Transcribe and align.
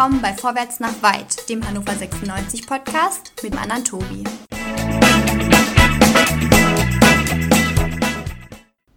willkommen 0.00 0.22
bei 0.22 0.32
Vorwärts 0.32 0.80
nach 0.80 1.02
Weit, 1.02 1.46
dem 1.50 1.62
Hannover 1.68 1.92
96 1.92 2.66
Podcast 2.66 3.34
mit 3.42 3.52
dem 3.52 3.58
anderen 3.58 3.84
Tobi. 3.84 4.24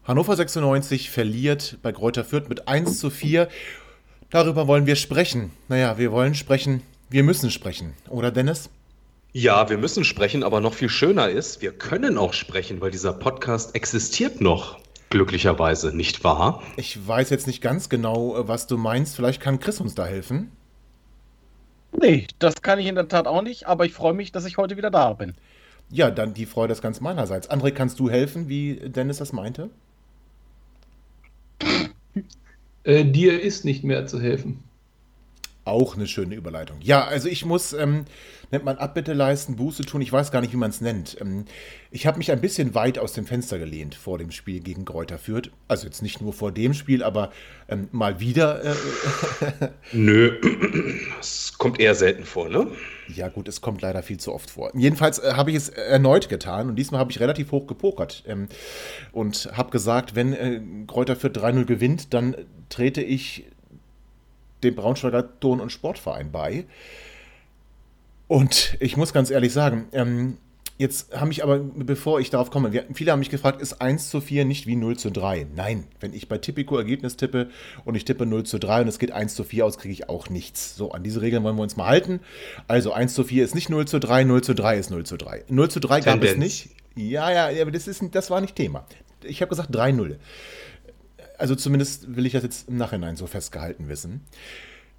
Hannover 0.05 0.37
96 0.37 1.09
verliert 1.09 1.77
bei 1.81 1.91
Kräuter 1.91 2.23
Fürth 2.23 2.47
mit 2.47 2.69
1 2.69 2.99
zu 2.99 3.09
4. 3.09 3.49
Darüber 4.29 4.65
wollen 4.69 4.85
wir 4.85 4.95
sprechen. 4.95 5.51
Naja, 5.67 5.97
wir 5.97 6.13
wollen 6.13 6.35
sprechen, 6.35 6.81
wir 7.09 7.23
müssen 7.23 7.51
sprechen, 7.51 7.95
oder 8.07 8.31
Dennis? 8.31 8.69
Ja, 9.33 9.69
wir 9.69 9.77
müssen 9.77 10.05
sprechen, 10.05 10.41
aber 10.41 10.61
noch 10.61 10.73
viel 10.73 10.87
schöner 10.87 11.27
ist, 11.27 11.61
wir 11.61 11.73
können 11.73 12.17
auch 12.17 12.31
sprechen, 12.31 12.79
weil 12.79 12.91
dieser 12.91 13.11
Podcast 13.11 13.75
existiert 13.75 14.39
noch. 14.39 14.79
Glücklicherweise, 15.09 15.93
nicht 15.93 16.23
wahr? 16.23 16.63
Ich 16.77 17.05
weiß 17.05 17.29
jetzt 17.29 17.45
nicht 17.45 17.61
ganz 17.61 17.89
genau, 17.89 18.37
äh, 18.37 18.47
was 18.47 18.67
du 18.67 18.77
meinst. 18.77 19.17
Vielleicht 19.17 19.41
kann 19.41 19.59
Chris 19.59 19.81
uns 19.81 19.95
da 19.95 20.05
helfen. 20.05 20.49
Nee, 21.99 22.27
das 22.39 22.61
kann 22.61 22.79
ich 22.79 22.87
in 22.87 22.95
der 22.95 23.07
Tat 23.07 23.27
auch 23.27 23.41
nicht, 23.41 23.67
aber 23.67 23.85
ich 23.85 23.93
freue 23.93 24.13
mich, 24.13 24.31
dass 24.31 24.45
ich 24.45 24.57
heute 24.57 24.77
wieder 24.77 24.91
da 24.91 25.13
bin. 25.13 25.35
Ja, 25.89 26.09
dann 26.09 26.33
die 26.33 26.45
Freude 26.45 26.73
ist 26.73 26.81
ganz 26.81 27.01
meinerseits. 27.01 27.49
André, 27.49 27.71
kannst 27.71 27.99
du 27.99 28.09
helfen, 28.09 28.49
wie 28.49 28.75
Dennis 28.75 29.17
das 29.17 29.33
meinte? 29.33 29.69
Äh, 32.85 33.05
dir 33.05 33.41
ist 33.41 33.63
nicht 33.63 33.85
mehr 33.85 34.07
zu 34.07 34.19
helfen. 34.19 34.61
Auch 35.63 35.95
eine 35.95 36.05
schöne 36.05 36.35
Überleitung. 36.35 36.79
Ja, 36.81 37.05
also 37.05 37.29
ich 37.29 37.45
muss, 37.45 37.71
ähm, 37.71 38.03
nennt 38.53 38.65
man 38.65 38.77
Abbitte 38.77 39.13
leisten, 39.13 39.55
Buße 39.55 39.83
tun, 39.83 40.01
ich 40.01 40.11
weiß 40.11 40.31
gar 40.31 40.39
nicht, 40.39 40.53
wie 40.53 40.57
man 40.57 40.69
es 40.69 40.79
nennt. 40.79 41.17
Ähm, 41.19 41.45
ich 41.89 42.05
habe 42.05 42.19
mich 42.19 42.31
ein 42.31 42.39
bisschen 42.39 42.75
weit 42.75 42.99
aus 42.99 43.13
dem 43.13 43.25
Fenster 43.25 43.57
gelehnt 43.57 43.95
vor 43.95 44.19
dem 44.19 44.29
Spiel 44.29 44.59
gegen 44.59 44.85
Kräuter 44.85 45.17
Fürth. 45.17 45.49
Also 45.67 45.87
jetzt 45.87 46.03
nicht 46.03 46.21
nur 46.21 46.33
vor 46.33 46.51
dem 46.51 46.75
Spiel, 46.75 47.03
aber 47.03 47.31
ähm, 47.67 47.89
mal 47.91 48.19
wieder. 48.19 48.63
Äh, 48.63 49.69
Nö, 49.91 50.39
es 51.19 51.57
kommt 51.57 51.79
eher 51.79 51.95
selten 51.95 52.25
vor, 52.25 52.47
ne? 52.47 52.67
Ja 53.07 53.27
gut, 53.27 53.47
es 53.47 53.59
kommt 53.59 53.81
leider 53.81 54.03
viel 54.03 54.19
zu 54.19 54.31
oft 54.31 54.51
vor. 54.51 54.71
Jedenfalls 54.75 55.17
äh, 55.17 55.33
habe 55.33 55.49
ich 55.49 55.57
es 55.57 55.69
erneut 55.69 56.29
getan 56.29 56.69
und 56.69 56.75
diesmal 56.75 56.99
habe 56.99 57.11
ich 57.11 57.19
relativ 57.19 57.51
hoch 57.51 57.65
gepokert 57.65 58.23
ähm, 58.27 58.47
und 59.11 59.49
habe 59.53 59.71
gesagt, 59.71 60.13
wenn 60.15 60.33
äh, 60.33 60.61
Kräuter 60.85 61.15
Fürth 61.15 61.35
3-0 61.35 61.65
gewinnt, 61.65 62.13
dann 62.13 62.35
trete 62.69 63.01
ich 63.01 63.45
dem 64.63 64.75
Braunschweiger 64.75 65.39
Ton- 65.39 65.59
und 65.59 65.71
Sportverein 65.71 66.31
bei. 66.31 66.65
Und 68.33 68.77
ich 68.79 68.97
muss 68.97 69.13
ganz 69.13 69.29
ehrlich 69.29 69.53
sagen, 69.53 69.85
ähm, 69.91 70.37
jetzt 70.79 71.15
haben 71.15 71.27
mich 71.27 71.43
aber, 71.43 71.59
bevor 71.59 72.19
ich 72.19 72.31
darauf 72.31 72.49
komme, 72.49 72.73
wir, 72.73 72.85
viele 72.91 73.11
haben 73.11 73.19
mich 73.19 73.29
gefragt, 73.29 73.61
ist 73.61 73.79
1 73.79 74.09
zu 74.09 74.21
4 74.21 74.43
nicht 74.43 74.65
wie 74.65 74.75
0 74.75 74.97
zu 74.97 75.11
3? 75.11 75.45
Nein, 75.55 75.83
wenn 75.99 76.15
ich 76.15 76.29
bei 76.29 76.39
Tipico 76.39 76.75
Ergebnis 76.75 77.15
tippe 77.15 77.51
und 77.85 77.93
ich 77.93 78.05
tippe 78.05 78.25
0 78.25 78.43
zu 78.43 78.57
3 78.57 78.81
und 78.81 78.87
es 78.87 78.97
geht 78.97 79.11
1 79.11 79.35
zu 79.35 79.43
4 79.43 79.67
aus, 79.67 79.77
kriege 79.77 79.93
ich 79.93 80.09
auch 80.09 80.31
nichts. 80.31 80.75
So, 80.75 80.93
an 80.93 81.03
diese 81.03 81.21
Regeln 81.21 81.43
wollen 81.43 81.57
wir 81.57 81.61
uns 81.61 81.77
mal 81.77 81.85
halten. 81.85 82.21
Also 82.67 82.91
1 82.91 83.13
zu 83.13 83.23
4 83.23 83.43
ist 83.43 83.53
nicht 83.53 83.69
0 83.69 83.85
zu 83.85 83.99
3, 83.99 84.23
0 84.23 84.41
zu 84.41 84.55
3 84.55 84.77
ist 84.79 84.89
0 84.89 85.05
zu 85.05 85.15
3. 85.15 85.43
0 85.47 85.69
zu 85.69 85.79
3 85.79 85.99
gab 85.99 86.23
es 86.23 86.35
nicht. 86.35 86.69
Ja, 86.95 87.31
ja, 87.31 87.61
aber 87.61 87.69
das, 87.69 87.87
ist, 87.87 88.03
das 88.13 88.31
war 88.31 88.41
nicht 88.41 88.55
Thema. 88.55 88.87
Ich 89.21 89.43
habe 89.43 89.49
gesagt 89.49 89.69
3-0. 89.69 90.15
Also 91.37 91.53
zumindest 91.53 92.15
will 92.15 92.25
ich 92.25 92.33
das 92.33 92.41
jetzt 92.41 92.67
im 92.67 92.77
Nachhinein 92.77 93.15
so 93.15 93.27
festgehalten 93.27 93.89
wissen. 93.89 94.21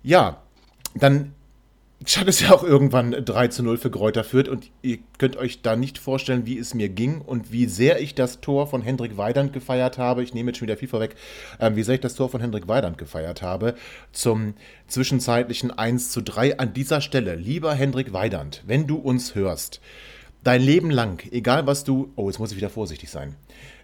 Ja, 0.05 0.41
dann 0.95 1.33
hat 2.07 2.29
es 2.29 2.41
ja 2.41 2.53
auch 2.53 2.63
irgendwann 2.63 3.13
3 3.13 3.49
zu 3.49 3.63
0 3.63 3.79
für 3.79 3.91
Kräuter 3.91 4.25
führt 4.25 4.49
und 4.49 4.71
ihr 4.83 4.99
könnt 5.19 5.37
euch 5.37 5.63
da 5.63 5.75
nicht 5.75 5.99
vorstellen, 5.99 6.45
wie 6.45 6.59
es 6.59 6.75
mir 6.75 6.89
ging 6.89 7.21
und 7.21 7.51
wie 7.51 7.67
sehr 7.67 8.01
ich 8.01 8.15
das 8.15 8.41
Tor 8.41 8.67
von 8.67 8.83
Hendrik 8.83 9.17
Weidand 9.17 9.53
gefeiert 9.53 9.97
habe. 9.97 10.23
Ich 10.23 10.35
nehme 10.35 10.51
jetzt 10.51 10.59
schon 10.59 10.69
wieder 10.69 10.77
viel 10.77 10.89
vorweg, 10.89 11.15
äh, 11.59 11.71
wie 11.75 11.83
sehr 11.83 11.95
ich 11.95 12.01
das 12.01 12.15
Tor 12.15 12.29
von 12.29 12.41
Hendrik 12.41 12.69
Weidand 12.69 12.99
gefeiert 12.99 13.43
habe 13.43 13.75
zum 14.13 14.55
zwischenzeitlichen 14.87 15.71
1 15.71 16.11
zu 16.11 16.21
3 16.21 16.59
an 16.59 16.75
dieser 16.75 17.01
Stelle. 17.01 17.37
Lieber 17.37 17.75
Hendrik 17.75 18.13
Weidand, 18.13 18.63
wenn 18.67 18.87
du 18.87 18.97
uns 18.97 19.35
hörst, 19.35 19.81
dein 20.43 20.61
Leben 20.61 20.91
lang, 20.91 21.23
egal 21.31 21.67
was 21.67 21.85
du, 21.85 22.13
oh, 22.17 22.29
jetzt 22.29 22.39
muss 22.39 22.51
ich 22.51 22.57
wieder 22.57 22.71
vorsichtig 22.71 23.11
sein, 23.11 23.35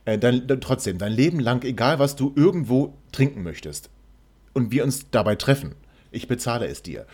äh, 0.04 0.18
dein, 0.18 0.46
trotzdem, 0.60 0.98
dein 0.98 1.12
Leben 1.12 1.40
lang, 1.40 1.64
egal 1.64 1.98
was 1.98 2.16
du 2.16 2.32
irgendwo 2.36 2.94
trinken 3.12 3.42
möchtest 3.42 3.88
und 4.52 4.70
wir 4.72 4.84
uns 4.84 5.10
dabei 5.10 5.36
treffen, 5.36 5.74
ich 6.12 6.28
bezahle 6.28 6.66
es 6.66 6.82
dir. 6.82 7.06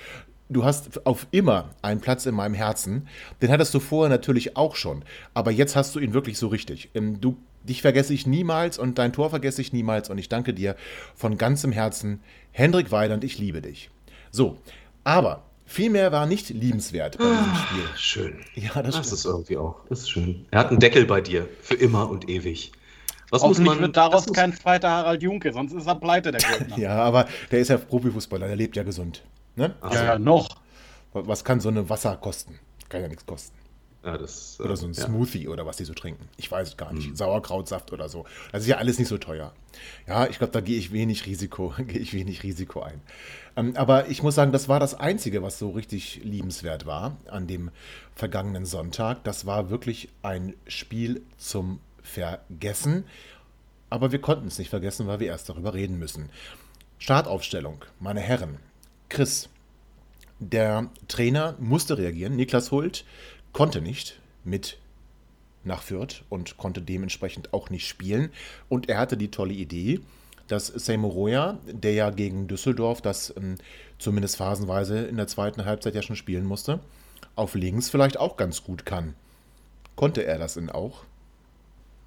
Du 0.49 0.65
hast 0.65 1.05
auf 1.07 1.27
immer 1.33 1.71
einen 1.83 2.01
Platz 2.01 2.25
in 2.27 2.35
meinem 2.35 2.55
Herzen. 2.55 3.09
Den 3.43 3.51
hattest 3.51 3.75
du 3.75 3.81
vorher 3.81 4.09
natürlich 4.09 4.57
auch 4.57 4.77
schon, 4.77 5.05
aber 5.35 5.51
jetzt 5.51 5.75
hast 5.75 5.95
du 5.95 5.99
ihn 5.99 6.15
wirklich 6.15 6.39
so 6.39 6.47
richtig. 6.49 6.91
Ähm, 6.95 7.21
du, 7.21 7.37
dich 7.65 7.83
vergesse 7.83 8.15
ich 8.15 8.27
niemals 8.29 8.79
und 8.79 8.97
dein 8.99 9.13
Tor 9.13 9.31
vergesse 9.31 9.61
ich 9.61 9.73
niemals 9.73 10.09
und 10.09 10.19
ich 10.19 10.29
danke 10.29 10.55
dir 10.55 10.77
von 11.17 11.37
ganzem 11.37 11.73
Herzen. 11.73 12.21
Hendrik 12.53 12.93
Weidand, 12.93 13.25
ich 13.25 13.39
liebe 13.39 13.61
dich. 13.61 13.91
So, 14.31 14.57
aber 15.03 15.43
viel 15.65 15.91
mehr 15.91 16.13
war 16.13 16.27
nicht 16.27 16.49
liebenswert 16.51 17.19
bei 17.19 17.25
diesem 17.25 17.39
Ah, 17.45 17.67
Spiel. 17.67 17.85
schön. 17.97 18.35
Ja, 18.55 18.83
das, 18.85 18.95
Das 18.95 19.13
ist 19.13 19.25
irgendwie 19.25 19.57
auch. 19.57 19.81
Das 19.89 20.01
ist 20.03 20.11
schön. 20.11 20.47
Er 20.53 20.61
hat 20.61 20.71
einen 20.71 20.79
Deckel 20.79 21.07
bei 21.07 21.21
dir. 21.21 21.49
Für 21.61 21.75
immer 21.75 22.09
und 22.09 22.29
ewig. 22.29 22.71
Was 23.31 23.43
muss 23.43 23.51
Hoffentlich 23.51 23.67
man. 23.75 23.81
wird 23.81 23.97
daraus 23.97 24.33
kein 24.33 24.53
zweiter 24.55 24.89
Harald 24.89 25.21
Junke, 25.25 25.53
sonst 25.53 25.73
ist 25.73 25.89
er 25.89 25.97
pleite, 25.97 26.31
der 26.31 26.41
Gürtner. 26.41 26.79
Ja, 26.79 26.99
aber 26.99 27.27
der 27.51 27.59
ist 27.59 27.67
ja 27.69 27.79
Profifußballer, 27.79 28.47
der 28.47 28.55
lebt 28.55 28.77
ja 28.77 28.85
gesund. 28.85 29.23
Ne? 29.57 29.75
Ach 29.81 29.93
ja, 29.93 29.99
so. 29.99 30.05
ja, 30.05 30.19
noch. 30.19 30.49
Was 31.13 31.45
kann 31.45 31.61
so 31.61 31.71
eine 31.71 31.89
Wasser 31.89 32.17
kosten? 32.17 32.59
Kann 32.89 33.01
ja 33.01 33.09
nichts 33.09 33.25
kosten. 33.27 33.57
Ja, 34.07 34.17
das, 34.17 34.59
äh, 34.61 34.63
Oder 34.63 34.77
so 34.77 34.87
ein 34.87 34.93
ja. 34.93 35.05
Smoothie 35.05 35.49
oder 35.49 35.67
was 35.67 35.79
die 35.79 35.85
so 35.85 35.93
trinken. 35.93 36.29
Ich 36.37 36.49
weiß 36.49 36.69
es 36.69 36.77
gar 36.77 36.93
nicht. 36.93 37.11
Mhm. 37.11 37.17
Sauerkrautsaft 37.17 37.93
oder 37.93 38.09
so. 38.09 38.25
Das 38.53 38.63
ist 38.63 38.69
ja 38.69 38.77
alles 38.77 39.01
nicht 39.01 39.09
so 39.09 39.19
teuer. 39.19 39.53
Ja, 40.07 40.29
ich 40.29 40.39
glaube, 40.39 40.53
da 40.53 40.61
gehe 40.61 40.79
ich 40.79 40.93
wenig 40.93 41.27
Risiko, 41.27 41.75
gehe 41.87 41.99
ich 41.99 42.15
wenig 42.15 42.45
Risiko 42.45 42.83
ein. 42.83 43.01
Ähm, 43.57 43.73
aber 43.77 44.09
ich 44.09 44.23
muss 44.23 44.37
sagen, 44.37 44.53
das 44.53 44.69
war 44.69 44.79
das 44.79 44.95
Einzige, 44.95 45.43
was 45.43 45.59
so 45.59 45.71
richtig 45.71 46.21
liebenswert 46.23 46.87
war 46.87 47.17
an 47.29 47.49
dem 47.49 47.71
vergangenen 48.15 48.65
Sonntag. 48.65 49.25
Das 49.25 49.45
war 49.45 49.71
wirklich 49.71 50.09
ein 50.23 50.55
Spiel 50.69 51.23
zum 51.37 51.81
Vergessen. 52.01 53.07
Aber 53.91 54.13
wir 54.13 54.21
konnten 54.21 54.47
es 54.47 54.59
nicht 54.59 54.71
vergessen, 54.71 55.09
weil 55.09 55.19
wir 55.19 55.27
erst 55.27 55.49
darüber 55.49 55.75
reden 55.75 55.99
müssen. 55.99 56.31
Startaufstellung, 56.99 57.85
meine 57.99 58.21
Herren. 58.21 58.59
Chris, 59.09 59.49
der 60.39 60.91
Trainer 61.09 61.55
musste 61.59 61.99
reagieren. 61.99 62.37
Niklas 62.37 62.71
Hult 62.71 63.05
konnte 63.53 63.81
nicht 63.81 64.21
mit 64.45 64.79
nach 65.65 65.83
Fürth 65.83 66.25
und 66.29 66.57
konnte 66.57 66.81
dementsprechend 66.81 67.53
auch 67.53 67.71
nicht 67.71 67.89
spielen. 67.89 68.31
Und 68.69 68.89
er 68.89 68.99
hatte 68.99 69.17
die 69.17 69.31
tolle 69.31 69.55
Idee, 69.55 70.01
dass 70.47 70.69
Seymour 70.69 71.13
Roya, 71.13 71.59
der 71.67 71.93
ja 71.93 72.11
gegen 72.11 72.47
Düsseldorf 72.47 73.03
das 73.03 73.35
ähm, 73.37 73.57
zumindest 73.99 74.37
phasenweise 74.37 75.01
in 75.07 75.17
der 75.17 75.27
zweiten 75.27 75.65
Halbzeit 75.65 75.95
ja 75.95 76.03
schon 76.03 76.17
spielen 76.17 76.45
musste, 76.45 76.81
auf 77.35 77.55
links 77.55 77.91
vielleicht 77.91 78.19
auch 78.19 78.37
ganz 78.37 78.63
gut 78.63 78.87
kann. 78.87 79.15
Konnte 79.97 80.25
er 80.25 80.39
das 80.39 80.55
denn 80.55 80.71
auch? 80.71 81.05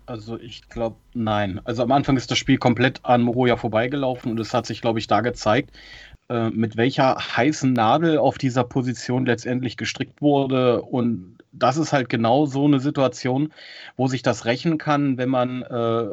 Also 0.05 0.39
ich 0.39 0.67
glaube, 0.69 0.95
nein. 1.13 1.61
Also 1.65 1.83
am 1.83 1.91
Anfang 1.91 2.17
ist 2.17 2.31
das 2.31 2.37
Spiel 2.39 2.57
komplett 2.57 3.05
an 3.05 3.21
Moroja 3.21 3.57
vorbeigelaufen 3.57 4.31
und 4.31 4.39
es 4.39 4.55
hat 4.55 4.65
sich, 4.65 4.81
glaube 4.81 4.97
ich, 4.97 5.05
da 5.05 5.21
gezeigt, 5.21 5.71
äh, 6.29 6.49
mit 6.49 6.77
welcher 6.77 7.15
heißen 7.15 7.73
Nadel 7.73 8.17
auf 8.17 8.37
dieser 8.37 8.63
Position 8.63 9.25
letztendlich 9.25 9.77
gestrickt 9.77 10.21
wurde. 10.21 10.81
Und 10.81 11.37
das 11.51 11.77
ist 11.77 11.91
halt 11.93 12.09
genau 12.09 12.45
so 12.45 12.65
eine 12.65 12.79
Situation, 12.79 13.51
wo 13.97 14.07
sich 14.07 14.21
das 14.21 14.45
rächen 14.45 14.77
kann, 14.77 15.17
wenn 15.17 15.29
man 15.29 15.63
äh, 15.63 16.07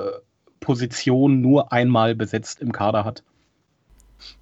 Position 0.60 1.41
nur 1.41 1.72
einmal 1.72 2.15
besetzt 2.15 2.60
im 2.60 2.72
Kader 2.72 3.04
hat. 3.04 3.22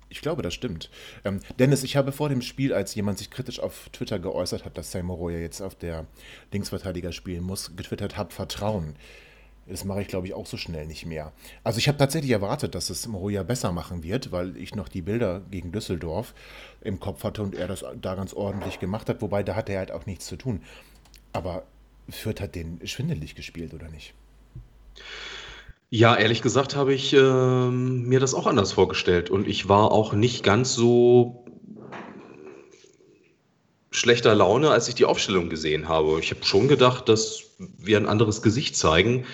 Ich 0.08 0.22
glaube, 0.22 0.42
das 0.42 0.54
stimmt. 0.54 0.90
Ähm, 1.24 1.40
Dennis, 1.58 1.82
ich 1.82 1.96
habe 1.96 2.12
vor 2.12 2.28
dem 2.28 2.40
Spiel, 2.40 2.72
als 2.72 2.94
jemand 2.94 3.18
sich 3.18 3.30
kritisch 3.30 3.58
auf 3.58 3.88
Twitter 3.92 4.20
geäußert 4.20 4.64
hat, 4.64 4.78
dass 4.78 4.92
Seymour 4.92 5.16
Roya 5.16 5.38
jetzt 5.38 5.60
auf 5.60 5.74
der 5.74 6.06
Linksverteidiger 6.52 7.10
spielen 7.10 7.42
muss, 7.42 7.74
getwittert, 7.74 8.16
hab 8.16 8.32
Vertrauen. 8.32 8.94
Das 9.66 9.84
mache 9.84 10.02
ich, 10.02 10.08
glaube 10.08 10.26
ich, 10.26 10.34
auch 10.34 10.46
so 10.46 10.56
schnell 10.56 10.86
nicht 10.86 11.06
mehr. 11.06 11.32
Also 11.62 11.78
ich 11.78 11.88
habe 11.88 11.96
tatsächlich 11.96 12.32
erwartet, 12.32 12.74
dass 12.74 12.90
es 12.90 13.06
Moroja 13.06 13.42
besser 13.42 13.72
machen 13.72 14.02
wird, 14.02 14.30
weil 14.30 14.56
ich 14.56 14.74
noch 14.74 14.88
die 14.88 15.02
Bilder 15.02 15.40
gegen 15.50 15.72
Düsseldorf 15.72 16.34
im 16.82 17.00
Kopf 17.00 17.24
hatte 17.24 17.42
und 17.42 17.54
er 17.54 17.68
das 17.68 17.84
da 18.00 18.14
ganz 18.14 18.34
ordentlich 18.34 18.78
gemacht 18.78 19.08
hat. 19.08 19.22
Wobei, 19.22 19.42
da 19.42 19.54
hat 19.54 19.70
er 19.70 19.78
halt 19.78 19.90
auch 19.90 20.06
nichts 20.06 20.26
zu 20.26 20.36
tun. 20.36 20.62
Aber 21.32 21.64
Fürth 22.10 22.40
hat 22.40 22.54
den 22.54 22.86
schwindelig 22.86 23.34
gespielt, 23.34 23.72
oder 23.72 23.88
nicht? 23.88 24.14
Ja, 25.90 26.16
ehrlich 26.16 26.42
gesagt 26.42 26.74
habe 26.74 26.92
ich 26.92 27.12
ähm, 27.12 28.02
mir 28.08 28.20
das 28.20 28.34
auch 28.34 28.46
anders 28.46 28.72
vorgestellt 28.72 29.30
und 29.30 29.46
ich 29.46 29.68
war 29.68 29.92
auch 29.92 30.12
nicht 30.12 30.42
ganz 30.42 30.74
so 30.74 31.44
schlechter 33.92 34.34
Laune, 34.34 34.70
als 34.70 34.88
ich 34.88 34.96
die 34.96 35.04
Aufstellung 35.04 35.48
gesehen 35.48 35.88
habe. 35.88 36.18
Ich 36.18 36.32
habe 36.32 36.44
schon 36.44 36.66
gedacht, 36.66 37.08
dass 37.08 37.43
wir 37.58 37.96
ein 37.96 38.06
anderes 38.06 38.42
Gesicht 38.42 38.76
zeigen 38.76 39.24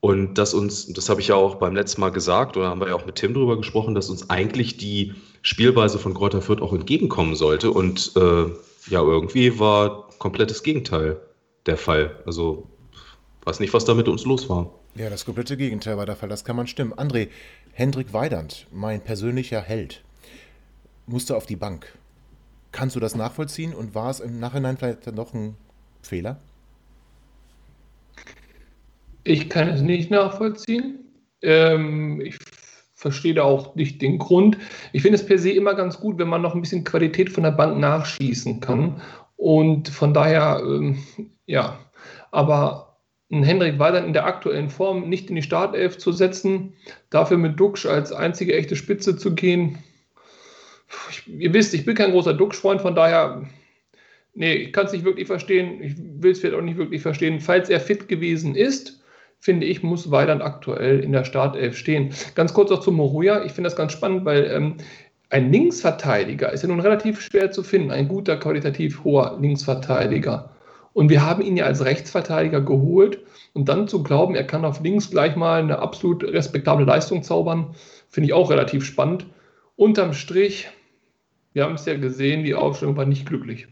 und 0.00 0.34
dass 0.34 0.52
uns, 0.52 0.92
das 0.92 1.08
habe 1.08 1.22
ich 1.22 1.28
ja 1.28 1.34
auch 1.34 1.54
beim 1.54 1.74
letzten 1.74 2.02
Mal 2.02 2.10
gesagt 2.10 2.56
oder 2.56 2.68
haben 2.68 2.80
wir 2.80 2.88
ja 2.88 2.94
auch 2.94 3.06
mit 3.06 3.14
Tim 3.16 3.32
drüber 3.32 3.56
gesprochen, 3.56 3.94
dass 3.94 4.10
uns 4.10 4.28
eigentlich 4.28 4.76
die 4.76 5.14
Spielweise 5.40 5.98
von 5.98 6.12
Kräuter 6.12 6.42
Fürth 6.42 6.60
auch 6.60 6.74
entgegenkommen 6.74 7.34
sollte 7.36 7.70
und 7.70 8.12
äh, 8.16 8.44
ja, 8.90 9.00
irgendwie 9.00 9.58
war 9.58 10.10
komplettes 10.18 10.62
Gegenteil 10.62 11.20
der 11.64 11.78
Fall. 11.78 12.22
Also 12.26 12.68
weiß 13.44 13.60
nicht, 13.60 13.72
was 13.72 13.84
da 13.84 13.94
mit 13.94 14.08
uns 14.08 14.24
los 14.24 14.48
war. 14.48 14.70
Ja, 14.94 15.10
das 15.10 15.24
komplette 15.24 15.56
Gegenteil 15.56 15.96
war 15.96 16.06
der 16.06 16.16
Fall, 16.16 16.28
das 16.28 16.44
kann 16.44 16.56
man 16.56 16.66
stimmen. 16.66 16.92
André, 16.92 17.28
Hendrik 17.72 18.12
Weidand, 18.12 18.66
mein 18.70 19.02
persönlicher 19.02 19.60
Held, 19.60 20.04
musste 21.06 21.36
auf 21.36 21.46
die 21.46 21.56
Bank. 21.56 21.92
Kannst 22.72 22.94
du 22.94 23.00
das 23.00 23.14
nachvollziehen 23.14 23.74
und 23.74 23.94
war 23.94 24.10
es 24.10 24.20
im 24.20 24.38
Nachhinein 24.38 24.76
vielleicht 24.76 25.06
dann 25.06 25.16
doch 25.16 25.32
ein 25.32 25.56
Fehler? 26.02 26.40
Ich 29.24 29.48
kann 29.48 29.68
es 29.68 29.80
nicht 29.80 30.10
nachvollziehen. 30.10 30.98
Ähm, 31.42 32.20
ich 32.20 32.36
verstehe 32.94 33.34
da 33.34 33.42
auch 33.42 33.74
nicht 33.74 34.00
den 34.02 34.18
Grund. 34.18 34.58
Ich 34.92 35.02
finde 35.02 35.16
es 35.16 35.26
per 35.26 35.38
se 35.38 35.50
immer 35.50 35.74
ganz 35.74 35.98
gut, 35.98 36.18
wenn 36.18 36.28
man 36.28 36.42
noch 36.42 36.54
ein 36.54 36.60
bisschen 36.60 36.84
Qualität 36.84 37.30
von 37.30 37.42
der 37.42 37.50
Bank 37.50 37.78
nachschießen 37.78 38.60
kann. 38.60 39.00
Und 39.36 39.88
von 39.88 40.14
daher, 40.14 40.62
ähm, 40.64 40.98
ja, 41.46 41.78
aber 42.30 42.98
einen 43.30 43.42
Hendrik 43.42 43.78
Weidern 43.78 44.04
in 44.04 44.12
der 44.12 44.26
aktuellen 44.26 44.68
Form 44.68 45.08
nicht 45.08 45.28
in 45.28 45.36
die 45.36 45.42
Startelf 45.42 45.98
zu 45.98 46.12
setzen, 46.12 46.74
dafür 47.10 47.38
mit 47.38 47.58
Duxch 47.58 47.86
als 47.86 48.12
einzige 48.12 48.54
echte 48.54 48.76
Spitze 48.76 49.16
zu 49.16 49.34
gehen. 49.34 49.78
Ich, 51.10 51.26
ihr 51.26 51.52
wisst, 51.52 51.74
ich 51.74 51.84
bin 51.84 51.94
kein 51.94 52.12
großer 52.12 52.34
Duxch-Freund, 52.34 52.80
von 52.80 52.94
daher, 52.94 53.42
nee, 54.34 54.54
ich 54.54 54.72
kann 54.72 54.86
es 54.86 54.92
nicht 54.92 55.04
wirklich 55.04 55.26
verstehen. 55.26 55.82
Ich 55.82 55.94
will 55.96 56.32
es 56.32 56.40
vielleicht 56.40 56.56
auch 56.56 56.62
nicht 56.62 56.76
wirklich 56.76 57.02
verstehen. 57.02 57.40
Falls 57.40 57.70
er 57.70 57.80
fit 57.80 58.06
gewesen 58.06 58.54
ist, 58.54 59.03
finde 59.44 59.66
ich, 59.66 59.82
muss 59.82 60.10
Weidand 60.10 60.40
aktuell 60.40 61.00
in 61.00 61.12
der 61.12 61.24
Startelf 61.24 61.76
stehen. 61.76 62.14
Ganz 62.34 62.54
kurz 62.54 62.70
auch 62.70 62.80
zu 62.80 62.90
Moruya. 62.90 63.44
Ich 63.44 63.52
finde 63.52 63.68
das 63.68 63.76
ganz 63.76 63.92
spannend, 63.92 64.24
weil 64.24 64.50
ähm, 64.50 64.76
ein 65.28 65.52
Linksverteidiger 65.52 66.50
ist 66.50 66.62
ja 66.62 66.68
nun 66.68 66.80
relativ 66.80 67.20
schwer 67.20 67.50
zu 67.50 67.62
finden, 67.62 67.90
ein 67.90 68.08
guter, 68.08 68.38
qualitativ 68.38 69.04
hoher 69.04 69.36
Linksverteidiger. 69.38 70.48
Und 70.94 71.10
wir 71.10 71.26
haben 71.26 71.42
ihn 71.42 71.58
ja 71.58 71.66
als 71.66 71.84
Rechtsverteidiger 71.84 72.62
geholt. 72.62 73.18
Und 73.52 73.68
dann 73.68 73.86
zu 73.86 74.02
glauben, 74.02 74.34
er 74.34 74.44
kann 74.44 74.64
auf 74.64 74.80
links 74.80 75.10
gleich 75.10 75.36
mal 75.36 75.60
eine 75.60 75.78
absolut 75.78 76.24
respektable 76.24 76.86
Leistung 76.86 77.22
zaubern, 77.22 77.74
finde 78.08 78.28
ich 78.28 78.32
auch 78.32 78.50
relativ 78.50 78.86
spannend. 78.86 79.26
Unterm 79.76 80.14
Strich, 80.14 80.70
wir 81.52 81.64
haben 81.64 81.74
es 81.74 81.84
ja 81.84 81.98
gesehen, 81.98 82.44
die 82.44 82.54
Aufstellung 82.54 82.96
war 82.96 83.04
nicht 83.04 83.26
glücklich. 83.26 83.68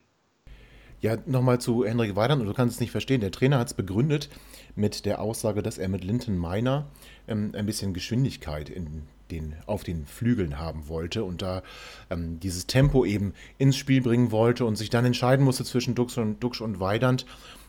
Ja, 1.03 1.17
nochmal 1.27 1.61
zu 1.61 1.85
Henrik 1.85 2.15
Weidand, 2.15 2.41
und 2.41 2.47
du 2.47 2.55
kannst 2.55 2.77
es 2.77 2.81
nicht 2.81 2.93
verstehen. 2.93 3.21
Der 3.21 3.33
Trainer 3.33 3.59
hat 3.59 3.67
es 3.67 3.75
begründet 3.75 4.29
mit 4.77 5.05
der 5.05 5.21
Aussage, 5.21 5.61
dass 5.61 5.77
er 5.77 5.89
mit 5.89 6.05
Linton 6.05 6.41
Miner 6.41 6.87
ähm, 7.27 7.51
ein 7.57 7.67
bisschen 7.67 7.93
Geschwindigkeit 7.93 8.71
in 8.71 9.03
den, 9.33 9.57
auf 9.67 9.83
den 9.83 10.07
Flügeln 10.07 10.61
haben 10.61 10.87
wollte 10.87 11.25
und 11.25 11.43
da 11.43 11.65
ähm, 12.09 12.39
dieses 12.39 12.69
Tempo 12.69 13.05
eben 13.05 13.35
ins 13.59 13.77
Spiel 13.77 14.01
bringen 14.01 14.31
wollte 14.31 14.65
und 14.65 14.77
sich 14.77 14.91
dann 14.91 15.05
entscheiden 15.05 15.45
musste 15.45 15.65
zwischen 15.65 15.97
Dux 15.97 16.17
und, 16.19 16.39
Dux 16.39 16.61
und 16.61 16.79
Weidand. 16.79 17.27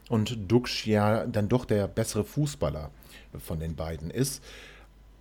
Und 0.09 0.51
Dux 0.51 0.85
ja 0.85 1.25
dann 1.25 1.49
doch 1.49 1.65
der 1.65 1.87
bessere 1.87 2.25
Fußballer 2.25 2.91
von 3.39 3.59
den 3.59 3.75
beiden 3.75 4.11
ist. 4.11 4.43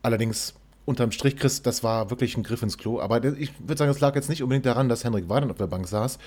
Allerdings 0.03 0.53
unterm 0.85 1.13
Strich, 1.13 1.37
Chris, 1.39 1.63
das 1.63 1.83
war 1.83 2.11
wirklich 2.11 2.37
ein 2.37 2.43
Griff 2.43 2.63
ins 2.63 2.77
Klo. 2.77 3.01
Aber 3.01 3.25
ich 3.25 3.53
würde 3.59 3.79
sagen, 3.79 3.91
es 3.91 4.01
lag 4.01 4.15
jetzt 4.17 4.29
nicht 4.29 4.43
unbedingt 4.43 4.67
daran, 4.67 4.91
dass 4.91 5.03
Henrik 5.03 5.31
Weidand 5.31 5.51
auf 5.51 5.57
der 5.57 5.67
Bank 5.67 5.89
saß, 5.89 6.19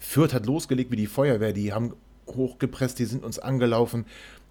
Fürth 0.00 0.32
hat 0.34 0.46
losgelegt 0.46 0.90
wie 0.90 0.96
die 0.96 1.06
Feuerwehr, 1.06 1.52
die 1.52 1.72
haben 1.72 1.94
hochgepresst, 2.26 2.98
die 2.98 3.04
sind 3.04 3.24
uns 3.24 3.38
angelaufen. 3.38 4.06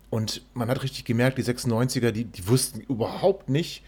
Und 0.10 0.44
man 0.54 0.70
hat 0.70 0.84
richtig 0.84 1.06
gemerkt, 1.06 1.38
die 1.38 1.44
96er, 1.44 2.12
die, 2.12 2.26
die 2.26 2.48
wussten 2.48 2.80
überhaupt 2.82 3.50
nicht, 3.50 3.84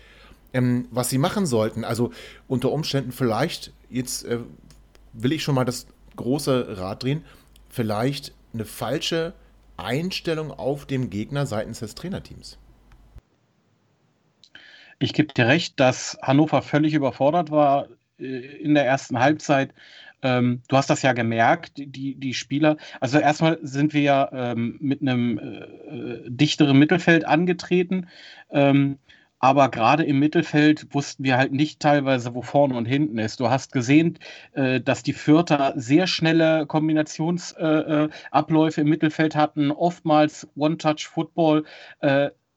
ähm, 0.53 0.87
was 0.91 1.09
sie 1.09 1.17
machen 1.17 1.45
sollten. 1.45 1.83
Also 1.83 2.11
unter 2.47 2.71
Umständen 2.71 3.11
vielleicht, 3.11 3.73
jetzt 3.89 4.25
äh, 4.25 4.39
will 5.13 5.31
ich 5.31 5.43
schon 5.43 5.55
mal 5.55 5.65
das 5.65 5.87
große 6.15 6.77
Rad 6.77 7.03
drehen, 7.03 7.23
vielleicht 7.69 8.33
eine 8.53 8.65
falsche 8.65 9.33
Einstellung 9.77 10.51
auf 10.51 10.85
dem 10.85 11.09
Gegner 11.09 11.45
seitens 11.45 11.79
des 11.79 11.95
Trainerteams. 11.95 12.57
Ich 14.99 15.13
gebe 15.13 15.33
dir 15.33 15.47
recht, 15.47 15.79
dass 15.79 16.17
Hannover 16.21 16.61
völlig 16.61 16.93
überfordert 16.93 17.51
war 17.51 17.87
äh, 18.19 18.23
in 18.57 18.73
der 18.73 18.85
ersten 18.85 19.19
Halbzeit. 19.19 19.73
Ähm, 20.21 20.61
du 20.67 20.77
hast 20.77 20.89
das 20.89 21.01
ja 21.01 21.13
gemerkt, 21.13 21.77
die, 21.77 22.15
die 22.15 22.33
Spieler. 22.33 22.75
Also 22.99 23.19
erstmal 23.19 23.57
sind 23.61 23.93
wir 23.93 24.01
ja 24.01 24.29
ähm, 24.31 24.75
mit 24.79 25.01
einem 25.01 25.37
äh, 25.37 25.43
äh, 25.43 26.29
dichteren 26.29 26.77
Mittelfeld 26.77 27.25
angetreten. 27.25 28.07
Ähm, 28.51 28.97
aber 29.41 29.69
gerade 29.69 30.03
im 30.03 30.19
Mittelfeld 30.19 30.93
wussten 30.93 31.23
wir 31.23 31.37
halt 31.37 31.53
nicht 31.53 31.79
teilweise, 31.79 32.35
wo 32.35 32.41
vorne 32.41 32.75
und 32.75 32.83
hinten 32.85 33.17
ist. 33.17 33.39
Du 33.39 33.49
hast 33.49 33.71
gesehen, 33.71 34.19
äh, 34.51 34.81
dass 34.81 35.01
die 35.01 35.13
Fürther 35.13 35.71
sehr 35.77 36.07
schnelle 36.07 36.65
Kombinationsabläufe 36.65 38.81
äh, 38.81 38.83
im 38.83 38.89
Mittelfeld 38.89 39.37
hatten, 39.37 39.71
oftmals 39.71 40.49
One-Touch-Football 40.55 41.63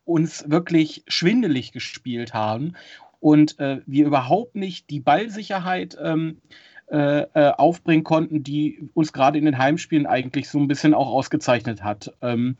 uns 0.05 0.51
wirklich 0.51 1.05
schwindelig 1.07 1.71
gespielt 1.71 2.35
haben 2.35 2.75
und 3.21 3.57
wir 3.59 4.07
überhaupt 4.07 4.57
nicht 4.57 4.91
die 4.91 4.99
Ballsicherheit 4.99 5.97
ähm, 6.03 6.41
äh, 6.43 6.72
äh, 6.93 7.53
aufbringen 7.57 8.05
konnten, 8.05 8.43
die 8.43 8.91
uns 8.95 9.13
gerade 9.13 9.39
in 9.39 9.45
den 9.45 9.59
Heimspielen 9.59 10.07
eigentlich 10.07 10.49
so 10.49 10.59
ein 10.59 10.69
bisschen 10.69 10.95
auch 10.95 11.09
ausgezeichnet 11.09 11.83
hat. 11.83 12.13
Ähm, 12.21 12.57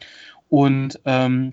und 0.49 1.01
ähm, 1.05 1.53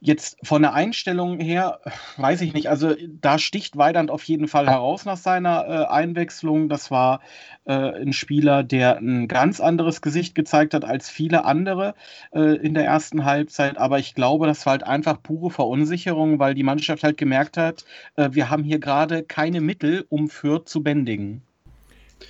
Jetzt 0.00 0.36
von 0.42 0.60
der 0.60 0.74
Einstellung 0.74 1.40
her, 1.40 1.80
weiß 2.18 2.42
ich 2.42 2.52
nicht. 2.52 2.68
Also 2.68 2.94
da 3.20 3.38
sticht 3.38 3.78
Weidand 3.78 4.10
auf 4.10 4.22
jeden 4.24 4.46
Fall 4.46 4.68
heraus 4.68 5.06
nach 5.06 5.16
seiner 5.16 5.66
äh, 5.66 5.86
Einwechslung. 5.86 6.68
Das 6.68 6.90
war 6.90 7.20
äh, 7.64 7.72
ein 7.72 8.12
Spieler, 8.12 8.62
der 8.62 8.98
ein 8.98 9.26
ganz 9.26 9.58
anderes 9.58 10.02
Gesicht 10.02 10.34
gezeigt 10.34 10.74
hat 10.74 10.84
als 10.84 11.08
viele 11.08 11.46
andere 11.46 11.94
äh, 12.32 12.56
in 12.56 12.74
der 12.74 12.84
ersten 12.84 13.24
Halbzeit. 13.24 13.78
Aber 13.78 13.98
ich 13.98 14.14
glaube, 14.14 14.46
das 14.46 14.66
war 14.66 14.72
halt 14.72 14.84
einfach 14.84 15.22
pure 15.22 15.50
Verunsicherung, 15.50 16.38
weil 16.38 16.54
die 16.54 16.62
Mannschaft 16.62 17.02
halt 17.02 17.16
gemerkt 17.16 17.56
hat, 17.56 17.86
äh, 18.16 18.28
wir 18.32 18.50
haben 18.50 18.64
hier 18.64 18.78
gerade 18.78 19.22
keine 19.22 19.62
Mittel, 19.62 20.04
um 20.10 20.28
Fürth 20.28 20.68
zu 20.68 20.82
bändigen. 20.82 21.42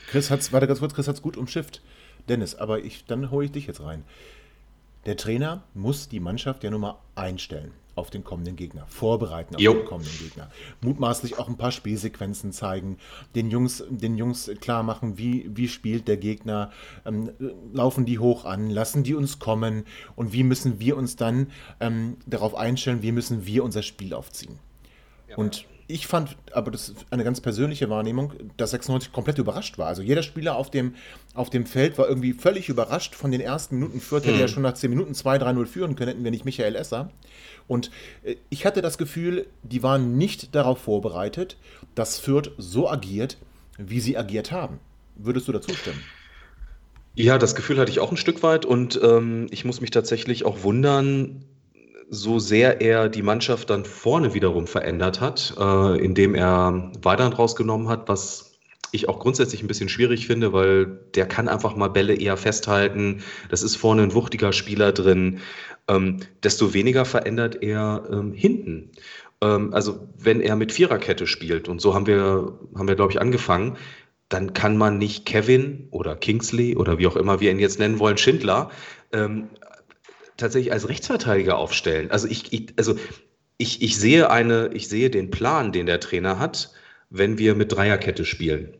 Chris 0.09 0.31
hat's, 0.31 0.53
warte 0.53 0.67
ganz 0.67 0.81
kurz, 0.81 0.94
Chris 0.94 1.09
hat's 1.09 1.23
gut 1.23 1.37
umschifft. 1.37 1.83
Dennis, 2.29 2.55
aber 2.55 2.81
ich, 2.81 3.05
dann 3.05 3.31
hole 3.31 3.47
ich 3.47 3.53
dich 3.53 3.67
jetzt 3.67 3.81
rein. 3.81 4.05
Der 5.06 5.17
Trainer 5.17 5.62
muss 5.75 6.09
die 6.09 6.21
Mannschaft 6.21 6.65
ja 6.65 6.71
nun 6.71 6.81
mal 6.81 6.99
einstellen 7.15 7.73
auf 7.94 8.11
den 8.11 8.25
kommenden 8.25 8.56
Gegner, 8.56 8.87
vorbereiten 8.88 9.55
auf 9.55 9.61
jo. 9.61 9.73
den 9.73 9.87
kommenden 9.87 10.17
Gegner. 10.19 10.50
Mutmaßlich 10.83 11.38
auch 11.38 11.49
ein 11.49 11.56
paar 11.56 11.73
Spielsequenzen 11.73 12.53
zeigen, 12.53 12.99
den 13.35 13.50
Jungs, 13.50 13.83
den 13.88 14.19
Jungs 14.19 14.50
klar 14.61 14.83
machen, 14.83 15.17
wie, 15.17 15.50
wie 15.55 15.67
spielt 15.67 16.06
der 16.06 16.19
Gegner, 16.19 16.71
ähm, 17.06 17.31
laufen 17.73 18.05
die 18.05 18.19
hoch 18.19 18.44
an, 18.44 18.69
lassen 18.69 19.03
die 19.03 19.15
uns 19.15 19.39
kommen 19.39 19.84
und 20.15 20.34
wie 20.34 20.43
müssen 20.43 20.79
wir 20.79 20.96
uns 20.96 21.17
dann 21.17 21.51
ähm, 21.81 22.19
darauf 22.27 22.55
einstellen, 22.55 23.03
wie 23.03 23.13
müssen 23.13 23.46
wir 23.46 23.65
unser 23.65 23.82
Spiel 23.82 24.13
aufziehen. 24.13 24.58
Ja. 25.29 25.37
Und 25.37 25.65
ich 25.88 26.06
fand, 26.06 26.36
aber 26.52 26.70
das 26.70 26.88
ist 26.88 27.06
eine 27.10 27.22
ganz 27.22 27.40
persönliche 27.40 27.88
Wahrnehmung, 27.88 28.32
dass 28.56 28.72
96 28.72 29.12
komplett 29.12 29.38
überrascht 29.38 29.78
war. 29.78 29.86
Also 29.86 30.02
jeder 30.02 30.22
Spieler 30.22 30.56
auf 30.56 30.70
dem, 30.70 30.94
auf 31.34 31.48
dem 31.48 31.64
Feld 31.64 31.96
war 31.96 32.08
irgendwie 32.08 32.32
völlig 32.32 32.69
überrascht 32.69 33.14
von 33.14 33.31
den 33.31 33.40
ersten 33.40 33.76
Minuten. 33.76 34.00
Fürth 34.00 34.24
hätte 34.24 34.34
mhm. 34.34 34.40
ja 34.40 34.48
schon 34.48 34.62
nach 34.62 34.74
10 34.74 34.90
Minuten 34.90 35.12
2-3-0 35.12 35.66
führen 35.66 35.96
können, 35.96 36.08
hätten 36.08 36.24
wir 36.24 36.31
nicht 36.32 36.44
Michael 36.44 36.74
Esser. 36.74 37.10
Und 37.69 37.90
äh, 38.24 38.36
ich 38.50 38.66
hatte 38.66 38.82
das 38.82 38.98
Gefühl, 38.98 39.46
die 39.62 39.82
waren 39.82 40.16
nicht 40.19 40.55
darauf 40.55 40.78
vorbereitet, 40.78 41.56
dass 41.94 42.19
Fürth 42.19 42.50
so 42.58 42.90
agiert, 42.90 43.38
wie 43.78 44.00
sie 44.00 44.16
agiert 44.16 44.50
haben. 44.50 44.81
Würdest 45.14 45.46
du 45.46 45.52
dazu 45.52 45.72
stimmen? 45.72 46.02
Ja, 47.14 47.38
das 47.38 47.55
Gefühl 47.55 47.78
hatte 47.78 47.90
ich 47.90 48.00
auch 48.00 48.10
ein 48.10 48.19
Stück 48.19 48.43
weit 48.43 48.66
und 48.66 49.00
ähm, 49.02 49.46
ich 49.50 49.64
muss 49.64 49.81
mich 49.81 49.90
tatsächlich 49.90 50.44
auch 50.44 50.64
wundern, 50.64 51.44
so 52.08 52.39
sehr 52.39 52.81
er 52.81 53.08
die 53.08 53.22
Mannschaft 53.22 53.70
dann 53.70 53.84
vorne 53.84 54.34
wiederum 54.34 54.67
verändert 54.67 55.20
hat, 55.20 55.55
äh, 55.58 56.05
indem 56.05 56.34
er 56.34 56.93
Weidand 57.03 57.39
rausgenommen 57.39 57.89
hat, 57.89 58.08
was 58.08 58.53
ich 58.93 59.08
auch 59.08 59.19
grundsätzlich 59.19 59.63
ein 59.63 59.67
bisschen 59.67 59.89
schwierig 59.89 60.27
finde, 60.27 60.53
weil 60.53 60.86
der 61.15 61.27
kann 61.27 61.48
einfach 61.48 61.77
mal 61.77 61.89
Bälle 61.89 62.15
eher 62.15 62.36
festhalten. 62.36 63.22
Das 63.51 63.63
ist 63.63 63.77
vorne 63.77 64.03
ein 64.03 64.15
wuchtiger 64.15 64.53
Spieler 64.53 64.93
drin. 64.93 65.41
Ähm, 65.89 66.20
desto 66.43 66.75
weniger 66.75 67.05
verändert 67.05 67.63
er 67.63 68.05
ähm, 68.10 68.32
hinten. 68.32 68.91
Ähm, 69.41 69.75
also 69.75 70.08
wenn 70.17 70.41
er 70.41 70.56
mit 70.56 70.72
Viererkette 70.72 71.27
spielt, 71.27 71.69
und 71.69 71.81
so 71.81 71.94
haben 71.94 72.06
wir, 72.06 72.58
haben 72.77 72.89
wir, 72.89 72.96
glaube 72.96 73.13
ich, 73.13 73.20
angefangen, 73.20 73.77
dann 74.29 74.55
kann 74.55 74.77
man 74.77 74.98
nicht 74.98 75.25
Kevin 75.27 75.86
oder 75.91 76.17
Kingsley 76.17 76.77
oder 76.77 76.98
wie 76.98 77.06
auch 77.06 77.17
immer 77.17 77.41
wir 77.41 77.51
ihn 77.51 77.60
jetzt 77.60 77.79
nennen 77.79 77.98
wollen, 78.01 78.19
Schindler, 78.19 78.70
ähm, 79.13 79.48
tatsächlich 80.36 80.72
als 80.72 80.88
Rechtsverteidiger 80.88 81.56
aufstellen. 81.56 82.10
Also 82.10 82.28
ich, 82.28 82.52
ich, 82.52 82.74
also 82.76 82.96
ich, 83.58 83.82
ich, 83.82 83.96
sehe 83.96 84.31
eine, 84.31 84.70
ich 84.72 84.88
sehe 84.88 85.10
den 85.10 85.31
Plan, 85.31 85.72
den 85.72 85.86
der 85.86 86.00
Trainer 86.00 86.38
hat, 86.38 86.72
wenn 87.10 87.38
wir 87.38 87.55
mit 87.55 87.72
Dreierkette 87.72 88.24
spielen. 88.24 88.76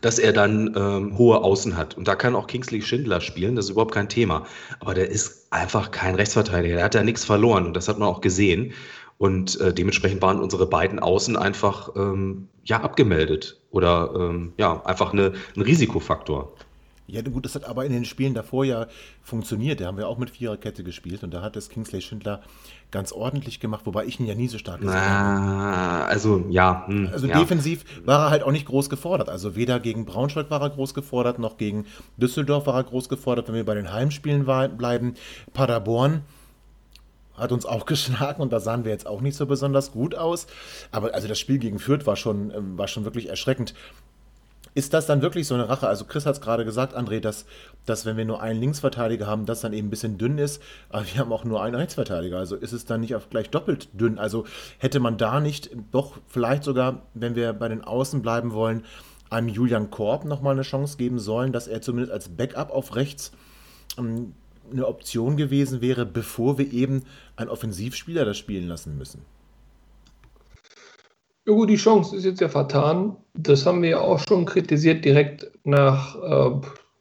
Dass 0.00 0.18
er 0.20 0.32
dann 0.32 0.72
ähm, 0.76 1.18
hohe 1.18 1.42
Außen 1.42 1.76
hat. 1.76 1.96
Und 1.96 2.06
da 2.06 2.14
kann 2.14 2.36
auch 2.36 2.46
Kingsley 2.46 2.80
Schindler 2.80 3.20
spielen, 3.20 3.56
das 3.56 3.66
ist 3.66 3.72
überhaupt 3.72 3.94
kein 3.94 4.08
Thema. 4.08 4.46
Aber 4.78 4.94
der 4.94 5.08
ist 5.08 5.52
einfach 5.52 5.90
kein 5.90 6.14
Rechtsverteidiger. 6.14 6.76
Der 6.76 6.84
hat 6.84 6.94
ja 6.94 7.02
nichts 7.02 7.24
verloren 7.24 7.66
und 7.66 7.74
das 7.74 7.88
hat 7.88 7.98
man 7.98 8.08
auch 8.08 8.20
gesehen. 8.20 8.72
Und 9.18 9.60
äh, 9.60 9.74
dementsprechend 9.74 10.22
waren 10.22 10.40
unsere 10.40 10.66
beiden 10.66 10.98
Außen 10.98 11.36
einfach 11.36 11.90
ähm, 11.96 12.48
ja, 12.64 12.80
abgemeldet 12.80 13.60
oder 13.70 14.14
ähm, 14.16 14.52
ja, 14.56 14.82
einfach 14.86 15.12
eine, 15.12 15.32
ein 15.56 15.60
Risikofaktor. 15.60 16.54
Ja, 17.10 17.22
gut, 17.22 17.44
das 17.44 17.54
hat 17.54 17.64
aber 17.64 17.84
in 17.84 17.92
den 17.92 18.04
Spielen 18.04 18.34
davor 18.34 18.64
ja 18.64 18.86
funktioniert. 19.22 19.80
Da 19.80 19.86
haben 19.86 19.98
wir 19.98 20.08
auch 20.08 20.18
mit 20.18 20.30
Viererkette 20.30 20.84
gespielt 20.84 21.22
und 21.22 21.32
da 21.32 21.42
hat 21.42 21.56
es 21.56 21.68
Kingsley 21.68 22.00
Schindler 22.00 22.40
ganz 22.90 23.12
ordentlich 23.12 23.60
gemacht, 23.60 23.82
wobei 23.84 24.04
ich 24.04 24.20
ihn 24.20 24.26
ja 24.26 24.34
nie 24.34 24.48
so 24.48 24.58
stark 24.58 24.80
gesehen 24.80 25.00
habe. 25.00 26.06
Also, 26.06 26.44
ja. 26.48 26.84
Hm, 26.86 27.08
also 27.12 27.26
ja. 27.26 27.38
defensiv 27.38 27.84
war 28.04 28.26
er 28.26 28.30
halt 28.30 28.42
auch 28.42 28.52
nicht 28.52 28.66
groß 28.66 28.90
gefordert. 28.90 29.28
Also 29.28 29.56
weder 29.56 29.80
gegen 29.80 30.04
Braunschweig 30.04 30.50
war 30.50 30.60
er 30.60 30.70
groß 30.70 30.94
gefordert, 30.94 31.38
noch 31.38 31.56
gegen 31.56 31.86
Düsseldorf 32.16 32.66
war 32.66 32.74
er 32.74 32.84
groß 32.84 33.08
gefordert. 33.08 33.48
Wenn 33.48 33.54
wir 33.54 33.64
bei 33.64 33.74
den 33.74 33.92
Heimspielen 33.92 34.44
bleiben, 34.44 35.14
Paderborn 35.52 36.22
hat 37.40 37.52
uns 37.52 37.66
auch 37.66 37.86
geschlagen 37.86 38.42
und 38.42 38.52
da 38.52 38.60
sahen 38.60 38.84
wir 38.84 38.92
jetzt 38.92 39.06
auch 39.06 39.20
nicht 39.20 39.36
so 39.36 39.46
besonders 39.46 39.92
gut 39.92 40.14
aus. 40.14 40.46
Aber 40.92 41.14
also 41.14 41.26
das 41.26 41.38
Spiel 41.38 41.58
gegen 41.58 41.78
Fürth 41.78 42.06
war 42.06 42.16
schon, 42.16 42.52
ähm, 42.54 42.78
war 42.78 42.88
schon 42.88 43.04
wirklich 43.04 43.28
erschreckend. 43.28 43.74
Ist 44.74 44.94
das 44.94 45.06
dann 45.06 45.22
wirklich 45.22 45.46
so 45.46 45.54
eine 45.54 45.68
Rache? 45.68 45.88
Also 45.88 46.04
Chris 46.04 46.26
hat 46.26 46.36
es 46.36 46.40
gerade 46.40 46.64
gesagt, 46.64 46.96
André, 46.96 47.20
dass, 47.20 47.44
dass 47.86 48.06
wenn 48.06 48.16
wir 48.16 48.24
nur 48.24 48.40
einen 48.40 48.60
Linksverteidiger 48.60 49.26
haben, 49.26 49.46
das 49.46 49.60
dann 49.60 49.72
eben 49.72 49.88
ein 49.88 49.90
bisschen 49.90 50.16
dünn 50.16 50.38
ist, 50.38 50.62
aber 50.90 51.06
wir 51.06 51.20
haben 51.20 51.32
auch 51.32 51.44
nur 51.44 51.62
einen 51.62 51.74
Rechtsverteidiger. 51.74 52.38
Also 52.38 52.56
ist 52.56 52.72
es 52.72 52.84
dann 52.84 53.00
nicht 53.00 53.14
auf 53.14 53.30
gleich 53.30 53.50
doppelt 53.50 53.88
dünn? 53.92 54.18
Also 54.18 54.44
hätte 54.78 55.00
man 55.00 55.16
da 55.16 55.40
nicht 55.40 55.70
doch 55.90 56.18
vielleicht 56.28 56.62
sogar, 56.62 57.02
wenn 57.14 57.34
wir 57.34 57.52
bei 57.52 57.68
den 57.68 57.82
Außen 57.82 58.22
bleiben 58.22 58.52
wollen, 58.52 58.84
einem 59.28 59.48
Julian 59.48 59.90
Korb 59.90 60.24
nochmal 60.24 60.54
eine 60.54 60.62
Chance 60.62 60.96
geben 60.96 61.18
sollen, 61.18 61.52
dass 61.52 61.68
er 61.68 61.82
zumindest 61.82 62.12
als 62.12 62.28
Backup 62.28 62.70
auf 62.70 62.96
rechts 62.96 63.32
ähm, 63.98 64.34
eine 64.70 64.86
Option 64.86 65.36
gewesen 65.36 65.80
wäre, 65.80 66.06
bevor 66.06 66.58
wir 66.58 66.72
eben 66.72 67.04
einen 67.36 67.50
Offensivspieler 67.50 68.24
das 68.24 68.38
spielen 68.38 68.68
lassen 68.68 68.96
müssen? 68.98 69.22
Ja 71.50 71.56
gut, 71.56 71.68
die 71.68 71.74
Chance 71.74 72.14
ist 72.14 72.24
jetzt 72.24 72.40
ja 72.40 72.48
vertan. 72.48 73.16
Das 73.34 73.66
haben 73.66 73.82
wir 73.82 73.88
ja 73.90 74.00
auch 74.00 74.20
schon 74.20 74.44
kritisiert 74.44 75.04
direkt 75.04 75.50
nach 75.64 76.14
äh, 76.22 76.60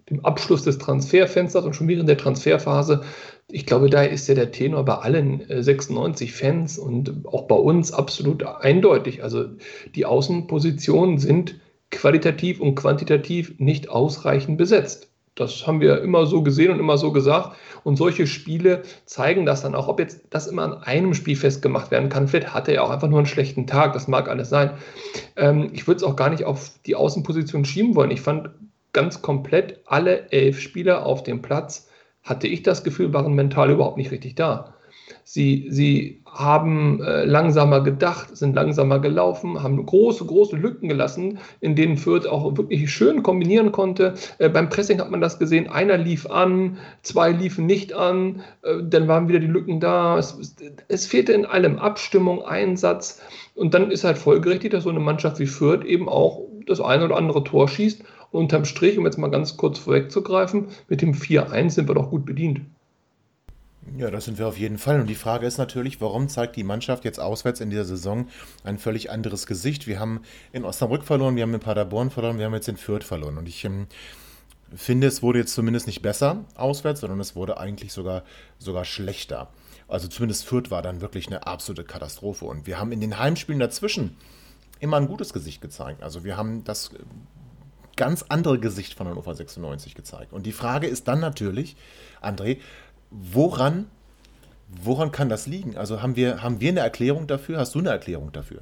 dem 0.10 0.26
Abschluss 0.26 0.64
des 0.64 0.80
Transferfensters 0.80 1.66
und 1.66 1.76
schon 1.76 1.88
während 1.88 2.10
der 2.10 2.18
Transferphase. 2.18 3.02
Ich 3.48 3.68
glaube, 3.68 3.92
da 3.92 4.02
ist 4.02 4.28
ja 4.28 4.34
der 4.34 4.50
Tenor 4.52 4.86
bei 4.86 4.96
allen 4.96 5.48
äh, 5.52 5.62
96 5.62 6.34
Fans 6.34 6.80
und 6.80 7.28
auch 7.28 7.44
bei 7.44 7.58
uns 7.58 7.92
absolut 7.92 8.42
eindeutig. 8.42 9.22
Also 9.22 9.46
die 9.94 10.08
Außenpositionen 10.08 11.20
sind 11.20 11.60
qualitativ 11.92 12.60
und 12.60 12.74
quantitativ 12.74 13.54
nicht 13.60 13.90
ausreichend 13.90 14.58
besetzt. 14.58 15.12
Das 15.40 15.66
haben 15.66 15.80
wir 15.80 16.02
immer 16.02 16.26
so 16.26 16.44
gesehen 16.44 16.72
und 16.72 16.80
immer 16.80 16.98
so 16.98 17.12
gesagt. 17.12 17.56
Und 17.84 17.96
solche 17.96 18.28
Spiele 18.28 18.84
zeigen 19.06 19.46
das 19.46 19.62
dann 19.62 19.74
auch, 19.74 19.88
ob 19.88 20.00
jetzt 20.00 20.22
das 20.32 20.48
immer 20.48 20.64
an 20.64 20.84
einem 20.84 21.14
Spiel 21.14 21.38
festgemacht 21.38 21.92
werden 21.92 22.10
kann. 22.10 22.28
Vielleicht 22.28 22.54
hatte 22.54 22.74
er 22.74 22.84
auch 22.84 22.90
einfach 22.90 23.08
nur 23.08 23.20
einen 23.20 23.26
schlechten 23.26 23.66
Tag, 23.66 23.94
das 23.94 24.08
mag 24.08 24.28
alles 24.28 24.50
sein. 24.50 24.72
Ähm, 25.38 25.70
ich 25.74 25.88
würde 25.88 25.98
es 25.98 26.04
auch 26.04 26.18
gar 26.18 26.30
nicht 26.30 26.44
auf 26.44 26.72
die 26.86 26.96
Außenposition 26.96 27.64
schieben 27.64 27.96
wollen. 27.96 28.12
Ich 28.12 28.22
fand 28.22 28.50
ganz 28.92 29.22
komplett 29.22 29.80
alle 29.86 30.30
elf 30.32 30.60
Spieler 30.60 31.06
auf 31.06 31.24
dem 31.24 31.42
Platz, 31.42 31.90
hatte 32.22 32.48
ich 32.48 32.64
das 32.64 32.84
Gefühl, 32.84 33.14
waren 33.14 33.34
mental 33.34 33.72
überhaupt 33.72 33.98
nicht 33.98 34.12
richtig 34.12 34.36
da. 34.36 34.74
Sie, 35.24 35.68
sie 35.70 36.19
haben 36.34 37.02
äh, 37.02 37.26
langsamer 37.26 37.82
gedacht, 37.82 38.36
sind 38.38 38.56
langsamer 38.56 39.00
gelaufen, 39.00 39.62
haben 39.62 39.86
große, 39.86 40.26
große 40.26 40.56
Lücken 40.56 40.88
gelassen, 40.88 41.40
in 41.60 41.76
denen 41.76 41.98
Fürth 41.98 42.28
auch 42.28 42.58
wirklich 42.58 42.92
schön 42.92 43.24
kombinieren 43.24 43.72
konnte. 43.72 44.14
Äh, 44.38 44.50
beim 44.50 44.70
Pressing 44.70 45.00
hat 45.00 45.12
man 45.12 45.22
das 45.22 45.40
gesehen, 45.40 45.70
einer 45.70 45.98
lief 45.98 46.30
an, 46.30 46.78
zwei 47.02 47.32
liefen 47.32 47.66
nicht 47.66 47.94
an, 47.94 48.42
äh, 48.64 48.84
dann 48.84 49.08
waren 49.08 49.28
wieder 49.28 49.40
die 49.40 49.48
Lücken 49.48 49.80
da. 49.80 50.18
Es, 50.18 50.56
es, 50.88 51.08
fehlte 51.08 51.34
in 51.34 51.46
allem 51.46 51.80
Abstimmung, 51.80 52.44
Einsatz. 52.44 53.22
Und 53.56 53.74
dann 53.74 53.92
ist 53.92 54.04
halt 54.04 54.18
folgerichtig, 54.18 54.72
dass 54.72 54.84
so 54.84 54.90
eine 54.90 55.00
Mannschaft 55.00 55.40
wie 55.40 55.48
Fürth 55.48 55.84
eben 55.86 56.08
auch 56.08 56.42
das 56.68 56.80
eine 56.80 57.06
oder 57.06 57.18
andere 57.18 57.44
Tor 57.44 57.68
schießt. 57.68 58.04
Und 58.32 58.42
unterm 58.42 58.66
Strich, 58.66 58.98
um 58.98 59.06
jetzt 59.06 59.18
mal 59.18 59.32
ganz 59.32 59.58
kurz 59.58 59.80
vorwegzugreifen, 59.80 60.68
mit 60.88 61.02
dem 61.02 61.14
4-1 61.14 61.72
sind 61.72 61.88
wir 61.88 61.96
doch 61.96 62.12
gut 62.12 62.26
bedient. 62.26 62.62
Ja, 63.98 64.12
das 64.12 64.26
sind 64.26 64.38
wir 64.38 64.48
auf 64.48 64.58
jeden 64.58 64.78
Fall. 64.78 65.00
Und 65.00 65.08
die 65.08 65.16
Frage 65.16 65.46
ist 65.46 65.58
natürlich, 65.58 66.02
warum 66.02 66.30
zeigt 66.30 66.56
die 66.56 66.64
Mannschaft 66.64 67.06
jetzt 67.06 67.20
auswärts 67.20 67.60
in 67.60 67.70
dieser 67.70 67.86
Saison 67.86 68.28
ein 68.64 68.78
völlig 68.78 69.10
anderes 69.12 69.48
Gesicht? 69.48 69.88
Wir 69.88 70.00
haben 70.00 70.22
in 70.52 70.66
Osnabrück 70.66 71.04
verloren, 71.04 71.36
wir 71.36 71.44
haben 71.44 71.54
in 71.54 71.60
Paderborn 71.60 72.10
verloren, 72.10 72.38
wir 72.38 72.46
haben 72.46 72.54
jetzt 72.54 72.68
in 72.68 72.78
Fürth 72.78 73.04
verloren. 73.04 73.38
Und 73.38 73.48
ich 73.48 73.66
ähm, 73.66 73.88
finde, 74.76 75.08
es 75.08 75.24
wurde 75.24 75.40
jetzt 75.40 75.54
zumindest 75.54 75.88
nicht 75.88 76.02
besser 76.02 76.46
auswärts, 76.56 77.02
sondern 77.02 77.20
es 77.20 77.36
wurde 77.36 77.58
eigentlich 77.58 77.94
sogar, 77.94 78.24
sogar 78.58 78.86
schlechter. 78.86 79.50
Also 79.88 80.08
zumindest 80.08 80.46
Fürth 80.46 80.70
war 80.70 80.82
dann 80.82 81.02
wirklich 81.02 81.28
eine 81.28 81.48
absolute 81.48 81.84
Katastrophe. 81.84 82.46
Und 82.46 82.68
wir 82.68 82.80
haben 82.80 82.92
in 82.92 83.02
den 83.02 83.18
Heimspielen 83.18 83.60
dazwischen 83.60 84.16
immer 84.80 84.98
ein 84.98 85.08
gutes 85.08 85.34
Gesicht 85.34 85.62
gezeigt. 85.62 86.04
Also 86.04 86.24
wir 86.24 86.38
haben 86.38 86.64
das 86.64 86.92
ganz 88.00 88.24
andere 88.30 88.60
Gesicht 88.60 88.94
von 88.94 89.10
Hannover 89.10 89.36
96 89.36 89.94
gezeigt. 89.94 90.32
Und 90.32 90.46
die 90.46 90.54
Frage 90.54 90.88
ist 90.88 91.10
dann 91.10 91.20
natürlich, 91.20 91.76
André, 92.22 92.60
woran, 93.12 93.88
woran 94.68 95.12
kann 95.12 95.30
das 95.30 95.48
liegen? 95.48 95.78
Also 95.78 96.02
haben 96.02 96.16
wir, 96.16 96.44
haben 96.44 96.62
wir 96.62 96.70
eine 96.70 96.82
Erklärung 96.82 97.28
dafür? 97.28 97.58
Hast 97.58 97.76
du 97.76 97.80
eine 97.80 97.90
Erklärung 97.90 98.32
dafür? 98.32 98.62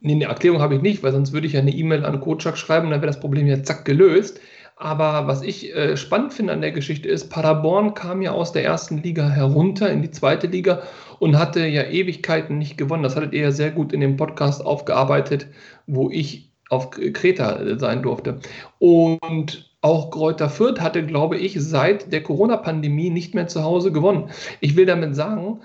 Nee, 0.00 0.14
eine 0.14 0.24
Erklärung 0.24 0.60
habe 0.60 0.74
ich 0.74 0.82
nicht, 0.82 1.02
weil 1.04 1.12
sonst 1.12 1.32
würde 1.32 1.46
ich 1.46 1.52
ja 1.52 1.60
eine 1.60 1.70
E-Mail 1.70 2.04
an 2.04 2.20
Kotschak 2.20 2.58
schreiben 2.58 2.86
und 2.86 2.90
dann 2.90 3.02
wäre 3.02 3.12
das 3.12 3.20
Problem 3.20 3.46
ja 3.46 3.62
zack 3.62 3.84
gelöst. 3.84 4.40
Aber 4.74 5.28
was 5.28 5.42
ich 5.42 5.72
äh, 5.76 5.96
spannend 5.96 6.32
finde 6.32 6.52
an 6.52 6.60
der 6.60 6.72
Geschichte 6.72 7.08
ist, 7.08 7.30
Paderborn 7.30 7.94
kam 7.94 8.20
ja 8.20 8.32
aus 8.32 8.50
der 8.50 8.64
ersten 8.64 9.00
Liga 9.00 9.28
herunter 9.28 9.90
in 9.92 10.02
die 10.02 10.10
zweite 10.10 10.48
Liga 10.48 10.82
und 11.20 11.38
hatte 11.38 11.64
ja 11.66 11.84
Ewigkeiten 11.84 12.58
nicht 12.58 12.76
gewonnen. 12.76 13.04
Das 13.04 13.14
hattet 13.14 13.32
ihr 13.32 13.42
ja 13.42 13.52
sehr 13.52 13.70
gut 13.70 13.92
in 13.92 14.00
dem 14.00 14.16
Podcast 14.16 14.66
aufgearbeitet, 14.66 15.46
wo 15.86 16.10
ich 16.10 16.50
auf 16.68 16.90
Kreta 16.90 17.78
sein 17.78 18.02
durfte. 18.02 18.40
Und 18.80 19.71
auch 19.82 20.10
Kräuter 20.10 20.48
Fürth 20.48 20.80
hatte, 20.80 21.04
glaube 21.04 21.36
ich, 21.36 21.56
seit 21.58 22.12
der 22.12 22.22
Corona-Pandemie 22.22 23.10
nicht 23.10 23.34
mehr 23.34 23.48
zu 23.48 23.62
Hause 23.62 23.92
gewonnen. 23.92 24.30
Ich 24.60 24.76
will 24.76 24.86
damit 24.86 25.14
sagen, 25.14 25.60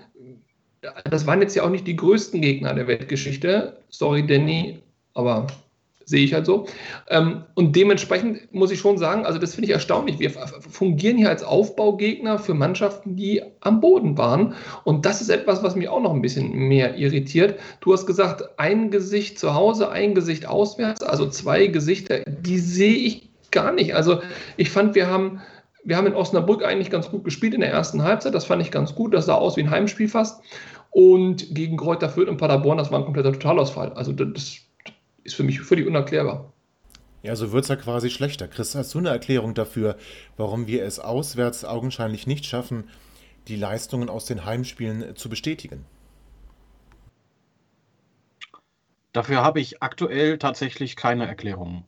das 1.10 1.26
waren 1.26 1.42
jetzt 1.42 1.56
ja 1.56 1.64
auch 1.64 1.70
nicht 1.70 1.88
die 1.88 1.96
größten 1.96 2.42
Gegner 2.42 2.74
der 2.74 2.88
Weltgeschichte. 2.88 3.78
Sorry, 3.90 4.26
Danny, 4.26 4.80
aber 5.14 5.48
sehe 6.08 6.24
ich 6.24 6.34
halt 6.34 6.46
so. 6.46 6.68
Ähm, 7.10 7.44
und 7.54 7.76
dementsprechend 7.76 8.54
muss 8.54 8.72
ich 8.72 8.80
schon 8.80 8.98
sagen, 8.98 9.26
also 9.26 9.40
das 9.40 9.54
finde 9.54 9.68
ich 9.68 9.74
erstaunlich. 9.74 10.20
Wir 10.20 10.32
fungieren 10.32 11.18
hier 11.18 11.30
als 11.30 11.44
Aufbaugegner 11.44 12.40
für 12.40 12.54
Mannschaften, 12.54 13.18
die 13.18 13.44
am 13.60 13.82
Boden 13.82 14.18
waren. 14.18 14.56
Und 14.86 15.06
das 15.06 15.20
ist 15.20 15.30
etwas, 15.30 15.64
was 15.64 15.76
mich 15.76 15.90
auch 15.90 16.02
noch 16.02 16.14
ein 16.14 16.22
bisschen 16.22 16.54
mehr 16.54 16.96
irritiert. 16.96 17.60
Du 17.82 17.92
hast 17.92 18.06
gesagt, 18.06 18.58
ein 18.58 18.90
Gesicht 18.90 19.38
zu 19.38 19.54
Hause, 19.54 19.92
ein 19.92 20.16
Gesicht 20.16 20.48
auswärts, 20.48 21.04
also 21.04 21.30
zwei 21.30 21.68
Gesichter, 21.68 22.22
die 22.26 22.60
sehe 22.60 22.96
ich 22.96 23.27
gar 23.52 23.72
nicht. 23.72 23.96
Also 23.96 24.22
ich 24.58 24.70
fand, 24.70 24.96
wir 24.96 25.08
haben, 25.08 25.42
wir 25.84 25.98
haben 25.98 26.08
in 26.08 26.16
Osnabrück 26.16 26.64
eigentlich 26.64 26.90
ganz 26.90 27.10
gut 27.10 27.24
gespielt 27.24 27.54
in 27.54 27.62
der 27.62 27.72
ersten 27.72 28.04
Halbzeit. 28.04 28.34
Das 28.34 28.46
fand 28.46 28.62
ich 28.62 28.72
ganz 28.72 28.96
gut. 28.96 29.14
Das 29.14 29.26
sah 29.26 29.36
aus 29.36 29.58
wie 29.58 29.62
ein 29.62 29.70
Heimspiel 29.70 30.10
fast. 30.10 30.42
Und 30.92 31.54
gegen 31.54 31.78
Kräuter 31.78 32.10
Fürth 32.10 32.30
und 32.30 32.38
Paderborn, 32.38 32.78
das 32.78 32.92
war 32.92 33.00
ein 33.00 33.06
kompletter 33.06 33.34
Totalausfall. 33.34 33.94
Also 33.94 34.14
das 34.14 34.60
ist 35.24 35.36
für 35.36 35.44
mich 35.44 35.60
völlig 35.62 35.86
unerklärbar. 35.86 36.54
Ja, 37.24 37.36
so 37.36 37.52
wird 37.52 37.64
es 37.64 37.70
ja 37.70 37.76
quasi 37.76 38.10
schlechter. 38.10 38.48
Chris, 38.48 38.76
hast 38.76 38.94
du 38.94 39.00
eine 39.00 39.10
Erklärung 39.10 39.54
dafür, 39.54 39.98
warum 40.38 40.68
wir 40.68 40.84
es 40.84 41.00
auswärts 41.00 41.66
augenscheinlich 41.66 42.28
nicht 42.28 42.46
schaffen, 42.46 42.90
die 43.48 43.56
Leistungen 43.56 44.10
aus 44.10 44.26
den 44.26 44.46
Heimspielen 44.46 45.16
zu 45.16 45.30
bestätigen? 45.30 45.86
Dafür 49.14 49.44
habe 49.44 49.60
ich 49.60 49.82
aktuell 49.82 50.38
tatsächlich 50.38 50.96
keine 50.96 51.28
Erklärung. 51.28 51.86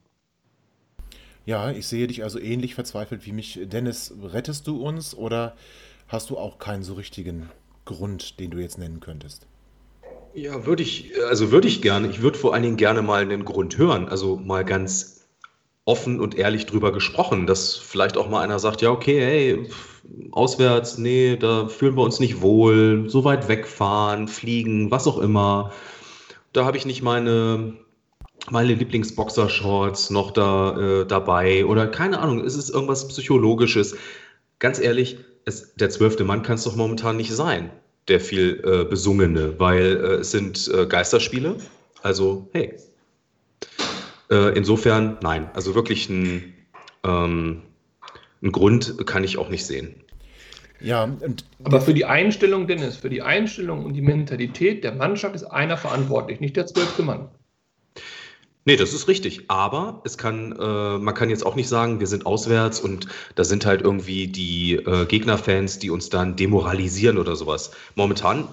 Ja, 1.49 1.71
ich 1.71 1.87
sehe 1.87 2.05
dich 2.05 2.21
also 2.21 2.37
ähnlich 2.37 2.75
verzweifelt 2.75 3.25
wie 3.25 3.31
mich. 3.31 3.59
Dennis, 3.63 4.13
rettest 4.21 4.67
du 4.67 4.85
uns 4.85 5.15
oder 5.15 5.55
hast 6.07 6.29
du 6.29 6.37
auch 6.37 6.59
keinen 6.59 6.83
so 6.83 6.93
richtigen 6.93 7.49
Grund, 7.85 8.39
den 8.39 8.51
du 8.51 8.59
jetzt 8.59 8.77
nennen 8.77 8.99
könntest? 8.99 9.47
Ja, 10.35 10.67
würde 10.67 10.83
ich, 10.83 11.11
also 11.27 11.49
würde 11.49 11.67
ich 11.67 11.81
gerne. 11.81 12.07
Ich 12.07 12.21
würde 12.21 12.37
vor 12.37 12.53
allen 12.53 12.61
Dingen 12.61 12.77
gerne 12.77 13.01
mal 13.01 13.23
einen 13.23 13.45
Grund 13.45 13.79
hören. 13.79 14.07
Also 14.09 14.35
mal 14.35 14.63
ganz 14.63 15.25
offen 15.85 16.19
und 16.19 16.35
ehrlich 16.37 16.67
drüber 16.67 16.91
gesprochen, 16.91 17.47
dass 17.47 17.77
vielleicht 17.77 18.15
auch 18.15 18.29
mal 18.29 18.43
einer 18.43 18.59
sagt, 18.59 18.83
ja, 18.83 18.91
okay, 18.91 19.19
hey, 19.19 19.69
auswärts, 20.29 20.99
nee, 20.99 21.35
da 21.35 21.67
fühlen 21.67 21.97
wir 21.97 22.03
uns 22.03 22.19
nicht 22.19 22.41
wohl, 22.41 23.09
so 23.09 23.23
weit 23.23 23.47
wegfahren, 23.47 24.27
fliegen, 24.27 24.91
was 24.91 25.07
auch 25.07 25.17
immer. 25.17 25.71
Da 26.53 26.65
habe 26.65 26.77
ich 26.77 26.85
nicht 26.85 27.01
meine 27.01 27.73
meine 28.51 28.73
Lieblingsboxershorts 28.73 30.09
noch 30.09 30.31
da 30.31 31.01
äh, 31.01 31.05
dabei 31.05 31.65
oder 31.65 31.87
keine 31.87 32.19
Ahnung, 32.19 32.43
ist 32.43 32.55
es 32.55 32.69
irgendwas 32.69 33.07
Psychologisches? 33.07 33.95
Ganz 34.59 34.79
ehrlich, 34.79 35.17
es, 35.45 35.73
der 35.75 35.89
zwölfte 35.89 36.23
Mann 36.23 36.43
kann 36.43 36.55
es 36.55 36.63
doch 36.63 36.75
momentan 36.75 37.17
nicht 37.17 37.31
sein, 37.31 37.71
der 38.07 38.19
viel 38.19 38.61
äh, 38.63 38.85
besungene, 38.85 39.59
weil 39.59 39.97
äh, 39.97 40.15
es 40.15 40.31
sind 40.31 40.69
äh, 40.73 40.85
Geisterspiele. 40.85 41.57
Also, 42.01 42.49
hey. 42.53 42.75
Äh, 44.29 44.57
insofern, 44.57 45.17
nein, 45.21 45.49
also 45.53 45.75
wirklich 45.75 46.09
ein, 46.09 46.53
ähm, 47.03 47.63
ein 48.41 48.51
Grund 48.51 49.05
kann 49.05 49.23
ich 49.23 49.37
auch 49.37 49.49
nicht 49.49 49.65
sehen. 49.65 49.95
Ja, 50.81 51.03
und 51.03 51.43
aber 51.63 51.81
für 51.81 51.93
die 51.93 52.05
Einstellung, 52.05 52.67
Dennis, 52.67 52.95
für 52.95 53.09
die 53.09 53.21
Einstellung 53.21 53.85
und 53.85 53.93
die 53.93 54.01
Mentalität 54.01 54.83
der 54.83 54.93
Mannschaft 54.93 55.35
ist 55.35 55.43
einer 55.43 55.75
verantwortlich, 55.75 56.39
nicht 56.39 56.55
der 56.55 56.67
zwölfte 56.67 57.03
Mann. 57.03 57.29
Nee, 58.69 58.75
das 58.75 58.93
ist 58.93 59.07
richtig. 59.07 59.45
Aber 59.47 59.99
es 60.03 60.19
kann, 60.19 60.51
äh, 60.51 60.99
man 60.99 61.15
kann 61.15 61.31
jetzt 61.31 61.43
auch 61.43 61.55
nicht 61.55 61.67
sagen, 61.67 61.99
wir 61.99 62.05
sind 62.05 62.27
auswärts 62.27 62.79
und 62.79 63.07
da 63.33 63.43
sind 63.43 63.65
halt 63.65 63.81
irgendwie 63.81 64.27
die 64.27 64.75
äh, 64.75 65.07
Gegnerfans, 65.07 65.79
die 65.79 65.89
uns 65.89 66.09
dann 66.09 66.35
demoralisieren 66.35 67.17
oder 67.17 67.35
sowas. 67.35 67.71
Momentan 67.95 68.47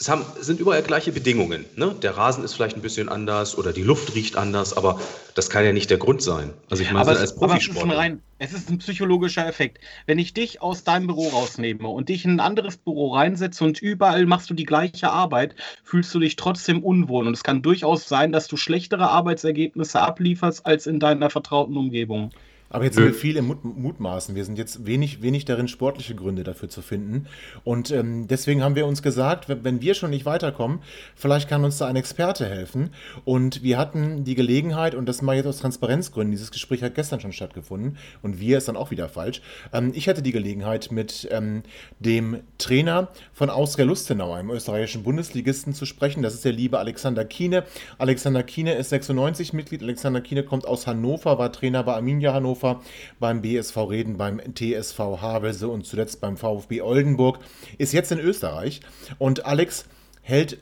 es 0.00 0.08
haben, 0.08 0.24
sind 0.40 0.60
überall 0.60 0.82
gleiche 0.82 1.12
Bedingungen. 1.12 1.66
Ne? 1.76 1.94
Der 2.00 2.16
Rasen 2.16 2.42
ist 2.42 2.54
vielleicht 2.54 2.74
ein 2.74 2.80
bisschen 2.80 3.10
anders 3.10 3.58
oder 3.58 3.74
die 3.74 3.82
Luft 3.82 4.14
riecht 4.14 4.34
anders, 4.34 4.74
aber 4.74 4.98
das 5.34 5.50
kann 5.50 5.62
ja 5.62 5.74
nicht 5.74 5.90
der 5.90 5.98
Grund 5.98 6.22
sein. 6.22 6.54
Also 6.70 6.82
ich 6.82 6.90
meine, 6.90 7.00
aber 7.00 7.20
als 7.20 7.34
Profisportler. 7.36 8.16
Es 8.38 8.54
ist 8.54 8.70
ein 8.70 8.78
psychologischer 8.78 9.46
Effekt. 9.46 9.78
Wenn 10.06 10.18
ich 10.18 10.32
dich 10.32 10.62
aus 10.62 10.84
deinem 10.84 11.06
Büro 11.06 11.28
rausnehme 11.28 11.86
und 11.86 12.08
dich 12.08 12.24
in 12.24 12.32
ein 12.32 12.40
anderes 12.40 12.78
Büro 12.78 13.12
reinsetze 13.12 13.62
und 13.62 13.82
überall 13.82 14.24
machst 14.24 14.48
du 14.48 14.54
die 14.54 14.64
gleiche 14.64 15.10
Arbeit, 15.10 15.54
fühlst 15.84 16.14
du 16.14 16.18
dich 16.18 16.36
trotzdem 16.36 16.82
unwohl. 16.82 17.26
Und 17.26 17.34
es 17.34 17.42
kann 17.42 17.60
durchaus 17.60 18.08
sein, 18.08 18.32
dass 18.32 18.48
du 18.48 18.56
schlechtere 18.56 19.10
Arbeitsergebnisse 19.10 20.00
ablieferst 20.00 20.64
als 20.64 20.86
in 20.86 20.98
deiner 20.98 21.28
vertrauten 21.28 21.76
Umgebung. 21.76 22.32
Aber 22.70 22.84
jetzt 22.84 22.94
sind 22.94 23.04
wir 23.04 23.14
viel 23.14 23.36
im 23.36 23.48
Mut 23.48 23.64
Mutmaßen. 23.64 24.36
Wir 24.36 24.44
sind 24.44 24.56
jetzt 24.56 24.86
wenig, 24.86 25.22
wenig 25.22 25.44
darin, 25.44 25.66
sportliche 25.66 26.14
Gründe 26.14 26.44
dafür 26.44 26.68
zu 26.68 26.82
finden. 26.82 27.26
Und 27.64 27.90
ähm, 27.90 28.28
deswegen 28.28 28.62
haben 28.62 28.76
wir 28.76 28.86
uns 28.86 29.02
gesagt, 29.02 29.46
wenn 29.48 29.82
wir 29.82 29.94
schon 29.94 30.10
nicht 30.10 30.24
weiterkommen, 30.24 30.78
vielleicht 31.16 31.48
kann 31.48 31.64
uns 31.64 31.78
da 31.78 31.86
ein 31.86 31.96
Experte 31.96 32.46
helfen. 32.46 32.90
Und 33.24 33.64
wir 33.64 33.76
hatten 33.76 34.22
die 34.22 34.36
Gelegenheit, 34.36 34.94
und 34.94 35.06
das 35.06 35.20
mal 35.20 35.34
jetzt 35.34 35.46
aus 35.46 35.58
Transparenzgründen, 35.58 36.30
dieses 36.30 36.52
Gespräch 36.52 36.82
hat 36.82 36.94
gestern 36.94 37.20
schon 37.20 37.32
stattgefunden 37.32 37.98
und 38.22 38.38
wir 38.38 38.58
ist 38.58 38.68
dann 38.68 38.76
auch 38.76 38.92
wieder 38.92 39.08
falsch. 39.08 39.42
Ähm, 39.72 39.90
ich 39.94 40.08
hatte 40.08 40.22
die 40.22 40.32
Gelegenheit, 40.32 40.92
mit 40.92 41.28
ähm, 41.32 41.64
dem 41.98 42.40
Trainer 42.58 43.08
von 43.32 43.50
Austria 43.50 43.84
Lustenau, 43.84 44.32
einem 44.32 44.50
österreichischen 44.50 45.02
Bundesligisten, 45.02 45.74
zu 45.74 45.86
sprechen. 45.86 46.22
Das 46.22 46.34
ist 46.34 46.44
der 46.44 46.52
liebe 46.52 46.78
Alexander 46.78 47.24
Kiene. 47.24 47.64
Alexander 47.98 48.44
Kiene 48.44 48.74
ist 48.74 48.90
96 48.90 49.52
Mitglied. 49.52 49.82
Alexander 49.82 50.20
Kiene 50.20 50.44
kommt 50.44 50.66
aus 50.66 50.86
Hannover, 50.86 51.38
war 51.38 51.50
Trainer 51.50 51.82
bei 51.82 51.94
Arminia 51.94 52.32
Hannover 52.32 52.59
Hannover, 52.62 52.82
beim 53.18 53.42
BSV 53.42 53.76
Reden, 53.76 54.16
beim 54.16 54.40
TSV 54.54 54.98
Havelse 55.20 55.68
und 55.68 55.86
zuletzt 55.86 56.20
beim 56.20 56.36
VfB 56.36 56.82
Oldenburg, 56.82 57.38
ist 57.78 57.92
jetzt 57.92 58.12
in 58.12 58.18
Österreich. 58.18 58.80
Und 59.18 59.46
Alex 59.46 59.86
hält 60.22 60.58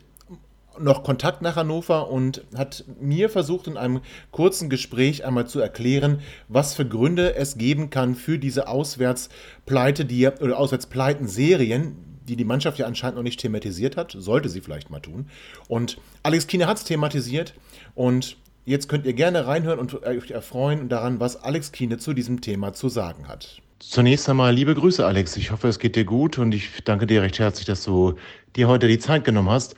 noch 0.79 1.03
Kontakt 1.03 1.41
nach 1.41 1.57
Hannover 1.57 2.09
und 2.09 2.45
hat 2.55 2.85
mir 3.01 3.29
versucht, 3.29 3.67
in 3.67 3.75
einem 3.75 3.99
kurzen 4.31 4.69
Gespräch 4.69 5.25
einmal 5.25 5.45
zu 5.45 5.59
erklären, 5.59 6.21
was 6.47 6.73
für 6.73 6.87
Gründe 6.87 7.35
es 7.35 7.57
geben 7.57 7.89
kann 7.89 8.15
für 8.15 8.39
diese 8.39 8.67
Auswärtspleite, 8.69 10.05
die 10.05 10.27
oder 10.27 10.57
Auswärtspleiten-Serien, 10.57 11.97
die 12.29 12.37
die 12.37 12.45
Mannschaft 12.45 12.77
ja 12.77 12.85
anscheinend 12.85 13.17
noch 13.17 13.23
nicht 13.23 13.41
thematisiert 13.41 13.97
hat, 13.97 14.15
sollte 14.17 14.47
sie 14.47 14.61
vielleicht 14.61 14.89
mal 14.89 15.01
tun. 15.01 15.29
Und 15.67 15.97
Alex 16.23 16.47
Kine 16.47 16.67
hat 16.67 16.77
es 16.77 16.83
thematisiert 16.85 17.55
und 17.95 18.37
Jetzt 18.69 18.87
könnt 18.87 19.07
ihr 19.07 19.13
gerne 19.13 19.47
reinhören 19.47 19.79
und 19.79 20.03
euch 20.03 20.29
erfreuen 20.29 20.89
daran, 20.89 21.19
was 21.19 21.41
Alex 21.41 21.71
Kiene 21.71 21.97
zu 21.97 22.13
diesem 22.13 22.39
Thema 22.39 22.71
zu 22.71 22.87
sagen 22.87 23.27
hat. 23.27 23.63
Zunächst 23.79 24.29
einmal 24.29 24.53
liebe 24.53 24.75
Grüße, 24.75 25.03
Alex. 25.03 25.37
Ich 25.37 25.49
hoffe, 25.49 25.69
es 25.69 25.79
geht 25.79 25.95
dir 25.95 26.05
gut 26.05 26.37
und 26.37 26.53
ich 26.53 26.69
danke 26.83 27.07
dir 27.07 27.23
recht 27.23 27.39
herzlich, 27.39 27.65
dass 27.65 27.83
du 27.83 28.13
dir 28.55 28.67
heute 28.67 28.87
die 28.87 28.99
Zeit 28.99 29.23
genommen 29.23 29.49
hast. 29.49 29.75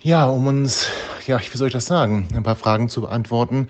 Ja, 0.00 0.24
um 0.24 0.46
uns, 0.46 0.88
ja, 1.26 1.38
wie 1.38 1.56
soll 1.58 1.66
ich 1.66 1.74
das 1.74 1.84
sagen, 1.84 2.28
ein 2.34 2.44
paar 2.44 2.56
Fragen 2.56 2.88
zu 2.88 3.02
beantworten. 3.02 3.68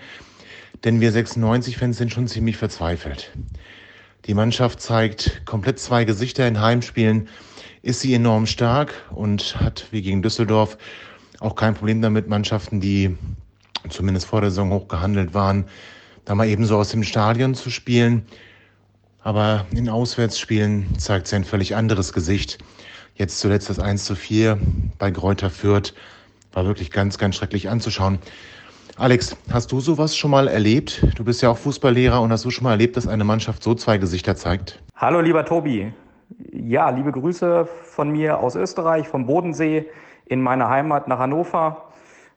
Denn 0.85 1.01
wir 1.01 1.11
96-Fans 1.11 1.97
sind 1.97 2.13
schon 2.13 2.29
ziemlich 2.29 2.55
verzweifelt. 2.55 3.33
Die 4.23 4.33
Mannschaft 4.33 4.79
zeigt 4.79 5.41
komplett 5.45 5.79
zwei 5.79 6.05
Gesichter 6.05 6.47
in 6.47 6.61
Heimspielen, 6.61 7.27
ist 7.81 7.99
sie 7.99 8.13
enorm 8.13 8.45
stark 8.45 8.93
und 9.09 9.59
hat, 9.59 9.87
wie 9.91 10.01
gegen 10.01 10.21
Düsseldorf, 10.21 10.77
auch 11.41 11.55
kein 11.55 11.73
Problem 11.73 12.01
damit, 12.01 12.29
Mannschaften, 12.29 12.79
die 12.79 13.17
zumindest 13.89 14.27
vor 14.27 14.41
der 14.41 14.49
Saison 14.49 14.71
hoch 14.71 14.87
gehandelt 14.87 15.33
waren, 15.33 15.65
da 16.25 16.35
mal 16.35 16.47
ebenso 16.47 16.77
aus 16.77 16.89
dem 16.89 17.03
Stadion 17.03 17.55
zu 17.55 17.69
spielen. 17.69 18.25
Aber 19.21 19.65
in 19.71 19.89
Auswärtsspielen 19.89 20.97
zeigt 20.97 21.27
sie 21.27 21.35
ein 21.35 21.43
völlig 21.43 21.75
anderes 21.75 22.13
Gesicht. 22.13 22.57
Jetzt 23.15 23.39
zuletzt 23.39 23.69
das 23.69 23.79
1 23.79 24.05
zu 24.05 24.15
4 24.15 24.57
bei 24.97 25.11
Gräuter 25.11 25.49
Fürth 25.49 25.93
war 26.53 26.65
wirklich 26.65 26.91
ganz, 26.91 27.17
ganz 27.17 27.35
schrecklich 27.35 27.69
anzuschauen. 27.69 28.19
Alex, 28.97 29.37
hast 29.51 29.71
du 29.71 29.79
sowas 29.79 30.15
schon 30.15 30.31
mal 30.31 30.47
erlebt? 30.47 31.05
Du 31.15 31.23
bist 31.23 31.41
ja 31.41 31.49
auch 31.49 31.57
Fußballlehrer 31.57 32.21
und 32.21 32.31
hast 32.31 32.43
du 32.43 32.49
schon 32.49 32.63
mal 32.65 32.71
erlebt, 32.71 32.97
dass 32.97 33.07
eine 33.07 33.23
Mannschaft 33.23 33.63
so 33.63 33.73
zwei 33.73 33.97
Gesichter 33.97 34.35
zeigt? 34.35 34.81
Hallo, 34.95 35.21
lieber 35.21 35.45
Tobi. 35.45 35.93
Ja, 36.51 36.89
liebe 36.89 37.11
Grüße 37.11 37.67
von 37.83 38.09
mir 38.09 38.39
aus 38.39 38.55
Österreich, 38.55 39.07
vom 39.07 39.25
Bodensee 39.25 39.85
in 40.25 40.41
meine 40.41 40.69
Heimat 40.69 41.07
nach 41.07 41.19
Hannover. 41.19 41.88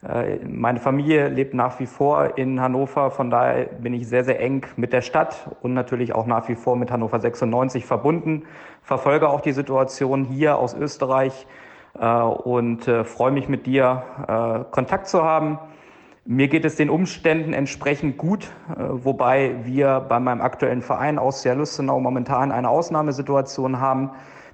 Äh, 0.06 0.38
meine 0.44 0.80
Familie 0.80 1.28
lebt 1.28 1.54
nach 1.54 1.78
wie 1.78 1.86
vor 1.86 2.36
in 2.36 2.60
Hannover, 2.60 3.10
von 3.10 3.30
daher 3.30 3.66
bin 3.66 3.94
ich 3.94 4.08
sehr, 4.08 4.24
sehr 4.24 4.40
eng 4.40 4.66
mit 4.76 4.92
der 4.92 5.00
Stadt 5.00 5.48
und 5.62 5.74
natürlich 5.74 6.14
auch 6.14 6.26
nach 6.26 6.48
wie 6.48 6.56
vor 6.56 6.76
mit 6.76 6.90
Hannover 6.90 7.20
96 7.20 7.84
verbunden, 7.84 8.42
verfolge 8.82 9.28
auch 9.28 9.40
die 9.40 9.52
Situation 9.52 10.24
hier 10.24 10.58
aus 10.58 10.74
Österreich 10.74 11.46
äh, 11.98 12.06
und 12.06 12.88
äh, 12.88 13.04
freue 13.04 13.30
mich 13.30 13.48
mit 13.48 13.66
dir 13.66 14.02
Kontakt 14.70 15.08
zu 15.08 15.22
haben. 15.22 15.58
Mir 16.24 16.48
geht 16.48 16.64
es 16.64 16.76
den 16.76 16.88
Umständen 16.88 17.52
entsprechend 17.52 18.16
gut, 18.16 18.48
wobei 18.76 19.56
wir 19.64 20.00
bei 20.08 20.20
meinem 20.20 20.40
aktuellen 20.40 20.80
Verein 20.80 21.18
aus 21.18 21.44
Lustenau 21.44 21.98
momentan 21.98 22.52
eine 22.52 22.68
Ausnahmesituation 22.68 23.80
haben 23.80 24.10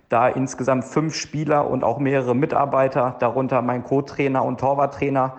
da 0.08 0.28
insgesamt 0.28 0.84
fünf 0.84 1.14
Spieler 1.14 1.68
und 1.68 1.84
auch 1.84 1.98
mehrere 1.98 2.34
Mitarbeiter, 2.34 3.16
darunter 3.18 3.62
mein 3.62 3.84
Co-Trainer 3.84 4.44
und 4.44 4.60
Torwarttrainer, 4.60 5.36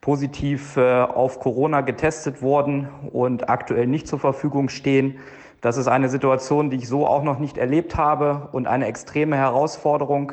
positiv 0.00 0.76
äh, 0.76 1.02
auf 1.02 1.40
Corona 1.40 1.80
getestet 1.80 2.40
wurden 2.40 2.88
und 3.12 3.48
aktuell 3.50 3.86
nicht 3.86 4.06
zur 4.06 4.18
Verfügung 4.18 4.68
stehen. 4.68 5.18
Das 5.60 5.76
ist 5.76 5.88
eine 5.88 6.08
Situation, 6.08 6.70
die 6.70 6.76
ich 6.76 6.88
so 6.88 7.06
auch 7.06 7.24
noch 7.24 7.38
nicht 7.38 7.58
erlebt 7.58 7.96
habe 7.96 8.48
und 8.52 8.66
eine 8.66 8.86
extreme 8.86 9.36
Herausforderung. 9.36 10.32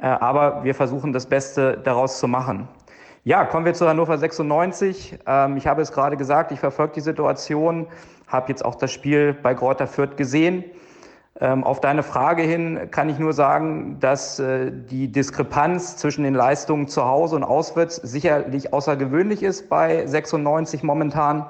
Äh, 0.00 0.06
aber 0.06 0.64
wir 0.64 0.74
versuchen 0.74 1.12
das 1.12 1.26
Beste 1.26 1.78
daraus 1.82 2.18
zu 2.18 2.28
machen. 2.28 2.68
Ja, 3.24 3.44
kommen 3.44 3.66
wir 3.66 3.74
zu 3.74 3.86
Hannover 3.86 4.16
96. 4.16 5.18
Ähm, 5.26 5.56
ich 5.56 5.66
habe 5.66 5.82
es 5.82 5.92
gerade 5.92 6.16
gesagt, 6.16 6.52
ich 6.52 6.60
verfolge 6.60 6.94
die 6.94 7.00
Situation, 7.00 7.86
habe 8.28 8.48
jetzt 8.48 8.64
auch 8.64 8.76
das 8.76 8.92
Spiel 8.92 9.34
bei 9.34 9.54
Greuther 9.54 9.86
Fürth 9.86 10.16
gesehen. 10.16 10.64
Ähm, 11.38 11.64
auf 11.64 11.80
deine 11.80 12.02
Frage 12.02 12.42
hin 12.42 12.90
kann 12.90 13.08
ich 13.08 13.18
nur 13.18 13.32
sagen, 13.32 13.98
dass 14.00 14.38
äh, 14.40 14.72
die 14.72 15.12
Diskrepanz 15.12 15.96
zwischen 15.96 16.24
den 16.24 16.34
Leistungen 16.34 16.88
zu 16.88 17.04
Hause 17.04 17.36
und 17.36 17.44
auswärts 17.44 17.96
sicherlich 17.96 18.72
außergewöhnlich 18.72 19.42
ist 19.42 19.68
bei 19.68 20.06
96 20.06 20.82
momentan. 20.82 21.46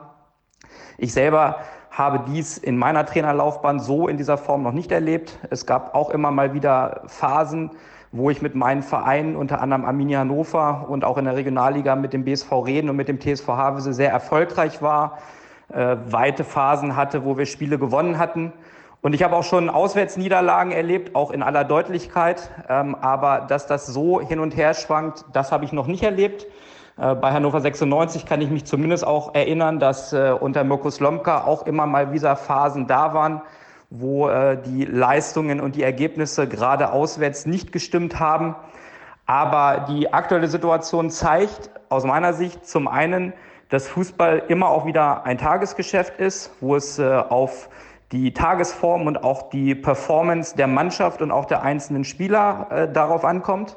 Ich 0.99 1.13
selber 1.13 1.61
habe 1.91 2.21
dies 2.31 2.59
in 2.59 2.77
meiner 2.77 3.05
Trainerlaufbahn 3.07 3.81
so 3.81 4.07
in 4.07 4.17
dieser 4.17 4.39
Form 4.39 4.63
noch 4.63 4.73
nicht 4.73 4.93
erlebt. 4.93 5.39
Es 5.51 5.67
gab 5.67 5.95
auch 5.95 6.11
immer 6.11 6.31
mal 6.31 6.55
wieder 6.55 7.03
Phasen, 7.07 7.71
wo 8.13 8.31
ich 8.31 8.43
mit 8.43 8.55
meinen 8.55 8.83
Vereinen, 8.83 9.35
unter 9.35 9.61
anderem 9.61 9.85
Arminia 9.85 10.21
Hannover 10.21 10.87
und 10.89 11.05
auch 11.05 11.17
in 11.17 11.25
der 11.25 11.37
Regionalliga 11.37 11.97
mit 11.97 12.13
dem 12.13 12.25
BSV 12.25 12.53
Reden 12.65 12.91
und 12.91 12.97
mit 12.97 13.09
dem 13.09 13.19
TSV 13.21 13.49
Havelse 13.49 13.93
sehr 13.93 14.11
erfolgreich 14.11 14.83
war, 14.83 15.19
äh, 15.73 15.97
weite 16.07 16.45
Phasen 16.45 16.97
hatte, 16.97 17.25
wo 17.25 17.39
wir 17.39 17.47
Spiele 17.47 17.79
gewonnen 17.79 18.19
hatten. 18.19 18.53
Und 19.03 19.15
ich 19.15 19.23
habe 19.23 19.35
auch 19.35 19.45
schon 19.45 19.71
Auswärtsniederlagen 19.71 20.73
erlebt, 20.73 21.15
auch 21.15 21.31
in 21.31 21.43
aller 21.43 21.65
Deutlichkeit. 21.65 22.51
Ähm, 22.69 22.95
aber 22.95 23.47
dass 23.49 23.67
das 23.67 23.87
so 23.87 24.21
hin 24.21 24.41
und 24.41 24.57
her 24.57 24.75
schwankt, 24.75 25.25
das 25.33 25.53
habe 25.53 25.65
ich 25.65 25.73
noch 25.73 25.87
nicht 25.87 26.03
erlebt. 26.03 26.47
Äh, 26.99 27.15
bei 27.15 27.33
Hannover 27.33 27.61
96 27.61 28.27
kann 28.27 28.43
ich 28.43 28.51
mich 28.51 28.67
zumindest 28.67 29.07
auch 29.07 29.35
erinnern, 29.35 29.79
dass 29.79 30.13
äh, 30.13 30.35
unter 30.39 30.65
Mirko 30.65 30.91
Slomka 30.91 31.45
auch 31.45 31.67
immer 31.67 31.87
mal 31.87 32.13
wieder 32.13 32.37
Phasen 32.37 32.87
da 32.87 33.15
waren, 33.15 33.41
wo 33.89 34.29
äh, 34.29 34.59
die 34.61 34.85
Leistungen 34.85 35.61
und 35.61 35.77
die 35.77 35.83
Ergebnisse 35.83 36.47
gerade 36.47 36.93
auswärts 36.93 37.47
nicht 37.47 37.73
gestimmt 37.73 38.21
haben. 38.21 38.55
Aber 39.25 39.87
die 39.89 40.13
aktuelle 40.13 40.49
Situation 40.49 41.09
zeigt 41.09 41.71
aus 41.89 42.05
meiner 42.05 42.35
Sicht 42.35 42.67
zum 42.67 42.87
einen, 42.87 43.33
dass 43.71 43.89
Fußball 43.89 44.43
immer 44.49 44.69
auch 44.69 44.85
wieder 44.85 45.25
ein 45.25 45.39
Tagesgeschäft 45.39 46.19
ist, 46.19 46.51
wo 46.61 46.75
es 46.75 46.99
auf 46.99 47.69
die 48.13 48.35
Tagesform 48.35 49.07
und 49.07 49.23
auch 49.23 49.51
die 49.51 49.75
Performance 49.75 50.57
der 50.57 50.67
Mannschaft 50.67 51.23
und 51.23 51.31
auch 51.31 51.45
der 51.45 51.63
einzelnen 51.63 52.05
Spieler 52.05 52.67
äh, 52.71 52.93
darauf 52.93 53.25
ankommt. 53.25 53.77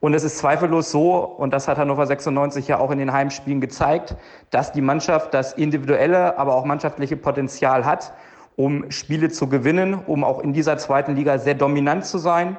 Und 0.00 0.14
es 0.14 0.22
ist 0.22 0.38
zweifellos 0.38 0.90
so, 0.92 1.16
und 1.16 1.52
das 1.52 1.66
hat 1.66 1.76
Hannover 1.76 2.06
96 2.06 2.68
ja 2.68 2.78
auch 2.78 2.90
in 2.92 2.98
den 2.98 3.12
Heimspielen 3.12 3.60
gezeigt, 3.60 4.16
dass 4.50 4.70
die 4.72 4.80
Mannschaft 4.80 5.34
das 5.34 5.52
individuelle, 5.54 6.38
aber 6.38 6.54
auch 6.54 6.64
mannschaftliche 6.64 7.16
Potenzial 7.16 7.84
hat, 7.84 8.12
um 8.54 8.90
Spiele 8.90 9.28
zu 9.28 9.48
gewinnen, 9.48 9.94
um 9.94 10.24
auch 10.24 10.40
in 10.40 10.52
dieser 10.52 10.78
zweiten 10.78 11.16
Liga 11.16 11.38
sehr 11.38 11.54
dominant 11.54 12.06
zu 12.06 12.18
sein. 12.18 12.56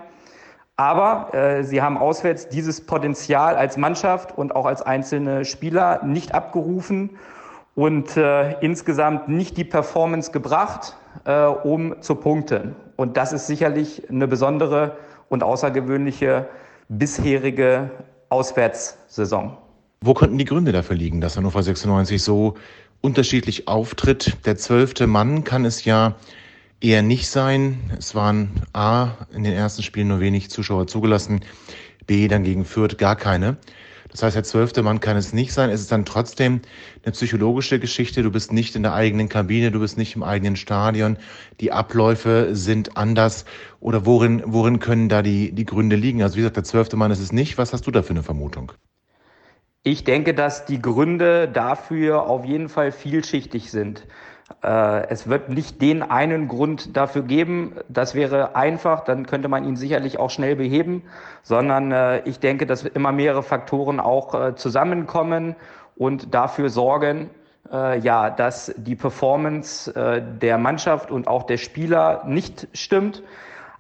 Aber 0.76 1.34
äh, 1.34 1.64
sie 1.64 1.82
haben 1.82 1.98
auswärts 1.98 2.50
dieses 2.50 2.86
Potenzial 2.86 3.56
als 3.56 3.78
Mannschaft 3.78 4.38
und 4.38 4.56
auch 4.56 4.66
als 4.66 4.82
einzelne 4.82 5.44
Spieler 5.44 6.04
nicht 6.04 6.34
abgerufen 6.34 7.18
und 7.80 8.18
äh, 8.18 8.60
insgesamt 8.60 9.30
nicht 9.30 9.56
die 9.56 9.64
Performance 9.64 10.32
gebracht, 10.32 10.98
äh, 11.24 11.46
um 11.46 12.02
zu 12.02 12.16
punkten. 12.16 12.76
Und 12.98 13.16
das 13.16 13.32
ist 13.32 13.48
sicherlich 13.48 14.10
eine 14.10 14.28
besondere 14.28 14.98
und 15.30 15.44
außergewöhnliche 15.44 16.50
bisherige 16.90 17.90
Auswärtssaison. 18.28 19.56
Wo 20.02 20.14
könnten 20.14 20.38
die 20.38 20.44
Gründe 20.44 20.74
dafür 20.74 20.98
liegen, 20.98 21.22
dass 21.22 21.38
Hannover 21.38 21.64
96 21.64 22.22
so 22.22 22.56
unterschiedlich 23.00 23.70
auftritt? 23.70 24.36
Der 24.46 24.58
zwölfte 24.58 25.08
Mann 25.08 25.46
kann 25.46 25.64
es 25.64 25.86
ja 25.86 26.16
eher 26.82 27.02
nicht 27.02 27.30
sein. 27.30 27.80
Es 27.98 28.14
waren 28.14 28.62
A, 28.74 29.12
in 29.34 29.46
den 29.46 29.54
ersten 29.54 29.84
Spielen 29.84 30.10
nur 30.10 30.20
wenig 30.20 30.50
Zuschauer 30.50 30.88
zugelassen, 30.88 31.46
B, 32.08 32.28
dann 32.28 32.44
gegen 32.44 32.66
Fürth 32.66 32.98
gar 32.98 33.16
keine. 33.16 33.56
Das 34.12 34.24
heißt, 34.24 34.36
der 34.36 34.44
zwölfte 34.44 34.82
Mann 34.82 35.00
kann 35.00 35.18
es 35.18 35.34
nicht 35.34 35.54
sein. 35.54 35.70
Es 35.70 35.82
ist 35.82 35.92
dann 35.92 36.04
trotzdem 36.04 36.62
eine 37.04 37.12
psychologische 37.12 37.80
Geschichte. 37.80 38.24
Du 38.24 38.32
bist 38.32 38.52
nicht 38.52 38.76
in 38.76 38.84
der 38.84 38.94
eigenen 38.94 39.30
Kabine, 39.30 39.72
du 39.72 39.80
bist 39.80 39.98
nicht 39.98 40.16
im 40.16 40.24
eigenen 40.24 40.56
Stadion. 40.56 41.18
Die 41.60 41.72
Abläufe 41.72 42.56
sind 42.56 42.98
anders. 42.98 43.46
Oder 43.80 44.06
worin, 44.06 44.42
worin 44.46 44.80
können 44.80 45.10
da 45.10 45.22
die, 45.22 45.52
die 45.52 45.66
Gründe 45.66 45.96
liegen? 45.96 46.24
Also 46.24 46.36
wie 46.36 46.40
gesagt, 46.40 46.58
der 46.58 46.64
zwölfte 46.64 46.98
Mann 46.98 47.12
ist 47.12 47.20
es 47.20 47.32
nicht. 47.32 47.58
Was 47.58 47.72
hast 47.72 47.86
du 47.86 47.92
da 47.92 48.02
für 48.02 48.12
eine 48.12 48.24
Vermutung? 48.24 48.72
Ich 49.84 50.04
denke, 50.04 50.34
dass 50.34 50.66
die 50.66 50.82
Gründe 50.82 51.48
dafür 51.48 52.24
auf 52.24 52.44
jeden 52.46 52.68
Fall 52.68 52.92
vielschichtig 52.92 53.72
sind. 53.72 54.06
Äh, 54.64 55.08
es 55.10 55.30
wird 55.30 55.50
nicht 55.50 55.82
den 55.82 56.04
einen 56.04 56.48
Grund 56.48 56.98
dafür 56.98 57.24
geben, 57.24 57.76
das 57.88 58.14
wäre 58.14 58.56
einfach, 58.56 59.04
dann 59.06 59.26
könnte 59.26 59.48
man 59.48 59.64
ihn 59.64 59.78
sicherlich 59.78 60.20
auch 60.20 60.30
schnell 60.30 60.56
beheben, 60.56 61.04
sondern 61.44 61.92
äh, 61.92 62.20
ich 62.28 62.40
denke, 62.40 62.66
dass 62.66 62.84
immer 62.84 63.12
mehrere 63.12 63.44
Faktoren 63.44 64.00
auch 64.00 64.34
äh, 64.34 64.56
zusammenkommen 64.56 65.56
und 65.96 66.34
dafür 66.34 66.70
sorgen, 66.70 67.30
ja, 67.72 68.32
dass 68.32 68.74
die 68.78 68.96
Performance 68.96 69.94
der 70.42 70.58
Mannschaft 70.58 71.12
und 71.12 71.28
auch 71.28 71.44
der 71.44 71.58
Spieler 71.58 72.24
nicht 72.26 72.68
stimmt. 72.74 73.22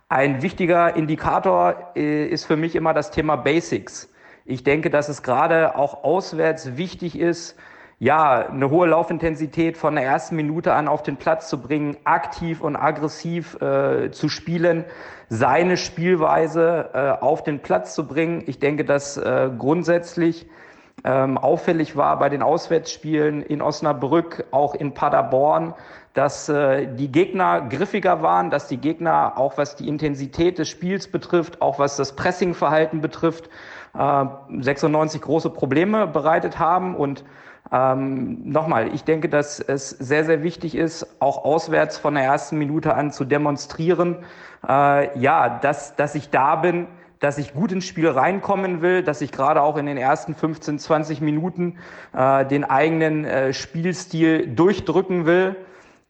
Ein 0.09 0.43
wichtiger 0.43 0.95
Indikator 0.95 1.95
ist 1.95 2.45
für 2.45 2.57
mich 2.57 2.75
immer 2.75 2.93
das 2.93 3.09
Thema 3.09 3.35
Basics. 3.37 4.13
Ich 4.45 4.63
denke, 4.63 4.91
dass 4.91 5.09
es 5.09 5.23
gerade 5.23 5.75
auch 5.75 6.03
auswärts 6.03 6.77
wichtig 6.77 7.17
ist, 7.17 7.57
ja, 7.99 8.47
eine 8.47 8.69
hohe 8.69 8.87
Laufintensität 8.87 9.77
von 9.77 9.95
der 9.95 10.05
ersten 10.05 10.37
Minute 10.37 10.73
an 10.73 10.87
auf 10.87 11.03
den 11.03 11.17
Platz 11.17 11.49
zu 11.49 11.61
bringen, 11.61 11.97
aktiv 12.05 12.61
und 12.61 12.77
aggressiv 12.77 13.61
äh, 13.61 14.09
zu 14.11 14.29
spielen, 14.29 14.85
seine 15.27 15.75
Spielweise 15.75 16.89
äh, 16.93 17.09
auf 17.21 17.43
den 17.43 17.59
Platz 17.59 17.93
zu 17.93 18.07
bringen. 18.07 18.43
Ich 18.47 18.59
denke, 18.59 18.85
dass 18.85 19.17
äh, 19.17 19.49
grundsätzlich 19.57 20.47
ähm, 21.03 21.37
auffällig 21.37 21.97
war 21.97 22.17
bei 22.19 22.29
den 22.29 22.41
Auswärtsspielen 22.41 23.41
in 23.41 23.61
Osnabrück, 23.61 24.45
auch 24.51 24.75
in 24.75 24.93
Paderborn, 24.93 25.73
dass 26.13 26.47
äh, 26.47 26.87
die 26.87 27.11
Gegner 27.11 27.67
griffiger 27.69 28.21
waren, 28.21 28.49
dass 28.49 28.67
die 28.69 28.77
Gegner 28.77 29.33
auch 29.37 29.57
was 29.57 29.75
die 29.75 29.89
Intensität 29.89 30.57
des 30.57 30.69
Spiels 30.69 31.11
betrifft, 31.11 31.61
auch 31.61 31.79
was 31.79 31.97
das 31.97 32.15
Pressingverhalten 32.15 33.01
betrifft, 33.01 33.49
96 33.93 35.21
äh, 35.21 35.25
große 35.25 35.49
Probleme 35.49 36.07
bereitet 36.07 36.59
haben. 36.59 36.95
Und 36.95 37.23
ähm, 37.71 38.49
nochmal, 38.49 38.93
ich 38.93 39.03
denke, 39.03 39.29
dass 39.29 39.59
es 39.59 39.89
sehr, 39.89 40.25
sehr 40.25 40.43
wichtig 40.43 40.75
ist, 40.75 41.21
auch 41.21 41.43
auswärts 41.45 41.97
von 41.97 42.15
der 42.15 42.23
ersten 42.23 42.57
Minute 42.57 42.95
an 42.95 43.11
zu 43.11 43.25
demonstrieren, 43.25 44.17
äh, 44.67 45.19
ja, 45.19 45.59
dass, 45.59 45.95
dass 45.95 46.15
ich 46.15 46.29
da 46.29 46.55
bin, 46.55 46.87
dass 47.19 47.37
ich 47.37 47.53
gut 47.53 47.71
ins 47.71 47.85
Spiel 47.85 48.07
reinkommen 48.07 48.81
will, 48.81 49.03
dass 49.03 49.21
ich 49.21 49.31
gerade 49.31 49.61
auch 49.61 49.77
in 49.77 49.85
den 49.85 49.97
ersten 49.97 50.33
15, 50.33 50.79
20 50.79 51.21
Minuten 51.21 51.77
äh, 52.13 52.45
den 52.45 52.63
eigenen 52.63 53.25
äh, 53.25 53.53
Spielstil 53.53 54.47
durchdrücken 54.47 55.25
will. 55.25 55.55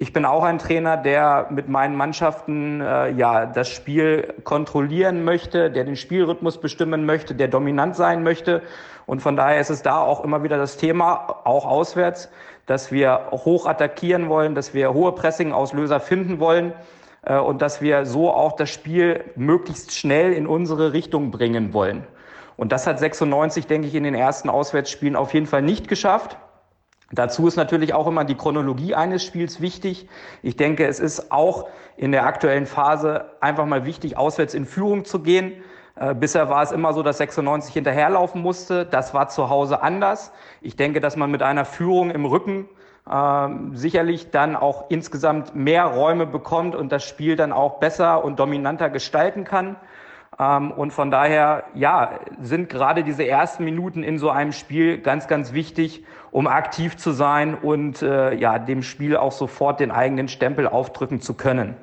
Ich 0.02 0.14
bin 0.14 0.24
auch 0.24 0.44
ein 0.46 0.60
Trainer, 0.60 0.96
der 0.96 1.48
mit 1.50 1.68
meinen 1.68 1.98
Mannschaften 1.98 2.80
äh, 2.80 3.10
ja 3.12 3.46
das 3.46 3.68
Spiel 3.68 4.34
kontrollieren 4.46 5.26
möchte, 5.26 5.70
der 5.70 5.84
den 5.84 5.98
Spielrhythmus 5.98 6.62
bestimmen 6.62 7.06
möchte, 7.06 7.36
der 7.36 7.50
dominant 7.50 7.98
sein 7.98 8.24
möchte. 8.24 8.62
Und 9.08 9.22
von 9.22 9.36
daher 9.36 9.60
ist 9.60 9.70
es 9.70 9.82
da 9.82 10.00
auch 10.00 10.24
immer 10.24 10.42
wieder 10.42 10.58
das 10.58 10.78
Thema, 10.78 11.42
auch 11.44 11.66
auswärts, 11.66 12.30
dass 12.66 12.94
wir 12.94 13.28
hoch 13.32 13.66
attackieren 13.66 14.30
wollen, 14.30 14.56
dass 14.56 14.74
wir 14.74 14.94
hohe 14.94 15.12
Pressing-Auslöser 15.12 16.00
finden 16.00 16.40
wollen 16.40 16.72
äh, 17.24 17.38
und 17.38 17.62
dass 17.62 17.82
wir 17.82 18.06
so 18.06 18.32
auch 18.32 18.54
das 18.54 18.70
Spiel 18.70 19.26
möglichst 19.36 19.94
schnell 19.94 20.32
in 20.32 20.48
unsere 20.48 20.94
Richtung 20.94 21.30
bringen 21.30 21.74
wollen. 21.74 22.08
Und 22.56 22.72
das 22.72 22.88
hat 22.88 23.00
96, 23.00 23.68
denke 23.68 23.90
ich, 23.90 23.96
in 23.96 24.06
den 24.06 24.16
ersten 24.16 24.50
Auswärtsspielen 24.50 25.18
auf 25.18 25.34
jeden 25.34 25.46
Fall 25.46 25.62
nicht 25.62 25.90
geschafft. 25.90 26.38
Dazu 27.12 27.48
ist 27.48 27.56
natürlich 27.56 27.94
auch 27.94 28.08
immer 28.08 28.24
die 28.24 28.36
Chronologie 28.36 28.94
eines 28.94 29.24
Spiels 29.24 29.62
wichtig. 29.62 30.08
Ich 30.44 30.58
denke, 30.58 30.86
es 30.86 31.00
ist 31.00 31.32
auch 31.32 31.68
in 31.98 32.12
der 32.12 32.26
aktuellen 32.26 32.66
Phase 32.66 33.32
einfach 33.42 33.66
mal 33.66 33.86
wichtig, 33.86 34.18
auswärts 34.18 34.54
in 34.54 34.66
Führung 34.66 35.06
zu 35.06 35.20
gehen. 35.20 35.54
Äh, 35.96 36.14
bisher 36.14 36.50
war 36.50 36.62
es 36.62 36.72
immer 36.72 36.94
so, 36.94 37.04
dass 37.04 37.18
96 37.18 37.74
hinterherlaufen 37.74 38.42
musste. 38.42 38.86
Das 38.86 39.14
war 39.14 39.28
zu 39.30 39.50
Hause 39.50 39.82
anders. 39.82 40.32
Ich 40.62 40.76
denke, 40.76 41.00
dass 41.00 41.16
man 41.16 41.32
mit 41.32 41.42
einer 41.42 41.66
Führung 41.66 42.12
im 42.12 42.26
Rücken 42.26 42.70
äh, 43.10 43.48
sicherlich 43.74 44.30
dann 44.30 44.56
auch 44.56 44.86
insgesamt 44.90 45.56
mehr 45.56 45.86
Räume 45.86 46.28
bekommt 46.28 46.76
und 46.76 46.92
das 46.92 47.04
Spiel 47.04 47.36
dann 47.36 47.52
auch 47.52 47.80
besser 47.80 48.24
und 48.24 48.40
dominanter 48.40 48.90
gestalten 48.90 49.44
kann. 49.44 49.78
Ähm, 50.40 50.72
und 50.72 50.92
von 50.92 51.12
daher, 51.12 51.66
ja, 51.74 52.20
sind 52.42 52.70
gerade 52.70 53.04
diese 53.04 53.28
ersten 53.28 53.66
Minuten 53.66 54.04
in 54.04 54.18
so 54.18 54.30
einem 54.30 54.54
Spiel 54.54 55.00
ganz, 55.00 55.28
ganz 55.28 55.54
wichtig, 55.54 56.06
um 56.32 56.48
aktiv 56.48 56.96
zu 56.98 57.12
sein 57.12 57.56
und 57.56 58.02
äh, 58.02 58.34
ja, 58.36 58.60
dem 58.60 58.84
Spiel 58.84 59.18
auch 59.18 59.32
sofort 59.32 59.80
den 59.80 59.92
eigenen 59.92 60.28
Stempel 60.28 60.68
aufdrücken 60.68 61.22
zu 61.22 61.34
können. 61.34 61.76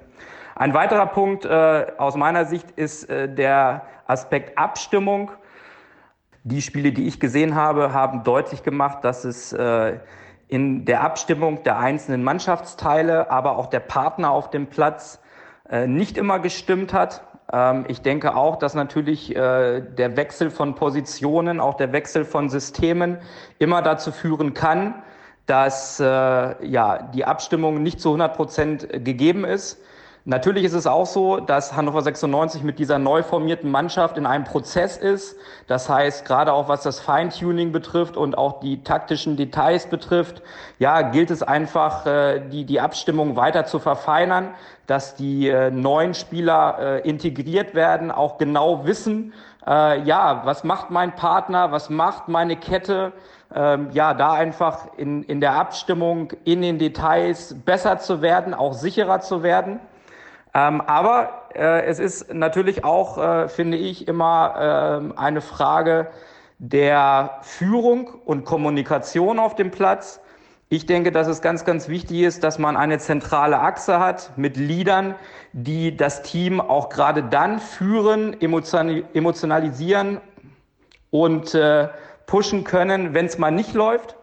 Ein 0.54 0.72
weiterer 0.72 1.06
Punkt 1.06 1.44
äh, 1.44 1.86
aus 1.98 2.16
meiner 2.16 2.46
Sicht 2.46 2.70
ist 2.72 3.10
äh, 3.10 3.28
der 3.28 3.82
Aspekt 4.06 4.56
Abstimmung. 4.56 5.30
Die 6.44 6.62
Spiele, 6.62 6.92
die 6.92 7.06
ich 7.08 7.20
gesehen 7.20 7.56
habe, 7.56 7.92
haben 7.92 8.22
deutlich 8.24 8.62
gemacht, 8.62 9.04
dass 9.04 9.24
es 9.24 9.52
äh, 9.52 9.98
in 10.48 10.84
der 10.84 11.02
Abstimmung 11.02 11.62
der 11.64 11.78
einzelnen 11.78 12.22
Mannschaftsteile, 12.22 13.30
aber 13.30 13.58
auch 13.58 13.66
der 13.66 13.80
Partner 13.80 14.30
auf 14.30 14.48
dem 14.48 14.68
Platz 14.68 15.20
äh, 15.68 15.86
nicht 15.88 16.16
immer 16.16 16.38
gestimmt 16.38 16.92
hat. 16.92 17.25
Ähm, 17.52 17.84
ich 17.88 18.02
denke 18.02 18.34
auch, 18.34 18.56
dass 18.56 18.74
natürlich 18.74 19.34
äh, 19.34 19.80
der 19.80 20.16
Wechsel 20.16 20.50
von 20.50 20.74
Positionen, 20.74 21.60
auch 21.60 21.74
der 21.74 21.92
Wechsel 21.92 22.24
von 22.24 22.48
Systemen 22.48 23.18
immer 23.58 23.82
dazu 23.82 24.12
führen 24.12 24.54
kann, 24.54 25.02
dass 25.46 26.00
äh, 26.00 26.04
ja, 26.04 27.10
die 27.14 27.24
Abstimmung 27.24 27.82
nicht 27.82 28.00
zu 28.00 28.08
100 28.08 28.36
Prozent 28.36 28.88
gegeben 29.04 29.44
ist. 29.44 29.80
Natürlich 30.28 30.64
ist 30.64 30.72
es 30.72 30.88
auch 30.88 31.06
so, 31.06 31.38
dass 31.38 31.76
Hannover 31.76 32.02
96 32.02 32.64
mit 32.64 32.80
dieser 32.80 32.98
neu 32.98 33.22
formierten 33.22 33.70
Mannschaft 33.70 34.18
in 34.18 34.26
einem 34.26 34.42
Prozess 34.42 34.96
ist. 34.96 35.36
Das 35.68 35.88
heißt, 35.88 36.24
gerade 36.24 36.52
auch 36.52 36.66
was 36.66 36.82
das 36.82 36.98
Feintuning 36.98 37.70
betrifft 37.70 38.16
und 38.16 38.36
auch 38.36 38.58
die 38.58 38.82
taktischen 38.82 39.36
Details 39.36 39.86
betrifft, 39.86 40.42
ja, 40.80 41.02
gilt 41.02 41.30
es 41.30 41.44
einfach, 41.44 42.06
äh, 42.06 42.40
die, 42.40 42.64
die 42.64 42.80
Abstimmung 42.80 43.36
weiter 43.36 43.66
zu 43.66 43.78
verfeinern, 43.78 44.52
dass 44.88 45.14
die 45.14 45.48
äh, 45.48 45.70
neuen 45.70 46.12
Spieler 46.12 46.76
äh, 46.80 47.08
integriert 47.08 47.76
werden, 47.76 48.10
auch 48.10 48.36
genau 48.36 48.84
wissen, 48.84 49.32
ja, 49.68 50.42
was 50.44 50.62
macht 50.62 50.92
mein 50.92 51.16
Partner, 51.16 51.72
was 51.72 51.90
macht 51.90 52.28
meine 52.28 52.54
Kette, 52.54 53.12
ähm, 53.52 53.88
ja, 53.90 54.14
da 54.14 54.32
einfach 54.32 54.86
in, 54.96 55.24
in 55.24 55.40
der 55.40 55.54
Abstimmung, 55.54 56.32
in 56.44 56.62
den 56.62 56.78
Details 56.78 57.52
besser 57.64 57.98
zu 57.98 58.22
werden, 58.22 58.54
auch 58.54 58.74
sicherer 58.74 59.18
zu 59.22 59.42
werden. 59.42 59.80
Ähm, 60.56 60.80
aber 60.80 61.50
äh, 61.54 61.84
es 61.84 61.98
ist 61.98 62.32
natürlich 62.32 62.82
auch, 62.82 63.18
äh, 63.18 63.48
finde 63.48 63.76
ich, 63.76 64.08
immer 64.08 65.10
äh, 65.14 65.20
eine 65.20 65.42
Frage 65.42 66.06
der 66.58 67.40
Führung 67.42 68.08
und 68.24 68.46
Kommunikation 68.46 69.38
auf 69.38 69.54
dem 69.54 69.70
Platz. 69.70 70.18
Ich 70.70 70.86
denke, 70.86 71.12
dass 71.12 71.26
es 71.26 71.42
ganz, 71.42 71.66
ganz 71.66 71.90
wichtig 71.90 72.22
ist, 72.22 72.42
dass 72.42 72.58
man 72.58 72.74
eine 72.78 72.98
zentrale 72.98 73.60
Achse 73.60 74.00
hat 74.00 74.32
mit 74.36 74.56
Leadern, 74.56 75.14
die 75.52 75.94
das 75.94 76.22
Team 76.22 76.62
auch 76.62 76.88
gerade 76.88 77.22
dann 77.22 77.60
führen, 77.60 78.34
emotionalisieren 78.40 80.22
und 81.10 81.54
äh, 81.54 81.88
pushen 82.24 82.64
können, 82.64 83.12
wenn 83.12 83.26
es 83.26 83.36
mal 83.36 83.50
nicht 83.50 83.74
läuft. 83.74 84.16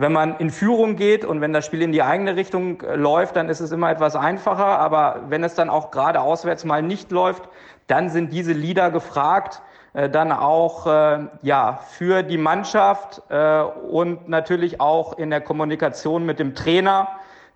Wenn 0.00 0.12
man 0.12 0.36
in 0.38 0.50
Führung 0.50 0.94
geht 0.94 1.24
und 1.24 1.40
wenn 1.40 1.52
das 1.52 1.66
Spiel 1.66 1.82
in 1.82 1.90
die 1.90 2.04
eigene 2.04 2.36
Richtung 2.36 2.82
äh, 2.82 2.94
läuft, 2.94 3.34
dann 3.34 3.48
ist 3.48 3.58
es 3.58 3.72
immer 3.72 3.90
etwas 3.90 4.14
einfacher. 4.14 4.78
Aber 4.78 5.24
wenn 5.28 5.42
es 5.42 5.56
dann 5.56 5.68
auch 5.68 5.90
gerade 5.90 6.20
auswärts 6.20 6.64
mal 6.64 6.82
nicht 6.82 7.10
läuft, 7.10 7.48
dann 7.88 8.08
sind 8.08 8.32
diese 8.32 8.52
Lieder 8.52 8.92
gefragt, 8.92 9.60
äh, 9.94 10.08
dann 10.08 10.30
auch 10.30 10.86
äh, 10.86 11.26
ja 11.42 11.80
für 11.88 12.22
die 12.22 12.38
Mannschaft 12.38 13.22
äh, 13.28 13.60
und 13.60 14.28
natürlich 14.28 14.80
auch 14.80 15.18
in 15.18 15.30
der 15.30 15.40
Kommunikation 15.40 16.24
mit 16.24 16.38
dem 16.38 16.54
Trainer, 16.54 17.08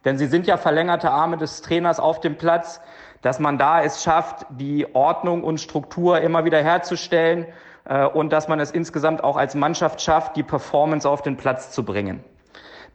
denn 0.04 0.18
sie 0.18 0.26
sind 0.26 0.48
ja 0.48 0.56
verlängerte 0.56 1.12
Arme 1.12 1.36
des 1.36 1.62
Trainers 1.62 2.00
auf 2.00 2.18
dem 2.18 2.38
Platz, 2.38 2.80
dass 3.20 3.38
man 3.38 3.56
da 3.56 3.82
es 3.82 4.02
schafft, 4.02 4.46
die 4.50 4.92
Ordnung 4.96 5.44
und 5.44 5.60
Struktur 5.60 6.20
immer 6.20 6.44
wieder 6.44 6.60
herzustellen 6.60 7.46
äh, 7.84 8.04
und 8.04 8.32
dass 8.32 8.48
man 8.48 8.58
es 8.58 8.72
insgesamt 8.72 9.22
auch 9.22 9.36
als 9.36 9.54
Mannschaft 9.54 10.00
schafft, 10.00 10.34
die 10.34 10.42
Performance 10.42 11.08
auf 11.08 11.22
den 11.22 11.36
Platz 11.36 11.70
zu 11.70 11.84
bringen. 11.84 12.24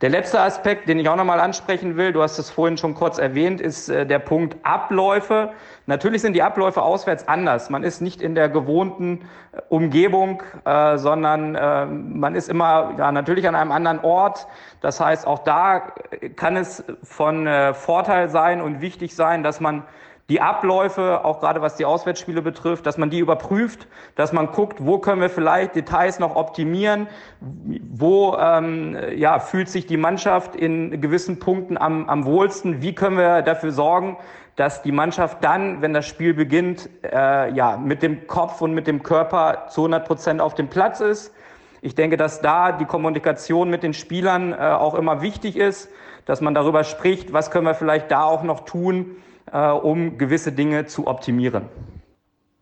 Der 0.02 0.10
letzte 0.12 0.40
Aspekt, 0.40 0.88
den 0.88 1.00
ich 1.00 1.10
auch 1.10 1.16
nochmal 1.16 1.40
ansprechen 1.40 1.98
will, 1.98 2.14
du 2.14 2.22
hast 2.22 2.38
es 2.38 2.52
vorhin 2.52 2.78
schon 2.78 2.94
kurz 2.94 3.18
erwähnt, 3.18 3.60
ist 3.60 3.90
äh, 3.90 4.06
der 4.06 4.20
Punkt 4.20 4.56
Abläufe. 4.62 5.54
Natürlich 5.88 6.22
sind 6.22 6.34
die 6.34 6.44
Abläufe 6.44 6.84
auswärts 6.84 7.28
anders. 7.28 7.72
Man 7.72 7.84
ist 7.84 8.00
nicht 8.00 8.22
in 8.22 8.36
der 8.36 8.48
gewohnten 8.48 9.28
äh, 9.54 9.62
Umgebung, 9.70 10.44
äh, 10.66 11.00
sondern 11.00 11.56
äh, 11.56 11.88
man 11.88 12.36
ist 12.36 12.48
immer 12.48 12.94
ja, 13.00 13.12
natürlich 13.12 13.48
an 13.48 13.56
einem 13.56 13.72
anderen 13.72 14.00
Ort. 14.02 14.46
Das 14.82 15.00
heißt, 15.00 15.26
auch 15.26 15.40
da 15.40 15.94
kann 16.36 16.58
es 16.58 16.84
von 17.02 17.50
Vorteil 17.74 18.30
sein 18.30 18.62
und 18.62 18.80
wichtig 18.80 19.16
sein, 19.16 19.42
dass 19.42 19.60
man 19.60 19.82
die 20.30 20.42
Abläufe, 20.42 21.24
auch 21.24 21.40
gerade 21.40 21.62
was 21.62 21.76
die 21.76 21.86
Auswärtsspiele 21.86 22.42
betrifft, 22.42 22.86
dass 22.86 22.98
man 22.98 23.10
die 23.10 23.20
überprüft, 23.20 23.88
dass 24.16 24.34
man 24.34 24.52
guckt, 24.52 24.86
wo 24.86 24.98
können 24.98 25.22
wir 25.22 25.30
vielleicht 25.30 25.76
Details 25.76 26.20
noch 26.20 26.36
optimieren, 26.36 27.08
wo 27.40 28.36
ähm, 28.38 28.98
ja, 29.16 29.40
fühlt 29.40 29.70
sich 29.70 29.86
die 29.86 29.96
Mannschaft 29.96 30.56
in 30.56 31.00
gewissen 31.00 31.40
Punkten 31.40 31.78
am, 31.78 32.10
am 32.10 32.26
wohlsten, 32.26 32.82
wie 32.82 32.94
können 32.94 33.18
wir 33.18 33.42
dafür 33.42 33.72
sorgen, 33.72 34.18
dass 34.58 34.82
die 34.82 34.92
Mannschaft 34.92 35.44
dann, 35.44 35.82
wenn 35.82 35.94
das 35.94 36.06
Spiel 36.06 36.34
beginnt, 36.34 36.90
äh, 37.04 37.54
ja, 37.54 37.78
mit 37.78 38.02
dem 38.02 38.28
Kopf 38.28 38.60
und 38.62 38.74
mit 38.74 38.88
dem 38.88 39.04
Körper 39.04 39.68
zu 39.70 39.82
100 39.82 40.06
Prozent 40.06 40.42
auf 40.42 40.56
dem 40.56 40.68
Platz 40.68 41.00
ist. 41.00 41.34
Ich 41.82 41.96
denke, 41.96 42.18
dass 42.18 42.42
da 42.42 42.72
die 42.72 42.86
Kommunikation 42.86 43.70
mit 43.70 43.84
den 43.84 43.94
Spielern 43.94 44.52
äh, 44.52 44.58
auch 44.58 44.96
immer 44.96 45.22
wichtig 45.22 45.56
ist, 45.56 45.90
dass 46.26 46.42
man 46.42 46.54
darüber 46.54 46.84
spricht, 46.84 47.32
was 47.32 47.52
können 47.52 47.66
wir 47.66 47.76
vielleicht 47.76 48.12
da 48.12 48.24
auch 48.24 48.44
noch 48.44 48.66
tun, 48.66 49.16
äh, 49.52 49.70
um 49.70 50.18
gewisse 50.18 50.52
Dinge 50.52 50.86
zu 50.86 51.08
optimieren. 51.08 51.66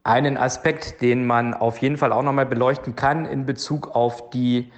Einen 0.04 0.38
Aspekt, 0.38 1.02
den 1.02 1.26
man 1.26 1.54
auf 1.54 1.80
jeden 1.80 1.98
Fall 1.98 2.12
auch 2.12 2.21
nochmal 2.21 2.45
beleuchten 2.45 2.95
kann 2.95 3.26
in 3.26 3.45
Bezug 3.45 3.95
auf 3.95 4.30
die 4.30 4.71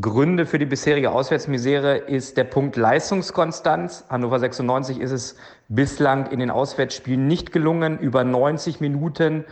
Gründe 0.00 0.46
für 0.46 0.58
die 0.58 0.66
bisherige 0.66 1.10
Auswärtsmisere 1.10 1.96
ist 1.96 2.36
der 2.36 2.44
Punkt 2.44 2.76
Leistungskonstanz. 2.76 4.04
Hannover 4.08 4.38
96 4.38 5.00
ist 5.00 5.10
es 5.10 5.36
bislang 5.68 6.26
in 6.26 6.40
den 6.40 6.50
Auswärtsspielen 6.50 7.26
nicht 7.26 7.52
gelungen, 7.52 7.98
über 7.98 8.22
90 8.22 8.80
Minuten 8.80 9.44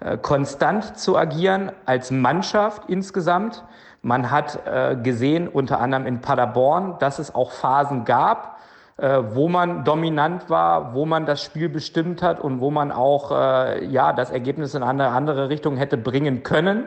äh, 0.00 0.18
konstant 0.18 0.98
zu 0.98 1.16
agieren 1.16 1.72
als 1.86 2.10
Mannschaft 2.10 2.82
insgesamt. 2.88 3.64
Man 4.02 4.30
hat 4.30 4.66
äh, 4.66 4.96
gesehen, 4.96 5.48
unter 5.48 5.80
anderem 5.80 6.06
in 6.06 6.20
Paderborn, 6.20 6.96
dass 6.98 7.18
es 7.18 7.34
auch 7.34 7.52
Phasen 7.52 8.04
gab, 8.04 8.53
wo 8.96 9.48
man 9.48 9.84
dominant 9.84 10.48
war, 10.50 10.94
wo 10.94 11.04
man 11.04 11.26
das 11.26 11.42
Spiel 11.42 11.68
bestimmt 11.68 12.22
hat 12.22 12.38
und 12.40 12.60
wo 12.60 12.70
man 12.70 12.92
auch 12.92 13.32
äh, 13.32 13.84
ja 13.86 14.12
das 14.12 14.30
Ergebnis 14.30 14.74
in 14.74 14.84
eine 14.84 15.08
andere 15.08 15.48
Richtung 15.48 15.76
hätte 15.76 15.96
bringen 15.96 16.44
können. 16.44 16.84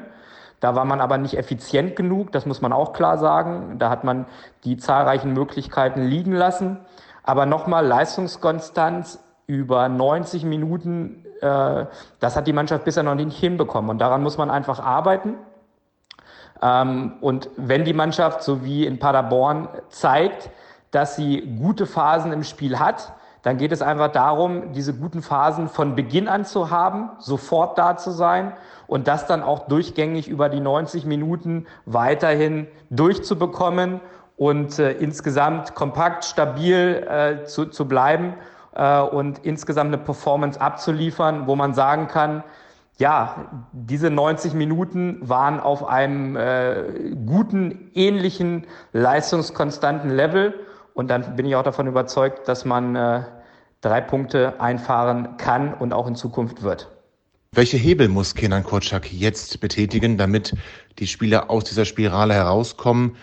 Da 0.60 0.74
war 0.74 0.86
man 0.86 1.02
aber 1.02 1.18
nicht 1.18 1.38
effizient 1.38 1.96
genug, 1.96 2.32
das 2.32 2.46
muss 2.46 2.62
man 2.62 2.74
auch 2.74 2.94
klar 2.94 3.18
sagen. 3.18 3.78
Da 3.78 3.90
hat 3.90 4.04
man 4.04 4.26
die 4.64 4.78
zahlreichen 4.78 5.34
Möglichkeiten 5.34 6.02
liegen 6.04 6.32
lassen. 6.32 6.80
Aber 7.24 7.46
nochmal 7.46 7.86
Leistungskonstanz 7.86 9.22
über 9.46 9.90
90 9.90 10.46
Minuten, 10.46 11.26
äh, 11.42 11.86
das 12.20 12.36
hat 12.36 12.48
die 12.48 12.54
Mannschaft 12.54 12.86
bisher 12.86 13.04
noch 13.04 13.16
nicht 13.16 13.38
hinbekommen. 13.38 13.90
Und 13.90 14.00
daran 14.00 14.24
muss 14.24 14.38
man 14.38 14.50
einfach 14.50 14.80
arbeiten. 14.80 15.36
Ähm, 16.62 17.18
und 17.22 17.50
wenn 17.58 17.84
die 17.84 17.94
Mannschaft, 17.94 18.44
so 18.44 18.64
wie 18.64 18.86
in 18.86 18.98
Paderborn, 18.98 19.68
zeigt, 19.90 20.50
dass 20.92 21.16
sie 21.16 21.42
gute 21.60 21.86
Phasen 21.86 22.32
im 22.32 22.44
Spiel 22.44 22.80
hat, 22.80 23.14
dann 23.44 23.58
geht 23.58 23.72
es 23.72 23.82
einfach 23.82 24.12
darum, 24.12 24.74
diese 24.74 24.94
guten 24.94 25.22
Phasen 25.22 25.70
von 25.70 25.96
Beginn 25.96 26.28
an 26.28 26.44
zu 26.44 26.70
haben, 26.70 27.12
sofort 27.20 27.78
da 27.78 27.96
zu 27.96 28.12
sein 28.12 28.54
und 28.88 29.08
das 29.08 29.26
dann 29.26 29.42
auch 29.42 29.68
durchgängig 29.68 30.28
über 30.28 30.50
die 30.50 30.60
90 30.60 31.06
Minuten 31.06 31.66
weiterhin 31.86 32.68
durchzubekommen 32.90 34.02
und 34.36 34.80
äh, 34.80 34.92
insgesamt 34.92 35.76
kompakt, 35.76 36.26
stabil 36.26 37.08
äh, 37.10 37.46
zu, 37.46 37.66
zu 37.66 37.88
bleiben 37.88 38.34
äh, 38.76 39.00
und 39.00 39.40
insgesamt 39.40 39.94
eine 39.94 40.04
Performance 40.04 40.60
abzuliefern, 40.60 41.48
wo 41.48 41.56
man 41.56 41.74
sagen 41.74 42.08
kann, 42.08 42.44
ja, 42.98 43.46
diese 43.72 44.10
90 44.10 44.56
Minuten 44.56 45.20
waren 45.22 45.60
auf 45.60 45.88
einem 45.88 46.36
äh, 46.36 47.14
guten, 47.26 47.92
ähnlichen, 47.94 48.66
leistungskonstanten 48.92 50.10
Level 50.10 50.54
und 50.98 51.10
dann 51.10 51.36
bin 51.36 51.46
ich 51.46 51.56
auch 51.56 51.64
davon 51.64 51.86
überzeugt, 51.86 52.48
dass 52.48 52.66
man 52.66 52.96
äh, 52.96 53.22
drei 53.82 54.02
Punkte 54.02 54.60
einfahren 54.60 55.38
kann 55.38 55.76
und 55.76 55.94
auch 55.94 56.08
in 56.08 56.16
Zukunft 56.16 56.64
wird. 56.64 56.90
Welche 57.52 57.78
Hebel 57.78 58.08
muss 58.08 58.34
Kenan 58.34 58.64
Kotschak 58.64 59.14
jetzt 59.14 59.62
betätigen, 59.62 60.18
damit 60.18 60.56
die 60.98 61.06
Spieler 61.06 61.52
aus 61.52 61.66
dieser 61.66 61.86
Spirale 61.86 62.34
herauskommen? 62.34 63.16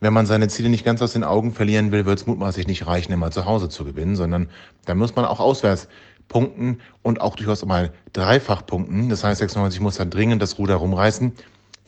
Wenn 0.00 0.12
man 0.12 0.26
seine 0.26 0.48
Ziele 0.48 0.68
nicht 0.68 0.84
ganz 0.84 1.00
aus 1.00 1.14
den 1.14 1.24
Augen 1.24 1.52
verlieren 1.52 1.90
will, 1.90 2.04
wird 2.04 2.18
es 2.18 2.26
mutmaßlich 2.26 2.66
nicht 2.66 2.86
reichen, 2.86 3.12
immer 3.12 3.30
zu 3.30 3.46
Hause 3.46 3.70
zu 3.70 3.86
gewinnen, 3.86 4.14
sondern 4.14 4.50
da 4.84 4.94
muss 4.94 5.16
man 5.16 5.24
auch 5.24 5.40
auswärts 5.40 5.88
punkten 6.28 6.80
und 7.00 7.22
auch 7.22 7.34
durchaus 7.34 7.64
mal 7.64 7.94
dreifach 8.12 8.66
punkten. 8.66 9.08
Das 9.08 9.24
heißt, 9.24 9.38
96 9.38 9.80
muss 9.80 9.96
dann 9.96 10.10
dringend 10.10 10.42
das 10.42 10.58
Ruder 10.58 10.74
rumreißen. 10.74 11.32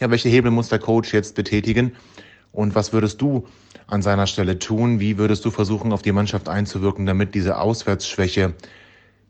Ja, 0.00 0.10
welche 0.10 0.30
Hebel 0.30 0.50
muss 0.50 0.70
der 0.70 0.78
Coach 0.78 1.12
jetzt 1.12 1.34
betätigen? 1.34 1.92
Und 2.54 2.76
was 2.76 2.92
würdest 2.92 3.20
du 3.20 3.46
an 3.88 4.00
seiner 4.00 4.26
Stelle 4.26 4.58
tun? 4.58 5.00
Wie 5.00 5.18
würdest 5.18 5.44
du 5.44 5.50
versuchen, 5.50 5.92
auf 5.92 6.02
die 6.02 6.12
Mannschaft 6.12 6.48
einzuwirken, 6.48 7.04
damit 7.04 7.34
diese 7.34 7.58
Auswärtsschwäche 7.58 8.54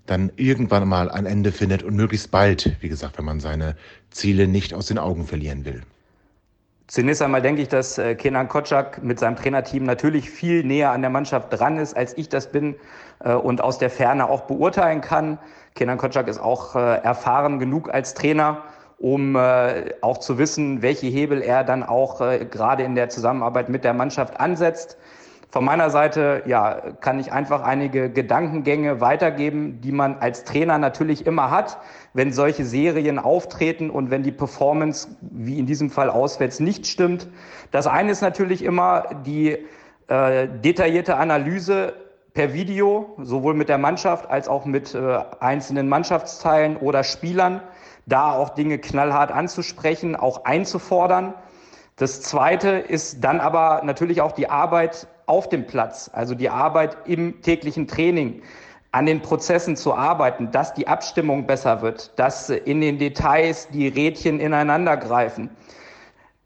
dann 0.06 0.30
irgendwann 0.36 0.86
mal 0.86 1.10
ein 1.10 1.24
Ende 1.24 1.50
findet 1.50 1.82
und 1.82 1.96
möglichst 1.96 2.30
bald, 2.30 2.76
wie 2.80 2.90
gesagt, 2.90 3.16
wenn 3.16 3.24
man 3.24 3.40
seine 3.40 3.76
Ziele 4.10 4.46
nicht 4.46 4.74
aus 4.74 4.86
den 4.86 4.98
Augen 4.98 5.26
verlieren 5.26 5.64
will? 5.64 5.82
Zunächst 6.86 7.22
einmal 7.22 7.40
denke 7.40 7.62
ich, 7.62 7.68
dass 7.68 7.96
äh, 7.96 8.14
Kenan 8.14 8.46
Kotschak 8.46 9.02
mit 9.02 9.18
seinem 9.18 9.36
Trainerteam 9.36 9.84
natürlich 9.84 10.28
viel 10.28 10.62
näher 10.62 10.90
an 10.90 11.00
der 11.00 11.08
Mannschaft 11.08 11.50
dran 11.50 11.78
ist, 11.78 11.96
als 11.96 12.16
ich 12.18 12.28
das 12.28 12.52
bin 12.52 12.76
äh, 13.20 13.32
und 13.32 13.62
aus 13.62 13.78
der 13.78 13.88
Ferne 13.88 14.28
auch 14.28 14.42
beurteilen 14.42 15.00
kann. 15.00 15.38
Kenan 15.74 15.96
Kotschak 15.96 16.28
ist 16.28 16.38
auch 16.38 16.76
äh, 16.76 16.98
erfahren 16.98 17.58
genug 17.58 17.88
als 17.88 18.12
Trainer 18.12 18.62
um 19.04 19.36
äh, 19.36 19.92
auch 20.00 20.16
zu 20.16 20.38
wissen, 20.38 20.80
welche 20.80 21.08
Hebel 21.08 21.42
er 21.42 21.62
dann 21.62 21.82
auch 21.82 22.22
äh, 22.22 22.46
gerade 22.46 22.84
in 22.84 22.94
der 22.94 23.10
Zusammenarbeit 23.10 23.68
mit 23.68 23.84
der 23.84 23.92
Mannschaft 23.92 24.40
ansetzt. 24.40 24.96
Von 25.50 25.66
meiner 25.66 25.90
Seite 25.90 26.42
ja, 26.46 26.80
kann 27.02 27.18
ich 27.18 27.30
einfach 27.30 27.62
einige 27.62 28.08
Gedankengänge 28.08 29.02
weitergeben, 29.02 29.82
die 29.82 29.92
man 29.92 30.16
als 30.20 30.44
Trainer 30.44 30.78
natürlich 30.78 31.26
immer 31.26 31.50
hat, 31.50 31.76
wenn 32.14 32.32
solche 32.32 32.64
Serien 32.64 33.18
auftreten 33.18 33.90
und 33.90 34.10
wenn 34.10 34.22
die 34.22 34.32
Performance, 34.32 35.06
wie 35.20 35.58
in 35.58 35.66
diesem 35.66 35.90
Fall 35.90 36.08
auswärts, 36.08 36.58
nicht 36.58 36.86
stimmt. 36.86 37.28
Das 37.72 37.86
eine 37.86 38.10
ist 38.10 38.22
natürlich 38.22 38.64
immer 38.64 39.04
die 39.26 39.58
äh, 40.08 40.48
detaillierte 40.48 41.18
Analyse 41.18 41.92
per 42.32 42.54
Video, 42.54 43.14
sowohl 43.20 43.52
mit 43.52 43.68
der 43.68 43.76
Mannschaft 43.76 44.30
als 44.30 44.48
auch 44.48 44.64
mit 44.64 44.94
äh, 44.94 45.18
einzelnen 45.40 45.90
Mannschaftsteilen 45.90 46.78
oder 46.78 47.04
Spielern 47.04 47.60
da 48.06 48.32
auch 48.32 48.50
Dinge 48.50 48.78
knallhart 48.78 49.30
anzusprechen, 49.30 50.16
auch 50.16 50.44
einzufordern. 50.44 51.34
Das 51.96 52.22
Zweite 52.22 52.70
ist 52.70 53.22
dann 53.22 53.40
aber 53.40 53.82
natürlich 53.84 54.20
auch 54.20 54.32
die 54.32 54.50
Arbeit 54.50 55.06
auf 55.26 55.48
dem 55.48 55.66
Platz, 55.66 56.10
also 56.12 56.34
die 56.34 56.50
Arbeit 56.50 56.96
im 57.06 57.40
täglichen 57.40 57.86
Training, 57.86 58.42
an 58.92 59.06
den 59.06 59.22
Prozessen 59.22 59.76
zu 59.76 59.94
arbeiten, 59.94 60.50
dass 60.50 60.74
die 60.74 60.86
Abstimmung 60.86 61.46
besser 61.46 61.82
wird, 61.82 62.16
dass 62.18 62.50
in 62.50 62.80
den 62.80 62.98
Details 62.98 63.68
die 63.68 63.88
Rädchen 63.88 64.38
ineinander 64.38 64.96
greifen. 64.96 65.50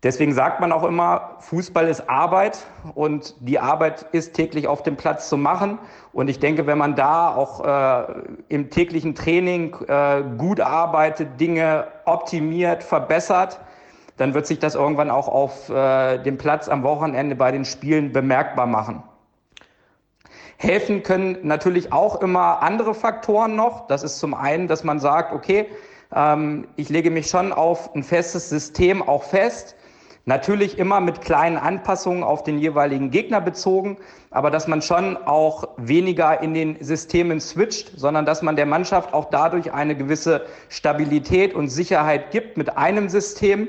Deswegen 0.04 0.32
sagt 0.32 0.60
man 0.60 0.70
auch 0.70 0.84
immer, 0.84 1.38
Fußball 1.40 1.88
ist 1.88 2.08
Arbeit 2.08 2.66
und 2.94 3.34
die 3.40 3.58
Arbeit 3.58 4.06
ist 4.12 4.34
täglich 4.34 4.68
auf 4.68 4.84
dem 4.84 4.96
Platz 4.96 5.28
zu 5.28 5.36
machen. 5.36 5.80
Und 6.12 6.30
ich 6.30 6.38
denke, 6.38 6.68
wenn 6.68 6.78
man 6.78 6.94
da 6.94 7.34
auch 7.34 7.64
äh, 7.64 8.22
im 8.48 8.70
täglichen 8.70 9.16
Training 9.16 9.74
äh, 9.88 10.22
gut 10.38 10.60
arbeitet, 10.60 11.40
Dinge 11.40 11.88
optimiert, 12.04 12.84
verbessert, 12.84 13.58
dann 14.18 14.34
wird 14.34 14.46
sich 14.46 14.60
das 14.60 14.76
irgendwann 14.76 15.10
auch 15.10 15.26
auf 15.26 15.68
äh, 15.68 16.18
dem 16.18 16.38
Platz 16.38 16.68
am 16.68 16.84
Wochenende 16.84 17.34
bei 17.34 17.50
den 17.50 17.64
Spielen 17.64 18.12
bemerkbar 18.12 18.66
machen. 18.66 19.02
Helfen 20.58 21.02
können 21.02 21.38
natürlich 21.42 21.92
auch 21.92 22.20
immer 22.20 22.62
andere 22.62 22.94
Faktoren 22.94 23.56
noch. 23.56 23.88
Das 23.88 24.04
ist 24.04 24.20
zum 24.20 24.34
einen, 24.34 24.68
dass 24.68 24.84
man 24.84 25.00
sagt, 25.00 25.32
okay, 25.32 25.66
ähm, 26.14 26.68
ich 26.76 26.88
lege 26.88 27.10
mich 27.10 27.28
schon 27.28 27.52
auf 27.52 27.94
ein 27.96 28.04
festes 28.04 28.48
System 28.48 29.02
auch 29.02 29.24
fest 29.24 29.74
Natürlich 30.28 30.78
immer 30.78 31.00
mit 31.00 31.22
kleinen 31.22 31.56
Anpassungen 31.56 32.22
auf 32.22 32.44
den 32.44 32.58
jeweiligen 32.58 33.10
Gegner 33.10 33.40
bezogen, 33.40 33.96
aber 34.30 34.50
dass 34.50 34.68
man 34.68 34.82
schon 34.82 35.16
auch 35.16 35.68
weniger 35.78 36.42
in 36.42 36.52
den 36.52 36.76
Systemen 36.84 37.40
switcht, 37.40 37.98
sondern 37.98 38.26
dass 38.26 38.42
man 38.42 38.54
der 38.54 38.66
Mannschaft 38.66 39.14
auch 39.14 39.30
dadurch 39.30 39.72
eine 39.72 39.96
gewisse 39.96 40.44
Stabilität 40.68 41.54
und 41.54 41.70
Sicherheit 41.70 42.30
gibt 42.30 42.58
mit 42.58 42.76
einem 42.76 43.08
System. 43.08 43.68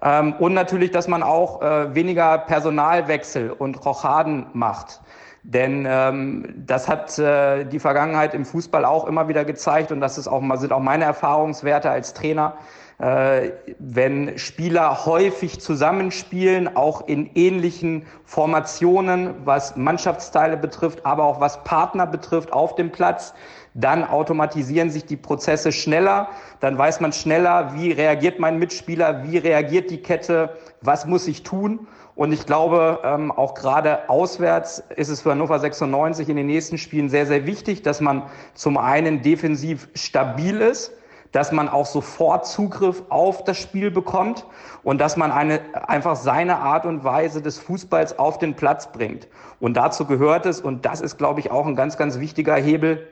Ähm, 0.00 0.32
und 0.38 0.54
natürlich, 0.54 0.92
dass 0.92 1.08
man 1.08 1.22
auch 1.22 1.60
äh, 1.60 1.94
weniger 1.94 2.38
Personalwechsel 2.38 3.50
und 3.50 3.84
Rochaden 3.84 4.46
macht. 4.54 5.02
Denn 5.42 5.86
ähm, 5.86 6.54
das 6.56 6.88
hat 6.88 7.18
äh, 7.18 7.64
die 7.66 7.80
Vergangenheit 7.80 8.32
im 8.32 8.46
Fußball 8.46 8.86
auch 8.86 9.06
immer 9.06 9.28
wieder 9.28 9.44
gezeigt 9.44 9.92
und 9.92 10.00
das 10.00 10.16
ist 10.16 10.26
auch, 10.26 10.40
sind 10.56 10.72
auch 10.72 10.80
meine 10.80 11.04
Erfahrungswerte 11.04 11.90
als 11.90 12.14
Trainer, 12.14 12.56
wenn 13.02 14.38
Spieler 14.38 15.06
häufig 15.06 15.60
zusammenspielen, 15.60 16.76
auch 16.76 17.08
in 17.08 17.30
ähnlichen 17.34 18.06
Formationen, 18.24 19.34
was 19.44 19.76
Mannschaftsteile 19.76 20.56
betrifft, 20.56 21.04
aber 21.04 21.24
auch 21.24 21.40
was 21.40 21.64
Partner 21.64 22.06
betrifft 22.06 22.52
auf 22.52 22.76
dem 22.76 22.92
Platz, 22.92 23.34
dann 23.74 24.04
automatisieren 24.04 24.90
sich 24.90 25.04
die 25.04 25.16
Prozesse 25.16 25.72
schneller, 25.72 26.28
dann 26.60 26.78
weiß 26.78 27.00
man 27.00 27.12
schneller, 27.12 27.74
wie 27.74 27.90
reagiert 27.90 28.38
mein 28.38 28.60
Mitspieler, 28.60 29.24
wie 29.24 29.38
reagiert 29.38 29.90
die 29.90 30.02
Kette, 30.02 30.56
was 30.80 31.04
muss 31.04 31.26
ich 31.26 31.42
tun. 31.42 31.88
Und 32.14 32.30
ich 32.30 32.46
glaube, 32.46 33.00
ähm, 33.02 33.32
auch 33.32 33.54
gerade 33.54 34.10
auswärts 34.10 34.84
ist 34.94 35.08
es 35.08 35.22
für 35.22 35.30
Hannover 35.30 35.58
96 35.58 36.28
in 36.28 36.36
den 36.36 36.46
nächsten 36.46 36.78
Spielen 36.78 37.08
sehr, 37.08 37.26
sehr 37.26 37.46
wichtig, 37.46 37.82
dass 37.82 38.00
man 38.00 38.24
zum 38.54 38.76
einen 38.76 39.22
defensiv 39.22 39.88
stabil 39.94 40.60
ist, 40.60 40.92
dass 41.32 41.50
man 41.50 41.68
auch 41.68 41.86
sofort 41.86 42.46
Zugriff 42.46 43.02
auf 43.08 43.42
das 43.44 43.56
Spiel 43.56 43.90
bekommt 43.90 44.44
und 44.82 45.00
dass 45.00 45.16
man 45.16 45.32
eine, 45.32 45.60
einfach 45.88 46.14
seine 46.14 46.58
Art 46.58 46.86
und 46.86 47.04
Weise 47.04 47.42
des 47.42 47.58
Fußballs 47.58 48.18
auf 48.18 48.38
den 48.38 48.54
Platz 48.54 48.92
bringt. 48.92 49.28
Und 49.58 49.76
dazu 49.76 50.04
gehört 50.04 50.46
es, 50.46 50.60
und 50.60 50.84
das 50.84 51.00
ist, 51.00 51.16
glaube 51.16 51.40
ich, 51.40 51.50
auch 51.50 51.66
ein 51.66 51.74
ganz, 51.74 51.96
ganz 51.96 52.18
wichtiger 52.18 52.54
Hebel, 52.54 53.08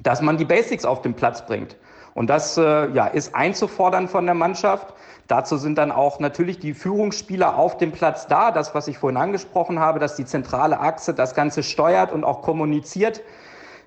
dass 0.00 0.22
man 0.22 0.38
die 0.38 0.46
Basics 0.46 0.84
auf 0.84 1.02
den 1.02 1.14
Platz 1.14 1.46
bringt. 1.46 1.76
Und 2.14 2.28
das 2.28 2.56
äh, 2.58 2.90
ja, 2.90 3.06
ist 3.06 3.34
einzufordern 3.34 4.08
von 4.08 4.26
der 4.26 4.34
Mannschaft. 4.34 4.94
Dazu 5.28 5.56
sind 5.56 5.78
dann 5.78 5.90
auch 5.90 6.20
natürlich 6.20 6.58
die 6.58 6.74
Führungsspieler 6.74 7.56
auf 7.56 7.78
dem 7.78 7.92
Platz 7.92 8.26
da. 8.26 8.50
Das, 8.50 8.74
was 8.74 8.88
ich 8.88 8.98
vorhin 8.98 9.16
angesprochen 9.16 9.78
habe, 9.78 9.98
dass 9.98 10.16
die 10.16 10.24
zentrale 10.26 10.80
Achse 10.80 11.14
das 11.14 11.34
Ganze 11.34 11.62
steuert 11.62 12.12
und 12.12 12.24
auch 12.24 12.42
kommuniziert. 12.42 13.22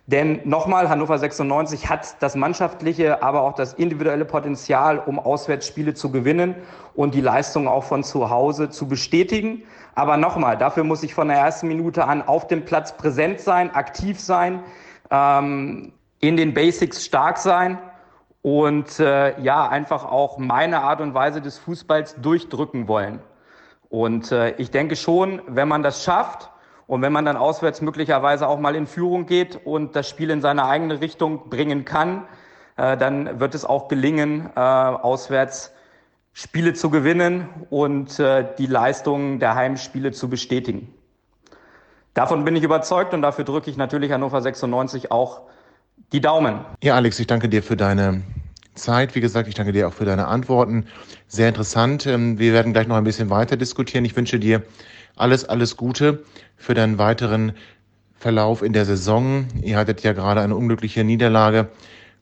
Denn 0.07 0.41
nochmal, 0.43 0.87
Hannover 0.87 1.17
96 1.17 1.89
hat 1.89 2.21
das 2.21 2.35
mannschaftliche, 2.35 3.23
aber 3.23 3.41
auch 3.41 3.53
das 3.53 3.73
individuelle 3.73 4.25
Potenzial, 4.25 4.99
um 4.99 5.17
Auswärtsspiele 5.17 5.95
zu 5.95 6.11
gewinnen 6.11 6.55
und 6.93 7.15
die 7.15 7.21
Leistung 7.21 7.67
auch 7.67 7.83
von 7.83 8.03
zu 8.03 8.29
Hause 8.29 8.69
zu 8.69 8.87
bestätigen. 8.87 9.63
Aber 9.95 10.17
nochmal, 10.17 10.57
dafür 10.57 10.83
muss 10.83 11.01
ich 11.01 11.15
von 11.15 11.29
der 11.29 11.37
ersten 11.37 11.67
Minute 11.67 12.05
an 12.05 12.21
auf 12.21 12.45
dem 12.47 12.65
Platz 12.65 12.95
präsent 12.95 13.39
sein, 13.39 13.73
aktiv 13.73 14.19
sein, 14.19 14.61
ähm, 15.09 15.91
in 16.19 16.37
den 16.37 16.53
Basics 16.53 17.03
stark 17.03 17.39
sein 17.39 17.79
und 18.43 18.99
äh, 18.99 19.39
ja, 19.41 19.67
einfach 19.67 20.05
auch 20.05 20.37
meine 20.37 20.83
Art 20.83 21.01
und 21.01 21.15
Weise 21.15 21.41
des 21.41 21.57
Fußballs 21.57 22.21
durchdrücken 22.21 22.87
wollen. 22.87 23.21
Und 23.89 24.31
äh, 24.31 24.51
ich 24.57 24.69
denke 24.69 24.95
schon, 24.95 25.41
wenn 25.47 25.67
man 25.67 25.81
das 25.81 26.03
schafft, 26.03 26.51
und 26.87 27.01
wenn 27.01 27.11
man 27.11 27.25
dann 27.25 27.37
auswärts 27.37 27.81
möglicherweise 27.81 28.47
auch 28.47 28.59
mal 28.59 28.75
in 28.75 28.87
Führung 28.87 29.25
geht 29.25 29.59
und 29.65 29.95
das 29.95 30.07
Spiel 30.07 30.29
in 30.29 30.41
seine 30.41 30.65
eigene 30.65 31.01
Richtung 31.01 31.49
bringen 31.49 31.85
kann, 31.85 32.23
äh, 32.77 32.97
dann 32.97 33.39
wird 33.39 33.55
es 33.55 33.65
auch 33.65 33.87
gelingen, 33.87 34.49
äh, 34.55 34.59
auswärts 34.59 35.71
Spiele 36.33 36.73
zu 36.73 36.89
gewinnen 36.89 37.47
und 37.69 38.19
äh, 38.19 38.45
die 38.57 38.65
Leistungen 38.67 39.39
der 39.39 39.55
Heimspiele 39.55 40.11
zu 40.11 40.29
bestätigen. 40.29 40.93
Davon 42.13 42.45
bin 42.45 42.55
ich 42.55 42.63
überzeugt 42.63 43.13
und 43.13 43.21
dafür 43.21 43.45
drücke 43.45 43.69
ich 43.69 43.77
natürlich 43.77 44.11
Hannover 44.11 44.41
96 44.41 45.11
auch 45.11 45.41
die 46.11 46.21
Daumen. 46.21 46.59
Ja, 46.83 46.95
Alex, 46.95 47.19
ich 47.19 47.27
danke 47.27 47.49
dir 47.49 47.63
für 47.63 47.77
deine 47.77 48.21
Zeit. 48.75 49.15
Wie 49.15 49.21
gesagt, 49.21 49.47
ich 49.47 49.55
danke 49.55 49.71
dir 49.71 49.87
auch 49.87 49.93
für 49.93 50.05
deine 50.05 50.27
Antworten. 50.27 50.85
Sehr 51.27 51.47
interessant. 51.47 52.05
Ähm, 52.05 52.37
wir 52.37 52.53
werden 52.53 52.73
gleich 52.73 52.87
noch 52.87 52.97
ein 52.97 53.03
bisschen 53.03 53.29
weiter 53.29 53.57
diskutieren. 53.57 54.05
Ich 54.05 54.15
wünsche 54.15 54.39
dir 54.39 54.61
alles, 55.15 55.45
alles 55.45 55.77
Gute 55.77 56.23
für 56.57 56.73
deinen 56.73 56.97
weiteren 56.97 57.53
Verlauf 58.17 58.61
in 58.61 58.73
der 58.73 58.85
Saison. 58.85 59.47
Ihr 59.61 59.77
hattet 59.77 60.01
ja 60.03 60.13
gerade 60.13 60.41
eine 60.41 60.55
unglückliche 60.55 61.03
Niederlage, 61.03 61.69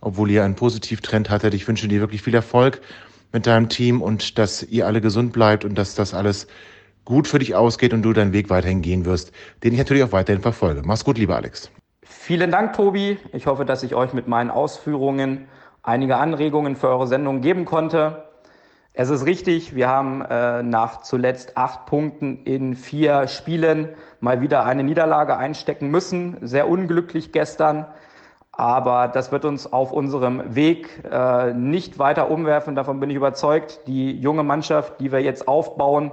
obwohl 0.02 0.30
ihr 0.32 0.44
einen 0.44 0.56
Positivtrend 0.56 1.30
hattet. 1.30 1.54
Ich 1.54 1.68
wünsche 1.68 1.88
dir 1.88 2.02
wirklich 2.02 2.22
viel 2.22 2.36
Erfolg 2.36 2.82
mit 3.32 3.48
deinem 3.48 3.70
Team 3.70 4.02
und 4.02 4.38
dass 4.38 4.64
ihr 4.64 4.86
alle 4.86 5.02
gesund 5.02 5.34
bleibt 5.34 5.66
und 5.66 5.76
dass 5.76 5.96
das 5.96 6.14
alles 6.14 6.48
gut 7.06 7.28
für 7.28 7.40
dich 7.40 7.56
ausgeht 7.56 7.94
und 7.94 8.02
du 8.04 8.14
deinen 8.14 8.34
Weg 8.34 8.50
weiterhin 8.50 8.82
gehen 8.82 9.06
wirst, 9.06 9.32
den 9.64 9.74
ich 9.74 9.80
natürlich 9.80 10.04
auch 10.04 10.12
weiterhin 10.12 10.42
verfolge. 10.42 10.82
Mach's 10.86 11.04
gut, 11.04 11.18
lieber 11.18 11.36
Alex. 11.36 11.70
Vielen 12.04 12.52
Dank, 12.52 12.74
Tobi. 12.74 13.18
Ich 13.34 13.48
hoffe, 13.48 13.66
dass 13.66 13.84
ich 13.84 13.96
euch 13.96 14.14
mit 14.14 14.28
meinen 14.28 14.50
Ausführungen 14.50 15.48
einige 15.82 16.18
Anregungen 16.18 16.76
für 16.76 16.88
eure 16.88 17.08
Sendung 17.08 17.42
geben 17.42 17.66
konnte. 17.66 18.24
Es 18.96 19.10
ist 19.10 19.26
richtig, 19.26 19.76
wir 19.76 19.90
haben 19.90 20.22
äh, 20.22 20.62
nach 20.62 21.02
zuletzt 21.02 21.58
acht 21.58 21.88
Punkten 21.88 22.44
in 22.44 22.76
vier 22.76 23.28
Spielen 23.28 23.90
mal 24.20 24.40
wieder 24.40 24.66
eine 24.66 24.84
Niederlage 24.84 25.36
einstecken 25.36 25.90
müssen. 25.90 26.38
Sehr 26.42 26.70
unglücklich 26.70 27.32
gestern, 27.32 27.88
aber 28.52 29.08
das 29.08 29.32
wird 29.32 29.46
uns 29.46 29.74
auf 29.74 29.92
unserem 29.92 30.54
Weg 30.54 31.04
äh, 31.12 31.56
nicht 31.56 31.98
weiter 31.98 32.30
umwerfen. 32.30 32.76
Davon 32.76 33.00
bin 33.00 33.10
ich 33.10 33.16
überzeugt. 33.16 33.80
Die 33.88 34.12
junge 34.12 34.44
Mannschaft, 34.44 35.00
die 35.00 35.12
wir 35.12 35.22
jetzt 35.22 35.48
aufbauen, 35.48 36.12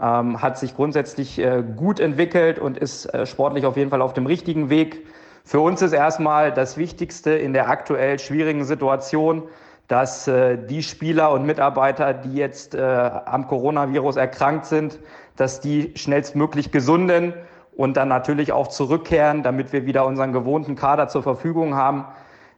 ähm, 0.00 0.40
hat 0.40 0.56
sich 0.56 0.76
grundsätzlich 0.76 1.36
äh, 1.40 1.64
gut 1.74 1.98
entwickelt 1.98 2.60
und 2.60 2.78
ist 2.78 3.06
äh, 3.06 3.26
sportlich 3.26 3.66
auf 3.66 3.76
jeden 3.76 3.90
Fall 3.90 4.02
auf 4.02 4.14
dem 4.14 4.26
richtigen 4.26 4.70
Weg. 4.70 5.04
Für 5.42 5.58
uns 5.58 5.82
ist 5.82 5.92
erstmal 5.92 6.52
das 6.52 6.76
Wichtigste 6.76 7.32
in 7.32 7.54
der 7.54 7.68
aktuell 7.68 8.20
schwierigen 8.20 8.62
Situation, 8.62 9.48
dass 9.90 10.28
äh, 10.28 10.56
die 10.56 10.84
Spieler 10.84 11.32
und 11.32 11.44
Mitarbeiter, 11.44 12.14
die 12.14 12.34
jetzt 12.34 12.76
äh, 12.76 12.80
am 12.80 13.48
Coronavirus 13.48 14.14
erkrankt 14.14 14.66
sind, 14.66 15.00
dass 15.34 15.58
die 15.58 15.92
schnellstmöglich 15.96 16.70
gesunden 16.70 17.34
und 17.76 17.96
dann 17.96 18.06
natürlich 18.06 18.52
auch 18.52 18.68
zurückkehren, 18.68 19.42
damit 19.42 19.72
wir 19.72 19.86
wieder 19.86 20.06
unseren 20.06 20.32
gewohnten 20.32 20.76
Kader 20.76 21.08
zur 21.08 21.24
Verfügung 21.24 21.74
haben. 21.74 22.04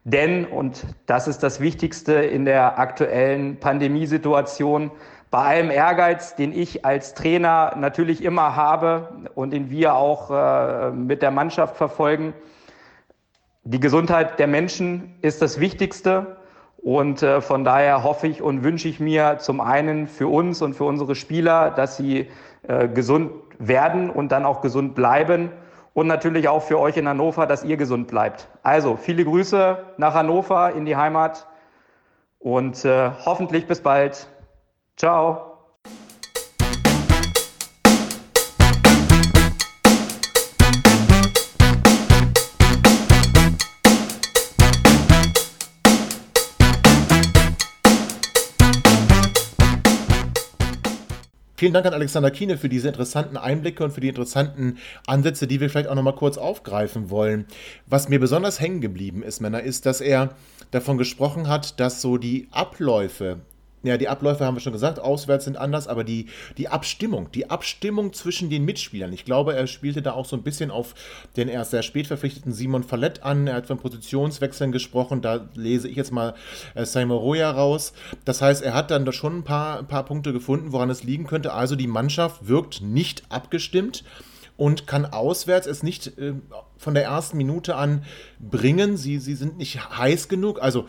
Denn, 0.05 0.45
und 0.45 0.85
das 1.07 1.27
ist 1.27 1.43
das 1.43 1.59
Wichtigste 1.59 2.13
in 2.13 2.45
der 2.45 2.79
aktuellen 2.79 3.59
Pandemiesituation, 3.59 4.91
bei 5.31 5.39
allem 5.39 5.71
Ehrgeiz, 5.71 6.37
den 6.37 6.53
ich 6.53 6.85
als 6.85 7.15
Trainer 7.15 7.73
natürlich 7.79 8.23
immer 8.23 8.57
habe 8.57 9.09
und 9.35 9.55
den 9.55 9.71
wir 9.71 9.95
auch 9.95 10.31
äh, 10.31 10.91
mit 10.91 11.23
der 11.23 11.31
Mannschaft 11.31 11.79
verfolgen, 11.79 12.35
die 13.65 13.81
Gesundheit 13.81 14.39
der 14.39 14.49
Menschen 14.49 15.15
ist 15.23 15.41
das 15.41 15.61
Wichtigste. 15.61 16.37
Und 16.83 17.23
äh, 17.23 17.41
von 17.41 17.65
daher 17.65 18.03
hoffe 18.03 18.27
ich 18.27 18.43
und 18.43 18.65
wünsche 18.65 18.89
ich 18.89 18.99
mir 18.99 19.39
zum 19.39 19.61
einen 19.61 20.09
für 20.09 20.27
uns 20.27 20.63
und 20.63 20.75
für 20.75 20.85
unsere 20.85 21.15
Spieler, 21.15 21.71
dass 21.71 21.97
sie 21.97 22.29
äh, 22.67 22.89
gesund 22.89 23.31
werden 23.59 24.11
und 24.11 24.33
dann 24.33 24.45
auch 24.45 24.61
gesund 24.61 24.95
bleiben. 24.95 25.51
Und 25.95 26.07
natürlich 26.07 26.49
auch 26.49 26.63
für 26.63 26.81
euch 26.81 26.97
in 26.97 27.07
Hannover, 27.07 27.47
dass 27.47 27.65
ihr 27.65 27.77
gesund 27.77 28.09
bleibt. 28.09 28.49
Also 28.63 28.97
viele 28.97 29.25
Grüße 29.25 29.79
nach 29.99 30.15
Hannover 30.15 30.73
in 30.73 30.87
die 30.87 30.97
Heimat 30.97 31.47
und 32.39 32.85
äh, 32.85 33.11
hoffentlich 33.25 33.67
bis 33.67 33.81
bald. 33.81 34.27
Ciao. 34.97 35.52
Vielen 51.63 51.75
Dank 51.75 51.87
an 51.87 51.95
Alexander 51.95 52.33
Kiene 52.33 52.59
für 52.59 52.69
diese 52.69 52.89
interessanten 52.89 53.37
Einblicke 53.37 53.85
und 53.85 53.93
für 53.93 54.01
die 54.01 54.09
interessanten 54.09 54.79
Ansätze, 55.07 55.47
die 55.47 55.61
wir 55.61 55.71
vielleicht 55.71 55.87
auch 55.87 55.95
nochmal 55.95 56.17
kurz 56.17 56.37
aufgreifen 56.37 57.09
wollen. 57.09 57.47
Was 57.87 58.09
mir 58.09 58.19
besonders 58.19 58.59
hängen 58.59 58.81
geblieben 58.81 59.23
ist, 59.23 59.39
Männer, 59.39 59.63
ist, 59.63 59.87
dass 59.87 60.01
er 60.01 60.35
davon 60.73 60.99
gesprochen 60.99 61.47
hat, 61.47 61.79
dass 61.79 62.03
so 62.03 62.19
die 62.19 62.49
Abläufe 62.51 63.43
ja, 63.83 63.97
die 63.97 64.09
Abläufe 64.09 64.45
haben 64.45 64.57
wir 64.57 64.61
schon 64.61 64.73
gesagt, 64.73 65.01
auswärts 65.01 65.45
sind 65.45 65.57
anders, 65.57 65.89
aber 65.89 66.05
die, 66.05 66.27
die 66.57 66.69
Abstimmung, 66.69 67.31
die 67.33 67.51
Abstimmung 67.51 68.13
zwischen 68.13 68.49
den 68.49 68.65
Mitspielern. 68.65 69.13
Ich 69.13 69.25
glaube, 69.25 69.55
er 69.55 69.67
spielte 69.67 70.03
da 70.03 70.13
auch 70.13 70.27
so 70.27 70.37
ein 70.37 70.43
bisschen 70.43 70.71
auf 70.71 70.95
den 71.37 71.49
erst 71.49 71.73
sehr 71.73 71.83
spät 71.83 72.07
verpflichteten 72.07 72.53
Simon 72.53 72.85
Fallett 72.85 73.25
an. 73.25 73.47
Er 73.47 73.57
hat 73.57 73.67
von 73.67 73.79
Positionswechseln 73.79 74.71
gesprochen. 74.71 75.21
Da 75.21 75.49
lese 75.55 75.89
ich 75.89 75.97
jetzt 75.97 76.13
mal 76.13 76.35
äh, 76.75 76.85
Simon 76.85 77.19
Roya 77.19 77.51
raus. 77.51 77.93
Das 78.25 78.41
heißt, 78.41 78.63
er 78.63 78.75
hat 78.75 78.91
dann 78.91 79.05
da 79.05 79.13
schon 79.13 79.39
ein 79.39 79.45
paar, 79.45 79.81
ein 79.81 79.89
paar 79.89 80.05
Punkte 80.05 80.33
gefunden, 80.33 80.73
woran 80.73 80.91
es 80.91 81.03
liegen 81.03 81.27
könnte. 81.27 81.53
Also 81.53 81.75
die 81.75 81.89
Mannschaft 81.89 82.47
wirkt 82.47 82.83
nicht 82.83 83.25
abgestimmt 83.31 84.05
und 84.57 84.87
kann 84.87 85.07
auswärts 85.07 85.67
es 85.67 85.83
nicht 85.83 86.19
äh, 86.19 86.35
von 86.77 86.95
der 86.95 87.05
ersten 87.05 87.37
Minute 87.37 87.75
an 87.75 88.05
bringen. 88.39 88.97
Sie, 88.97 89.19
sie 89.19 89.35
sind 89.35 89.59
nicht 89.59 89.99
heiß 89.99 90.29
genug. 90.29 90.63
Also 90.63 90.87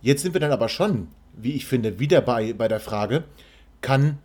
jetzt 0.00 0.22
sind 0.22 0.32
wir 0.34 0.40
dann 0.40 0.52
aber 0.52 0.68
schon 0.68 1.08
wie 1.36 1.52
ich 1.52 1.66
finde, 1.66 1.98
wieder 1.98 2.20
bei, 2.20 2.52
bei 2.52 2.68
der 2.68 2.80
Frage, 2.80 3.24
kann 3.80 4.18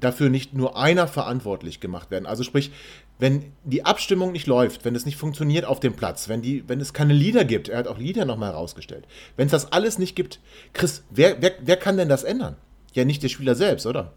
dafür 0.00 0.30
nicht 0.30 0.54
nur 0.54 0.76
einer 0.76 1.08
verantwortlich 1.08 1.80
gemacht 1.80 2.10
werden. 2.10 2.26
Also 2.26 2.44
sprich, 2.44 2.70
wenn 3.18 3.52
die 3.64 3.84
Abstimmung 3.84 4.32
nicht 4.32 4.46
läuft, 4.46 4.84
wenn 4.84 4.94
es 4.94 5.04
nicht 5.04 5.16
funktioniert 5.16 5.64
auf 5.64 5.80
dem 5.80 5.94
Platz, 5.94 6.28
wenn, 6.28 6.40
die, 6.40 6.68
wenn 6.68 6.80
es 6.80 6.92
keine 6.92 7.14
Lieder 7.14 7.44
gibt, 7.44 7.68
er 7.68 7.78
hat 7.78 7.88
auch 7.88 7.98
Lieder 7.98 8.24
nochmal 8.24 8.52
herausgestellt, 8.52 9.06
wenn 9.36 9.46
es 9.46 9.52
das 9.52 9.72
alles 9.72 9.98
nicht 9.98 10.14
gibt, 10.14 10.40
Chris, 10.72 11.02
wer, 11.10 11.42
wer, 11.42 11.52
wer 11.60 11.76
kann 11.76 11.96
denn 11.96 12.08
das 12.08 12.22
ändern? 12.22 12.56
Ja, 12.92 13.04
nicht 13.04 13.22
der 13.22 13.28
Spieler 13.28 13.54
selbst, 13.54 13.86
oder? 13.86 14.12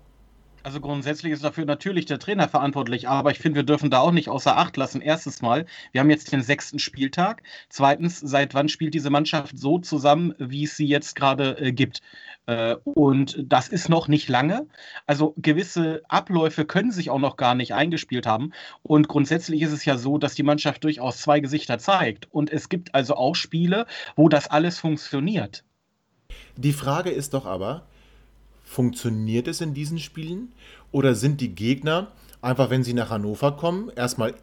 Also 0.64 0.80
grundsätzlich 0.80 1.34
ist 1.34 1.43
dafür 1.43 1.66
natürlich 1.66 2.05
der 2.05 2.20
Trainer 2.20 2.47
verantwortlich, 2.47 3.09
aber 3.09 3.32
ich 3.32 3.39
finde, 3.39 3.57
wir 3.57 3.64
dürfen 3.64 3.89
da 3.89 3.99
auch 3.99 4.12
nicht 4.12 4.30
außer 4.30 4.57
Acht 4.57 4.78
lassen. 4.78 5.01
Erstens 5.01 5.41
mal, 5.41 5.66
wir 5.91 6.01
haben 6.01 6.09
jetzt 6.09 6.32
den 6.32 6.43
sechsten 6.43 6.78
Spieltag. 6.78 7.41
Zweitens, 7.70 8.20
seit 8.20 8.53
wann 8.53 8.70
spielt 8.70 8.93
diese 8.93 9.09
Mannschaft 9.09 9.57
so 9.57 9.80
zusammen, 9.80 10.36
wie 10.38 10.66
es 10.66 10.78
sie 10.78 10.86
jetzt 10.86 11.16
gerade 11.16 11.57
äh, 11.57 11.72
gibt? 11.72 12.01
Äh, 12.45 12.76
und 12.84 13.43
das 13.43 13.70
ist 13.70 13.89
noch 13.89 14.07
nicht 14.07 14.30
lange. 14.30 14.68
Also 15.07 15.34
gewisse 15.38 16.03
Abläufe 16.07 16.66
können 16.66 16.91
sich 16.91 17.09
auch 17.09 17.20
noch 17.20 17.38
gar 17.38 17.55
nicht 17.55 17.74
eingespielt 17.74 18.28
haben. 18.28 18.53
Und 18.84 19.07
grundsätzlich 19.07 19.64
ist 19.64 19.72
es 19.72 19.86
ja 19.86 19.97
so, 19.97 20.20
dass 20.20 20.36
die 20.36 20.43
Mannschaft 20.43 20.84
durchaus 20.84 21.18
zwei 21.18 21.39
Gesichter 21.39 21.80
zeigt. 21.80 22.28
Und 22.32 22.51
es 22.51 22.70
gibt 22.70 22.93
also 22.93 23.16
auch 23.16 23.36
Spiele, 23.36 23.88
wo 24.16 24.30
das 24.30 24.47
alles 24.47 24.78
funktioniert. 24.78 25.64
Die 26.55 26.74
Frage 26.74 27.09
ist 27.09 27.34
doch 27.34 27.45
aber, 27.45 27.88
Funktioniert 28.72 29.50
es 29.50 29.60
in 29.60 29.74
diesen 29.74 30.00
Spielen? 30.00 30.54
Oder 30.94 31.14
sind 31.14 31.42
die 31.42 31.54
Gegner 31.54 32.14
einfach, 32.42 32.70
wenn 32.70 32.86
sie 32.86 32.94
nach 32.94 33.10
Hannover 33.10 33.58
kommen, 33.58 33.92
erstmal 33.98 34.34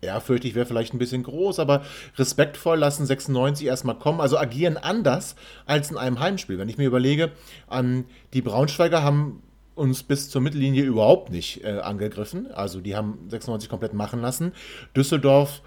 ehrfürchtig 0.00 0.54
wäre 0.54 0.66
vielleicht 0.66 0.94
ein 0.94 1.00
bisschen 1.00 1.24
groß, 1.24 1.58
aber 1.58 1.82
respektvoll 2.16 2.78
lassen 2.78 3.06
96 3.06 3.66
erstmal 3.66 3.98
kommen, 3.98 4.20
also 4.20 4.38
agieren 4.38 4.76
anders 4.76 5.34
als 5.64 5.90
in 5.90 5.96
einem 5.96 6.20
Heimspiel. 6.20 6.58
Wenn 6.58 6.68
ich 6.68 6.78
mir 6.78 6.86
überlege, 6.86 7.32
ähm, 7.68 8.04
die 8.34 8.40
Braunschweiger 8.42 9.02
haben 9.02 9.42
uns 9.74 10.04
bis 10.04 10.30
zur 10.30 10.42
Mittellinie 10.42 10.84
überhaupt 10.84 11.32
nicht 11.32 11.64
äh, 11.64 11.80
angegriffen, 11.80 12.52
also 12.52 12.80
die 12.80 12.94
haben 12.94 13.18
96 13.30 13.68
komplett 13.68 13.94
machen 13.94 14.22
lassen. 14.22 14.52
Düsseldorf, 14.94 15.62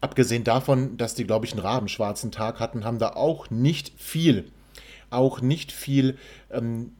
abgesehen 0.00 0.42
davon, 0.42 0.96
dass 0.96 1.14
die, 1.14 1.24
glaube 1.24 1.46
ich, 1.46 1.52
einen 1.52 1.62
rabenschwarzen 1.62 2.32
Tag 2.32 2.58
hatten, 2.58 2.84
haben 2.84 2.98
da 2.98 3.10
auch 3.10 3.48
nicht 3.48 3.92
viel, 3.96 4.50
auch 5.10 5.40
nicht 5.40 5.70
viel 5.70 6.18
ähm, 6.50 6.90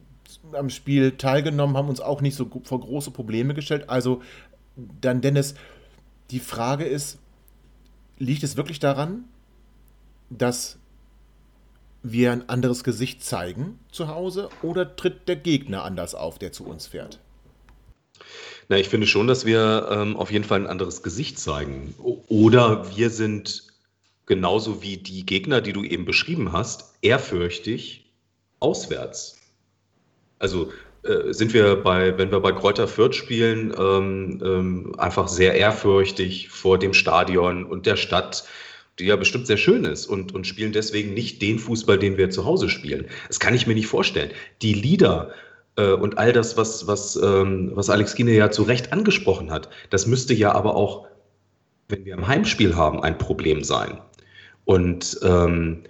am 0.53 0.69
Spiel 0.69 1.17
teilgenommen, 1.17 1.77
haben 1.77 1.89
uns 1.89 2.01
auch 2.01 2.21
nicht 2.21 2.35
so 2.35 2.49
vor 2.63 2.79
große 2.79 3.11
Probleme 3.11 3.53
gestellt. 3.53 3.89
Also 3.89 4.21
dann, 4.75 5.21
Dennis, 5.21 5.55
die 6.31 6.39
Frage 6.39 6.85
ist, 6.85 7.19
liegt 8.17 8.43
es 8.43 8.57
wirklich 8.57 8.79
daran, 8.79 9.25
dass 10.29 10.77
wir 12.03 12.31
ein 12.31 12.49
anderes 12.49 12.83
Gesicht 12.83 13.23
zeigen 13.23 13.79
zu 13.91 14.07
Hause 14.07 14.49
oder 14.61 14.95
tritt 14.95 15.27
der 15.27 15.35
Gegner 15.35 15.83
anders 15.83 16.15
auf, 16.15 16.37
der 16.37 16.51
zu 16.51 16.65
uns 16.65 16.87
fährt? 16.87 17.19
Na, 18.69 18.77
ich 18.77 18.89
finde 18.89 19.07
schon, 19.07 19.27
dass 19.27 19.45
wir 19.45 19.89
ähm, 19.91 20.15
auf 20.15 20.31
jeden 20.31 20.45
Fall 20.45 20.61
ein 20.61 20.67
anderes 20.67 21.03
Gesicht 21.03 21.39
zeigen. 21.39 21.93
Oder 22.27 22.95
wir 22.95 23.09
sind 23.09 23.67
genauso 24.25 24.81
wie 24.81 24.97
die 24.97 25.25
Gegner, 25.25 25.61
die 25.61 25.73
du 25.73 25.83
eben 25.83 26.05
beschrieben 26.05 26.51
hast, 26.51 26.93
ehrfürchtig 27.01 28.11
auswärts. 28.59 29.37
Also 30.39 30.71
äh, 31.03 31.33
sind 31.33 31.53
wir 31.53 31.75
bei, 31.75 32.17
wenn 32.17 32.31
wir 32.31 32.39
bei 32.39 32.51
Kräuter 32.51 32.87
Fürth 32.87 33.15
spielen, 33.15 33.73
ähm, 33.77 34.41
ähm, 34.43 34.95
einfach 34.97 35.27
sehr 35.27 35.53
ehrfürchtig 35.53 36.49
vor 36.49 36.79
dem 36.79 36.93
Stadion 36.93 37.63
und 37.63 37.85
der 37.85 37.95
Stadt, 37.95 38.45
die 38.97 39.05
ja 39.05 39.15
bestimmt 39.15 39.45
sehr 39.45 39.57
schön 39.57 39.83
ist 39.85 40.07
und, 40.07 40.33
und 40.33 40.47
spielen 40.47 40.71
deswegen 40.71 41.13
nicht 41.13 41.41
den 41.41 41.59
Fußball, 41.59 41.99
den 41.99 42.17
wir 42.17 42.29
zu 42.29 42.45
Hause 42.45 42.69
spielen. 42.69 43.05
Das 43.27 43.39
kann 43.39 43.53
ich 43.53 43.67
mir 43.67 43.75
nicht 43.75 43.87
vorstellen. 43.87 44.31
Die 44.61 44.73
Lieder 44.73 45.31
äh, 45.75 45.91
und 45.91 46.17
all 46.17 46.33
das, 46.33 46.57
was, 46.57 46.87
was, 46.87 47.15
ähm, 47.17 47.71
was 47.75 47.89
Alex 47.89 48.15
Gine 48.15 48.33
ja 48.33 48.49
zu 48.49 48.63
Recht 48.63 48.91
angesprochen 48.93 49.51
hat, 49.51 49.69
das 49.89 50.07
müsste 50.07 50.33
ja 50.33 50.53
aber 50.53 50.75
auch, 50.75 51.07
wenn 51.87 52.05
wir 52.05 52.17
ein 52.17 52.27
Heimspiel 52.27 52.75
haben, 52.75 53.03
ein 53.03 53.17
Problem 53.17 53.63
sein. 53.63 53.99
Und 54.63 55.19
ähm, 55.21 55.83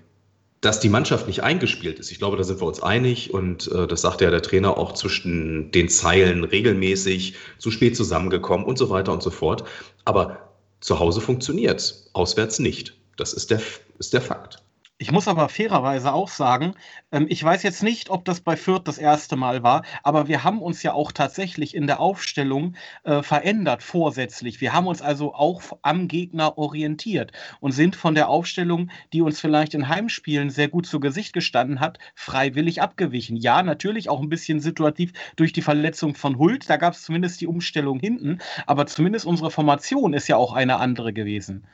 dass 0.65 0.79
die 0.79 0.89
Mannschaft 0.89 1.27
nicht 1.27 1.43
eingespielt 1.43 1.99
ist. 1.99 2.11
Ich 2.11 2.17
glaube, 2.17 2.37
da 2.37 2.43
sind 2.43 2.59
wir 2.59 2.65
uns 2.65 2.81
einig 2.81 3.31
und 3.31 3.71
äh, 3.71 3.85
das 3.85 4.01
sagte 4.01 4.25
ja 4.25 4.31
der 4.31 4.41
Trainer 4.41 4.79
auch 4.79 4.93
zwischen 4.93 5.69
den 5.69 5.89
Zeilen 5.89 6.43
regelmäßig, 6.43 7.35
zu 7.59 7.69
spät 7.69 7.95
zusammengekommen 7.95 8.65
und 8.65 8.79
so 8.79 8.89
weiter 8.89 9.13
und 9.13 9.21
so 9.21 9.29
fort. 9.29 9.63
Aber 10.05 10.39
zu 10.79 10.97
Hause 10.97 11.21
funktioniert 11.21 12.09
auswärts 12.13 12.57
nicht. 12.57 12.97
Das 13.15 13.33
ist 13.33 13.51
der, 13.51 13.61
ist 13.99 14.13
der 14.13 14.21
Fakt. 14.21 14.64
Ich 14.97 15.11
muss 15.11 15.27
aber 15.27 15.49
fairerweise 15.49 16.13
auch 16.13 16.29
sagen, 16.29 16.73
ähm, 17.11 17.25
ich 17.29 17.43
weiß 17.43 17.63
jetzt 17.63 17.83
nicht, 17.83 18.09
ob 18.09 18.23
das 18.23 18.39
bei 18.39 18.55
Fürth 18.55 18.83
das 18.85 18.97
erste 18.97 19.35
Mal 19.35 19.61
war, 19.61 19.83
aber 20.03 20.29
wir 20.29 20.45
haben 20.45 20.61
uns 20.61 20.83
ja 20.83 20.93
auch 20.93 21.11
tatsächlich 21.11 21.75
in 21.75 21.85
der 21.85 21.99
Aufstellung 21.99 22.75
äh, 23.03 23.21
verändert 23.21 23.83
vorsätzlich. 23.83 24.61
Wir 24.61 24.71
haben 24.71 24.87
uns 24.87 25.01
also 25.01 25.33
auch 25.33 25.61
am 25.81 26.07
Gegner 26.07 26.57
orientiert 26.57 27.33
und 27.59 27.73
sind 27.73 27.97
von 27.97 28.15
der 28.15 28.29
Aufstellung, 28.29 28.89
die 29.11 29.21
uns 29.21 29.41
vielleicht 29.41 29.73
in 29.73 29.89
Heimspielen 29.89 30.49
sehr 30.49 30.69
gut 30.69 30.85
zu 30.85 31.01
Gesicht 31.01 31.33
gestanden 31.33 31.81
hat, 31.81 31.99
freiwillig 32.15 32.81
abgewichen. 32.81 33.35
Ja, 33.35 33.63
natürlich 33.63 34.07
auch 34.07 34.21
ein 34.21 34.29
bisschen 34.29 34.61
situativ 34.61 35.11
durch 35.35 35.51
die 35.51 35.61
Verletzung 35.61 36.15
von 36.15 36.37
Hult, 36.37 36.69
da 36.69 36.77
gab 36.77 36.93
es 36.93 37.03
zumindest 37.03 37.41
die 37.41 37.47
Umstellung 37.47 37.99
hinten, 37.99 38.39
aber 38.65 38.87
zumindest 38.87 39.25
unsere 39.25 39.51
Formation 39.51 40.13
ist 40.13 40.29
ja 40.29 40.37
auch 40.37 40.53
eine 40.53 40.77
andere 40.77 41.11
gewesen. 41.11 41.67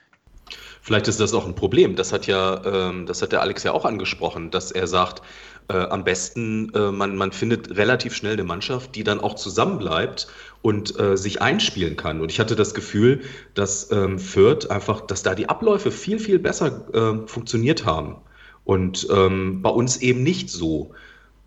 Vielleicht 0.82 1.08
ist 1.08 1.20
das 1.20 1.34
auch 1.34 1.46
ein 1.46 1.56
Problem. 1.56 1.96
Das 1.96 2.12
hat 2.12 2.28
ja, 2.28 2.62
ähm, 2.66 3.06
das 3.06 3.22
hat 3.22 3.32
der 3.32 3.42
Alex 3.42 3.64
ja 3.64 3.72
auch 3.72 3.86
angesprochen, 3.86 4.52
dass 4.52 4.72
er 4.72 4.88
sagt, 4.88 5.22
äh, 5.68 5.78
am 5.78 6.04
besten, 6.04 6.74
äh, 6.74 6.92
man, 6.92 7.16
man 7.16 7.32
findet 7.32 7.78
relativ 7.78 8.16
schnell 8.16 8.34
eine 8.34 8.44
Mannschaft, 8.44 8.96
die 8.96 9.04
dann 9.04 9.20
auch 9.20 9.36
zusammenbleibt 9.36 10.28
und 10.62 11.00
äh, 11.00 11.16
sich 11.18 11.42
einspielen 11.42 11.96
kann. 11.96 12.20
Und 12.20 12.32
ich 12.32 12.40
hatte 12.40 12.56
das 12.56 12.74
Gefühl, 12.74 13.22
dass 13.54 13.92
ähm, 13.92 14.20
Fürth 14.20 14.70
einfach, 14.70 15.02
dass 15.02 15.24
da 15.24 15.36
die 15.36 15.50
Abläufe 15.50 15.92
viel, 15.92 16.20
viel 16.20 16.40
besser 16.40 16.88
äh, 16.94 17.28
funktioniert 17.28 17.86
haben. 17.86 18.18
Und 18.64 19.08
ähm, 19.12 19.62
bei 19.62 19.70
uns 19.70 19.98
eben 19.98 20.24
nicht 20.24 20.50
so. 20.50 20.92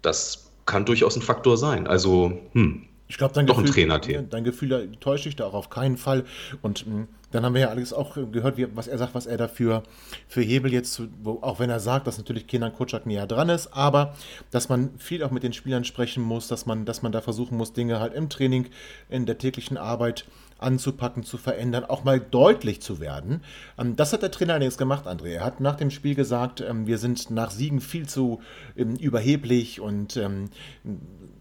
Das 0.03 0.53
kann 0.67 0.85
durchaus 0.85 1.17
ein 1.17 1.23
Faktor 1.23 1.57
sein. 1.57 1.87
Also, 1.87 2.41
hm. 2.53 2.87
Ich 3.07 3.19
glaube, 3.19 3.35
dein, 3.35 3.47
Gefühl, 3.47 4.27
dein 4.31 4.45
Gefühl 4.45 4.93
täuscht 4.99 5.27
dich 5.27 5.37
da 5.37 5.45
auch 5.45 5.55
auf 5.55 5.69
keinen 5.69 5.99
Fall. 5.99 6.25
Und 6.63 6.87
mh, 6.87 6.93
hm, 6.93 7.09
dann 7.35 7.45
haben 7.45 7.55
wir 7.55 7.63
ja 7.63 7.69
alles 7.69 7.93
auch 7.93 8.17
gehört, 8.31 8.57
wie, 8.57 8.69
was 8.77 8.87
er 8.87 8.97
sagt, 8.97 9.15
was 9.15 9.27
er 9.27 9.37
dafür 9.37 9.83
für 10.29 10.41
Hebel 10.41 10.73
jetzt, 10.73 11.03
wo, 11.23 11.39
auch 11.43 11.59
wenn 11.59 11.69
er 11.69 11.81
sagt, 11.81 12.07
dass 12.07 12.17
natürlich 12.17 12.47
Kenan 12.47 12.73
Kutschak 12.73 13.07
näher 13.07 13.27
dran 13.27 13.49
ist, 13.49 13.75
aber 13.75 14.15
dass 14.53 14.69
man 14.69 14.97
viel 14.99 15.23
auch 15.25 15.33
mit 15.33 15.43
den 15.43 15.53
Spielern 15.53 15.85
sprechen 15.85 16.23
muss, 16.23 16.47
dass 16.47 16.65
man, 16.65 16.85
dass 16.85 17.03
man 17.03 17.11
da 17.11 17.21
versuchen 17.21 17.59
muss, 17.59 17.73
Dinge 17.73 17.99
halt 17.99 18.15
im 18.15 18.29
Training, 18.29 18.67
in 19.11 19.27
der 19.27 19.37
täglichen 19.37 19.77
Arbeit 19.77 20.27
anzupacken, 20.59 21.25
zu 21.25 21.37
verändern, 21.37 21.85
auch 21.85 22.05
mal 22.05 22.21
deutlich 22.21 22.81
zu 22.81 23.01
werden. 23.01 23.43
Ähm, 23.79 23.97
das 23.97 24.13
hat 24.13 24.23
der 24.23 24.31
Trainer 24.31 24.55
allerdings 24.55 24.79
gemacht, 24.79 25.07
André. 25.07 25.31
Er 25.35 25.45
hat 25.45 25.61
nach 25.61 25.75
dem 25.77 25.91
Spiel 25.91 26.15
gesagt, 26.15 26.61
ähm, 26.61 26.87
wir 26.87 26.99
sind 26.99 27.31
nach 27.31 27.51
Siegen 27.51 27.81
viel 27.81 28.09
zu 28.09 28.41
ähm, 28.77 28.95
überheblich 28.97 29.81
und 29.81 30.17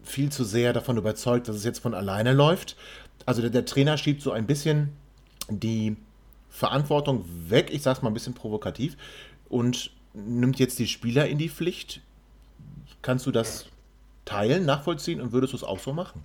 viel 0.04 0.30
zu 0.30 0.44
sehr 0.44 0.72
davon 0.72 0.96
überzeugt, 0.96 1.48
dass 1.48 1.56
es 1.56 1.64
jetzt 1.64 1.80
von 1.80 1.94
alleine 1.94 2.32
läuft. 2.32 2.76
Also 3.26 3.40
der, 3.40 3.50
der 3.50 3.64
Trainer 3.64 3.96
schiebt 3.98 4.22
so 4.22 4.32
ein 4.32 4.46
bisschen 4.46 4.90
die 5.48 5.96
Verantwortung 6.50 7.24
weg, 7.48 7.70
ich 7.72 7.82
sage 7.82 7.98
es 7.98 8.02
mal 8.02 8.10
ein 8.10 8.14
bisschen 8.14 8.34
provokativ, 8.34 8.96
und 9.48 9.90
nimmt 10.14 10.58
jetzt 10.58 10.78
die 10.78 10.86
Spieler 10.86 11.26
in 11.26 11.38
die 11.38 11.48
Pflicht. 11.48 12.00
Kannst 13.02 13.26
du 13.26 13.30
das 13.30 13.66
teilen, 14.24 14.64
nachvollziehen 14.64 15.20
und 15.20 15.32
würdest 15.32 15.52
du 15.52 15.56
es 15.56 15.64
auch 15.64 15.78
so 15.78 15.92
machen? 15.92 16.22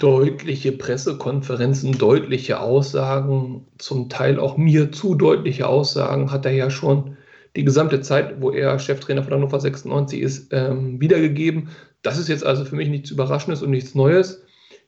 Deutliche 0.00 0.72
Pressekonferenzen, 0.72 1.98
deutliche 1.98 2.60
Aussagen, 2.60 3.66
zum 3.78 4.08
Teil 4.08 4.38
auch 4.40 4.56
mir 4.56 4.90
zu 4.90 5.14
deutliche 5.14 5.68
Aussagen 5.68 6.30
hat 6.30 6.46
er 6.46 6.52
ja 6.52 6.70
schon 6.70 7.15
die 7.56 7.64
gesamte 7.64 8.00
Zeit, 8.02 8.40
wo 8.40 8.50
er 8.50 8.78
Cheftrainer 8.78 9.22
von 9.22 9.32
Hannover 9.32 9.58
96 9.58 10.20
ist, 10.20 10.52
ähm, 10.52 11.00
wiedergegeben. 11.00 11.70
Das 12.02 12.18
ist 12.18 12.28
jetzt 12.28 12.44
also 12.44 12.64
für 12.64 12.76
mich 12.76 12.88
nichts 12.88 13.10
Überraschendes 13.10 13.62
und 13.62 13.70
nichts 13.70 13.94
Neues 13.94 14.42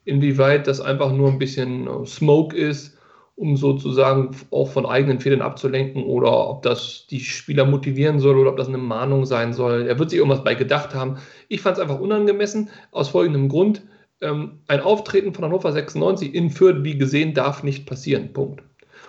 inwieweit 0.09 0.67
das 0.67 0.81
einfach 0.81 1.13
nur 1.13 1.29
ein 1.29 1.39
bisschen 1.39 1.87
äh, 1.87 2.07
Smoke 2.07 2.57
ist, 2.57 2.97
um 3.37 3.57
sozusagen 3.57 4.31
auch 4.51 4.71
von 4.71 4.87
eigenen 4.87 5.21
Fehlern 5.21 5.43
abzulenken 5.43 6.03
oder 6.03 6.49
ob 6.49 6.63
das 6.63 7.07
die 7.09 7.21
Spieler 7.21 7.67
motivieren 7.67 8.19
soll 8.19 8.37
oder 8.37 8.51
ob 8.51 8.57
das 8.57 8.69
eine 8.69 8.79
Mahnung 8.79 9.27
sein 9.27 9.53
soll. 9.53 9.87
Er 9.87 9.99
wird 9.99 10.11
sich 10.11 10.19
irgendwas 10.19 10.43
bei 10.43 10.55
gedacht 10.55 10.95
haben. 10.95 11.19
Ich 11.49 11.61
fand 11.61 11.77
es 11.77 11.83
einfach 11.83 12.01
unangemessen 12.01 12.71
aus 12.91 13.11
folgendem 13.11 13.49
Grund. 13.49 13.83
Ähm, 14.21 14.61
ein 14.67 14.81
Auftreten 14.81 15.35
von 15.35 15.45
Hannover 15.45 15.71
96 15.71 16.35
in 16.35 16.51
Fürth, 16.51 16.83
wie 16.83 16.99
gesehen, 16.99 17.35
darf 17.35 17.63
nicht 17.63 17.87
passieren. 17.87 18.33
Punkt. 18.33 18.63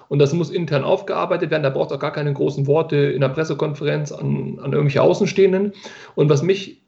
Und 0.10 0.20
das 0.20 0.34
muss 0.34 0.50
intern 0.50 0.84
aufgearbeitet 0.84 1.52
werden. 1.52 1.64
Da 1.64 1.70
braucht 1.70 1.92
es 1.92 1.96
auch 1.96 2.02
gar 2.02 2.12
keine 2.12 2.34
großen 2.34 2.68
Worte 2.68 2.98
in 2.98 3.22
der 3.22 3.30
Pressekonferenz 3.30 4.12
an, 4.12 4.60
an 4.60 4.74
irgendwelche 4.74 5.02
Außenstehenden. 5.02 5.74
Und 6.16 6.30
was 6.30 6.42
mich 6.42 6.84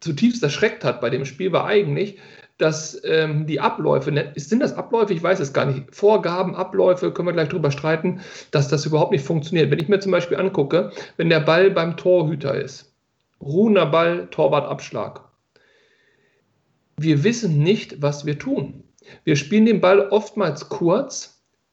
zutiefst 0.00 0.42
erschreckt 0.42 0.84
hat 0.84 1.00
bei 1.00 1.10
dem 1.10 1.24
Spiel 1.24 1.50
war 1.52 1.66
eigentlich, 1.66 2.18
dass 2.58 3.00
ähm, 3.04 3.46
die 3.46 3.60
Abläufe, 3.60 4.12
ne, 4.12 4.32
sind 4.36 4.60
das 4.60 4.74
Abläufe? 4.74 5.14
Ich 5.14 5.22
weiß 5.22 5.40
es 5.40 5.52
gar 5.52 5.64
nicht. 5.64 5.94
Vorgaben, 5.94 6.54
Abläufe, 6.54 7.10
können 7.10 7.28
wir 7.28 7.32
gleich 7.32 7.48
drüber 7.48 7.70
streiten, 7.70 8.20
dass 8.50 8.68
das 8.68 8.84
überhaupt 8.84 9.12
nicht 9.12 9.24
funktioniert. 9.24 9.70
Wenn 9.70 9.78
ich 9.78 9.88
mir 9.88 10.00
zum 10.00 10.12
Beispiel 10.12 10.36
angucke, 10.36 10.92
wenn 11.16 11.30
der 11.30 11.40
Ball 11.40 11.70
beim 11.70 11.96
Torhüter 11.96 12.54
ist, 12.54 12.94
ruhender 13.40 13.86
Ball, 13.86 14.28
Torwartabschlag. 14.30 15.22
Wir 16.98 17.24
wissen 17.24 17.62
nicht, 17.62 18.02
was 18.02 18.26
wir 18.26 18.38
tun. 18.38 18.84
Wir 19.24 19.36
spielen 19.36 19.64
den 19.64 19.80
Ball 19.80 20.08
oftmals 20.10 20.68
kurz. 20.68 21.29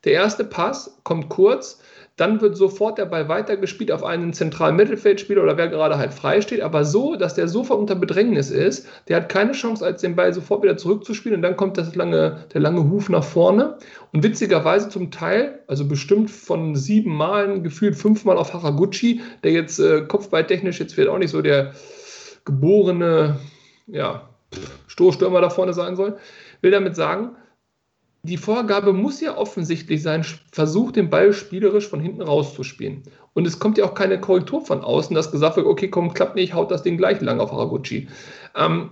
Der 0.07 0.13
erste 0.13 0.45
Pass 0.45 1.01
kommt 1.03 1.27
kurz, 1.27 1.81
dann 2.15 2.39
wird 2.39 2.55
sofort 2.55 2.97
der 2.97 3.07
Ball 3.07 3.27
weitergespielt 3.27 3.91
auf 3.91 4.05
einen 4.05 4.31
zentralen 4.31 4.77
Mittelfeldspieler 4.77 5.43
oder 5.43 5.57
wer 5.57 5.67
gerade 5.67 5.97
halt 5.97 6.13
frei 6.13 6.39
steht, 6.39 6.61
aber 6.61 6.85
so, 6.85 7.17
dass 7.17 7.35
der 7.35 7.49
sofort 7.49 7.77
unter 7.77 7.95
Bedrängnis 7.95 8.49
ist, 8.49 8.87
der 9.09 9.17
hat 9.17 9.27
keine 9.27 9.51
Chance, 9.51 9.85
als 9.85 9.99
den 9.99 10.15
Ball 10.15 10.33
sofort 10.33 10.63
wieder 10.63 10.77
zurückzuspielen 10.77 11.35
und 11.35 11.41
dann 11.41 11.57
kommt 11.57 11.77
das 11.77 11.93
lange, 11.93 12.45
der 12.53 12.61
lange 12.61 12.89
Huf 12.89 13.09
nach 13.09 13.25
vorne. 13.25 13.79
Und 14.13 14.23
witzigerweise 14.23 14.87
zum 14.87 15.11
Teil, 15.11 15.59
also 15.67 15.85
bestimmt 15.85 16.31
von 16.31 16.77
sieben 16.77 17.13
Malen, 17.13 17.61
gefühlt 17.61 17.97
fünfmal 17.97 18.37
auf 18.37 18.53
Haraguchi, 18.53 19.19
der 19.43 19.51
jetzt 19.51 19.77
äh, 19.79 20.03
kopfballtechnisch 20.03 20.79
jetzt 20.79 20.95
wird 20.95 21.09
auch 21.09 21.17
nicht 21.17 21.31
so 21.31 21.41
der 21.41 21.73
geborene, 22.45 23.41
ja, 23.87 24.29
Stoßstürmer 24.87 25.41
da 25.41 25.49
vorne 25.49 25.73
sein 25.73 25.97
soll, 25.97 26.15
will 26.61 26.71
damit 26.71 26.95
sagen, 26.95 27.35
die 28.27 28.37
Vorgabe 28.37 28.93
muss 28.93 29.21
ja 29.21 29.37
offensichtlich 29.37 30.03
sein, 30.03 30.23
versucht 30.51 30.95
den 30.95 31.09
Ball 31.09 31.33
spielerisch 31.33 31.87
von 31.87 31.99
hinten 31.99 32.21
rauszuspielen. 32.21 33.03
Und 33.33 33.47
es 33.47 33.59
kommt 33.59 33.77
ja 33.77 33.85
auch 33.85 33.93
keine 33.93 34.19
Korrektur 34.19 34.65
von 34.65 34.81
außen, 34.81 35.15
dass 35.15 35.31
gesagt 35.31 35.57
wird, 35.57 35.65
okay, 35.65 35.89
komm, 35.89 36.13
klappt 36.13 36.35
nicht, 36.35 36.53
haut 36.53 36.71
das 36.71 36.83
Ding 36.83 36.97
gleich 36.97 37.21
lang 37.21 37.39
auf 37.39 37.51
Haraguchi. 37.51 38.07
Ähm, 38.55 38.91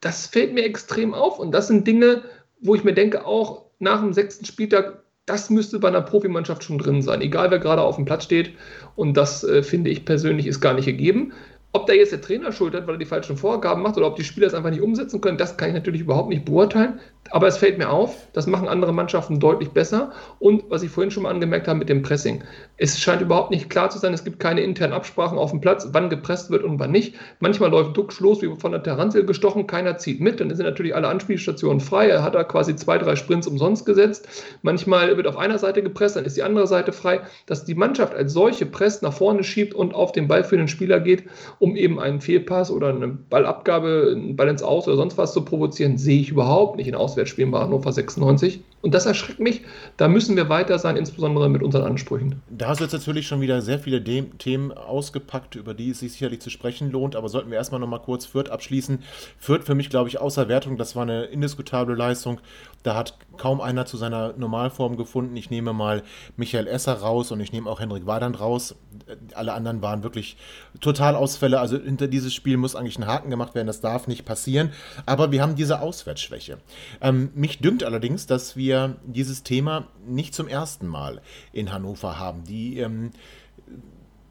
das 0.00 0.26
fällt 0.26 0.54
mir 0.54 0.64
extrem 0.64 1.14
auf 1.14 1.38
und 1.38 1.52
das 1.52 1.68
sind 1.68 1.86
Dinge, 1.86 2.22
wo 2.60 2.74
ich 2.74 2.84
mir 2.84 2.94
denke, 2.94 3.26
auch 3.26 3.64
nach 3.78 4.00
dem 4.00 4.12
sechsten 4.12 4.44
Spieltag, 4.44 5.02
das 5.26 5.50
müsste 5.50 5.78
bei 5.78 5.88
einer 5.88 6.02
Profimannschaft 6.02 6.64
schon 6.64 6.78
drin 6.78 7.02
sein, 7.02 7.20
egal 7.20 7.50
wer 7.50 7.58
gerade 7.58 7.82
auf 7.82 7.96
dem 7.96 8.04
Platz 8.04 8.24
steht. 8.24 8.52
Und 8.94 9.16
das 9.16 9.42
äh, 9.42 9.62
finde 9.62 9.90
ich 9.90 10.04
persönlich 10.04 10.46
ist 10.46 10.60
gar 10.60 10.74
nicht 10.74 10.86
gegeben. 10.86 11.32
Ob 11.72 11.86
da 11.86 11.92
jetzt 11.92 12.12
der 12.12 12.22
Trainer 12.22 12.52
schuld 12.52 12.74
hat, 12.74 12.86
weil 12.86 12.94
er 12.94 12.98
die 12.98 13.06
falschen 13.06 13.36
Vorgaben 13.36 13.82
macht 13.82 13.96
oder 13.96 14.06
ob 14.06 14.16
die 14.16 14.24
Spieler 14.24 14.46
es 14.46 14.54
einfach 14.54 14.70
nicht 14.70 14.80
umsetzen 14.80 15.20
können, 15.20 15.36
das 15.36 15.56
kann 15.56 15.68
ich 15.68 15.74
natürlich 15.74 16.00
überhaupt 16.00 16.30
nicht 16.30 16.44
beurteilen. 16.44 17.00
Aber 17.30 17.46
es 17.46 17.56
fällt 17.56 17.78
mir 17.78 17.90
auf, 17.90 18.28
das 18.32 18.46
machen 18.46 18.68
andere 18.68 18.92
Mannschaften 18.92 19.40
deutlich 19.40 19.70
besser. 19.70 20.12
Und 20.38 20.64
was 20.68 20.82
ich 20.82 20.90
vorhin 20.90 21.10
schon 21.10 21.24
mal 21.24 21.30
angemerkt 21.30 21.68
habe 21.68 21.78
mit 21.78 21.88
dem 21.88 22.02
Pressing. 22.02 22.42
Es 22.76 22.98
scheint 23.00 23.22
überhaupt 23.22 23.50
nicht 23.50 23.70
klar 23.70 23.90
zu 23.90 23.98
sein, 23.98 24.12
es 24.12 24.24
gibt 24.24 24.38
keine 24.38 24.60
internen 24.60 24.92
Absprachen 24.92 25.38
auf 25.38 25.50
dem 25.50 25.60
Platz, 25.60 25.88
wann 25.92 26.10
gepresst 26.10 26.50
wird 26.50 26.62
und 26.62 26.78
wann 26.78 26.90
nicht. 26.90 27.14
Manchmal 27.40 27.70
läuft 27.70 27.96
Duxch 27.96 28.20
los, 28.20 28.42
wie 28.42 28.54
von 28.56 28.72
der 28.72 28.82
Terranzel 28.82 29.24
gestochen, 29.24 29.66
keiner 29.66 29.98
zieht 29.98 30.20
mit, 30.20 30.40
dann 30.40 30.54
sind 30.54 30.66
natürlich 30.66 30.94
alle 30.94 31.08
Anspielstationen 31.08 31.80
frei. 31.80 32.08
Er 32.08 32.22
hat 32.22 32.34
da 32.34 32.44
quasi 32.44 32.76
zwei, 32.76 32.98
drei 32.98 33.16
Sprints 33.16 33.46
umsonst 33.46 33.86
gesetzt. 33.86 34.28
Manchmal 34.62 35.16
wird 35.16 35.26
auf 35.26 35.36
einer 35.36 35.58
Seite 35.58 35.82
gepresst, 35.82 36.16
dann 36.16 36.24
ist 36.24 36.36
die 36.36 36.42
andere 36.42 36.66
Seite 36.66 36.92
frei. 36.92 37.20
Dass 37.46 37.64
die 37.64 37.74
Mannschaft 37.74 38.14
als 38.14 38.32
solche 38.32 38.66
presst, 38.66 39.02
nach 39.02 39.12
vorne 39.12 39.42
schiebt 39.42 39.74
und 39.74 39.94
auf 39.94 40.12
den 40.12 40.28
ballführenden 40.28 40.68
Spieler 40.68 41.00
geht, 41.00 41.24
um 41.58 41.76
eben 41.76 41.98
einen 41.98 42.20
Fehlpass 42.20 42.70
oder 42.70 42.88
eine 42.88 43.08
Ballabgabe, 43.08 44.12
einen 44.14 44.36
Ball 44.36 44.48
ins 44.48 44.62
Aus 44.62 44.86
oder 44.86 44.96
sonst 44.96 45.18
was 45.18 45.32
zu 45.32 45.44
provozieren, 45.44 45.98
sehe 45.98 46.20
ich 46.20 46.30
überhaupt 46.30 46.76
nicht 46.76 46.88
in 46.88 46.94
Aus 46.94 47.15
Auswärtsspielen 47.16 47.50
bei 47.50 47.60
Hannover 47.60 47.92
96. 47.92 48.60
Und 48.82 48.94
das 48.94 49.06
erschreckt 49.06 49.40
mich. 49.40 49.62
Da 49.96 50.06
müssen 50.06 50.36
wir 50.36 50.48
weiter 50.48 50.78
sein, 50.78 50.96
insbesondere 50.96 51.48
mit 51.48 51.62
unseren 51.62 51.84
Ansprüchen. 51.84 52.42
Da 52.50 52.68
hast 52.68 52.80
du 52.80 52.84
jetzt 52.84 52.92
natürlich 52.92 53.26
schon 53.26 53.40
wieder 53.40 53.62
sehr 53.62 53.78
viele 53.78 54.00
De 54.00 54.22
Themen 54.38 54.70
ausgepackt, 54.70 55.54
über 55.54 55.72
die 55.72 55.90
es 55.90 56.00
sich 56.00 56.12
sicherlich 56.12 56.40
zu 56.40 56.50
sprechen 56.50 56.90
lohnt. 56.90 57.16
Aber 57.16 57.28
sollten 57.28 57.50
wir 57.50 57.56
erstmal 57.56 57.80
noch 57.80 57.88
mal 57.88 57.98
kurz 57.98 58.26
Fürth 58.26 58.50
abschließen. 58.50 59.02
Fürth 59.38 59.64
für 59.64 59.74
mich, 59.74 59.88
glaube 59.88 60.08
ich, 60.08 60.20
außer 60.20 60.48
Wertung, 60.48 60.76
das 60.76 60.94
war 60.94 61.02
eine 61.02 61.24
indiskutable 61.24 61.94
Leistung. 61.94 62.38
Da 62.82 62.94
hat 62.94 63.18
kaum 63.36 63.60
einer 63.60 63.84
zu 63.86 63.96
seiner 63.96 64.34
Normalform 64.36 64.96
gefunden. 64.96 65.36
Ich 65.36 65.50
nehme 65.50 65.72
mal 65.72 66.04
Michael 66.36 66.68
Esser 66.68 66.94
raus 66.94 67.32
und 67.32 67.40
ich 67.40 67.50
nehme 67.50 67.68
auch 67.68 67.80
Henrik 67.80 68.06
Wadand 68.06 68.38
raus. 68.38 68.76
Alle 69.34 69.54
anderen 69.54 69.82
waren 69.82 70.04
wirklich 70.04 70.36
Totalausfälle. 70.80 71.58
Also 71.58 71.78
hinter 71.78 72.06
dieses 72.06 72.32
Spiel 72.32 72.56
muss 72.56 72.76
eigentlich 72.76 72.98
ein 72.98 73.06
Haken 73.06 73.30
gemacht 73.30 73.56
werden. 73.56 73.66
Das 73.66 73.80
darf 73.80 74.06
nicht 74.06 74.24
passieren. 74.24 74.70
Aber 75.04 75.32
wir 75.32 75.42
haben 75.42 75.56
diese 75.56 75.80
Auswärtsschwäche. 75.80 76.58
Ähm, 77.06 77.30
mich 77.36 77.60
dünkt 77.60 77.84
allerdings, 77.84 78.26
dass 78.26 78.56
wir 78.56 78.96
dieses 79.06 79.44
Thema 79.44 79.86
nicht 80.08 80.34
zum 80.34 80.48
ersten 80.48 80.88
Mal 80.88 81.22
in 81.52 81.72
Hannover 81.72 82.18
haben. 82.18 82.42
Die 82.42 82.80
ähm, 82.80 83.12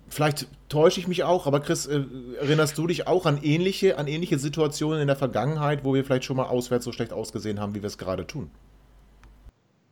vielleicht 0.10 0.48
täusche 0.68 1.00
ich 1.00 1.08
mich 1.08 1.24
auch, 1.24 1.48
aber 1.48 1.62
Chris, 1.62 1.86
äh, 1.86 2.04
erinnerst 2.38 2.78
du 2.78 2.86
dich 2.86 3.08
auch 3.08 3.26
an 3.26 3.42
ähnliche, 3.42 3.98
an 3.98 4.08
ähnliche 4.08 4.38
Situationen 4.38 5.00
in 5.00 5.08
der 5.08 5.16
Vergangenheit, 5.16 5.86
wo 5.86 5.94
wir 5.94 6.04
vielleicht 6.04 6.26
schon 6.26 6.36
mal 6.36 6.48
auswärts 6.48 6.84
so 6.84 6.92
schlecht 6.92 7.14
ausgesehen 7.14 7.62
haben, 7.62 7.76
wie 7.76 7.82
wir 7.82 7.88
es 7.88 7.98
gerade 7.98 8.28
tun? 8.28 8.52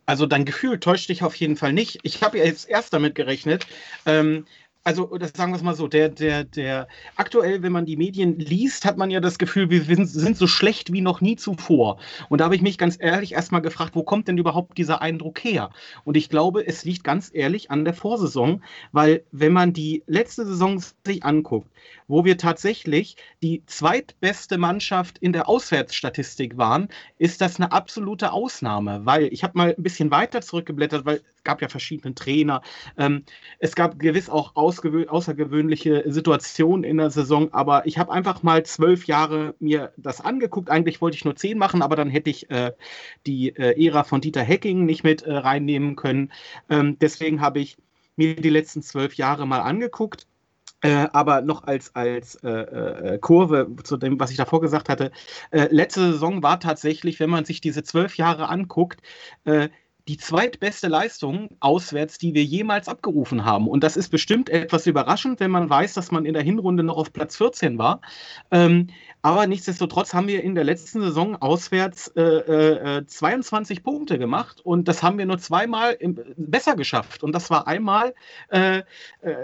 Also 0.05 0.25
dein 0.25 0.43
Gefühl 0.43 0.81
täuscht 0.81 1.07
dich 1.07 1.23
auf 1.23 1.35
jeden 1.35 1.55
Fall 1.55 1.71
nicht. 1.71 1.99
Ich 2.03 2.21
habe 2.21 2.37
ja 2.37 2.43
jetzt 2.43 2.67
erst 2.67 2.91
damit 2.91 3.15
gerechnet, 3.15 3.65
ähm, 4.05 4.45
also 4.83 5.09
oder 5.09 5.27
sagen 5.27 5.51
wir 5.51 5.57
es 5.57 5.63
mal 5.63 5.75
so, 5.75 5.87
der, 5.87 6.09
der, 6.09 6.43
der, 6.43 6.87
aktuell, 7.15 7.61
wenn 7.61 7.71
man 7.71 7.85
die 7.85 7.95
Medien 7.95 8.37
liest, 8.37 8.85
hat 8.85 8.97
man 8.97 9.09
ja 9.09 9.19
das 9.19 9.37
Gefühl, 9.37 9.69
wir 9.69 9.83
sind 10.05 10.37
so 10.37 10.47
schlecht 10.47 10.91
wie 10.91 11.01
noch 11.01 11.21
nie 11.21 11.35
zuvor. 11.35 11.99
Und 12.29 12.39
da 12.39 12.45
habe 12.45 12.55
ich 12.55 12.61
mich 12.61 12.77
ganz 12.77 12.97
ehrlich 12.99 13.33
erstmal 13.33 13.61
gefragt, 13.61 13.95
wo 13.95 14.03
kommt 14.03 14.27
denn 14.27 14.37
überhaupt 14.37 14.77
dieser 14.77 15.01
Eindruck 15.01 15.43
her? 15.43 15.69
Und 16.03 16.17
ich 16.17 16.29
glaube, 16.29 16.67
es 16.67 16.83
liegt 16.83 17.03
ganz 17.03 17.31
ehrlich 17.33 17.71
an 17.71 17.85
der 17.85 17.93
Vorsaison, 17.93 18.61
weil 18.91 19.23
wenn 19.31 19.53
man 19.53 19.73
die 19.73 20.03
letzte 20.07 20.45
Saison 20.45 20.83
sich 21.05 21.23
anguckt, 21.23 21.69
wo 22.07 22.25
wir 22.25 22.37
tatsächlich 22.37 23.17
die 23.41 23.63
zweitbeste 23.65 24.57
Mannschaft 24.57 25.17
in 25.17 25.33
der 25.33 25.47
Auswärtsstatistik 25.49 26.57
waren, 26.57 26.89
ist 27.17 27.41
das 27.41 27.59
eine 27.59 27.71
absolute 27.71 28.31
Ausnahme, 28.31 29.01
weil 29.05 29.25
ich 29.31 29.43
habe 29.43 29.57
mal 29.57 29.75
ein 29.77 29.83
bisschen 29.83 30.11
weiter 30.11 30.41
zurückgeblättert, 30.41 31.05
weil 31.05 31.21
es 31.35 31.43
gab 31.43 31.61
ja 31.61 31.67
verschiedene 31.67 32.15
Trainer. 32.15 32.61
Ähm, 32.97 33.23
es 33.59 33.75
gab 33.75 33.99
gewiss 33.99 34.29
auch 34.29 34.55
außergewöhnliche 34.55 36.03
Situationen 36.05 36.83
in 36.83 36.97
der 36.97 37.09
Saison, 37.09 37.53
aber 37.53 37.85
ich 37.85 37.97
habe 37.97 38.11
einfach 38.11 38.43
mal 38.43 38.63
zwölf 38.63 39.05
Jahre 39.05 39.55
mir 39.59 39.93
das 39.97 40.21
angeguckt. 40.21 40.69
Eigentlich 40.69 41.01
wollte 41.01 41.17
ich 41.17 41.25
nur 41.25 41.35
zehn 41.35 41.57
machen, 41.57 41.81
aber 41.81 41.95
dann 41.95 42.09
hätte 42.09 42.29
ich 42.29 42.49
äh, 42.49 42.71
die 43.25 43.55
äh, 43.55 43.85
Ära 43.85 44.03
von 44.03 44.21
Dieter 44.21 44.43
Hecking 44.43 44.85
nicht 44.85 45.03
mit 45.03 45.23
äh, 45.23 45.33
reinnehmen 45.33 45.95
können. 45.95 46.31
Ähm, 46.69 46.97
deswegen 46.99 47.41
habe 47.41 47.59
ich 47.59 47.77
mir 48.15 48.35
die 48.35 48.49
letzten 48.49 48.81
zwölf 48.81 49.15
Jahre 49.15 49.47
mal 49.47 49.61
angeguckt 49.61 50.27
äh, 50.83 51.07
aber 51.13 51.41
noch 51.41 51.63
als, 51.63 51.95
als 51.95 52.35
äh, 52.43 52.49
äh, 52.49 53.17
Kurve 53.19 53.73
zu 53.83 53.97
dem, 53.97 54.19
was 54.19 54.31
ich 54.31 54.37
davor 54.37 54.61
gesagt 54.61 54.89
hatte, 54.89 55.11
äh, 55.51 55.67
letzte 55.71 56.11
Saison 56.11 56.43
war 56.43 56.59
tatsächlich, 56.59 57.19
wenn 57.21 57.29
man 57.29 57.45
sich 57.45 57.61
diese 57.61 57.83
zwölf 57.83 58.17
Jahre 58.17 58.49
anguckt, 58.49 59.01
äh, 59.45 59.69
die 60.09 60.17
zweitbeste 60.17 60.89
Leistung 60.89 61.49
auswärts, 61.61 62.17
die 62.17 62.33
wir 62.33 62.43
jemals 62.43 62.89
abgerufen 62.89 63.45
haben. 63.45 63.69
Und 63.69 63.85
das 63.85 63.95
ist 63.95 64.09
bestimmt 64.09 64.49
etwas 64.49 64.85
überraschend, 64.85 65.39
wenn 65.39 65.51
man 65.51 65.69
weiß, 65.69 65.93
dass 65.93 66.11
man 66.11 66.25
in 66.25 66.33
der 66.33 66.43
Hinrunde 66.43 66.83
noch 66.83 66.97
auf 66.97 67.13
Platz 67.13 67.37
14 67.37 67.77
war. 67.77 68.01
Ähm, 68.51 68.87
aber 69.21 69.47
nichtsdestotrotz 69.47 70.13
haben 70.13 70.27
wir 70.27 70.43
in 70.43 70.55
der 70.55 70.65
letzten 70.65 70.99
Saison 70.99 71.37
auswärts 71.41 72.09
äh, 72.17 72.21
äh, 72.97 73.05
22 73.05 73.81
Punkte 73.81 74.19
gemacht 74.19 74.59
und 74.59 74.89
das 74.89 75.01
haben 75.01 75.17
wir 75.17 75.25
nur 75.25 75.37
zweimal 75.37 75.93
im, 75.93 76.19
besser 76.35 76.75
geschafft. 76.75 77.23
Und 77.23 77.31
das 77.31 77.49
war 77.49 77.65
einmal, 77.65 78.13
äh, 78.49 78.79
äh 78.79 78.83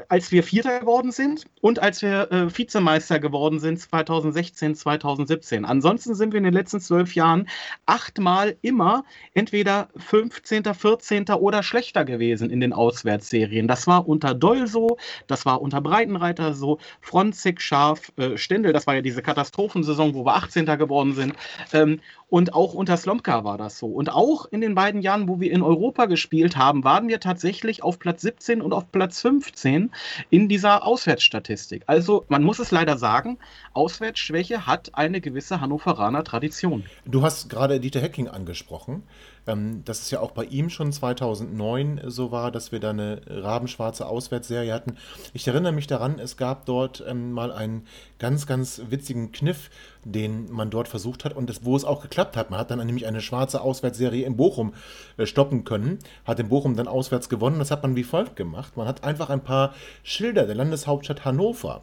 als 0.09 0.33
wir 0.33 0.43
Vierter 0.43 0.81
geworden 0.81 1.13
sind 1.13 1.45
und 1.61 1.79
als 1.79 2.01
wir 2.01 2.29
äh, 2.31 2.57
Vizemeister 2.57 3.19
geworden 3.19 3.61
sind 3.61 3.79
2016, 3.79 4.75
2017. 4.75 5.63
Ansonsten 5.63 6.13
sind 6.13 6.33
wir 6.33 6.39
in 6.39 6.43
den 6.43 6.53
letzten 6.53 6.81
zwölf 6.81 7.15
Jahren 7.15 7.47
achtmal 7.85 8.57
immer 8.61 9.05
entweder 9.33 9.87
15., 9.95 10.48
14. 10.49 11.25
oder 11.29 11.63
schlechter 11.63 12.05
gewesen 12.05 12.49
in 12.49 12.59
den 12.59 12.73
Auswärtsserien. 12.73 13.67
Das 13.67 13.87
war 13.87 14.07
unter 14.07 14.33
Doll 14.33 14.67
so, 14.67 14.97
das 15.27 15.45
war 15.45 15.61
unter 15.61 15.81
Breitenreiter 15.81 16.53
so, 16.53 16.79
Fronzig, 17.01 17.61
Scharf, 17.61 18.11
äh, 18.17 18.37
Stendel, 18.37 18.73
das 18.73 18.87
war 18.87 18.95
ja 18.95 19.01
diese 19.01 19.21
Katastrophe 19.21 19.59
Katastrophensaison, 19.59 20.13
wo 20.13 20.25
wir 20.25 20.35
18. 20.35 20.65
geworden 20.77 21.13
sind. 21.13 21.33
Ähm, 21.73 21.99
und 22.29 22.53
auch 22.53 22.73
unter 22.73 22.95
Slomka 22.95 23.43
war 23.43 23.57
das 23.57 23.79
so. 23.79 23.87
Und 23.87 24.11
auch 24.11 24.45
in 24.51 24.61
den 24.61 24.75
beiden 24.75 25.01
Jahren, 25.01 25.27
wo 25.27 25.39
wir 25.39 25.51
in 25.51 25.63
Europa 25.63 26.05
gespielt 26.05 26.57
haben, 26.57 26.83
waren 26.83 27.07
wir 27.07 27.19
tatsächlich 27.19 27.81
auf 27.81 27.97
Platz 27.97 28.21
17 28.21 28.61
und 28.61 28.71
auf 28.71 28.91
Platz 28.91 29.21
15 29.21 29.91
in 30.29 30.47
dieser 30.47 30.85
Auswärtsstatistik. 30.85 31.83
Also 31.87 32.25
man 32.29 32.43
muss 32.43 32.59
es 32.59 32.69
leider 32.69 32.97
sagen, 32.97 33.39
Auswärtsschwäche 33.73 34.67
hat 34.67 34.91
eine 34.93 35.21
gewisse 35.21 35.59
Hannoveraner 35.59 36.23
Tradition. 36.23 36.83
Du 37.05 37.23
hast 37.23 37.49
gerade 37.49 37.79
Dieter 37.79 38.01
Hecking 38.01 38.27
angesprochen. 38.27 39.03
Ähm, 39.47 39.83
dass 39.85 40.01
es 40.01 40.11
ja 40.11 40.19
auch 40.19 40.31
bei 40.31 40.45
ihm 40.45 40.69
schon 40.69 40.91
2009 40.91 42.01
so 42.05 42.31
war, 42.31 42.51
dass 42.51 42.71
wir 42.71 42.79
da 42.79 42.91
eine 42.91 43.21
rabenschwarze 43.27 44.05
Auswärtsserie 44.05 44.73
hatten. 44.73 44.97
Ich 45.33 45.47
erinnere 45.47 45.71
mich 45.71 45.87
daran, 45.87 46.19
es 46.19 46.37
gab 46.37 46.65
dort 46.65 47.03
ähm, 47.07 47.31
mal 47.31 47.51
einen 47.51 47.85
ganz, 48.19 48.45
ganz 48.45 48.81
witzigen 48.89 49.31
Kniff, 49.31 49.69
den 50.05 50.51
man 50.51 50.69
dort 50.69 50.87
versucht 50.87 51.25
hat 51.25 51.35
und 51.35 51.49
das, 51.49 51.63
wo 51.65 51.75
es 51.75 51.83
auch 51.83 52.01
geklappt 52.01 52.37
hat. 52.37 52.49
Man 52.49 52.59
hat 52.59 52.71
dann 52.71 52.85
nämlich 52.85 53.07
eine 53.07 53.21
schwarze 53.21 53.61
Auswärtsserie 53.61 54.25
in 54.25 54.37
Bochum 54.37 54.73
äh, 55.17 55.25
stoppen 55.25 55.63
können, 55.63 55.99
hat 56.25 56.39
in 56.39 56.49
Bochum 56.49 56.75
dann 56.75 56.87
auswärts 56.87 57.29
gewonnen. 57.29 57.59
Das 57.59 57.71
hat 57.71 57.83
man 57.83 57.95
wie 57.95 58.03
folgt 58.03 58.35
gemacht. 58.35 58.77
Man 58.77 58.87
hat 58.87 59.03
einfach 59.03 59.29
ein 59.29 59.43
paar 59.43 59.73
Schilder 60.03 60.45
der 60.45 60.55
Landeshauptstadt 60.55 61.25
Hannover 61.25 61.81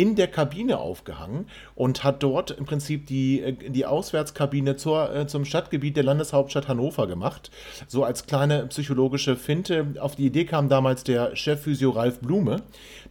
in 0.00 0.16
der 0.16 0.28
Kabine 0.28 0.78
aufgehangen 0.78 1.46
und 1.74 2.04
hat 2.04 2.22
dort 2.22 2.50
im 2.50 2.64
Prinzip 2.64 3.06
die, 3.06 3.40
äh, 3.40 3.52
die 3.52 3.86
Auswärtskabine 3.86 4.76
zur, 4.76 5.14
äh, 5.14 5.26
zum 5.26 5.44
Stadtgebiet 5.44 5.96
der 5.96 6.04
Landeshauptstadt 6.04 6.66
Hannover 6.66 6.88
Hannover 6.88 7.06
gemacht. 7.06 7.50
So 7.86 8.04
als 8.04 8.26
kleine 8.26 8.66
psychologische 8.66 9.36
Finte. 9.36 9.94
Auf 10.00 10.16
die 10.16 10.26
Idee 10.26 10.44
kam 10.44 10.68
damals 10.68 11.04
der 11.04 11.36
Chefphysio 11.36 11.90
Ralf 11.90 12.20
Blume. 12.20 12.62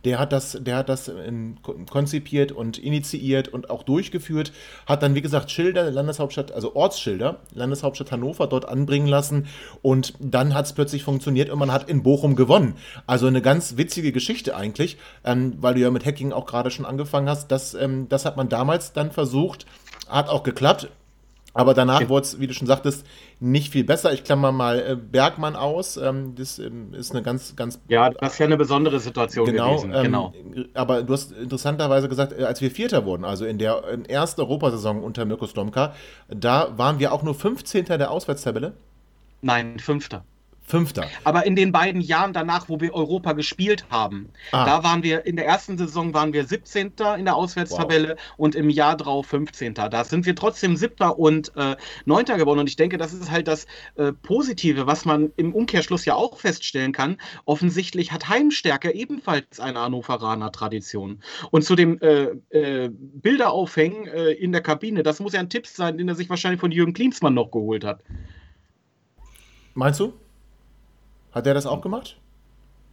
Der 0.06 0.20
hat 0.20 0.32
das, 0.32 0.58
der 0.62 0.78
hat 0.78 0.90
das 0.90 1.08
in, 1.08 1.58
konzipiert 1.90 2.52
und 2.52 2.78
initiiert 2.78 3.48
und 3.48 3.70
auch 3.70 3.84
durchgeführt. 3.84 4.52
Hat 4.86 5.04
dann, 5.04 5.16
wie 5.16 5.22
gesagt, 5.22 5.52
Schilder, 5.52 5.90
Landeshauptstadt, 5.92 6.52
also 6.52 6.76
Ortsschilder, 6.76 7.40
Landeshauptstadt 7.54 8.12
Hannover 8.12 8.48
dort 8.48 8.66
anbringen 8.66 9.08
lassen. 9.08 9.48
Und 9.82 10.14
dann 10.20 10.54
hat 10.54 10.66
es 10.66 10.74
plötzlich 10.74 11.04
funktioniert 11.04 11.50
und 11.50 11.60
man 11.60 11.72
hat 11.72 11.90
in 11.90 12.04
Bochum 12.04 12.36
gewonnen. 12.36 12.76
Also 13.06 13.28
eine 13.28 13.42
ganz 13.42 13.78
witzige 13.78 14.12
Geschichte 14.12 14.56
eigentlich, 14.56 14.98
ähm, 15.24 15.56
weil 15.60 15.74
du 15.74 15.82
ja 15.82 15.92
mit 15.92 16.06
Hacking 16.06 16.32
auch 16.32 16.46
gerade 16.46 16.72
schon 16.72 16.86
angefangen 16.86 17.30
hast. 17.30 17.50
Das, 17.50 17.74
ähm, 17.74 18.08
das 18.10 18.26
hat 18.26 18.38
man 18.38 18.50
damals 18.50 18.94
dann 18.94 19.12
versucht, 19.12 19.66
hat 20.08 20.30
auch 20.30 20.44
geklappt. 20.44 20.90
Aber 21.58 21.74
danach 21.74 22.02
ja. 22.02 22.10
wurde 22.10 22.24
es, 22.24 22.40
wie 22.40 22.46
du 22.46 22.54
schon 22.54 22.68
sagtest, 22.68 23.04
nicht 23.40 23.72
viel 23.72 23.84
besser. 23.84 24.14
Ich 24.14 24.24
klammer 24.24 24.52
mal 24.52 24.80
äh, 24.80 24.96
Bergmann 24.96 25.56
aus. 25.56 25.98
Ähm, 25.98 26.36
das 26.36 26.60
ähm, 26.60 26.94
ist 26.94 27.12
eine 27.12 27.24
ganz, 27.24 27.56
ganz. 27.56 27.80
Ja, 27.88 28.12
das 28.12 28.34
ist 28.34 28.40
ja 28.40 28.46
eine 28.46 28.58
besondere 28.58 29.00
Situation 29.00 29.48
genau, 29.48 29.78
gewesen. 29.78 29.92
Ähm, 29.92 30.04
genau. 30.04 30.34
Aber 30.76 31.02
du 31.02 31.14
hast 31.14 31.32
interessanterweise 31.32 32.10
gesagt, 32.10 32.34
äh, 32.38 32.44
als 32.44 32.62
wir 32.62 32.70
Vierter 32.70 33.06
wurden, 33.06 33.26
also 33.26 33.46
in 33.46 33.58
der 33.58 33.82
ersten 34.08 34.42
Europasaison 34.42 35.04
unter 35.04 35.26
Mirko 35.26 35.48
Slomka, 35.48 35.96
da 36.30 36.78
waren 36.78 37.00
wir 37.00 37.12
auch 37.12 37.24
nur 37.24 37.34
15. 37.34 37.86
der 37.86 38.12
Auswärtstabelle. 38.12 38.74
Nein, 39.42 39.80
Fünfter. 39.80 40.26
Fünfter. 40.70 41.08
Aber 41.24 41.46
in 41.46 41.56
den 41.56 41.72
beiden 41.72 42.02
Jahren 42.02 42.34
danach, 42.34 42.68
wo 42.68 42.82
wir 42.82 42.94
Europa 42.94 43.32
gespielt 43.32 43.86
haben, 43.90 44.28
ah. 44.52 44.66
da 44.66 44.84
waren 44.84 45.02
wir, 45.02 45.26
in 45.26 45.38
der 45.38 45.46
ersten 45.46 45.78
Saison 45.78 46.14
waren 46.14 46.34
wir 46.34 46.46
17. 46.46 46.92
in 47.18 47.24
der 47.24 47.38
Auswärtstabelle 47.38 48.10
wow. 48.10 48.34
und 48.36 48.54
im 48.56 48.70
Jahr 48.70 48.98
drauf 48.98 49.28
15. 49.28 49.76
Da 49.76 50.04
sind 50.04 50.26
wir 50.26 50.36
trotzdem 50.36 50.76
7. 50.76 51.10
und 51.12 51.56
äh, 51.56 51.78
9. 52.04 52.26
geworden. 52.26 52.60
Und 52.60 52.68
ich 52.68 52.76
denke, 52.76 52.98
das 52.98 53.14
ist 53.14 53.32
halt 53.32 53.48
das 53.48 53.66
äh, 53.96 54.12
Positive, 54.12 54.88
was 54.88 55.06
man 55.06 55.32
im 55.38 55.56
Umkehrschluss 55.56 56.04
ja 56.04 56.16
auch 56.16 56.38
feststellen 56.38 56.92
kann. 56.92 57.16
Offensichtlich 57.46 58.12
hat 58.12 58.28
Heimstärke 58.28 58.94
ebenfalls 58.94 59.62
eine 59.62 59.80
Hannoveraner 59.80 60.52
Tradition. 60.52 61.24
Und 61.50 61.64
zu 61.64 61.78
dem 61.78 61.98
äh, 62.02 62.26
äh 62.50 62.90
Bilder 62.92 63.52
aufhängen 63.52 64.06
äh, 64.08 64.32
in 64.32 64.52
der 64.52 64.62
Kabine, 64.62 65.02
das 65.02 65.22
muss 65.22 65.32
ja 65.32 65.40
ein 65.40 65.50
Tipp 65.50 65.66
sein, 65.66 65.98
den 65.98 66.10
er 66.10 66.16
sich 66.16 66.30
wahrscheinlich 66.30 66.60
von 66.60 66.74
Jürgen 66.74 66.94
Klinsmann 66.94 67.36
noch 67.36 67.52
geholt 67.52 67.86
hat. 67.86 68.04
Meinst 69.74 70.02
du? 70.02 70.12
Hat 71.38 71.46
der 71.46 71.54
das 71.54 71.66
auch 71.66 71.82
gemacht? 71.82 72.18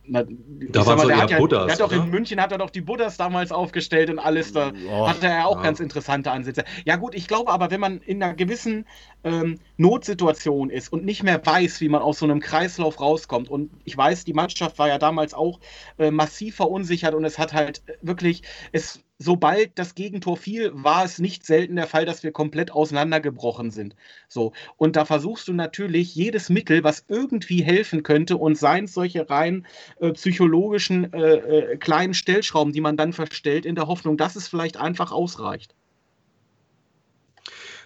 Na, 0.07 0.23
da 0.23 0.85
waren 0.85 0.99
so 0.99 1.09
der, 1.09 1.17
hat 1.17 1.31
ja, 1.31 1.39
Buddhas, 1.39 1.65
der 1.65 1.73
hat 1.73 1.81
doch 1.81 1.93
in 1.93 2.11
München 2.11 2.39
hat 2.39 2.53
er 2.53 2.59
doch 2.59 2.69
die 2.69 2.83
Buddhas 2.83 3.17
damals 3.17 3.53
aufgestellt 3.53 4.11
und 4.11 4.19
alles. 4.19 4.53
Da 4.53 4.73
oh, 4.91 5.09
hatte 5.09 5.29
er 5.29 5.47
auch 5.47 5.57
ja. 5.57 5.63
ganz 5.63 5.81
interessante 5.81 6.31
Ansätze. 6.31 6.65
Ja 6.85 6.97
gut, 6.97 7.15
ich 7.15 7.27
glaube 7.27 7.51
aber, 7.51 7.71
wenn 7.71 7.81
man 7.81 8.03
in 8.03 8.23
einer 8.23 8.35
gewissen 8.35 8.85
ähm, 9.23 9.61
Notsituation 9.79 10.69
ist 10.69 10.93
und 10.93 11.07
nicht 11.07 11.23
mehr 11.23 11.45
weiß, 11.45 11.81
wie 11.81 11.89
man 11.89 12.03
aus 12.03 12.19
so 12.19 12.27
einem 12.27 12.41
Kreislauf 12.41 13.01
rauskommt. 13.01 13.49
Und 13.49 13.71
ich 13.85 13.97
weiß, 13.97 14.25
die 14.25 14.35
Mannschaft 14.35 14.79
war 14.79 14.89
ja 14.89 14.99
damals 14.99 15.33
auch 15.33 15.59
äh, 15.99 16.11
massiv 16.11 16.57
verunsichert 16.57 17.15
und 17.15 17.25
es 17.25 17.39
hat 17.39 17.55
halt 17.55 17.83
wirklich, 18.03 18.43
es 18.73 19.01
sobald 19.19 19.79
das 19.79 19.95
Gegentor 19.95 20.37
fiel, 20.37 20.71
war 20.75 21.05
es 21.05 21.19
nicht 21.19 21.47
selten 21.47 21.77
der 21.77 21.87
Fall, 21.87 22.05
dass 22.05 22.23
wir 22.23 22.33
komplett 22.33 22.71
auseinandergebrochen 22.73 23.71
sind. 23.71 23.95
So. 24.29 24.53
Und 24.77 24.97
da 24.97 25.05
versuchst 25.05 25.49
du 25.49 25.53
natürlich 25.53 26.15
jedes 26.15 26.49
Mittel, 26.49 26.85
was 26.85 27.05
irgendwie 27.09 27.63
helfen 27.63 28.03
könnte 28.03 28.37
und 28.37 28.59
seien 28.59 28.85
es 28.85 28.95
solche 28.95 29.29
rein 29.31 29.67
äh, 30.01 30.13
psychologischen 30.13 31.13
äh, 31.13 31.35
äh, 31.37 31.77
kleinen 31.77 32.15
Stellschrauben, 32.15 32.73
die 32.73 32.81
man 32.81 32.97
dann 32.97 33.13
verstellt, 33.13 33.67
in 33.67 33.75
der 33.75 33.87
Hoffnung, 33.87 34.17
dass 34.17 34.37
es 34.37 34.49
vielleicht 34.49 34.77
einfach 34.77 35.13
ausreicht. 35.13 35.75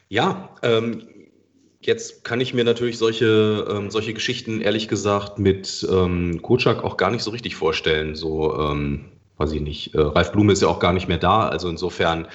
Ja, 0.08 0.56
ähm, 0.62 1.08
Jetzt 1.80 2.24
kann 2.24 2.40
ich 2.40 2.54
mir 2.54 2.64
natürlich 2.64 2.98
solche, 2.98 3.64
ähm, 3.70 3.90
solche 3.90 4.12
Geschichten 4.12 4.60
ehrlich 4.60 4.88
gesagt 4.88 5.38
mit 5.38 5.86
ähm, 5.88 6.42
Kutschak 6.42 6.82
auch 6.82 6.96
gar 6.96 7.12
nicht 7.12 7.22
so 7.22 7.30
richtig 7.30 7.54
vorstellen. 7.54 8.16
So, 8.16 8.58
ähm, 8.58 9.12
weiß 9.38 9.52
ich 9.52 9.60
nicht, 9.60 9.94
äh, 9.94 10.00
Ralf 10.00 10.32
Blume 10.32 10.52
ist 10.52 10.62
ja 10.62 10.68
auch 10.68 10.80
gar 10.80 10.92
nicht 10.92 11.08
mehr 11.08 11.18
da, 11.18 11.48
also 11.48 11.68
insofern, 11.68 12.28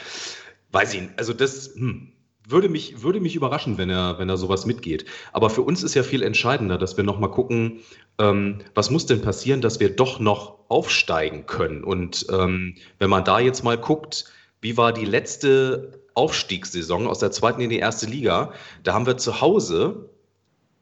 weiß 0.72 0.93
ich 0.93 1.01
nicht, 1.01 1.14
also 1.18 1.34
das 1.34 1.76
hm, 1.76 2.14
würde, 2.47 2.70
mich, 2.70 3.04
würde 3.04 3.20
mich 3.20 3.36
überraschen, 3.36 3.78
wenn 3.78 3.89
er, 3.89 4.20
wenn 4.20 4.30
er 4.30 4.38
sowas 4.38 4.66
mitgeht. 4.66 5.06
Aber 5.32 5.49
für 5.49 5.62
uns 5.62 5.84
ist 5.84 5.93
ja 5.93 6.04
viel 6.04 6.24
entscheidender, 6.24 6.78
dass 6.78 6.97
wir 6.97 7.04
nochmal 7.04 7.32
gucken, 7.32 7.80
ähm, 8.20 8.60
was 8.74 8.89
muss 8.89 9.06
denn 9.06 9.22
passieren, 9.22 9.62
dass 9.62 9.80
wir 9.80 9.95
doch 9.95 10.20
noch 10.20 10.60
aufsteigen 10.70 11.45
können. 11.45 11.84
Und 11.84 12.26
ähm, 12.32 12.76
wenn 12.99 13.10
man 13.10 13.24
da 13.24 13.39
jetzt 13.39 13.64
mal 13.64 13.78
guckt, 13.78 14.26
wie 14.62 14.78
war 14.78 14.93
die 14.93 15.06
letzte 15.06 16.01
Aufstiegssaison 16.16 17.08
aus 17.08 17.20
der 17.20 17.32
zweiten 17.32 17.62
in 17.62 17.70
die 17.70 17.80
erste 17.80 18.06
Liga, 18.06 18.54
da 18.84 18.93
haben 18.93 19.06
wir 19.06 19.18
zu 19.18 19.41
Hause 19.41 20.10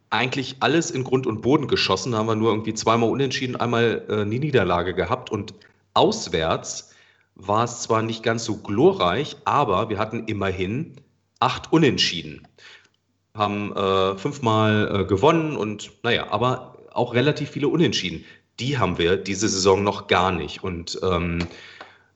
eigentlich 0.09 0.57
alles 0.59 0.91
in 0.91 1.03
Grund 1.03 1.25
und 1.25 1.41
Boden 1.41 1.67
geschossen. 1.67 2.11
Da 2.11 2.17
haben 2.17 2.27
wir 2.27 2.35
nur 2.35 2.51
irgendwie 2.51 2.73
zweimal 2.73 3.09
unentschieden, 3.09 3.55
einmal 3.55 4.05
äh, 4.09 4.13
eine 4.13 4.25
Niederlage 4.25 4.93
gehabt 4.93 5.31
und 5.31 5.53
Auswärts 5.93 6.91
war 7.35 7.63
es 7.63 7.81
zwar 7.81 8.01
nicht 8.01 8.23
ganz 8.23 8.45
so 8.45 8.57
glorreich, 8.57 9.37
aber 9.45 9.89
wir 9.89 9.97
hatten 9.97 10.25
immerhin 10.25 10.95
acht 11.39 11.71
Unentschieden. 11.71 12.47
Haben 13.35 13.75
äh, 13.75 14.17
fünfmal 14.17 15.01
äh, 15.01 15.05
gewonnen 15.05 15.55
und 15.55 15.91
naja, 16.03 16.27
aber 16.31 16.77
auch 16.93 17.13
relativ 17.13 17.49
viele 17.51 17.69
Unentschieden. 17.69 18.25
Die 18.59 18.77
haben 18.77 18.97
wir 18.97 19.17
diese 19.17 19.47
Saison 19.47 19.83
noch 19.83 20.07
gar 20.07 20.31
nicht. 20.31 20.63
Und 20.63 20.99
ähm, 21.01 21.47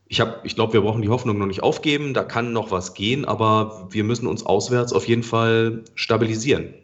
ich, 0.06 0.22
ich 0.44 0.54
glaube, 0.54 0.74
wir 0.74 0.82
brauchen 0.82 1.02
die 1.02 1.08
Hoffnung 1.08 1.38
noch 1.38 1.46
nicht 1.46 1.62
aufgeben. 1.62 2.14
Da 2.14 2.22
kann 2.22 2.52
noch 2.52 2.70
was 2.70 2.94
gehen, 2.94 3.24
aber 3.24 3.88
wir 3.90 4.04
müssen 4.04 4.26
uns 4.26 4.44
auswärts 4.44 4.92
auf 4.92 5.08
jeden 5.08 5.22
Fall 5.22 5.84
stabilisieren. 5.94 6.74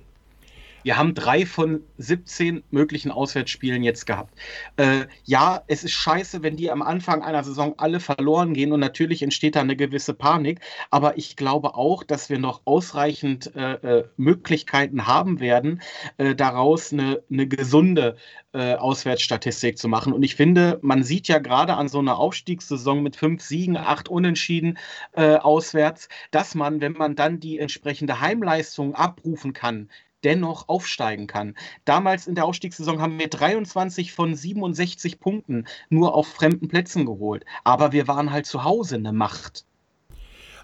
Wir 0.83 0.97
haben 0.97 1.15
drei 1.15 1.47
von 1.47 1.83
17 1.99 2.63
möglichen 2.71 3.11
Auswärtsspielen 3.11 3.83
jetzt 3.83 4.07
gehabt. 4.07 4.35
Äh, 4.77 5.07
ja, 5.25 5.63
es 5.67 5.85
ist 5.85 5.93
scheiße, 5.93 6.43
wenn 6.43 6.57
die 6.57 6.71
am 6.71 6.83
Anfang 6.83 7.23
einer 7.23 7.45
Saison 7.45 7.75
alle 7.79 8.01
verloren 8.01 8.55
gehen 8.55 8.73
und 8.73 8.81
natürlich 8.81 9.23
entsteht 9.23 9.57
da 9.57 9.61
eine 9.61 9.77
gewisse 9.77 10.15
Panik. 10.15 10.61
Aber 10.91 11.17
ich 11.19 11.37
glaube 11.37 11.75
auch, 11.75 12.03
dass 12.05 12.31
wir 12.31 12.39
noch 12.39 12.63
ausreichend 12.65 13.55
äh, 13.55 13.99
äh 13.99 14.05
Möglichkeiten 14.17 15.07
haben 15.07 15.41
werden, 15.41 15.81
äh, 16.19 16.35
daraus 16.35 16.93
eine, 16.93 17.23
eine 17.31 17.47
gesunde 17.47 18.17
äh, 18.53 18.75
Auswärtsstatistik 18.75 19.79
zu 19.79 19.89
machen. 19.89 20.13
Und 20.13 20.23
ich 20.23 20.37
finde, 20.37 20.79
man 20.83 21.03
sieht 21.03 21.29
ja 21.29 21.39
gerade 21.39 21.75
an 21.75 21.89
so 21.89 21.99
einer 21.99 22.19
Aufstiegssaison 22.19 23.03
mit 23.03 23.17
fünf 23.17 23.43
Siegen, 23.43 23.77
acht 23.77 24.09
Unentschieden 24.09 24.79
äh, 25.13 25.37
auswärts, 25.37 26.09
dass 26.31 26.55
man, 26.55 26.81
wenn 26.81 26.93
man 26.93 27.17
dann 27.17 27.41
die 27.41 27.59
entsprechende 27.59 28.21
Heimleistung 28.21 28.95
abrufen 28.95 29.53
kann, 29.53 29.89
dennoch 30.25 30.69
aufsteigen 30.69 31.27
kann. 31.27 31.55
Damals 31.85 32.27
in 32.27 32.35
der 32.35 32.45
Aufstiegssaison 32.45 33.01
haben 33.01 33.19
wir 33.19 33.29
23 33.29 34.13
von 34.13 34.35
67 34.35 35.21
Punkten 35.21 35.67
nur 35.91 36.15
auf 36.15 36.29
fremden 36.29 36.69
Plätzen 36.69 37.07
geholt. 37.07 37.45
Aber 37.65 37.93
wir 37.93 38.09
waren 38.09 38.31
halt 38.31 38.47
zu 38.47 38.65
Hause 38.65 38.97
eine 38.97 39.13
Macht. 39.13 39.65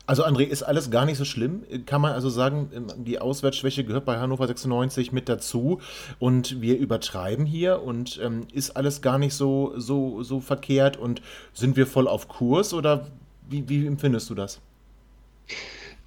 Also 0.09 0.25
André, 0.25 0.45
ist 0.45 0.63
alles 0.63 0.91
gar 0.91 1.05
nicht 1.05 1.19
so 1.19 1.27
schlimm? 1.27 1.65
Kann 1.85 2.01
man 2.01 2.13
also 2.13 2.31
sagen, 2.31 2.71
die 2.97 3.19
Auswärtsschwäche 3.19 3.85
gehört 3.85 4.07
bei 4.07 4.19
Hannover 4.19 4.47
96 4.47 5.13
mit 5.13 5.29
dazu 5.29 5.83
und 6.19 6.63
wir 6.63 6.79
übertreiben 6.79 7.45
hier 7.45 7.83
und 7.83 8.19
ähm, 8.23 8.47
ist 8.51 8.71
alles 8.71 9.03
gar 9.03 9.19
nicht 9.19 9.35
so, 9.35 9.75
so, 9.77 10.23
so 10.23 10.41
verkehrt 10.41 10.97
und 10.97 11.21
sind 11.53 11.77
wir 11.77 11.87
voll 11.87 12.09
auf 12.09 12.27
Kurs 12.27 12.73
oder 12.73 13.07
wie, 13.51 13.69
wie 13.69 13.87
empfindest 13.87 14.31
du 14.31 14.35
das? 14.35 14.61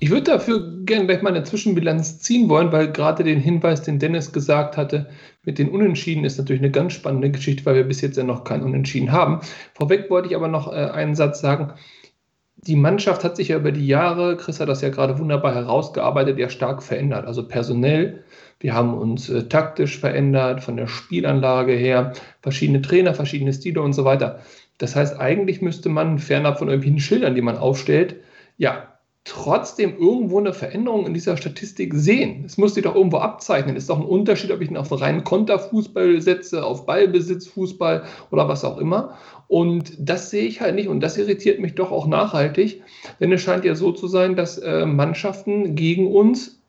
Ich 0.03 0.09
würde 0.09 0.31
dafür 0.31 0.83
gerne 0.83 1.05
gleich 1.05 1.21
mal 1.21 1.29
eine 1.29 1.43
Zwischenbilanz 1.43 2.17
ziehen 2.17 2.49
wollen, 2.49 2.71
weil 2.71 2.91
gerade 2.91 3.23
den 3.23 3.39
Hinweis, 3.39 3.83
den 3.83 3.99
Dennis 3.99 4.33
gesagt 4.33 4.75
hatte, 4.75 5.11
mit 5.43 5.59
den 5.59 5.69
Unentschieden 5.69 6.25
ist 6.25 6.39
natürlich 6.39 6.63
eine 6.63 6.71
ganz 6.71 6.93
spannende 6.93 7.29
Geschichte, 7.29 7.63
weil 7.67 7.75
wir 7.75 7.83
bis 7.83 8.01
jetzt 8.01 8.17
ja 8.17 8.23
noch 8.23 8.43
keinen 8.43 8.63
Unentschieden 8.63 9.11
haben. 9.11 9.41
Vorweg 9.75 10.09
wollte 10.09 10.27
ich 10.29 10.35
aber 10.35 10.47
noch 10.47 10.73
äh, 10.73 10.89
einen 10.89 11.13
Satz 11.13 11.39
sagen. 11.39 11.73
Die 12.55 12.75
Mannschaft 12.75 13.23
hat 13.23 13.35
sich 13.35 13.49
ja 13.49 13.57
über 13.57 13.71
die 13.71 13.85
Jahre, 13.85 14.37
Chris 14.37 14.59
hat 14.59 14.69
das 14.69 14.81
ja 14.81 14.89
gerade 14.89 15.19
wunderbar 15.19 15.53
herausgearbeitet, 15.53 16.39
ja 16.39 16.49
stark 16.49 16.81
verändert. 16.81 17.27
Also 17.27 17.47
personell, 17.47 18.23
wir 18.59 18.73
haben 18.73 18.95
uns 18.95 19.29
äh, 19.29 19.49
taktisch 19.49 19.99
verändert, 19.99 20.63
von 20.63 20.77
der 20.77 20.87
Spielanlage 20.87 21.73
her, 21.73 22.13
verschiedene 22.41 22.81
Trainer, 22.81 23.13
verschiedene 23.13 23.53
Stile 23.53 23.83
und 23.83 23.93
so 23.93 24.03
weiter. 24.03 24.39
Das 24.79 24.95
heißt, 24.95 25.19
eigentlich 25.19 25.61
müsste 25.61 25.89
man 25.89 26.17
fernab 26.17 26.57
von 26.57 26.69
irgendwelchen 26.69 26.99
Schildern, 26.99 27.35
die 27.35 27.41
man 27.41 27.57
aufstellt, 27.57 28.15
ja, 28.57 28.90
trotzdem 29.23 29.97
irgendwo 29.99 30.39
eine 30.39 30.53
Veränderung 30.53 31.05
in 31.05 31.13
dieser 31.13 31.37
Statistik 31.37 31.93
sehen. 31.93 32.43
Es 32.45 32.57
muss 32.57 32.73
sich 32.73 32.83
doch 32.83 32.95
irgendwo 32.95 33.17
abzeichnen. 33.17 33.75
Ist 33.75 33.89
doch 33.89 33.99
ein 33.99 34.05
Unterschied, 34.05 34.51
ob 34.51 34.61
ich 34.61 34.69
ihn 34.69 34.77
auf 34.77 34.99
reinen 34.99 35.23
Konterfußball 35.23 36.21
setze, 36.21 36.65
auf 36.65 36.85
Ballbesitzfußball 36.87 38.03
oder 38.31 38.47
was 38.47 38.65
auch 38.65 38.79
immer. 38.79 39.17
Und 39.47 39.93
das 39.99 40.29
sehe 40.31 40.45
ich 40.45 40.61
halt 40.61 40.75
nicht 40.75 40.87
und 40.87 41.01
das 41.01 41.17
irritiert 41.17 41.59
mich 41.59 41.75
doch 41.75 41.91
auch 41.91 42.07
nachhaltig, 42.07 42.81
denn 43.19 43.33
es 43.33 43.41
scheint 43.41 43.65
ja 43.65 43.75
so 43.75 43.91
zu 43.91 44.07
sein, 44.07 44.35
dass 44.35 44.57
äh, 44.57 44.85
Mannschaften 44.85 45.75
gegen 45.75 46.07
uns, 46.07 46.61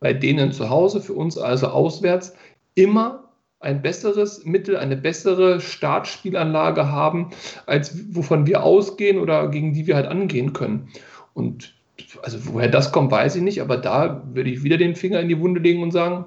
bei 0.00 0.12
denen 0.12 0.52
zu 0.52 0.68
Hause, 0.68 1.00
für 1.00 1.14
uns 1.14 1.38
also 1.38 1.68
auswärts, 1.68 2.34
immer 2.74 3.30
ein 3.58 3.80
besseres 3.80 4.44
Mittel, 4.44 4.76
eine 4.76 4.96
bessere 4.96 5.60
Startspielanlage 5.60 6.90
haben, 6.90 7.30
als 7.64 8.14
wovon 8.14 8.46
wir 8.46 8.62
ausgehen 8.62 9.18
oder 9.18 9.48
gegen 9.48 9.72
die 9.72 9.86
wir 9.86 9.96
halt 9.96 10.06
angehen 10.06 10.52
können. 10.52 10.88
Und 11.32 11.75
also 12.22 12.38
woher 12.46 12.68
das 12.68 12.92
kommt, 12.92 13.10
weiß 13.10 13.36
ich 13.36 13.42
nicht, 13.42 13.60
aber 13.60 13.76
da 13.76 14.22
würde 14.32 14.50
ich 14.50 14.62
wieder 14.62 14.76
den 14.76 14.96
Finger 14.96 15.20
in 15.20 15.28
die 15.28 15.40
Wunde 15.40 15.60
legen 15.60 15.82
und 15.82 15.92
sagen, 15.92 16.26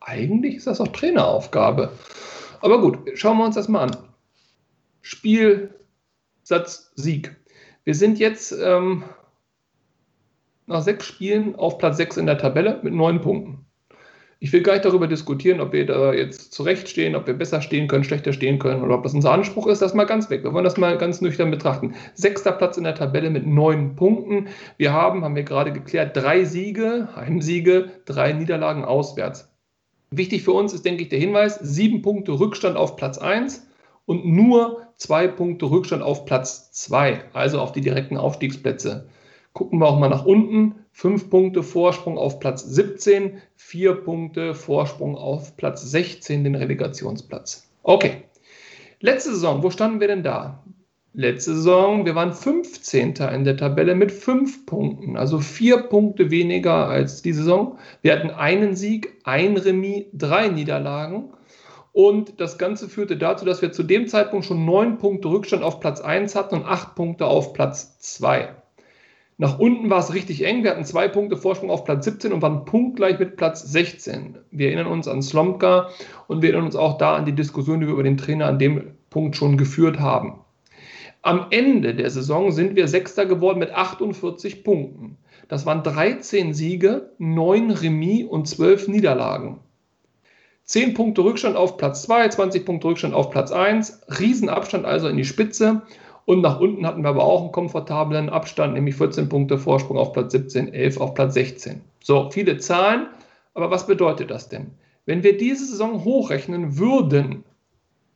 eigentlich 0.00 0.56
ist 0.56 0.66
das 0.66 0.80
auch 0.80 0.88
Traineraufgabe. 0.88 1.92
Aber 2.60 2.80
gut, 2.80 2.98
schauen 3.14 3.38
wir 3.38 3.44
uns 3.44 3.54
das 3.54 3.68
mal 3.68 3.82
an. 3.82 3.96
Spiel, 5.02 5.74
Satz, 6.42 6.92
Sieg. 6.96 7.36
Wir 7.84 7.94
sind 7.94 8.18
jetzt 8.18 8.52
ähm, 8.52 9.04
nach 10.66 10.82
sechs 10.82 11.06
Spielen 11.06 11.56
auf 11.56 11.78
Platz 11.78 11.96
6 11.96 12.18
in 12.18 12.26
der 12.26 12.38
Tabelle 12.38 12.80
mit 12.82 12.92
neun 12.92 13.20
Punkten. 13.20 13.64
Ich 14.40 14.52
will 14.52 14.62
gar 14.62 14.74
nicht 14.74 14.84
darüber 14.84 15.08
diskutieren, 15.08 15.60
ob 15.60 15.72
wir 15.72 15.84
da 15.84 16.12
jetzt 16.12 16.52
zurechtstehen, 16.52 17.16
ob 17.16 17.26
wir 17.26 17.34
besser 17.34 17.60
stehen 17.60 17.88
können, 17.88 18.04
schlechter 18.04 18.32
stehen 18.32 18.60
können 18.60 18.84
oder 18.84 18.94
ob 18.94 19.02
das 19.02 19.12
unser 19.12 19.32
Anspruch 19.32 19.66
ist, 19.66 19.82
das 19.82 19.94
mal 19.94 20.04
ganz 20.04 20.30
weg. 20.30 20.44
Wir 20.44 20.52
wollen 20.52 20.64
das 20.64 20.76
mal 20.76 20.96
ganz 20.96 21.20
nüchtern 21.20 21.50
betrachten. 21.50 21.96
Sechster 22.14 22.52
Platz 22.52 22.76
in 22.76 22.84
der 22.84 22.94
Tabelle 22.94 23.30
mit 23.30 23.46
neun 23.46 23.96
Punkten. 23.96 24.46
Wir 24.76 24.92
haben, 24.92 25.24
haben 25.24 25.34
wir 25.34 25.42
gerade 25.42 25.72
geklärt, 25.72 26.16
drei 26.16 26.44
Siege, 26.44 27.08
Heimsiege, 27.16 27.90
drei 28.04 28.32
Niederlagen 28.32 28.84
auswärts. 28.84 29.52
Wichtig 30.12 30.44
für 30.44 30.52
uns 30.52 30.72
ist, 30.72 30.84
denke 30.84 31.02
ich, 31.02 31.08
der 31.08 31.18
Hinweis, 31.18 31.58
sieben 31.60 32.00
Punkte 32.00 32.38
Rückstand 32.38 32.76
auf 32.76 32.94
Platz 32.94 33.18
1 33.18 33.66
und 34.06 34.24
nur 34.24 34.86
zwei 34.96 35.26
Punkte 35.26 35.68
Rückstand 35.68 36.02
auf 36.04 36.26
Platz 36.26 36.70
2, 36.72 37.24
also 37.32 37.60
auf 37.60 37.72
die 37.72 37.80
direkten 37.80 38.16
Aufstiegsplätze. 38.16 39.08
Gucken 39.52 39.80
wir 39.80 39.86
auch 39.86 39.98
mal 39.98 40.08
nach 40.08 40.24
unten. 40.24 40.76
Fünf 41.00 41.30
Punkte 41.30 41.62
Vorsprung 41.62 42.18
auf 42.18 42.40
Platz 42.40 42.64
17, 42.64 43.40
vier 43.54 43.94
Punkte 43.94 44.52
Vorsprung 44.52 45.14
auf 45.14 45.56
Platz 45.56 45.88
16, 45.88 46.42
den 46.42 46.56
Relegationsplatz. 46.56 47.70
Okay. 47.84 48.24
Letzte 48.98 49.30
Saison, 49.30 49.62
wo 49.62 49.70
standen 49.70 50.00
wir 50.00 50.08
denn 50.08 50.24
da? 50.24 50.64
Letzte 51.14 51.54
Saison, 51.54 52.04
wir 52.04 52.16
waren 52.16 52.32
15. 52.32 53.14
in 53.32 53.44
der 53.44 53.56
Tabelle 53.56 53.94
mit 53.94 54.10
fünf 54.10 54.66
Punkten, 54.66 55.16
also 55.16 55.38
vier 55.38 55.82
Punkte 55.82 56.32
weniger 56.32 56.88
als 56.88 57.22
die 57.22 57.32
Saison. 57.32 57.78
Wir 58.02 58.14
hatten 58.14 58.30
einen 58.30 58.74
Sieg, 58.74 59.20
ein 59.22 59.56
Remis, 59.56 60.06
drei 60.12 60.48
Niederlagen. 60.48 61.32
Und 61.92 62.40
das 62.40 62.58
Ganze 62.58 62.88
führte 62.88 63.16
dazu, 63.16 63.44
dass 63.44 63.62
wir 63.62 63.70
zu 63.70 63.84
dem 63.84 64.08
Zeitpunkt 64.08 64.46
schon 64.46 64.64
neun 64.64 64.98
Punkte 64.98 65.28
Rückstand 65.28 65.62
auf 65.62 65.78
Platz 65.78 66.00
1 66.00 66.34
hatten 66.34 66.56
und 66.56 66.64
acht 66.64 66.96
Punkte 66.96 67.26
auf 67.26 67.52
Platz 67.52 68.00
2. 68.00 68.48
Nach 69.40 69.60
unten 69.60 69.88
war 69.88 70.00
es 70.00 70.12
richtig 70.12 70.44
eng. 70.44 70.64
Wir 70.64 70.72
hatten 70.72 70.84
zwei 70.84 71.06
Punkte 71.06 71.36
Vorsprung 71.36 71.70
auf 71.70 71.84
Platz 71.84 72.04
17 72.04 72.32
und 72.32 72.42
waren 72.42 72.64
punktgleich 72.64 73.20
mit 73.20 73.36
Platz 73.36 73.62
16. 73.62 74.36
Wir 74.50 74.66
erinnern 74.66 74.88
uns 74.88 75.06
an 75.06 75.22
Slomka 75.22 75.90
und 76.26 76.42
wir 76.42 76.50
erinnern 76.50 76.66
uns 76.66 76.74
auch 76.74 76.98
da 76.98 77.14
an 77.14 77.24
die 77.24 77.36
Diskussion, 77.36 77.80
die 77.80 77.86
wir 77.86 77.92
über 77.92 78.02
den 78.02 78.16
Trainer 78.16 78.46
an 78.46 78.58
dem 78.58 78.94
Punkt 79.10 79.36
schon 79.36 79.56
geführt 79.56 80.00
haben. 80.00 80.40
Am 81.22 81.46
Ende 81.50 81.94
der 81.94 82.10
Saison 82.10 82.50
sind 82.50 82.74
wir 82.74 82.88
Sechster 82.88 83.26
geworden 83.26 83.60
mit 83.60 83.70
48 83.70 84.64
Punkten. 84.64 85.18
Das 85.46 85.66
waren 85.66 85.84
13 85.84 86.52
Siege, 86.52 87.12
9 87.18 87.70
Remis 87.70 88.26
und 88.26 88.48
12 88.48 88.88
Niederlagen. 88.88 89.60
10 90.64 90.94
Punkte 90.94 91.22
Rückstand 91.22 91.56
auf 91.56 91.76
Platz 91.76 92.02
2, 92.02 92.28
20 92.28 92.66
Punkte 92.66 92.88
Rückstand 92.88 93.14
auf 93.14 93.30
Platz 93.30 93.52
1, 93.52 94.02
Riesenabstand 94.18 94.84
also 94.84 95.06
in 95.06 95.16
die 95.16 95.24
Spitze 95.24 95.82
und 96.28 96.42
nach 96.42 96.60
unten 96.60 96.86
hatten 96.86 97.02
wir 97.02 97.08
aber 97.08 97.24
auch 97.24 97.40
einen 97.40 97.52
komfortablen 97.52 98.28
Abstand, 98.28 98.74
nämlich 98.74 98.96
14 98.96 99.30
Punkte 99.30 99.56
Vorsprung 99.56 99.96
auf 99.96 100.12
Platz 100.12 100.32
17, 100.32 100.74
11 100.74 101.00
auf 101.00 101.14
Platz 101.14 101.32
16. 101.32 101.80
So, 102.00 102.28
viele 102.30 102.58
Zahlen, 102.58 103.06
aber 103.54 103.70
was 103.70 103.86
bedeutet 103.86 104.30
das 104.30 104.50
denn? 104.50 104.72
Wenn 105.06 105.22
wir 105.22 105.38
diese 105.38 105.64
Saison 105.64 106.04
hochrechnen 106.04 106.76
würden, 106.76 107.44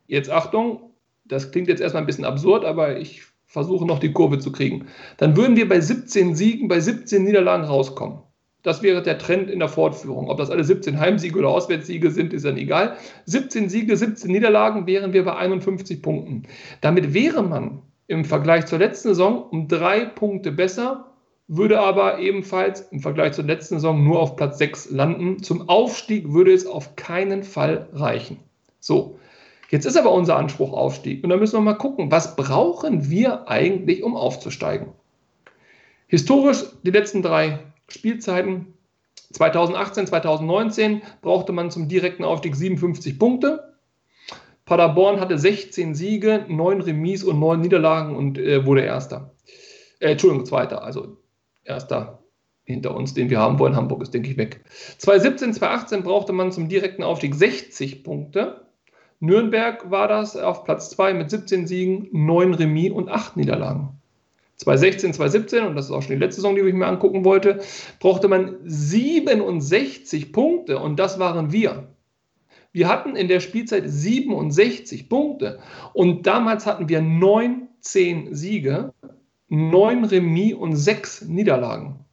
jetzt 0.08 0.30
Achtung, 0.30 0.90
das 1.24 1.52
klingt 1.52 1.68
jetzt 1.68 1.80
erstmal 1.80 2.02
ein 2.02 2.06
bisschen 2.06 2.26
absurd, 2.26 2.66
aber 2.66 2.98
ich 2.98 3.22
versuche 3.46 3.86
noch 3.86 3.98
die 3.98 4.12
Kurve 4.12 4.38
zu 4.38 4.52
kriegen, 4.52 4.88
dann 5.16 5.34
würden 5.34 5.56
wir 5.56 5.66
bei 5.66 5.80
17 5.80 6.34
Siegen, 6.34 6.68
bei 6.68 6.80
17 6.80 7.24
Niederlagen 7.24 7.64
rauskommen. 7.64 8.18
Das 8.62 8.82
wäre 8.82 9.02
der 9.02 9.16
Trend 9.16 9.48
in 9.48 9.58
der 9.58 9.70
Fortführung. 9.70 10.28
Ob 10.28 10.36
das 10.36 10.50
alle 10.50 10.64
17 10.64 11.00
Heimsiege 11.00 11.38
oder 11.38 11.48
Auswärtssiege 11.48 12.10
sind, 12.10 12.34
ist 12.34 12.44
dann 12.44 12.58
egal. 12.58 12.98
17 13.24 13.70
Siege, 13.70 13.96
17 13.96 14.30
Niederlagen 14.30 14.86
wären 14.86 15.14
wir 15.14 15.24
bei 15.24 15.34
51 15.34 16.02
Punkten. 16.02 16.42
Damit 16.82 17.14
wäre 17.14 17.42
man 17.42 17.80
im 18.06 18.24
Vergleich 18.24 18.66
zur 18.66 18.78
letzten 18.78 19.08
Saison 19.08 19.44
um 19.50 19.68
drei 19.68 20.04
Punkte 20.04 20.52
besser, 20.52 21.12
würde 21.48 21.80
aber 21.80 22.18
ebenfalls 22.18 22.80
im 22.92 23.00
Vergleich 23.00 23.32
zur 23.32 23.44
letzten 23.44 23.76
Saison 23.76 24.02
nur 24.02 24.20
auf 24.20 24.36
Platz 24.36 24.58
6 24.58 24.90
landen. 24.90 25.42
Zum 25.42 25.68
Aufstieg 25.68 26.32
würde 26.32 26.52
es 26.52 26.66
auf 26.66 26.96
keinen 26.96 27.42
Fall 27.42 27.88
reichen. 27.92 28.38
So, 28.80 29.18
jetzt 29.70 29.84
ist 29.84 29.96
aber 29.96 30.12
unser 30.12 30.36
Anspruch 30.36 30.72
Aufstieg. 30.72 31.22
Und 31.22 31.30
da 31.30 31.36
müssen 31.36 31.56
wir 31.56 31.60
mal 31.60 31.74
gucken, 31.74 32.10
was 32.10 32.36
brauchen 32.36 33.10
wir 33.10 33.48
eigentlich, 33.48 34.02
um 34.02 34.16
aufzusteigen? 34.16 34.88
Historisch 36.06 36.64
die 36.82 36.90
letzten 36.90 37.22
drei 37.22 37.58
Spielzeiten 37.88 38.74
2018, 39.32 40.06
2019 40.06 41.02
brauchte 41.22 41.52
man 41.52 41.70
zum 41.70 41.88
direkten 41.88 42.24
Aufstieg 42.24 42.54
57 42.54 43.18
Punkte. 43.18 43.71
Paderborn 44.72 45.20
hatte 45.20 45.36
16 45.36 45.94
Siege, 45.94 46.46
9 46.48 46.80
Remis 46.80 47.24
und 47.24 47.38
9 47.38 47.60
Niederlagen 47.60 48.16
und 48.16 48.38
äh, 48.38 48.64
wurde 48.64 48.80
Erster. 48.80 49.34
Äh, 49.98 50.12
Entschuldigung, 50.12 50.46
Zweiter, 50.46 50.82
also 50.82 51.18
Erster 51.62 52.22
hinter 52.64 52.96
uns, 52.96 53.12
den 53.12 53.28
wir 53.28 53.38
haben 53.38 53.58
wollen. 53.58 53.76
Hamburg 53.76 54.00
ist, 54.00 54.14
denke 54.14 54.30
ich, 54.30 54.38
weg. 54.38 54.64
2017, 54.96 55.52
2018 55.52 56.02
brauchte 56.04 56.32
man 56.32 56.52
zum 56.52 56.70
direkten 56.70 57.02
Aufstieg 57.02 57.34
60 57.34 58.02
Punkte. 58.02 58.62
Nürnberg 59.20 59.90
war 59.90 60.08
das 60.08 60.38
auf 60.38 60.64
Platz 60.64 60.88
2 60.88 61.12
mit 61.12 61.28
17 61.28 61.66
Siegen, 61.66 62.08
9 62.10 62.54
Remis 62.54 62.92
und 62.92 63.10
8 63.10 63.36
Niederlagen. 63.36 64.00
2016, 64.56 65.12
2017, 65.12 65.66
und 65.66 65.76
das 65.76 65.84
ist 65.84 65.90
auch 65.90 66.00
schon 66.00 66.12
die 66.12 66.24
letzte 66.24 66.36
Saison, 66.36 66.54
die 66.56 66.62
ich 66.62 66.72
mir 66.72 66.86
angucken 66.86 67.26
wollte, 67.26 67.60
brauchte 68.00 68.28
man 68.28 68.56
67 68.64 70.32
Punkte 70.32 70.78
und 70.78 70.98
das 70.98 71.18
waren 71.18 71.52
wir. 71.52 71.88
Wir 72.72 72.88
hatten 72.88 73.16
in 73.16 73.28
der 73.28 73.40
Spielzeit 73.40 73.84
67 73.86 75.08
Punkte 75.08 75.58
und 75.92 76.26
damals 76.26 76.66
hatten 76.66 76.88
wir 76.88 77.02
19 77.02 78.34
Siege, 78.34 78.94
9 79.48 80.04
Remis 80.04 80.54
und 80.54 80.74
6 80.74 81.22
Niederlagen. 81.28 82.04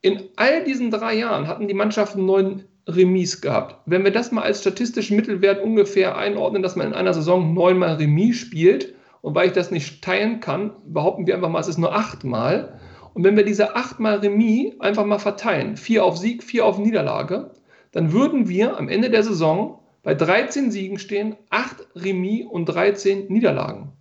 In 0.00 0.28
all 0.34 0.64
diesen 0.64 0.90
drei 0.90 1.14
Jahren 1.14 1.46
hatten 1.46 1.68
die 1.68 1.74
Mannschaften 1.74 2.26
9 2.26 2.64
Remis 2.88 3.40
gehabt. 3.40 3.76
Wenn 3.86 4.02
wir 4.02 4.10
das 4.10 4.32
mal 4.32 4.42
als 4.42 4.60
statistischen 4.60 5.16
Mittelwert 5.16 5.62
ungefähr 5.62 6.16
einordnen, 6.16 6.62
dass 6.62 6.74
man 6.74 6.88
in 6.88 6.94
einer 6.94 7.14
Saison 7.14 7.54
neunmal 7.54 7.94
Remis 7.94 8.36
spielt, 8.36 8.94
und 9.20 9.36
weil 9.36 9.46
ich 9.46 9.52
das 9.52 9.70
nicht 9.70 10.02
teilen 10.02 10.40
kann, 10.40 10.72
behaupten 10.84 11.28
wir 11.28 11.36
einfach 11.36 11.48
mal, 11.48 11.60
es 11.60 11.68
ist 11.68 11.78
nur 11.78 11.94
achtmal. 11.94 12.80
Und 13.14 13.22
wenn 13.22 13.36
wir 13.36 13.44
diese 13.44 13.76
achtmal 13.76 14.18
Remis 14.18 14.74
einfach 14.80 15.06
mal 15.06 15.20
verteilen, 15.20 15.76
vier 15.76 16.04
auf 16.04 16.18
Sieg, 16.18 16.42
vier 16.42 16.66
auf 16.66 16.78
Niederlage, 16.78 17.52
dann 17.92 18.12
würden 18.12 18.48
wir 18.48 18.78
am 18.78 18.88
Ende 18.88 19.10
der 19.10 19.22
Saison 19.22 19.78
bei 20.02 20.14
13 20.14 20.70
Siegen 20.70 20.98
stehen, 20.98 21.36
8 21.50 21.88
Remis 21.94 22.46
und 22.46 22.66
13 22.66 23.28
Niederlagen. 23.28 23.92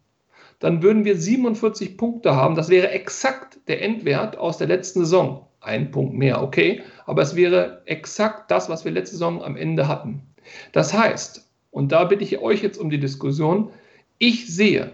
Dann 0.59 0.81
würden 0.81 1.05
wir 1.05 1.17
47 1.17 1.97
Punkte 1.97 2.35
haben. 2.35 2.55
Das 2.55 2.69
wäre 2.69 2.89
exakt 2.89 3.59
der 3.67 3.81
Endwert 3.81 4.37
aus 4.37 4.57
der 4.57 4.67
letzten 4.67 5.01
Saison. 5.01 5.47
Ein 5.59 5.91
Punkt 5.91 6.15
mehr, 6.15 6.41
okay, 6.41 6.81
aber 7.05 7.21
es 7.21 7.35
wäre 7.35 7.83
exakt 7.85 8.49
das, 8.49 8.67
was 8.67 8.83
wir 8.83 8.91
letzte 8.91 9.15
Saison 9.15 9.43
am 9.43 9.55
Ende 9.55 9.87
hatten. 9.87 10.23
Das 10.71 10.93
heißt, 10.93 11.47
und 11.69 11.91
da 11.91 12.05
bitte 12.05 12.23
ich 12.23 12.39
euch 12.39 12.63
jetzt 12.63 12.77
um 12.77 12.89
die 12.89 12.99
Diskussion, 12.99 13.69
ich 14.17 14.53
sehe 14.53 14.91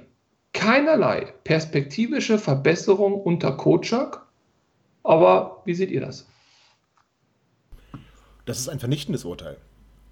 keinerlei 0.54 1.34
perspektivische 1.44 2.38
Verbesserung 2.38 3.14
unter 3.14 3.54
Kotschak, 3.54 4.26
aber 5.04 5.62
wie 5.66 5.74
seht 5.74 5.92
ihr 5.92 6.02
das? 6.02 6.28
Das 8.48 8.60
ist 8.60 8.70
ein 8.70 8.80
vernichtendes 8.80 9.26
Urteil. 9.26 9.58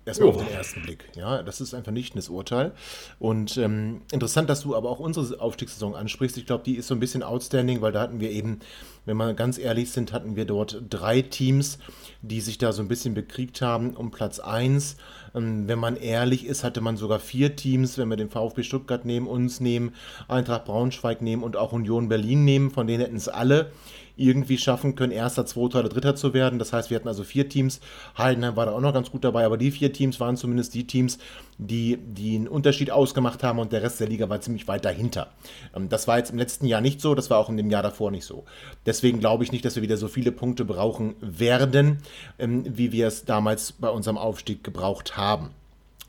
Erstmal 0.06 0.30
auf 0.30 0.38
den 0.38 0.52
ersten 0.52 0.84
Blick. 0.84 1.10
Ja, 1.16 1.42
das 1.42 1.62
ist 1.62 1.74
ein 1.74 1.84
vernichtendes 1.84 2.30
Urteil. 2.30 2.74
Und 3.18 3.58
ähm, 3.58 4.02
interessant, 4.12 4.50
dass 4.52 4.62
du 4.62 4.76
aber 4.76 4.90
auch 4.92 5.00
unsere 5.00 5.42
Aufstiegssaison 5.42 5.96
ansprichst. 5.96 6.38
Ich 6.38 6.46
glaube, 6.46 6.64
die 6.64 6.76
ist 6.76 6.88
so 6.88 6.94
ein 6.94 7.00
bisschen 7.00 7.24
outstanding, 7.24 7.82
weil 7.82 7.92
da 7.92 8.02
hatten 8.02 8.20
wir 8.20 8.30
eben, 8.30 8.60
wenn 9.06 9.18
wir 9.18 9.34
ganz 9.34 9.58
ehrlich 9.58 9.90
sind, 9.90 10.14
hatten 10.14 10.36
wir 10.36 10.46
dort 10.46 10.84
drei 10.92 11.24
Teams, 11.24 11.80
die 12.22 12.40
sich 12.42 12.60
da 12.60 12.72
so 12.72 12.84
ein 12.84 12.88
bisschen 12.88 13.16
bekriegt 13.16 13.62
haben 13.62 13.96
um 13.96 14.12
Platz 14.12 14.40
1. 14.40 14.98
Ähm, 15.34 15.68
wenn 15.68 15.80
man 15.80 15.96
ehrlich 15.96 16.46
ist, 16.46 16.64
hatte 16.64 16.82
man 16.82 16.98
sogar 16.98 17.20
vier 17.20 17.56
Teams, 17.56 17.98
wenn 17.98 18.10
wir 18.10 18.18
den 18.18 18.30
VfB 18.30 18.62
Stuttgart 18.62 19.06
nehmen, 19.06 19.26
uns 19.26 19.60
nehmen, 19.60 19.96
Eintracht 20.28 20.66
Braunschweig 20.66 21.24
nehmen 21.24 21.42
und 21.42 21.58
auch 21.58 21.72
Union 21.72 22.10
Berlin 22.10 22.46
nehmen, 22.46 22.70
von 22.70 22.86
denen 22.86 23.02
hätten 23.02 23.16
es 23.16 23.30
alle 23.30 23.72
irgendwie 24.18 24.58
schaffen 24.58 24.96
können, 24.96 25.12
erster, 25.12 25.46
zweiter 25.46 25.80
oder 25.80 25.90
dritter 25.90 26.16
zu 26.16 26.34
werden. 26.34 26.60
Das 26.60 26.74
heißt, 26.74 26.90
wir 26.90 26.96
hatten 26.96 27.08
also 27.08 27.24
vier 27.24 27.50
Teams. 27.50 27.80
Heidenheim 28.18 28.56
war 28.56 28.66
da 28.66 28.74
auch 28.74 28.82
noch 28.82 28.94
ganz 28.94 29.12
gut 29.12 29.24
dabei, 29.24 29.46
aber 29.46 29.58
die 29.58 29.72
vier 29.72 29.94
Teams 29.94 30.20
waren 30.20 30.38
zumindest 30.38 30.74
die 30.74 30.88
Teams, 30.88 31.18
die, 31.58 31.98
die 31.98 32.36
einen 32.36 32.48
Unterschied 32.48 32.92
ausgemacht 32.92 33.44
haben 33.44 33.60
und 33.60 33.72
der 33.72 33.82
Rest 33.82 34.00
der 34.00 34.08
Liga 34.08 34.30
war 34.30 34.42
ziemlich 34.42 34.68
weit 34.68 34.86
dahinter. 34.86 35.28
Ähm, 35.76 35.90
das 35.90 36.08
war 36.08 36.18
jetzt 36.18 36.32
im 36.32 36.38
letzten 36.38 36.66
Jahr 36.66 36.82
nicht 36.82 37.02
so, 37.02 37.16
das 37.16 37.30
war 37.30 37.38
auch 37.38 37.50
in 37.50 37.58
dem 37.58 37.70
Jahr 37.70 37.84
davor 37.84 38.12
nicht 38.12 38.26
so. 38.26 38.46
Deswegen 38.86 39.20
glaube 39.20 39.44
ich 39.44 39.52
nicht, 39.52 39.66
dass 39.66 39.76
wir 39.76 39.84
wieder 39.84 39.98
so 39.98 40.08
viele 40.08 40.32
Punkte 40.32 40.66
brauchen 40.66 41.16
werden, 41.22 42.00
ähm, 42.40 42.64
wie 42.68 42.92
wir 42.92 43.08
es 43.08 43.26
damals 43.26 43.72
bei 43.74 43.90
unserem 43.90 44.18
Aufstieg 44.18 44.64
gebraucht 44.64 45.18
haben. 45.18 45.52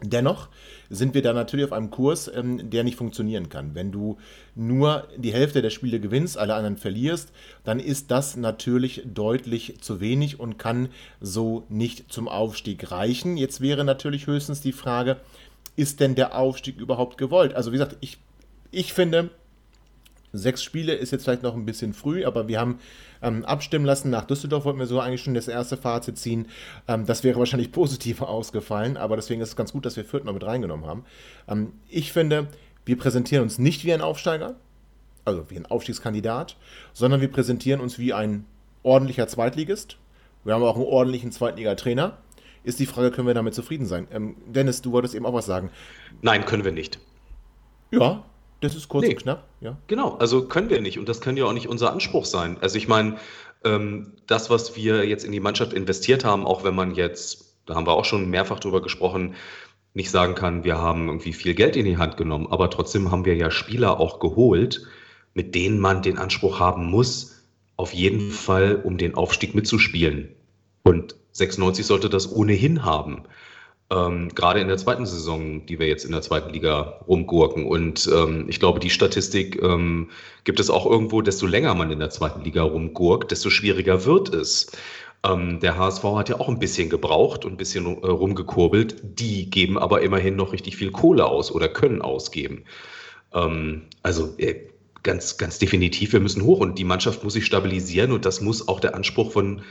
Dennoch 0.02 0.48
sind 0.90 1.14
wir 1.14 1.22
da 1.22 1.32
natürlich 1.32 1.64
auf 1.64 1.72
einem 1.72 1.90
Kurs, 1.90 2.30
ähm, 2.34 2.68
der 2.68 2.84
nicht 2.84 2.96
funktionieren 2.96 3.48
kann. 3.48 3.74
Wenn 3.74 3.92
du 3.92 4.18
nur 4.54 5.08
die 5.16 5.32
Hälfte 5.32 5.62
der 5.62 5.70
Spiele 5.70 6.00
gewinnst, 6.00 6.36
alle 6.36 6.54
anderen 6.54 6.76
verlierst, 6.76 7.32
dann 7.64 7.80
ist 7.80 8.10
das 8.10 8.36
natürlich 8.36 9.02
deutlich 9.06 9.80
zu 9.80 10.00
wenig 10.00 10.38
und 10.38 10.58
kann 10.58 10.90
so 11.20 11.64
nicht 11.70 12.12
zum 12.12 12.28
Aufstieg 12.28 12.90
reichen. 12.90 13.38
Jetzt 13.38 13.62
wäre 13.62 13.84
natürlich 13.84 14.26
höchstens 14.26 14.60
die 14.60 14.72
Frage, 14.72 15.16
ist 15.76 16.00
denn 16.00 16.14
der 16.14 16.36
Aufstieg 16.36 16.78
überhaupt 16.78 17.16
gewollt? 17.16 17.54
Also 17.54 17.72
wie 17.72 17.76
gesagt, 17.78 17.96
ich, 18.00 18.18
ich 18.70 18.92
finde, 18.92 19.30
Sechs 20.36 20.62
Spiele 20.62 20.94
ist 20.94 21.12
jetzt 21.12 21.24
vielleicht 21.24 21.42
noch 21.42 21.54
ein 21.54 21.64
bisschen 21.64 21.94
früh, 21.94 22.24
aber 22.24 22.48
wir 22.48 22.60
haben 22.60 22.78
ähm, 23.22 23.44
abstimmen 23.44 23.84
lassen. 23.84 24.10
Nach 24.10 24.24
Düsseldorf 24.24 24.64
wollten 24.64 24.78
wir 24.78 24.86
so 24.86 25.00
eigentlich 25.00 25.22
schon 25.22 25.34
das 25.34 25.48
erste 25.48 25.76
Fazit 25.76 26.18
ziehen. 26.18 26.48
Ähm, 26.88 27.06
das 27.06 27.24
wäre 27.24 27.38
wahrscheinlich 27.38 27.72
positiver 27.72 28.28
ausgefallen, 28.28 28.96
aber 28.96 29.16
deswegen 29.16 29.40
ist 29.40 29.50
es 29.50 29.56
ganz 29.56 29.72
gut, 29.72 29.86
dass 29.86 29.96
wir 29.96 30.04
Fürth 30.04 30.24
noch 30.24 30.32
mit 30.32 30.44
reingenommen 30.44 30.86
haben. 30.86 31.04
Ähm, 31.48 31.72
ich 31.88 32.12
finde, 32.12 32.48
wir 32.84 32.96
präsentieren 32.96 33.42
uns 33.42 33.58
nicht 33.58 33.84
wie 33.84 33.92
ein 33.92 34.00
Aufsteiger, 34.00 34.56
also 35.24 35.50
wie 35.50 35.56
ein 35.56 35.66
Aufstiegskandidat, 35.66 36.56
sondern 36.92 37.20
wir 37.20 37.30
präsentieren 37.30 37.80
uns 37.80 37.98
wie 37.98 38.12
ein 38.12 38.44
ordentlicher 38.82 39.26
Zweitligist. 39.26 39.98
Wir 40.44 40.54
haben 40.54 40.62
auch 40.62 40.76
einen 40.76 40.84
ordentlichen 40.84 41.32
Zweitligatrainer. 41.32 42.18
Ist 42.62 42.80
die 42.80 42.86
Frage, 42.86 43.10
können 43.10 43.26
wir 43.26 43.34
damit 43.34 43.54
zufrieden 43.54 43.86
sein? 43.86 44.08
Ähm, 44.12 44.36
Dennis, 44.46 44.82
du 44.82 44.92
wolltest 44.92 45.14
eben 45.14 45.26
auch 45.26 45.32
was 45.32 45.46
sagen. 45.46 45.70
Nein, 46.22 46.44
können 46.44 46.64
wir 46.64 46.72
nicht. 46.72 46.98
Ja, 47.90 48.24
das 48.60 48.74
ist 48.74 48.88
kurz 48.88 49.06
nee. 49.06 49.14
und 49.14 49.22
knapp, 49.22 49.44
ja. 49.60 49.76
Genau, 49.86 50.16
also 50.16 50.46
können 50.46 50.70
wir 50.70 50.80
nicht 50.80 50.98
und 50.98 51.08
das 51.08 51.20
kann 51.20 51.36
ja 51.36 51.44
auch 51.44 51.52
nicht 51.52 51.68
unser 51.68 51.92
Anspruch 51.92 52.24
sein. 52.24 52.56
Also 52.60 52.78
ich 52.78 52.88
meine, 52.88 53.16
ähm, 53.64 54.12
das, 54.26 54.50
was 54.50 54.76
wir 54.76 55.06
jetzt 55.06 55.24
in 55.24 55.32
die 55.32 55.40
Mannschaft 55.40 55.72
investiert 55.72 56.24
haben, 56.24 56.46
auch 56.46 56.64
wenn 56.64 56.74
man 56.74 56.94
jetzt, 56.94 57.54
da 57.66 57.74
haben 57.74 57.86
wir 57.86 57.92
auch 57.92 58.04
schon 58.04 58.30
mehrfach 58.30 58.60
drüber 58.60 58.80
gesprochen, 58.80 59.34
nicht 59.94 60.10
sagen 60.10 60.34
kann, 60.34 60.64
wir 60.64 60.78
haben 60.78 61.08
irgendwie 61.08 61.32
viel 61.32 61.54
Geld 61.54 61.74
in 61.76 61.86
die 61.86 61.96
Hand 61.96 62.16
genommen, 62.16 62.46
aber 62.50 62.70
trotzdem 62.70 63.10
haben 63.10 63.24
wir 63.24 63.34
ja 63.34 63.50
Spieler 63.50 63.98
auch 63.98 64.20
geholt, 64.20 64.86
mit 65.34 65.54
denen 65.54 65.80
man 65.80 66.02
den 66.02 66.18
Anspruch 66.18 66.60
haben 66.60 66.86
muss, 66.86 67.44
auf 67.76 67.92
jeden 67.92 68.30
Fall, 68.30 68.80
um 68.82 68.98
den 68.98 69.14
Aufstieg 69.14 69.54
mitzuspielen. 69.54 70.34
Und 70.82 71.16
96 71.32 71.84
sollte 71.84 72.08
das 72.08 72.30
ohnehin 72.30 72.84
haben. 72.84 73.24
Ähm, 73.88 74.30
gerade 74.34 74.60
in 74.60 74.66
der 74.66 74.78
zweiten 74.78 75.06
Saison, 75.06 75.64
die 75.64 75.78
wir 75.78 75.86
jetzt 75.86 76.04
in 76.04 76.10
der 76.10 76.22
zweiten 76.22 76.50
Liga 76.50 77.00
rumgurken. 77.06 77.66
Und 77.66 78.10
ähm, 78.12 78.46
ich 78.48 78.58
glaube, 78.58 78.80
die 78.80 78.90
Statistik 78.90 79.62
ähm, 79.62 80.10
gibt 80.42 80.58
es 80.58 80.70
auch 80.70 80.86
irgendwo, 80.86 81.22
desto 81.22 81.46
länger 81.46 81.74
man 81.74 81.92
in 81.92 82.00
der 82.00 82.10
zweiten 82.10 82.42
Liga 82.42 82.62
rumgurkt, 82.62 83.30
desto 83.30 83.48
schwieriger 83.48 84.04
wird 84.04 84.34
es. 84.34 84.72
Ähm, 85.24 85.60
der 85.60 85.76
HSV 85.76 86.02
hat 86.02 86.28
ja 86.28 86.40
auch 86.40 86.48
ein 86.48 86.58
bisschen 86.58 86.90
gebraucht 86.90 87.44
und 87.44 87.52
ein 87.52 87.56
bisschen 87.56 87.86
äh, 87.86 88.06
rumgekurbelt. 88.06 88.96
Die 89.02 89.50
geben 89.50 89.78
aber 89.78 90.02
immerhin 90.02 90.34
noch 90.34 90.52
richtig 90.52 90.76
viel 90.76 90.90
Kohle 90.90 91.26
aus 91.26 91.52
oder 91.52 91.68
können 91.68 92.02
ausgeben. 92.02 92.64
Ähm, 93.32 93.82
also 94.02 94.34
äh, 94.38 94.66
ganz, 95.04 95.36
ganz 95.36 95.60
definitiv, 95.60 96.12
wir 96.12 96.20
müssen 96.20 96.42
hoch 96.42 96.58
und 96.58 96.76
die 96.78 96.84
Mannschaft 96.84 97.22
muss 97.22 97.34
sich 97.34 97.46
stabilisieren 97.46 98.10
und 98.10 98.24
das 98.24 98.40
muss 98.40 98.66
auch 98.66 98.80
der 98.80 98.96
Anspruch 98.96 99.30
von 99.30 99.62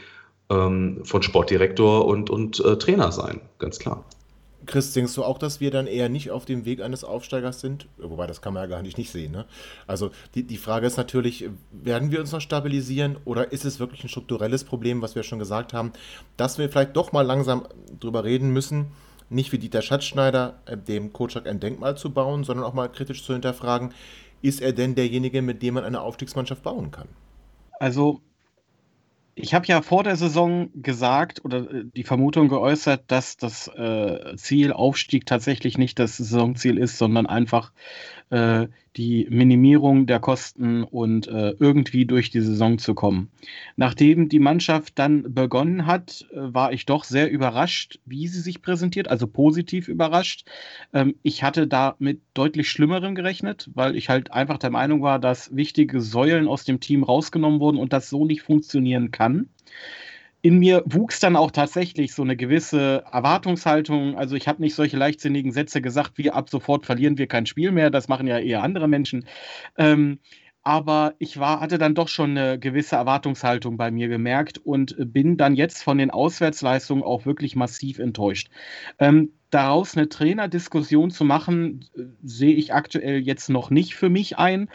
ähm, 0.50 1.02
von 1.04 1.24
Sportdirektor 1.24 2.06
und, 2.06 2.30
und 2.30 2.60
äh, 2.64 2.78
Trainer 2.78 3.12
sein, 3.12 3.41
ganz 3.60 3.80
klar. 3.80 4.06
Chris, 4.66 4.93
denkst 4.93 5.14
du 5.14 5.24
auch, 5.24 5.38
dass 5.38 5.60
wir 5.60 5.72
dann 5.72 5.88
eher 5.88 6.10
nicht 6.10 6.32
auf 6.32 6.46
dem 6.46 6.66
Weg 6.66 6.82
eines 6.82 7.04
Aufsteigers 7.04 7.62
sind? 7.62 7.88
Wobei, 7.98 8.28
das 8.28 8.41
kann 8.41 8.54
man 8.54 8.64
ja 8.64 8.68
gar 8.68 8.82
nicht, 8.82 8.98
nicht 8.98 9.12
sehen. 9.12 9.32
Ne? 9.32 9.46
Also 9.88 10.12
die, 10.34 10.43
die 10.43 10.58
Frage 10.58 10.88
ist 10.88 10.98
natürlich, 10.98 11.50
werden 11.72 12.12
wir 12.12 12.20
uns 12.20 12.32
noch 12.32 12.41
stabilisieren 12.41 13.18
oder 13.26 13.52
ist 13.52 13.66
es 13.66 13.80
wirklich 13.80 14.04
ein 14.04 14.10
strukturelles 14.10 14.64
Problem, 14.64 15.02
was 15.02 15.16
wir 15.16 15.24
schon 15.24 15.39
gesagt 15.39 15.74
haben, 15.74 15.91
dass 16.38 16.58
wir 16.58 16.70
vielleicht 16.70 16.96
doch 16.96 17.12
mal 17.12 17.22
langsam 17.22 17.68
drüber 18.00 18.24
reden 18.24 18.50
müssen, 18.50 18.88
nicht 19.30 19.52
wie 19.52 19.60
Dieter 19.60 19.82
Schatzschneider, 19.82 20.60
äh, 20.66 20.78
dem 20.78 21.14
Kocak 21.14 21.48
ein 21.48 21.60
Denkmal 21.60 21.98
zu 21.98 22.12
bauen, 22.12 22.43
sondern 22.43 22.66
auch 22.66 22.74
mal 22.74 22.89
kritisch 22.89 23.24
zu 23.24 23.34
hinterfragen, 23.34 23.93
ist 24.41 24.62
er 24.62 24.74
denn 24.74 24.96
derjenige, 24.96 25.41
mit 25.41 25.62
dem 25.62 25.76
man 25.76 25.84
eine 25.84 26.02
Aufstiegsmannschaft 26.02 26.64
bauen 26.64 26.91
kann? 26.91 27.08
Also 27.80 28.22
ich 29.36 29.54
habe 29.54 29.68
ja 29.68 29.82
vor 29.82 30.04
der 30.04 30.16
Saison 30.16 30.70
gesagt 30.82 31.44
oder 31.44 31.70
äh, 31.70 31.84
die 31.94 32.04
Vermutung 32.04 32.48
geäußert, 32.48 33.04
dass 33.08 33.36
das 33.36 33.68
äh, 33.68 34.36
Ziel 34.38 34.72
Aufstieg 34.72 35.26
tatsächlich 35.26 35.78
nicht 35.78 36.00
das 36.00 36.18
Saisonziel 36.18 36.78
ist, 36.78 36.98
sondern 36.98 37.28
einfach 37.28 37.74
äh, 38.30 38.67
die 38.95 39.28
Minimierung 39.30 40.05
der 40.05 40.19
Kosten 40.19 40.84
und 40.84 41.28
äh, 41.28 41.53
irgendwie 41.59 42.05
durch 42.05 42.30
die 42.30 42.41
Saison 42.41 42.78
zu 42.78 42.93
kommen. 42.95 43.30
Nachdem 43.76 44.30
die 44.30 44.39
Mannschaft 44.39 44.97
dann 44.97 45.34
begonnen 45.34 45.86
hat, 45.86 46.26
äh, 46.32 46.53
war 46.53 46.71
ich 46.71 46.86
doch 46.86 47.03
sehr 47.03 47.30
überrascht, 47.30 47.99
wie 48.05 48.28
sie 48.28 48.41
sich 48.41 48.61
präsentiert, 48.61 49.09
also 49.09 49.28
positiv 49.28 49.88
überrascht. 49.88 50.45
Ähm, 50.93 51.15
ich 51.23 51.43
hatte 51.43 51.67
da 51.67 51.95
mit 51.99 52.21
deutlich 52.34 52.69
Schlimmerem 52.69 53.15
gerechnet, 53.15 53.69
weil 53.73 53.95
ich 53.95 54.09
halt 54.09 54.32
einfach 54.32 54.57
der 54.57 54.71
Meinung 54.71 55.01
war, 55.01 55.19
dass 55.19 55.55
wichtige 55.55 56.01
Säulen 56.01 56.47
aus 56.47 56.63
dem 56.63 56.80
Team 56.80 57.03
rausgenommen 57.03 57.59
wurden 57.59 57.78
und 57.78 57.93
das 57.93 58.09
so 58.09 58.26
nicht 58.26 58.41
funktionieren 58.41 59.11
kann 59.11 59.49
in 60.46 60.60
mir 60.60 60.84
wuchs 60.86 61.20
dann 61.20 61.36
auch 61.36 61.50
tatsächlich 61.50 62.14
so 62.14 62.22
eine 62.22 62.36
gewisse 62.36 63.04
Erwartungshaltung. 63.12 64.16
Also 64.16 64.36
ich 64.36 64.48
habe 64.48 64.62
nicht 64.62 64.76
solche 64.76 64.96
leichtsinnigen 64.96 65.52
Sätze 65.52 65.82
gesagt, 65.82 66.20
wie 66.20 66.30
ab 66.30 66.52
sofort 66.52 66.86
verlieren 66.86 67.18
wir 67.18 67.26
kein 67.26 67.48
Spiel 67.48 67.72
mehr. 67.72 67.89
Das 67.89 68.10
machen 68.10 68.28
ja 68.28 68.38
eher 68.38 68.62
andere 68.62 68.88
Menschen. 68.88 69.26
Ähm, 69.76 70.20
aber 70.62 71.16
ich 71.18 71.39
war, 71.39 71.62
hatte 71.62 71.80
dann 71.80 71.96
doch 71.96 72.10
schon 72.10 72.38
eine 72.38 72.60
gewisse 72.60 72.96
Erwartungshaltung 72.96 73.76
bei 73.76 73.89
mir 73.89 74.08
gemerkt 74.08 74.60
und 74.60 74.96
bin 75.00 75.36
dann 75.36 75.56
jetzt 75.56 75.82
von 75.82 75.98
den 75.98 76.12
Auswärtsleistungen 76.12 77.04
auch 77.04 77.26
wirklich 77.26 77.56
massiv 77.56 77.98
enttäuscht. 77.98 78.50
Ähm, 79.00 79.32
daraus 79.50 79.98
eine 79.98 80.10
Trainerdiskussion 80.10 81.10
zu 81.10 81.24
machen, 81.24 81.89
äh, 81.98 82.04
sehe 82.22 82.54
ich 82.54 82.72
aktuell 82.72 83.18
jetzt 83.18 83.50
noch 83.50 83.72
nicht 83.72 83.96
für 83.96 84.10
mich 84.10 84.38
ein. 84.38 84.70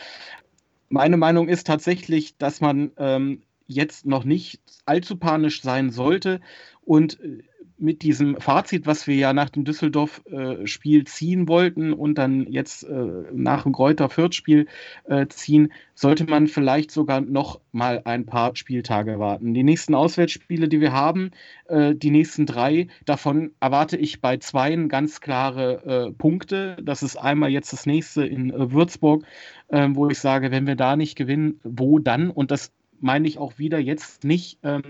Meine 0.88 1.16
Meinung 1.16 1.48
ist 1.48 1.68
tatsächlich, 1.68 2.36
dass 2.38 2.60
man 2.60 2.90
ähm, 2.96 3.42
jetzt 3.70 4.04
noch 4.04 4.24
nicht 4.24 4.60
allzu 4.84 5.16
panisch 5.16 5.62
sein 5.62 5.90
sollte 5.90 6.40
und 6.82 7.20
äh, 7.20 7.38
mit 7.82 8.02
diesem 8.02 8.38
Fazit, 8.38 8.86
was 8.86 9.06
wir 9.06 9.14
ja 9.14 9.32
nach 9.32 9.48
dem 9.48 9.64
Düsseldorf-Spiel 9.64 11.04
ziehen 11.06 11.48
wollten 11.48 11.94
und 11.94 12.18
dann 12.18 12.46
jetzt 12.46 12.82
äh, 12.82 13.22
nach 13.32 13.62
dem 13.62 13.72
Kräuter-Fürth-Spiel 13.72 14.66
äh, 15.04 15.26
ziehen, 15.28 15.72
sollte 15.94 16.26
man 16.26 16.46
vielleicht 16.46 16.90
sogar 16.90 17.22
noch 17.22 17.58
mal 17.72 18.02
ein 18.04 18.26
paar 18.26 18.54
Spieltage 18.54 19.18
warten. 19.18 19.54
Die 19.54 19.62
nächsten 19.62 19.94
Auswärtsspiele, 19.94 20.68
die 20.68 20.80
wir 20.80 20.92
haben, 20.92 21.30
die 21.70 22.10
nächsten 22.10 22.46
drei, 22.46 22.88
davon 23.04 23.52
erwarte 23.60 23.96
ich 23.96 24.20
bei 24.20 24.38
zweien 24.38 24.88
ganz 24.88 25.20
klare 25.20 26.12
Punkte. 26.18 26.76
Das 26.82 27.02
ist 27.02 27.16
einmal 27.16 27.50
jetzt 27.50 27.72
das 27.72 27.86
nächste 27.86 28.26
in 28.26 28.52
Würzburg, 28.72 29.24
wo 29.68 30.08
ich 30.08 30.18
sage, 30.18 30.50
wenn 30.50 30.66
wir 30.66 30.74
da 30.74 30.96
nicht 30.96 31.16
gewinnen, 31.16 31.60
wo 31.62 31.98
dann? 31.98 32.30
Und 32.30 32.50
das 32.50 32.72
meine 33.02 33.26
ich 33.28 33.38
auch 33.38 33.58
wieder 33.58 33.78
jetzt 33.78 34.24
nicht 34.24 34.58
ähm, 34.62 34.82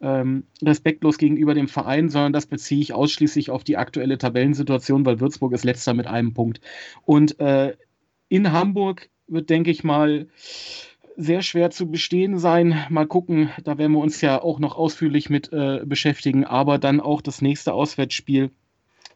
ähm, 0.00 0.44
respektlos 0.62 1.18
gegenüber 1.18 1.54
dem 1.54 1.68
Verein, 1.68 2.08
sondern 2.08 2.32
das 2.32 2.46
beziehe 2.46 2.80
ich 2.80 2.92
ausschließlich 2.92 3.50
auf 3.50 3.64
die 3.64 3.76
aktuelle 3.76 4.18
Tabellensituation, 4.18 5.04
weil 5.04 5.20
Würzburg 5.20 5.52
ist 5.52 5.64
letzter 5.64 5.94
mit 5.94 6.06
einem 6.06 6.32
Punkt. 6.34 6.60
Und 7.04 7.38
äh, 7.40 7.76
in 8.28 8.52
Hamburg 8.52 9.10
wird, 9.26 9.50
denke 9.50 9.70
ich 9.70 9.84
mal, 9.84 10.28
sehr 11.16 11.42
schwer 11.42 11.70
zu 11.70 11.90
bestehen 11.90 12.38
sein. 12.38 12.86
Mal 12.88 13.06
gucken, 13.06 13.50
da 13.62 13.76
werden 13.76 13.92
wir 13.92 13.98
uns 13.98 14.20
ja 14.20 14.40
auch 14.40 14.58
noch 14.58 14.76
ausführlich 14.76 15.28
mit 15.28 15.52
äh, 15.52 15.80
beschäftigen, 15.84 16.44
aber 16.44 16.78
dann 16.78 17.00
auch 17.00 17.20
das 17.20 17.42
nächste 17.42 17.74
Auswärtsspiel 17.74 18.50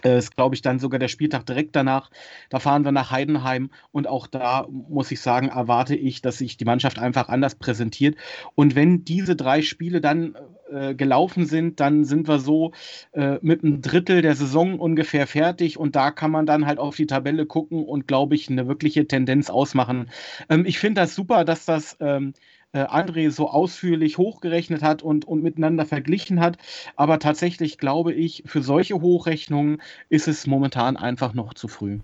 äh, 0.04 0.18
ist, 0.18 0.36
glaube 0.36 0.54
ich, 0.54 0.62
dann 0.62 0.78
sogar 0.78 0.98
der 0.98 1.08
Spieltag 1.08 1.46
direkt 1.46 1.74
danach. 1.74 2.10
Da 2.50 2.58
fahren 2.58 2.84
wir 2.84 2.92
nach 2.92 3.10
Heidenheim 3.10 3.70
und 3.92 4.06
auch 4.06 4.26
da 4.26 4.66
muss 4.70 5.10
ich 5.10 5.20
sagen, 5.20 5.48
erwarte 5.48 5.96
ich, 5.96 6.22
dass 6.22 6.38
sich 6.38 6.56
die 6.56 6.64
Mannschaft 6.64 6.98
einfach 6.98 7.28
anders 7.28 7.54
präsentiert. 7.54 8.16
Und 8.54 8.74
wenn 8.74 9.04
diese 9.04 9.36
drei 9.36 9.62
Spiele 9.62 10.00
dann 10.00 10.36
äh, 10.70 10.94
gelaufen 10.94 11.46
sind, 11.46 11.80
dann 11.80 12.04
sind 12.04 12.28
wir 12.28 12.38
so 12.38 12.72
äh, 13.12 13.38
mit 13.42 13.64
einem 13.64 13.80
Drittel 13.80 14.22
der 14.22 14.34
Saison 14.34 14.78
ungefähr 14.78 15.26
fertig 15.26 15.78
und 15.78 15.96
da 15.96 16.10
kann 16.10 16.30
man 16.30 16.46
dann 16.46 16.66
halt 16.66 16.78
auf 16.78 16.96
die 16.96 17.06
Tabelle 17.06 17.46
gucken 17.46 17.84
und, 17.84 18.06
glaube 18.08 18.34
ich, 18.34 18.48
eine 18.48 18.68
wirkliche 18.68 19.06
Tendenz 19.06 19.50
ausmachen. 19.50 20.10
Ähm, 20.48 20.66
ich 20.66 20.78
finde 20.78 21.00
das 21.00 21.14
super, 21.14 21.44
dass 21.44 21.64
das. 21.64 21.96
Ähm, 22.00 22.34
äh, 22.74 22.84
André 22.84 23.30
so 23.30 23.48
ausführlich 23.48 24.18
hochgerechnet 24.18 24.82
hat 24.82 25.02
und, 25.02 25.24
und 25.24 25.42
miteinander 25.42 25.86
verglichen 25.86 26.40
hat. 26.40 26.58
Aber 26.96 27.18
tatsächlich 27.18 27.78
glaube 27.78 28.12
ich, 28.12 28.42
für 28.46 28.62
solche 28.62 29.00
Hochrechnungen 29.00 29.80
ist 30.10 30.28
es 30.28 30.46
momentan 30.46 30.96
einfach 30.98 31.32
noch 31.32 31.54
zu 31.54 31.68
früh. 31.68 32.00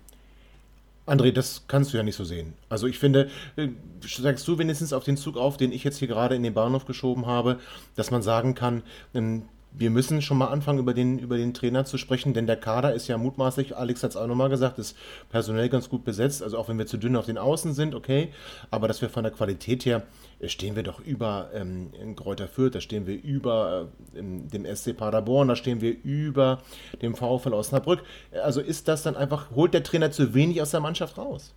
André, 1.07 1.31
das 1.31 1.65
kannst 1.67 1.93
du 1.93 1.97
ja 1.97 2.03
nicht 2.03 2.15
so 2.15 2.23
sehen. 2.23 2.53
Also 2.69 2.87
ich 2.87 2.97
finde, 2.97 3.29
äh, 3.57 3.69
sagst 4.01 4.47
du 4.47 4.57
wenigstens 4.57 4.93
auf 4.93 5.03
den 5.03 5.17
Zug 5.17 5.35
auf, 5.35 5.57
den 5.57 5.71
ich 5.71 5.83
jetzt 5.83 5.97
hier 5.97 6.07
gerade 6.07 6.35
in 6.35 6.43
den 6.43 6.53
Bahnhof 6.53 6.85
geschoben 6.85 7.25
habe, 7.25 7.59
dass 7.95 8.11
man 8.11 8.21
sagen 8.21 8.55
kann, 8.55 8.83
ähm, 9.13 9.43
wir 9.73 9.89
müssen 9.89 10.21
schon 10.21 10.37
mal 10.37 10.47
anfangen, 10.47 10.79
über 10.79 10.93
den, 10.93 11.17
über 11.19 11.37
den 11.37 11.53
Trainer 11.53 11.85
zu 11.85 11.97
sprechen, 11.97 12.33
denn 12.33 12.45
der 12.45 12.57
Kader 12.57 12.93
ist 12.93 13.07
ja 13.07 13.17
mutmaßlich, 13.17 13.77
Alex 13.77 14.03
hat 14.03 14.11
es 14.11 14.17
auch 14.17 14.27
nochmal 14.27 14.49
gesagt, 14.49 14.79
ist 14.79 14.97
personell 15.29 15.69
ganz 15.69 15.89
gut 15.89 16.03
besetzt. 16.03 16.43
Also 16.43 16.57
auch 16.57 16.67
wenn 16.67 16.77
wir 16.77 16.87
zu 16.87 16.97
dünn 16.97 17.15
auf 17.15 17.25
den 17.25 17.37
Außen 17.37 17.73
sind, 17.73 17.95
okay, 17.95 18.29
aber 18.69 18.87
dass 18.87 19.01
wir 19.01 19.09
von 19.09 19.23
der 19.23 19.31
Qualität 19.31 19.85
her 19.85 20.03
äh, 20.39 20.49
stehen 20.49 20.75
wir 20.75 20.83
doch 20.83 20.99
über 20.99 21.49
ähm, 21.53 21.91
Kräuter 22.15 22.47
Fürth, 22.47 22.75
da 22.75 22.81
stehen 22.81 23.07
wir 23.07 23.21
über 23.21 23.87
äh, 24.13 24.21
dem 24.21 24.65
SC 24.65 24.95
Paderborn, 24.95 25.47
da 25.47 25.55
stehen 25.55 25.81
wir 25.81 25.95
über 26.03 26.61
dem 27.01 27.15
VfL 27.15 27.53
Osnabrück. 27.53 28.03
Also 28.43 28.61
ist 28.61 28.87
das 28.87 29.03
dann 29.03 29.15
einfach, 29.15 29.51
holt 29.51 29.73
der 29.73 29.83
Trainer 29.83 30.11
zu 30.11 30.33
wenig 30.33 30.61
aus 30.61 30.71
der 30.71 30.81
Mannschaft 30.81 31.17
raus? 31.17 31.53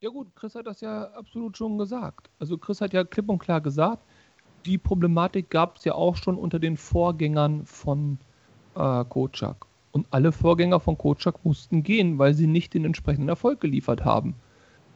Ja 0.00 0.08
gut, 0.08 0.34
Chris 0.34 0.54
hat 0.54 0.66
das 0.66 0.80
ja 0.80 1.04
absolut 1.12 1.58
schon 1.58 1.76
gesagt. 1.76 2.30
Also 2.38 2.56
Chris 2.56 2.80
hat 2.80 2.94
ja 2.94 3.04
klipp 3.04 3.28
und 3.28 3.38
klar 3.38 3.60
gesagt, 3.60 4.02
die 4.66 4.78
Problematik 4.78 5.50
gab 5.50 5.76
es 5.76 5.84
ja 5.84 5.94
auch 5.94 6.16
schon 6.16 6.36
unter 6.36 6.58
den 6.58 6.76
Vorgängern 6.76 7.64
von 7.66 8.18
äh, 8.74 9.04
Kocak. 9.04 9.66
Und 9.92 10.06
alle 10.10 10.32
Vorgänger 10.32 10.80
von 10.80 10.96
Kocak 10.96 11.44
mussten 11.44 11.82
gehen, 11.82 12.18
weil 12.18 12.34
sie 12.34 12.46
nicht 12.46 12.74
den 12.74 12.84
entsprechenden 12.84 13.28
Erfolg 13.28 13.60
geliefert 13.60 14.04
haben. 14.04 14.34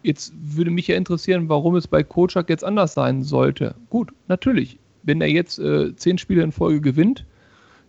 Jetzt 0.02 0.34
würde 0.36 0.70
mich 0.70 0.86
ja 0.86 0.96
interessieren, 0.96 1.48
warum 1.48 1.76
es 1.76 1.88
bei 1.88 2.02
Kocak 2.02 2.48
jetzt 2.48 2.64
anders 2.64 2.94
sein 2.94 3.22
sollte. 3.22 3.74
Gut, 3.90 4.12
natürlich. 4.28 4.78
Wenn 5.02 5.20
er 5.20 5.28
jetzt 5.28 5.58
äh, 5.58 5.94
zehn 5.96 6.18
Spiele 6.18 6.42
in 6.42 6.52
Folge 6.52 6.80
gewinnt, 6.80 7.26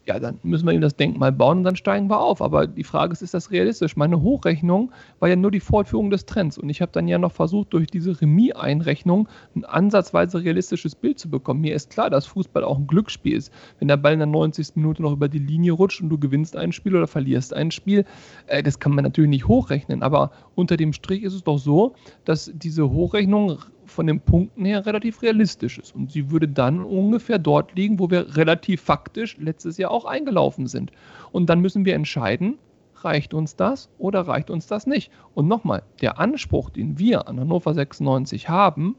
ja, 0.07 0.19
dann 0.19 0.39
müssen 0.43 0.67
wir 0.67 0.73
ihm 0.73 0.81
das 0.81 0.95
Denkmal 0.95 1.31
bauen 1.31 1.59
und 1.59 1.63
dann 1.63 1.75
steigen 1.75 2.09
wir 2.09 2.19
auf. 2.19 2.41
Aber 2.41 2.67
die 2.67 2.83
Frage 2.83 3.13
ist, 3.13 3.21
ist 3.21 3.33
das 3.33 3.49
realistisch? 3.49 3.95
Meine 3.95 4.21
Hochrechnung 4.21 4.91
war 5.19 5.29
ja 5.29 5.35
nur 5.35 5.49
die 5.49 5.59
Fortführung 5.59 6.11
des 6.11 6.25
Trends 6.25 6.57
und 6.57 6.69
ich 6.69 6.81
habe 6.81 6.91
dann 6.91 7.07
ja 7.07 7.17
noch 7.17 7.31
versucht, 7.31 7.73
durch 7.73 7.87
diese 7.87 8.21
Remis-Einrechnung 8.21 9.27
ein 9.55 9.65
ansatzweise 9.65 10.43
realistisches 10.43 10.95
Bild 10.95 11.17
zu 11.17 11.29
bekommen. 11.29 11.61
Mir 11.61 11.75
ist 11.75 11.89
klar, 11.89 12.09
dass 12.09 12.27
Fußball 12.27 12.63
auch 12.63 12.77
ein 12.77 12.87
Glücksspiel 12.87 13.35
ist. 13.35 13.51
Wenn 13.79 13.87
der 13.87 13.97
Ball 13.97 14.13
in 14.13 14.19
der 14.19 14.27
90. 14.27 14.75
Minute 14.75 15.01
noch 15.01 15.13
über 15.13 15.27
die 15.27 15.39
Linie 15.39 15.71
rutscht 15.71 16.01
und 16.01 16.09
du 16.09 16.19
gewinnst 16.19 16.55
ein 16.55 16.71
Spiel 16.71 16.95
oder 16.95 17.07
verlierst 17.07 17.53
ein 17.53 17.71
Spiel, 17.71 18.05
äh, 18.45 18.61
das 18.61 18.79
kann 18.79 18.93
man 18.93 19.03
natürlich 19.03 19.29
nicht 19.29 19.47
hochrechnen. 19.47 20.03
Aber 20.03 20.31
unter 20.53 20.77
dem 20.77 20.93
Strich 20.93 21.23
ist 21.23 21.33
es 21.33 21.43
doch 21.43 21.57
so, 21.57 21.95
dass 22.25 22.51
diese 22.53 22.91
Hochrechnung 22.91 23.57
von 23.95 24.07
den 24.07 24.19
Punkten 24.19 24.65
her 24.65 24.85
relativ 24.85 25.21
realistisch 25.21 25.79
ist. 25.79 25.95
Und 25.95 26.11
sie 26.11 26.29
würde 26.29 26.47
dann 26.47 26.83
ungefähr 26.83 27.39
dort 27.39 27.73
liegen, 27.75 27.97
wo 27.97 28.11
wir 28.11 28.35
relativ 28.35 28.81
faktisch 28.81 29.37
letztes 29.37 29.77
Jahr 29.77 29.91
auch 29.91 30.05
eingelaufen 30.05 30.67
sind. 30.67 30.91
Und 31.31 31.49
dann 31.49 31.61
müssen 31.61 31.85
wir 31.85 31.95
entscheiden, 31.95 32.59
reicht 32.97 33.33
uns 33.33 33.55
das 33.55 33.89
oder 33.97 34.21
reicht 34.21 34.49
uns 34.49 34.67
das 34.67 34.85
nicht? 34.85 35.11
Und 35.33 35.47
nochmal, 35.47 35.83
der 36.01 36.19
Anspruch, 36.19 36.69
den 36.69 36.99
wir 36.99 37.27
an 37.27 37.39
Hannover 37.39 37.73
96 37.73 38.49
haben, 38.49 38.95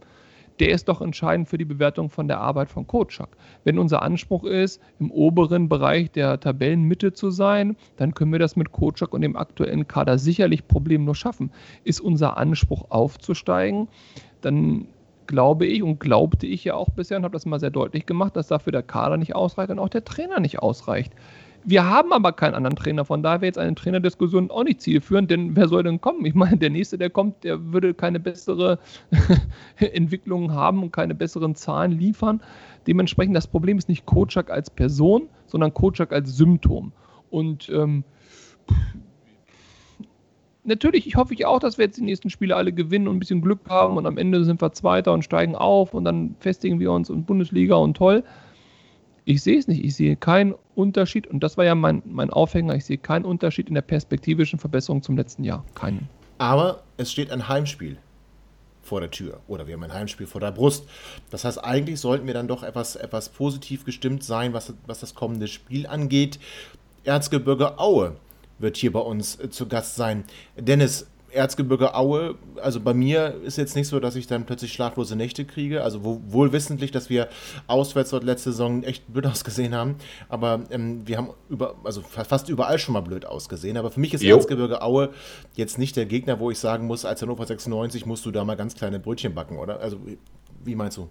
der 0.61 0.71
ist 0.71 0.89
doch 0.89 1.03
entscheidend 1.03 1.49
für 1.49 1.59
die 1.59 1.65
Bewertung 1.65 2.09
von 2.09 2.29
der 2.29 2.41
Arbeit 2.41 2.71
von 2.71 2.87
Kotschak. 2.87 3.37
Wenn 3.65 3.79
unser 3.79 4.03
Anspruch 4.03 4.45
ist, 4.45 4.81
im 4.99 5.11
oberen 5.11 5.69
Bereich 5.69 6.11
der 6.11 6.41
Tabellenmitte 6.41 7.13
zu 7.13 7.31
sein, 7.31 7.77
dann 7.97 8.15
können 8.15 8.33
wir 8.33 8.39
das 8.39 8.57
mit 8.57 8.73
Kotschak 8.73 9.13
und 9.13 9.21
dem 9.21 9.37
aktuellen 9.37 9.87
Kader 9.87 10.19
sicherlich 10.19 10.67
problemlos 10.67 11.19
schaffen. 11.19 11.51
Ist 11.85 12.01
unser 12.01 12.39
Anspruch 12.39 12.87
aufzusteigen, 12.91 13.89
dann 14.47 14.87
glaube 15.27 15.67
ich 15.67 15.83
und 15.83 15.99
glaubte 15.99 16.47
ich 16.47 16.65
ja 16.65 16.75
auch 16.75 16.89
bisher 16.91 17.19
und 17.19 17.25
habe 17.25 17.33
das 17.33 17.47
mal 17.47 17.61
sehr 17.61 17.71
deutlich 17.71 18.07
gemacht, 18.07 18.37
dass 18.37 18.49
dafür 18.49 18.73
der 18.73 18.83
Kader 18.83 19.17
nicht 19.17 19.35
ausreicht 19.35 19.71
und 19.71 19.79
auch 19.79 19.89
der 19.89 20.05
Trainer 20.05 20.41
nicht 20.41 20.61
ausreicht. 20.61 21.13
Wir 21.69 21.85
haben 21.85 22.13
aber 22.13 22.31
keinen 22.31 22.55
anderen 22.55 22.77
Trainer, 22.77 23.05
von 23.05 23.25
daher 23.25 23.41
wäre 23.41 23.49
jetzt 23.49 23.59
eine 23.59 23.75
Trainerdiskussion 23.75 24.53
auch 24.53 24.63
nicht 24.63 24.81
zielführend, 24.81 25.33
denn 25.33 25.57
wer 25.57 25.67
soll 25.67 25.83
denn 25.83 26.01
kommen? 26.01 26.25
Ich 26.25 26.35
meine, 26.35 26.59
der 26.59 26.71
nächste, 26.71 26.97
der 26.97 27.11
kommt, 27.11 27.43
der 27.43 27.73
würde 27.73 27.93
keine 27.93 28.21
bessere 28.21 28.79
Entwicklung 29.79 30.53
haben 30.53 30.85
und 30.85 30.93
keine 30.93 31.17
besseren 31.17 31.57
Zahlen 31.57 31.91
liefern. 31.91 32.41
Dementsprechend, 32.87 33.35
das 33.35 33.49
Problem 33.49 33.79
ist 33.79 33.89
nicht 33.89 34.07
Kocak 34.07 34.49
als 34.49 34.71
Person, 34.71 35.29
sondern 35.47 35.75
Kocak 35.75 36.13
als 36.13 36.37
Symptom. 36.37 36.93
Und 37.31 37.69
ähm, 37.71 38.05
natürlich, 40.67 41.07
ich 41.07 41.17
hoffe 41.17 41.35
ich 41.35 41.47
auch, 41.47 41.59
dass 41.59 41.79
wir 41.79 41.87
jetzt 41.87 41.97
die 41.97 42.03
nächsten 42.03 42.31
Spiele 42.31 42.57
alle 42.57 42.73
gewinnen 42.73 43.09
und 43.09 43.17
ein 43.17 43.21
bisschen 43.21 43.41
Glück 43.41 43.61
haben 43.69 43.97
und 43.97 44.07
am 44.07 44.19
Ende 44.19 44.45
sind 44.45 44.61
wir 44.61 44.73
Zweiter 44.73 45.13
und 45.13 45.25
steigen 45.25 45.55
auf 45.55 45.95
und 45.95 46.05
dann 46.05 46.37
festigen 46.41 46.81
wir 46.81 46.93
uns 46.93 47.11
in 47.11 47.25
Bundesliga 47.25 47.77
und 47.77 47.97
toll. 47.97 48.25
Ich 49.25 49.43
sehe 49.43 49.59
es 49.59 49.67
nicht. 49.67 49.85
Ich 49.85 49.97
sehe 49.97 50.15
keinen 50.15 50.55
Unterschied 50.75 51.27
und 51.27 51.41
das 51.41 51.57
war 51.57 51.65
ja 51.65 51.75
mein, 51.75 52.03
mein 52.05 52.31
Aufhänger. 52.31 52.77
Ich 52.77 52.85
sehe 52.85 52.99
keinen 52.99 53.25
Unterschied 53.25 53.69
in 53.69 53.75
der 53.75 53.83
perspektivischen 53.83 54.59
Verbesserung 54.59 55.03
zum 55.03 55.17
letzten 55.17 55.43
Jahr. 55.43 55.65
Keinen. 55.75 56.09
Aber 56.39 56.85
es 56.97 57.11
steht 57.11 57.31
ein 57.33 57.49
Heimspiel 57.49 57.99
vor 58.83 59.01
der 59.01 59.11
Tür 59.11 59.41
oder 59.49 59.67
wir 59.67 59.75
haben 59.75 59.83
ein 59.83 59.93
Heimspiel 59.93 60.29
vor 60.29 60.41
der 60.41 60.53
Brust. 60.53 60.89
Das 61.31 61.45
heißt, 61.45 61.65
eigentlich 61.65 61.99
sollten 61.99 62.27
wir 62.27 62.35
dann 62.35 62.47
doch 62.47 62.63
etwas, 62.63 62.95
etwas 62.95 63.31
positiv 63.31 63.85
gestimmt 63.85 64.23
sein, 64.23 64.53
was, 64.53 64.73
was 64.87 65.01
das 65.01 65.15
kommende 65.15 65.49
Spiel 65.49 65.89
angeht. 65.89 66.39
Erzgebirge 67.03 67.79
Aue 67.79 68.17
wird 68.59 68.77
hier 68.77 68.93
bei 68.93 69.01
uns 69.01 69.39
äh, 69.41 69.51
zu 69.51 69.67
Gast 69.67 69.97
sein. 69.97 70.25
Dennis, 70.57 71.07
Erzgebirge 71.37 71.95
Aue, 71.95 72.37
also 72.63 72.81
bei 72.81 72.95
mir 72.95 73.35
ist 73.45 73.59
jetzt 73.59 73.77
nicht 73.77 73.89
so, 73.89 74.01
dass 74.01 74.17
ich 74.17 74.27
dann 74.27 74.47
plötzlich 74.47 74.73
schlaflose 74.73 75.17
Nächte 75.17 75.45
kriege. 75.45 75.83
Also 75.83 76.03
wohl 76.03 76.53
wissentlich, 76.53 76.91
dass 76.91 77.11
wir 77.11 77.29
auswärts 77.67 78.11
dort 78.11 78.25
letzte 78.25 78.53
Saison 78.53 78.83
echt 78.83 79.07
blöd 79.13 79.27
ausgesehen 79.31 79.75
haben. 79.75 79.97
Aber 80.29 80.65
ähm, 80.71 81.07
wir 81.07 81.19
haben 81.19 81.31
über, 81.49 81.77
also 81.85 82.01
fast 82.01 82.49
überall 82.49 82.79
schon 82.79 82.95
mal 82.95 83.01
blöd 83.01 83.27
ausgesehen. 83.27 83.77
Aber 83.77 83.91
für 83.91 84.01
mich 84.01 84.15
ist 84.15 84.23
jo. 84.23 84.37
Erzgebirge 84.37 84.83
Aue 84.83 85.11
jetzt 85.55 85.79
nicht 85.79 85.97
der 85.97 86.07
Gegner, 86.07 86.41
wo 86.41 86.51
ich 86.51 86.59
sagen 86.59 86.87
muss, 86.87 87.05
als 87.05 87.23
Hannover 87.23 87.47
96 87.47 88.07
musst 88.07 88.25
du 88.25 88.31
da 88.31 88.45
mal 88.45 88.57
ganz 88.57 88.75
kleine 88.75 88.99
Brötchen 88.99 89.35
backen, 89.35 89.59
oder? 89.59 89.81
Also 89.81 89.99
wie 90.67 90.75
meinst 90.75 90.97
du? 90.97 91.09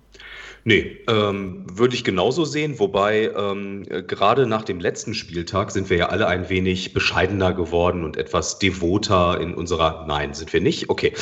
Nee, 0.64 1.04
ähm, 1.08 1.66
würde 1.72 1.96
ich 1.96 2.04
genauso 2.04 2.44
sehen, 2.44 2.80
wobei 2.80 3.32
ähm, 3.36 3.84
gerade 3.84 4.48
nach 4.48 4.64
dem 4.64 4.80
letzten 4.80 5.14
Spieltag 5.14 5.72
sind 5.72 5.90
wir 5.90 5.98
ja 5.98 6.10
alle 6.10 6.28
ein 6.28 6.50
wenig 6.50 6.94
bescheidener 6.94 7.54
geworden 7.54 8.04
und 8.04 8.18
etwas 8.18 8.58
devoter 8.58 9.40
in 9.40 9.54
unserer. 9.54 10.06
Nein, 10.08 10.34
sind 10.34 10.52
wir 10.54 10.62
nicht? 10.62 10.90
Okay. 10.90 11.14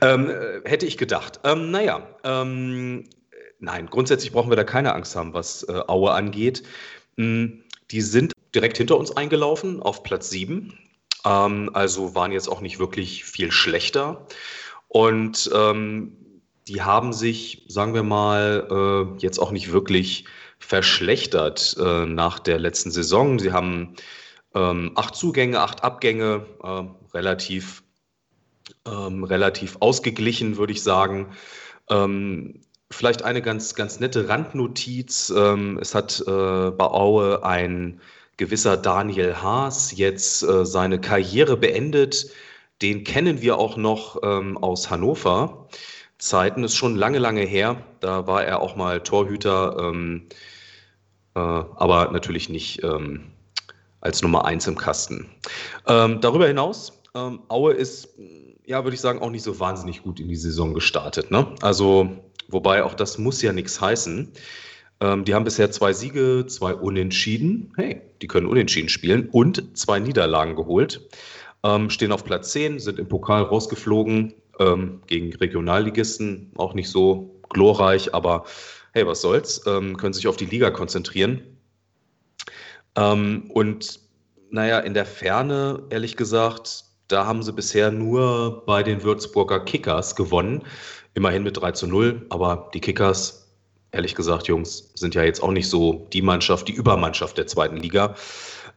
Ähm, 0.00 0.30
äh, 0.30 0.68
hätte 0.68 0.86
ich 0.86 0.96
gedacht. 0.96 1.40
Ähm, 1.44 1.70
naja, 1.70 2.08
ähm, 2.24 3.04
nein, 3.58 3.88
grundsätzlich 3.90 4.32
brauchen 4.32 4.50
wir 4.50 4.56
da 4.56 4.64
keine 4.64 4.94
Angst 4.94 5.14
haben, 5.14 5.34
was 5.34 5.62
äh, 5.64 5.80
Aue 5.86 6.12
angeht. 6.12 6.62
Mhm, 7.16 7.64
die 7.90 8.00
sind 8.00 8.32
direkt 8.54 8.78
hinter 8.78 8.96
uns 8.96 9.14
eingelaufen 9.14 9.82
auf 9.82 10.02
Platz 10.02 10.30
7. 10.30 10.72
Ähm, 11.26 11.70
also 11.74 12.14
waren 12.14 12.32
jetzt 12.32 12.48
auch 12.48 12.62
nicht 12.62 12.78
wirklich 12.78 13.24
viel 13.24 13.52
schlechter. 13.52 14.26
Und 14.88 15.50
ähm, 15.54 16.16
die 16.68 16.82
haben 16.82 17.12
sich, 17.12 17.64
sagen 17.68 17.94
wir 17.94 18.02
mal, 18.02 18.66
äh, 18.70 19.18
jetzt 19.18 19.38
auch 19.38 19.52
nicht 19.52 19.72
wirklich 19.72 20.24
verschlechtert 20.58 21.76
äh, 21.78 22.06
nach 22.06 22.38
der 22.38 22.58
letzten 22.58 22.90
Saison. 22.90 23.38
Sie 23.38 23.52
haben 23.52 23.94
ähm, 24.54 24.92
acht 24.94 25.14
Zugänge, 25.14 25.60
acht 25.60 25.84
Abgänge, 25.84 26.46
äh, 26.62 26.82
relativ, 27.14 27.82
ähm, 28.86 29.22
relativ 29.22 29.76
ausgeglichen, 29.80 30.56
würde 30.56 30.72
ich 30.72 30.82
sagen. 30.82 31.36
Ähm, 31.88 32.62
vielleicht 32.90 33.22
eine 33.22 33.42
ganz, 33.42 33.74
ganz 33.74 34.00
nette 34.00 34.28
Randnotiz. 34.28 35.32
Ähm, 35.36 35.78
es 35.80 35.94
hat 35.94 36.20
äh, 36.26 36.70
bei 36.70 36.84
Aue 36.84 37.44
ein 37.44 38.00
gewisser 38.38 38.76
Daniel 38.76 39.36
Haas 39.36 39.96
jetzt 39.96 40.42
äh, 40.42 40.66
seine 40.66 41.00
Karriere 41.00 41.56
beendet. 41.56 42.30
Den 42.82 43.04
kennen 43.04 43.40
wir 43.40 43.58
auch 43.58 43.76
noch 43.76 44.20
ähm, 44.22 44.58
aus 44.58 44.90
Hannover. 44.90 45.68
Zeiten, 46.18 46.64
ist 46.64 46.76
schon 46.76 46.96
lange, 46.96 47.18
lange 47.18 47.42
her. 47.42 47.82
Da 48.00 48.26
war 48.26 48.44
er 48.44 48.60
auch 48.60 48.76
mal 48.76 49.00
Torhüter, 49.02 49.76
ähm, 49.78 50.28
äh, 51.34 51.38
aber 51.38 52.10
natürlich 52.12 52.48
nicht 52.48 52.82
ähm, 52.82 53.32
als 54.00 54.22
Nummer 54.22 54.44
eins 54.44 54.66
im 54.66 54.76
Kasten. 54.76 55.28
Ähm, 55.86 56.20
darüber 56.20 56.46
hinaus, 56.46 57.00
ähm, 57.14 57.40
Aue 57.48 57.72
ist, 57.72 58.08
ja, 58.64 58.84
würde 58.84 58.94
ich 58.94 59.00
sagen, 59.00 59.20
auch 59.20 59.30
nicht 59.30 59.42
so 59.42 59.60
wahnsinnig 59.60 60.02
gut 60.02 60.20
in 60.20 60.28
die 60.28 60.36
Saison 60.36 60.74
gestartet. 60.74 61.30
Ne? 61.30 61.54
Also, 61.60 62.08
wobei 62.48 62.82
auch 62.84 62.94
das 62.94 63.18
muss 63.18 63.42
ja 63.42 63.52
nichts 63.52 63.80
heißen. 63.80 64.32
Ähm, 65.00 65.24
die 65.24 65.34
haben 65.34 65.44
bisher 65.44 65.70
zwei 65.70 65.92
Siege, 65.92 66.46
zwei 66.48 66.74
Unentschieden. 66.74 67.72
Hey, 67.76 68.00
die 68.22 68.26
können 68.26 68.46
Unentschieden 68.46 68.88
spielen 68.88 69.28
und 69.30 69.76
zwei 69.76 69.98
Niederlagen 69.98 70.56
geholt. 70.56 71.06
Ähm, 71.62 71.90
stehen 71.90 72.12
auf 72.12 72.24
Platz 72.24 72.52
10, 72.52 72.78
sind 72.78 72.98
im 72.98 73.08
Pokal 73.08 73.42
rausgeflogen 73.42 74.34
ähm, 74.58 75.02
gegen 75.06 75.34
Regionalligisten 75.34 76.52
auch 76.56 76.74
nicht 76.74 76.90
so 76.90 77.40
glorreich, 77.48 78.14
aber 78.14 78.44
hey, 78.92 79.06
was 79.06 79.20
soll's, 79.20 79.62
ähm, 79.66 79.96
können 79.96 80.14
sich 80.14 80.26
auf 80.26 80.36
die 80.36 80.46
Liga 80.46 80.70
konzentrieren. 80.70 81.42
Ähm, 82.96 83.50
und 83.52 84.00
naja, 84.50 84.78
in 84.80 84.94
der 84.94 85.06
Ferne, 85.06 85.82
ehrlich 85.90 86.16
gesagt, 86.16 86.84
da 87.08 87.26
haben 87.26 87.42
sie 87.42 87.52
bisher 87.52 87.90
nur 87.90 88.64
bei 88.66 88.82
den 88.82 89.02
Würzburger 89.02 89.60
Kickers 89.60 90.16
gewonnen. 90.16 90.62
Immerhin 91.14 91.42
mit 91.42 91.56
3 91.56 91.72
zu 91.72 91.86
0, 91.86 92.26
aber 92.30 92.70
die 92.74 92.80
Kickers, 92.80 93.52
ehrlich 93.92 94.14
gesagt, 94.14 94.48
Jungs, 94.48 94.92
sind 94.94 95.14
ja 95.14 95.22
jetzt 95.22 95.42
auch 95.42 95.52
nicht 95.52 95.68
so 95.68 96.06
die 96.12 96.22
Mannschaft, 96.22 96.68
die 96.68 96.72
Übermannschaft 96.72 97.38
der 97.38 97.46
zweiten 97.46 97.76
Liga. 97.76 98.14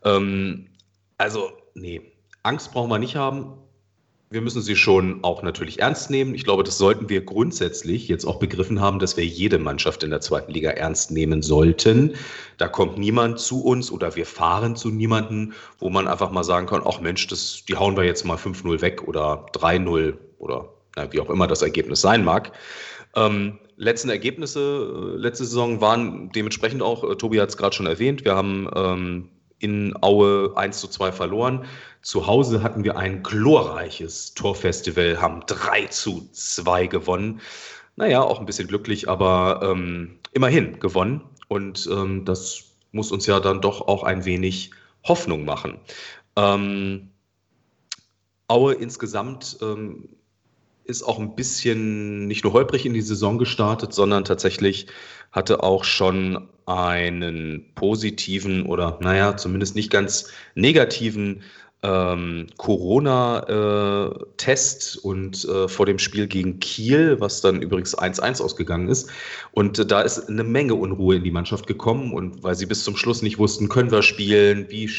Ähm, 0.03 0.67
also, 1.17 1.51
nee, 1.73 2.01
Angst 2.43 2.71
brauchen 2.71 2.89
wir 2.89 2.99
nicht 2.99 3.15
haben 3.15 3.53
wir 4.31 4.41
müssen 4.41 4.61
sie 4.61 4.75
schon 4.75 5.23
auch 5.23 5.41
natürlich 5.41 5.79
ernst 5.79 6.11
nehmen. 6.11 6.35
Ich 6.35 6.43
glaube, 6.43 6.63
das 6.63 6.77
sollten 6.77 7.09
wir 7.09 7.25
grundsätzlich 7.25 8.07
jetzt 8.07 8.25
auch 8.25 8.37
begriffen 8.37 8.79
haben, 8.79 8.99
dass 8.99 9.17
wir 9.17 9.25
jede 9.25 9.57
Mannschaft 9.57 10.03
in 10.03 10.11
der 10.11 10.21
zweiten 10.21 10.51
Liga 10.51 10.69
ernst 10.69 11.09
nehmen 11.09 11.41
sollten. 11.41 12.13
Da 12.57 12.67
kommt 12.67 12.99
niemand 12.99 13.39
zu 13.39 13.63
uns 13.63 13.91
oder 13.91 14.15
wir 14.15 14.27
fahren 14.27 14.75
zu 14.75 14.89
niemanden, 14.89 15.53
wo 15.79 15.89
man 15.89 16.07
einfach 16.07 16.29
mal 16.29 16.43
sagen 16.43 16.67
kann, 16.67 16.83
ach 16.85 17.01
Mensch, 17.01 17.25
das, 17.25 17.63
die 17.67 17.75
hauen 17.75 17.97
wir 17.97 18.03
jetzt 18.03 18.23
mal 18.23 18.37
5-0 18.37 18.81
weg 18.81 19.07
oder 19.07 19.47
3-0 19.53 20.13
oder 20.37 20.69
na, 20.95 21.11
wie 21.11 21.19
auch 21.19 21.29
immer 21.31 21.47
das 21.47 21.63
Ergebnis 21.63 22.01
sein 22.01 22.23
mag. 22.23 22.51
Ähm, 23.15 23.57
letzten 23.77 24.09
Ergebnisse, 24.09 24.59
äh, 24.59 25.17
letzte 25.17 25.45
Saison 25.45 25.81
waren 25.81 26.31
dementsprechend 26.31 26.83
auch, 26.83 27.03
äh, 27.03 27.15
Tobi 27.15 27.41
hat 27.41 27.49
es 27.49 27.57
gerade 27.57 27.75
schon 27.75 27.87
erwähnt, 27.87 28.25
wir 28.25 28.35
haben 28.35 28.69
ähm, 28.75 29.29
in 29.59 29.93
Aue 30.01 30.53
1 30.55 30.79
zu 30.79 30.87
2 30.87 31.11
verloren. 31.11 31.65
Zu 32.01 32.27
Hause 32.27 32.63
hatten 32.63 32.83
wir 32.83 32.97
ein 32.97 33.23
glorreiches 33.23 34.33
Torfestival, 34.33 35.21
haben 35.21 35.41
3 35.45 35.87
zu 35.87 36.29
2 36.31 36.87
gewonnen. 36.87 37.41
Naja, 37.95 38.21
auch 38.21 38.39
ein 38.39 38.45
bisschen 38.45 38.67
glücklich, 38.67 39.09
aber 39.09 39.59
ähm, 39.63 40.19
immerhin 40.31 40.79
gewonnen. 40.79 41.21
Und 41.49 41.89
ähm, 41.91 42.23
das 42.23 42.63
muss 42.91 43.11
uns 43.11 43.25
ja 43.25 43.39
dann 43.39 43.61
doch 43.61 43.81
auch 43.81 44.03
ein 44.03 44.23
wenig 44.25 44.71
Hoffnung 45.03 45.45
machen. 45.45 45.79
Ähm, 46.35 47.09
Aue 48.47 48.73
insgesamt 48.73 49.57
ähm, 49.61 50.09
ist 50.85 51.03
auch 51.03 51.19
ein 51.19 51.35
bisschen 51.35 52.27
nicht 52.27 52.43
nur 52.43 52.53
holprig 52.53 52.85
in 52.85 52.95
die 52.95 53.01
Saison 53.01 53.37
gestartet, 53.37 53.93
sondern 53.93 54.25
tatsächlich 54.25 54.87
hatte 55.31 55.61
auch 55.61 55.83
schon 55.83 56.49
einen 56.65 57.73
positiven 57.75 58.65
oder 58.65 58.97
naja, 59.01 59.37
zumindest 59.37 59.75
nicht 59.75 59.91
ganz 59.91 60.31
negativen 60.55 61.43
ähm, 61.81 62.47
Corona-Test 62.57 64.95
äh, 64.95 64.99
und 65.07 65.45
äh, 65.45 65.67
vor 65.67 65.85
dem 65.85 65.99
Spiel 65.99 66.27
gegen 66.27 66.59
Kiel, 66.59 67.19
was 67.19 67.41
dann 67.41 67.61
übrigens 67.61 67.95
1-1 67.97 68.41
ausgegangen 68.41 68.89
ist. 68.89 69.09
Und 69.51 69.79
äh, 69.79 69.85
da 69.85 70.01
ist 70.01 70.27
eine 70.27 70.43
Menge 70.43 70.75
Unruhe 70.75 71.15
in 71.15 71.23
die 71.23 71.31
Mannschaft 71.31 71.67
gekommen 71.67 72.13
und 72.13 72.43
weil 72.43 72.55
sie 72.55 72.65
bis 72.65 72.83
zum 72.83 72.97
Schluss 72.97 73.21
nicht 73.21 73.37
wussten, 73.37 73.69
können 73.69 73.91
wir 73.91 74.01
spielen, 74.01 74.69
wie 74.69 74.91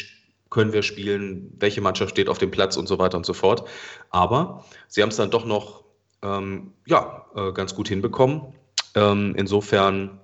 können 0.49 0.73
wir 0.73 0.83
spielen, 0.83 1.53
welche 1.59 1.81
Mannschaft 1.81 2.11
steht 2.11 2.29
auf 2.29 2.37
dem 2.37 2.51
Platz 2.51 2.77
und 2.77 2.87
so 2.87 2.99
weiter 2.99 3.17
und 3.17 3.25
so 3.25 3.33
fort. 3.33 3.67
Aber 4.09 4.65
sie 4.87 5.01
haben 5.01 5.09
es 5.09 5.15
dann 5.15 5.31
doch 5.31 5.45
noch 5.45 5.83
ähm, 6.21 6.73
ja, 6.85 7.25
äh, 7.35 7.53
ganz 7.53 7.73
gut 7.73 7.87
hinbekommen. 7.87 8.53
Ähm, 8.95 9.33
insofern, 9.37 10.19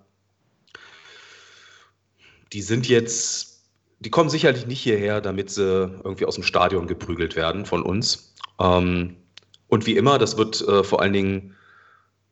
die 2.51 2.61
sind 2.61 2.87
jetzt, 2.87 3.56
die 3.99 4.09
kommen 4.09 4.29
sicherlich 4.29 4.67
nicht 4.67 4.81
hierher, 4.81 5.21
damit 5.21 5.49
sie 5.49 5.63
irgendwie 6.03 6.25
aus 6.25 6.35
dem 6.35 6.43
Stadion 6.43 6.87
geprügelt 6.87 7.35
werden 7.35 7.65
von 7.65 7.81
uns. 7.81 8.33
Ähm, 8.59 9.15
und 9.67 9.85
wie 9.85 9.97
immer, 9.97 10.17
das 10.17 10.37
wird 10.37 10.61
äh, 10.67 10.83
vor 10.83 11.01
allen 11.01 11.13
Dingen 11.13 11.55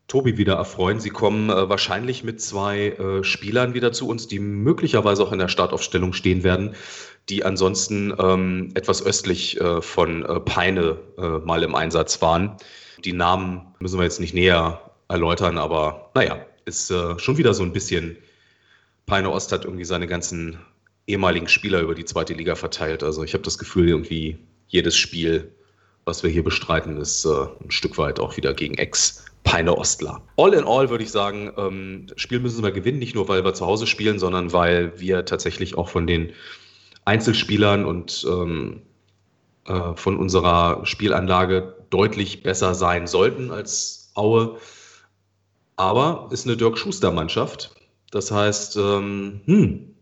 Tobi 0.07 0.37
wieder 0.37 0.55
erfreuen. 0.55 0.99
Sie 0.99 1.09
kommen 1.09 1.49
äh, 1.49 1.67
wahrscheinlich 1.67 2.23
mit 2.23 2.39
zwei 2.39 2.89
äh, 2.89 3.23
Spielern 3.23 3.73
wieder 3.73 3.91
zu 3.91 4.07
uns, 4.07 4.27
die 4.27 4.39
möglicherweise 4.39 5.23
auch 5.23 5.31
in 5.31 5.39
der 5.39 5.47
Startaufstellung 5.47 6.13
stehen 6.13 6.43
werden, 6.43 6.75
die 7.29 7.43
ansonsten 7.43 8.13
ähm, 8.19 8.71
etwas 8.75 9.03
östlich 9.03 9.59
äh, 9.59 9.81
von 9.81 10.23
äh, 10.23 10.39
Peine 10.39 10.99
äh, 11.17 11.39
mal 11.39 11.63
im 11.63 11.73
Einsatz 11.73 12.21
waren. 12.21 12.57
Die 13.03 13.13
Namen 13.13 13.73
müssen 13.79 13.97
wir 13.97 14.03
jetzt 14.03 14.19
nicht 14.19 14.35
näher 14.35 14.91
erläutern, 15.07 15.57
aber 15.57 16.11
naja, 16.13 16.45
ist 16.65 16.91
schon 17.17 17.37
wieder 17.37 17.53
so 17.53 17.61
ein 17.61 17.73
bisschen. 17.73 18.17
Peine 19.05 19.29
Ost 19.29 19.51
hat 19.51 19.65
irgendwie 19.65 19.85
seine 19.85 20.07
ganzen 20.07 20.57
ehemaligen 21.07 21.47
Spieler 21.47 21.81
über 21.81 21.95
die 21.95 22.05
zweite 22.05 22.33
Liga 22.33 22.55
verteilt. 22.55 23.03
Also 23.03 23.23
ich 23.23 23.33
habe 23.33 23.43
das 23.43 23.57
Gefühl, 23.57 23.87
irgendwie 23.87 24.39
jedes 24.67 24.97
Spiel, 24.97 25.51
was 26.05 26.23
wir 26.23 26.29
hier 26.29 26.43
bestreiten, 26.43 26.97
ist 26.97 27.25
äh, 27.25 27.47
ein 27.63 27.71
Stück 27.71 27.97
weit 27.97 28.19
auch 28.19 28.37
wieder 28.37 28.53
gegen 28.53 28.75
Ex-Peine 28.75 29.77
Ostler. 29.77 30.21
All 30.37 30.53
in 30.53 30.65
all 30.65 30.89
würde 30.89 31.03
ich 31.03 31.11
sagen, 31.11 31.51
ähm, 31.57 32.07
Spiel 32.15 32.39
müssen 32.39 32.63
wir 32.63 32.71
gewinnen, 32.71 32.99
nicht 32.99 33.15
nur 33.15 33.27
weil 33.27 33.43
wir 33.43 33.53
zu 33.53 33.65
Hause 33.65 33.87
spielen, 33.87 34.19
sondern 34.19 34.53
weil 34.53 34.99
wir 34.99 35.25
tatsächlich 35.25 35.77
auch 35.77 35.89
von 35.89 36.07
den 36.07 36.33
Einzelspielern 37.05 37.85
und 37.85 38.25
ähm, 38.27 38.81
äh, 39.65 39.95
von 39.95 40.17
unserer 40.17 40.85
Spielanlage 40.85 41.75
deutlich 41.89 42.43
besser 42.43 42.73
sein 42.75 43.07
sollten 43.07 43.51
als 43.51 44.11
Aue. 44.15 44.57
Aber 45.75 46.29
ist 46.31 46.47
eine 46.47 46.57
Dirk 46.57 46.77
Schuster-Mannschaft. 46.77 47.71
Das 48.11 48.31
heißt, 48.31 48.77
ähm, 48.77 49.41
hm, 49.45 49.94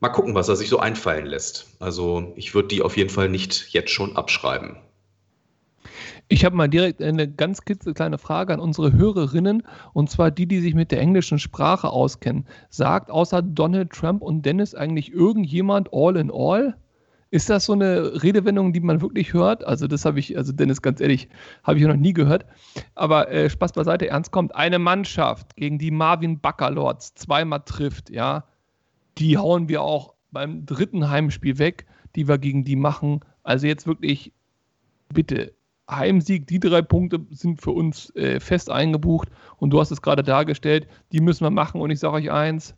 mal 0.00 0.08
gucken, 0.10 0.34
was 0.34 0.48
er 0.48 0.56
sich 0.56 0.68
so 0.68 0.78
einfallen 0.78 1.26
lässt. 1.26 1.66
Also 1.80 2.32
ich 2.36 2.54
würde 2.54 2.68
die 2.68 2.82
auf 2.82 2.96
jeden 2.96 3.10
Fall 3.10 3.28
nicht 3.28 3.72
jetzt 3.72 3.90
schon 3.90 4.16
abschreiben. 4.16 4.76
Ich 6.28 6.44
habe 6.44 6.56
mal 6.56 6.68
direkt 6.68 7.00
eine 7.00 7.30
ganz 7.30 7.62
kleine 7.62 8.18
Frage 8.18 8.52
an 8.52 8.58
unsere 8.58 8.92
Hörerinnen, 8.92 9.62
und 9.92 10.10
zwar 10.10 10.32
die, 10.32 10.46
die 10.46 10.58
sich 10.58 10.74
mit 10.74 10.90
der 10.90 11.00
englischen 11.00 11.38
Sprache 11.38 11.88
auskennen. 11.88 12.46
Sagt 12.68 13.12
außer 13.12 13.42
Donald 13.42 13.90
Trump 13.90 14.22
und 14.22 14.44
Dennis 14.44 14.74
eigentlich 14.74 15.12
irgendjemand 15.12 15.88
All 15.92 16.16
in 16.16 16.32
All? 16.32 16.76
Ist 17.30 17.48
das 17.48 17.66
so 17.66 17.74
eine 17.74 18.22
Redewendung, 18.22 18.72
die 18.72 18.80
man 18.80 19.00
wirklich 19.00 19.34
hört? 19.34 19.64
Also, 19.64 19.86
das 19.86 20.04
habe 20.04 20.18
ich, 20.18 20.36
also 20.36 20.52
Dennis, 20.52 20.82
ganz 20.82 21.00
ehrlich, 21.00 21.28
habe 21.62 21.78
ich 21.78 21.84
noch 21.84 21.94
nie 21.94 22.12
gehört. 22.12 22.44
Aber 22.94 23.30
äh, 23.30 23.50
Spaß 23.50 23.72
beiseite, 23.72 24.08
ernst 24.08 24.32
kommt. 24.32 24.54
Eine 24.54 24.78
Mannschaft, 24.78 25.54
gegen 25.56 25.78
die 25.78 25.90
Marvin 25.90 26.40
Buckerlords 26.40 27.14
zweimal 27.14 27.62
trifft, 27.64 28.10
ja, 28.10 28.44
die 29.18 29.38
hauen 29.38 29.68
wir 29.68 29.82
auch 29.82 30.14
beim 30.30 30.66
dritten 30.66 31.08
Heimspiel 31.08 31.58
weg, 31.58 31.86
die 32.14 32.28
wir 32.28 32.38
gegen 32.38 32.64
die 32.64 32.76
machen. 32.76 33.20
Also 33.42 33.66
jetzt 33.66 33.86
wirklich, 33.86 34.32
bitte, 35.12 35.54
Heimsieg, 35.88 36.46
die 36.46 36.58
drei 36.58 36.82
Punkte 36.82 37.20
sind 37.30 37.62
für 37.62 37.70
uns 37.70 38.14
äh, 38.16 38.40
fest 38.40 38.70
eingebucht 38.70 39.28
und 39.58 39.70
du 39.70 39.80
hast 39.80 39.92
es 39.92 40.02
gerade 40.02 40.22
dargestellt, 40.22 40.88
die 41.12 41.20
müssen 41.20 41.44
wir 41.44 41.50
machen 41.50 41.80
und 41.80 41.90
ich 41.90 42.00
sage 42.00 42.16
euch 42.16 42.30
eins, 42.30 42.74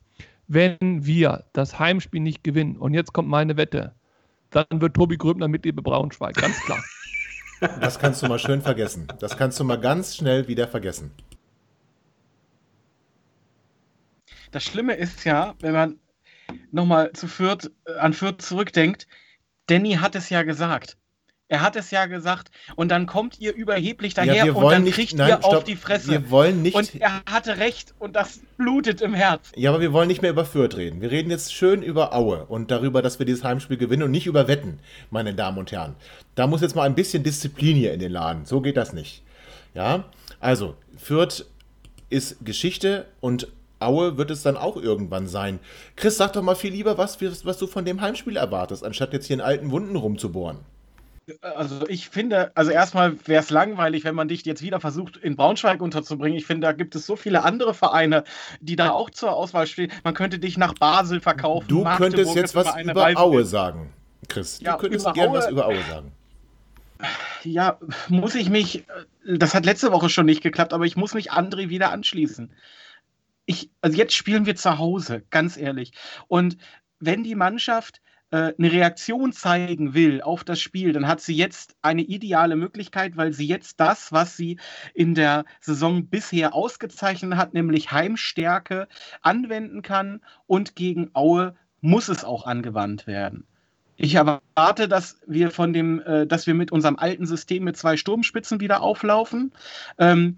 wenn 0.46 0.78
wir 0.80 1.44
das 1.52 1.78
Heimspiel 1.78 2.20
nicht 2.20 2.44
gewinnen, 2.44 2.76
und 2.76 2.94
jetzt 2.94 3.12
kommt 3.12 3.28
meine 3.28 3.56
Wette, 3.56 3.94
dann 4.50 4.66
wird 4.70 4.94
Tobi 4.94 5.16
Gröbner 5.16 5.48
Mitglied 5.48 5.76
bei 5.76 5.82
Braunschweig, 5.82 6.34
ganz 6.36 6.60
klar. 6.60 6.82
Das 7.80 7.98
kannst 7.98 8.22
du 8.22 8.28
mal 8.28 8.38
schön 8.38 8.62
vergessen. 8.62 9.08
Das 9.18 9.36
kannst 9.36 9.58
du 9.58 9.64
mal 9.64 9.80
ganz 9.80 10.14
schnell 10.14 10.46
wieder 10.46 10.68
vergessen. 10.68 11.10
Das 14.52 14.62
Schlimme 14.62 14.94
ist 14.94 15.24
ja, 15.24 15.56
wenn 15.58 15.72
man 15.72 15.98
nochmal 16.72 17.12
zu 17.12 17.28
Fürth, 17.28 17.70
äh, 17.84 17.94
an 17.94 18.12
Fürth 18.12 18.42
zurückdenkt, 18.42 19.06
Danny 19.66 19.94
hat 19.94 20.14
es 20.14 20.30
ja 20.30 20.42
gesagt. 20.42 20.96
Er 21.50 21.62
hat 21.62 21.76
es 21.76 21.90
ja 21.90 22.04
gesagt. 22.04 22.50
Und 22.76 22.90
dann 22.90 23.06
kommt 23.06 23.40
ihr 23.40 23.54
überheblich 23.54 24.12
daher 24.12 24.46
ja, 24.46 24.52
und 24.52 24.70
dann 24.70 24.84
nicht, 24.84 24.94
kriegt 24.94 25.14
nein, 25.14 25.30
ihr 25.30 25.38
stopp, 25.38 25.54
auf 25.54 25.64
die 25.64 25.76
Fresse. 25.76 26.10
Wir 26.10 26.30
wollen 26.30 26.60
nicht. 26.62 26.76
Und 26.76 26.94
er 27.00 27.22
hatte 27.24 27.56
recht 27.56 27.94
und 27.98 28.16
das 28.16 28.40
blutet 28.58 29.00
im 29.00 29.14
Herz. 29.14 29.50
Ja, 29.56 29.70
aber 29.70 29.80
wir 29.80 29.94
wollen 29.94 30.08
nicht 30.08 30.20
mehr 30.20 30.30
über 30.30 30.44
Fürth 30.44 30.76
reden. 30.76 31.00
Wir 31.00 31.10
reden 31.10 31.30
jetzt 31.30 31.54
schön 31.54 31.82
über 31.82 32.14
Aue 32.14 32.44
und 32.46 32.70
darüber, 32.70 33.00
dass 33.00 33.18
wir 33.18 33.24
dieses 33.24 33.44
Heimspiel 33.44 33.78
gewinnen 33.78 34.02
und 34.02 34.10
nicht 34.10 34.26
über 34.26 34.46
Wetten, 34.46 34.80
meine 35.10 35.34
Damen 35.34 35.56
und 35.56 35.72
Herren. 35.72 35.96
Da 36.34 36.46
muss 36.46 36.60
jetzt 36.60 36.76
mal 36.76 36.84
ein 36.84 36.94
bisschen 36.94 37.22
Disziplin 37.22 37.76
hier 37.76 37.94
in 37.94 38.00
den 38.00 38.12
Laden. 38.12 38.44
So 38.44 38.60
geht 38.60 38.76
das 38.76 38.92
nicht. 38.92 39.22
Ja, 39.72 40.04
also 40.40 40.76
Fürth 40.98 41.46
ist 42.10 42.44
Geschichte 42.44 43.06
und 43.20 43.48
Aue 43.80 44.18
wird 44.18 44.30
es 44.30 44.42
dann 44.42 44.56
auch 44.56 44.76
irgendwann 44.76 45.26
sein. 45.26 45.60
Chris, 45.96 46.16
sag 46.16 46.32
doch 46.32 46.42
mal 46.42 46.56
viel 46.56 46.72
lieber, 46.72 46.98
was, 46.98 47.20
was 47.20 47.58
du 47.58 47.66
von 47.66 47.84
dem 47.84 48.00
Heimspiel 48.00 48.36
erwartest, 48.36 48.84
anstatt 48.84 49.12
jetzt 49.12 49.26
hier 49.26 49.34
in 49.34 49.40
alten 49.40 49.70
Wunden 49.70 49.96
rumzubohren. 49.96 50.58
Also 51.42 51.86
ich 51.88 52.08
finde, 52.08 52.52
also 52.54 52.70
erstmal 52.70 53.16
wäre 53.26 53.42
es 53.42 53.50
langweilig, 53.50 54.04
wenn 54.04 54.14
man 54.14 54.28
dich 54.28 54.44
jetzt 54.46 54.62
wieder 54.62 54.80
versucht, 54.80 55.18
in 55.18 55.36
Braunschweig 55.36 55.82
unterzubringen. 55.82 56.38
Ich 56.38 56.46
finde, 56.46 56.66
da 56.66 56.72
gibt 56.72 56.94
es 56.94 57.04
so 57.06 57.16
viele 57.16 57.44
andere 57.44 57.74
Vereine, 57.74 58.24
die 58.60 58.76
da 58.76 58.90
auch 58.90 59.10
zur 59.10 59.34
Auswahl 59.34 59.66
stehen. 59.66 59.92
Man 60.04 60.14
könnte 60.14 60.38
dich 60.38 60.56
nach 60.56 60.74
Basel 60.74 61.20
verkaufen. 61.20 61.68
Du 61.68 61.84
könntest 61.84 62.34
jetzt 62.34 62.54
was 62.54 62.74
über 62.80 63.02
Reise 63.02 63.18
Aue 63.18 63.44
sagen, 63.44 63.92
Chris. 64.28 64.58
Du 64.58 64.64
ja, 64.64 64.76
könntest 64.76 65.12
gerne 65.12 65.32
was 65.34 65.50
über 65.50 65.66
Aue 65.66 65.82
sagen. 65.90 66.12
Ja, 67.44 67.78
muss 68.08 68.34
ich 68.34 68.50
mich, 68.50 68.84
das 69.24 69.54
hat 69.54 69.64
letzte 69.64 69.92
Woche 69.92 70.08
schon 70.08 70.26
nicht 70.26 70.42
geklappt, 70.42 70.72
aber 70.72 70.84
ich 70.84 70.96
muss 70.96 71.14
mich 71.14 71.32
André 71.32 71.68
wieder 71.68 71.92
anschließen. 71.92 72.50
Ich, 73.48 73.70
also 73.80 73.96
jetzt 73.96 74.14
spielen 74.14 74.44
wir 74.44 74.56
zu 74.56 74.76
Hause, 74.76 75.22
ganz 75.30 75.56
ehrlich. 75.56 75.92
Und 76.26 76.58
wenn 77.00 77.24
die 77.24 77.34
Mannschaft 77.34 78.02
äh, 78.30 78.52
eine 78.58 78.70
Reaktion 78.70 79.32
zeigen 79.32 79.94
will 79.94 80.20
auf 80.20 80.44
das 80.44 80.60
Spiel, 80.60 80.92
dann 80.92 81.08
hat 81.08 81.22
sie 81.22 81.34
jetzt 81.34 81.74
eine 81.80 82.02
ideale 82.02 82.56
Möglichkeit, 82.56 83.16
weil 83.16 83.32
sie 83.32 83.46
jetzt 83.46 83.80
das, 83.80 84.12
was 84.12 84.36
sie 84.36 84.58
in 84.92 85.14
der 85.14 85.46
Saison 85.62 86.08
bisher 86.08 86.54
ausgezeichnet 86.54 87.38
hat, 87.38 87.54
nämlich 87.54 87.90
Heimstärke, 87.90 88.86
anwenden 89.22 89.80
kann 89.80 90.20
und 90.46 90.76
gegen 90.76 91.08
Aue 91.14 91.56
muss 91.80 92.08
es 92.08 92.24
auch 92.24 92.44
angewandt 92.44 93.06
werden. 93.06 93.46
Ich 93.96 94.14
erwarte, 94.14 94.88
dass 94.88 95.22
wir 95.26 95.50
von 95.50 95.72
dem, 95.72 96.00
äh, 96.00 96.26
dass 96.26 96.46
wir 96.46 96.52
mit 96.52 96.70
unserem 96.70 96.96
alten 96.96 97.24
System 97.24 97.64
mit 97.64 97.78
zwei 97.78 97.96
Sturmspitzen 97.96 98.60
wieder 98.60 98.82
auflaufen. 98.82 99.52
Ähm, 99.96 100.36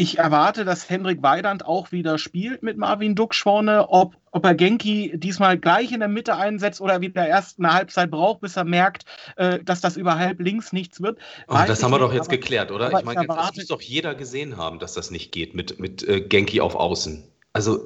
ich 0.00 0.18
erwarte, 0.18 0.64
dass 0.64 0.88
Hendrik 0.88 1.22
Weidand 1.22 1.66
auch 1.66 1.92
wieder 1.92 2.16
spielt 2.16 2.62
mit 2.62 2.78
Marvin 2.78 3.14
vorne. 3.32 3.90
Ob, 3.90 4.16
ob 4.30 4.44
er 4.46 4.54
Genki 4.54 5.12
diesmal 5.14 5.58
gleich 5.58 5.92
in 5.92 6.00
der 6.00 6.08
Mitte 6.08 6.36
einsetzt 6.36 6.80
oder 6.80 7.02
wieder 7.02 7.26
erst 7.26 7.58
eine 7.58 7.74
Halbzeit 7.74 8.10
braucht, 8.10 8.40
bis 8.40 8.56
er 8.56 8.64
merkt, 8.64 9.04
äh, 9.36 9.58
dass 9.62 9.82
das 9.82 9.98
über 9.98 10.18
halb 10.18 10.40
links 10.40 10.72
nichts 10.72 11.02
wird. 11.02 11.18
Oh, 11.48 11.58
das 11.66 11.82
haben 11.82 11.90
wir 11.90 11.98
doch 11.98 12.14
jetzt 12.14 12.28
aber, 12.28 12.36
geklärt, 12.36 12.72
oder? 12.72 12.90
Ich 12.98 13.04
meine, 13.04 13.26
das 13.26 13.56
muss 13.56 13.66
doch 13.66 13.82
jeder 13.82 14.14
gesehen 14.14 14.56
haben, 14.56 14.78
dass 14.78 14.94
das 14.94 15.10
nicht 15.10 15.32
geht 15.32 15.54
mit, 15.54 15.78
mit 15.78 16.02
äh, 16.08 16.22
Genki 16.22 16.62
auf 16.62 16.74
Außen. 16.74 17.22
Also 17.52 17.84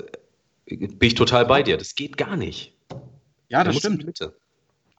äh, 0.66 0.76
bin 0.76 1.08
ich 1.08 1.14
total 1.16 1.44
bei 1.46 1.64
dir. 1.64 1.76
Das 1.76 1.96
geht 1.96 2.16
gar 2.16 2.36
nicht. 2.36 2.76
Ja, 3.48 3.64
das 3.64 3.76
stimmt. 3.76 4.04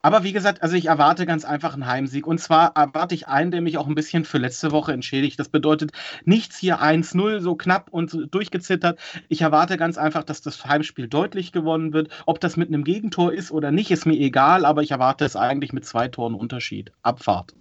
Aber 0.06 0.22
wie 0.22 0.32
gesagt, 0.32 0.62
also 0.62 0.76
ich 0.76 0.86
erwarte 0.86 1.26
ganz 1.26 1.44
einfach 1.44 1.74
einen 1.74 1.88
Heimsieg. 1.88 2.28
Und 2.28 2.38
zwar 2.38 2.76
erwarte 2.76 3.16
ich 3.16 3.26
einen, 3.26 3.50
der 3.50 3.60
mich 3.60 3.76
auch 3.76 3.88
ein 3.88 3.96
bisschen 3.96 4.24
für 4.24 4.38
letzte 4.38 4.70
Woche 4.70 4.92
entschädigt. 4.92 5.36
Das 5.40 5.48
bedeutet 5.48 5.90
nichts 6.24 6.56
hier 6.58 6.80
1-0, 6.80 7.40
so 7.40 7.56
knapp 7.56 7.88
und 7.90 8.16
durchgezittert. 8.30 9.00
Ich 9.28 9.40
erwarte 9.40 9.76
ganz 9.76 9.98
einfach, 9.98 10.22
dass 10.22 10.42
das 10.42 10.64
Heimspiel 10.64 11.08
deutlich 11.08 11.50
gewonnen 11.50 11.92
wird. 11.92 12.08
Ob 12.24 12.38
das 12.38 12.56
mit 12.56 12.68
einem 12.68 12.84
Gegentor 12.84 13.32
ist 13.32 13.50
oder 13.50 13.72
nicht, 13.72 13.90
ist 13.90 14.06
mir 14.06 14.14
egal, 14.14 14.64
aber 14.64 14.84
ich 14.84 14.92
erwarte 14.92 15.24
es 15.24 15.34
eigentlich 15.34 15.72
mit 15.72 15.84
zwei 15.84 16.06
Toren 16.06 16.36
Unterschied. 16.36 16.92
Abfahrt. 17.02 17.52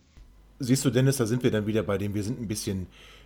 Siehst 0.60 0.86
du, 0.86 0.92
Dennis, 0.92 1.18
da 1.18 1.26
sind 1.26 1.42
wir 1.42 1.50
dann 1.50 1.66
wieder 1.66 1.82
bei 1.82 1.98
dem, 1.98 2.14
wir 2.14 2.22
sind 2.22 2.40
ein 2.40 2.48
bisschen 2.48 2.86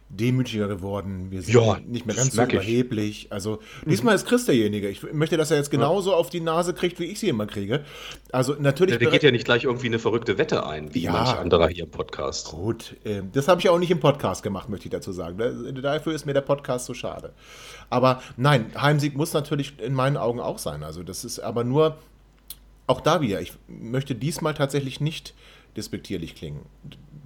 demütiger 0.10 0.68
geworden. 0.68 1.28
Wir 1.30 1.44
sind 1.44 1.54
ja, 1.54 1.80
nicht 1.86 2.06
mehr 2.06 2.16
ganz 2.16 2.34
so 2.34 2.42
überheblich. 2.42 3.26
Ich. 3.26 3.32
Also 3.32 3.60
diesmal 3.86 4.16
ist 4.16 4.26
Chris 4.26 4.46
derjenige. 4.46 4.90
Ich 4.90 5.04
möchte, 5.14 5.38
dass 5.38 5.52
er 5.52 5.58
jetzt 5.58 5.70
genauso 5.70 6.12
ja. 6.12 6.18
auf 6.18 6.30
die 6.30 6.40
Nase 6.40 6.74
kriegt, 6.74 7.00
wie 7.00 7.06
ich 7.06 7.20
sie 7.20 7.30
immer 7.30 7.46
kriege. 7.46 7.86
Also 8.32 8.56
natürlich. 8.60 8.94
Ja, 8.94 9.00
der 9.00 9.12
geht 9.12 9.24
ja 9.24 9.32
nicht 9.32 9.46
gleich 9.46 9.66
irgendwie 9.66 9.88
eine 9.88 10.00
verrückte 10.00 10.38
Wette 10.38 10.66
ein, 10.66 10.94
wie 10.96 11.04
ja, 11.04 11.12
manch 11.12 11.30
anderer 11.34 11.68
hier 11.68 11.84
im 11.84 11.92
Podcast. 11.92 12.50
Gut, 12.50 12.96
äh, 13.04 13.22
das 13.32 13.48
habe 13.48 13.62
ich 13.62 13.70
auch 13.70 13.78
nicht 13.78 13.92
im 13.92 14.00
Podcast 14.00 14.42
gemacht, 14.42 14.68
möchte 14.68 14.88
ich 14.88 14.92
dazu 14.92 15.12
sagen. 15.12 15.38
Dafür 15.82 16.14
ist 16.14 16.26
mir 16.26 16.34
der 16.34 16.42
Podcast 16.42 16.88
so 16.88 16.96
schade. 16.96 17.34
Aber 17.92 18.22
nein, 18.36 18.72
Heimsieg 18.80 19.16
muss 19.16 19.34
natürlich 19.34 19.80
in 19.80 19.94
meinen 19.94 20.18
Augen 20.18 20.40
auch 20.40 20.58
sein. 20.58 20.84
Also 20.84 21.04
das 21.04 21.24
ist 21.24 21.40
aber 21.40 21.64
nur 21.64 21.98
auch 22.88 23.02
da 23.02 23.22
wieder. 23.22 23.42
Ich 23.42 23.54
möchte 23.68 24.16
diesmal 24.16 24.56
tatsächlich 24.56 25.00
nicht 25.00 25.36
despektierlich 25.80 26.36
klingen 26.36 26.66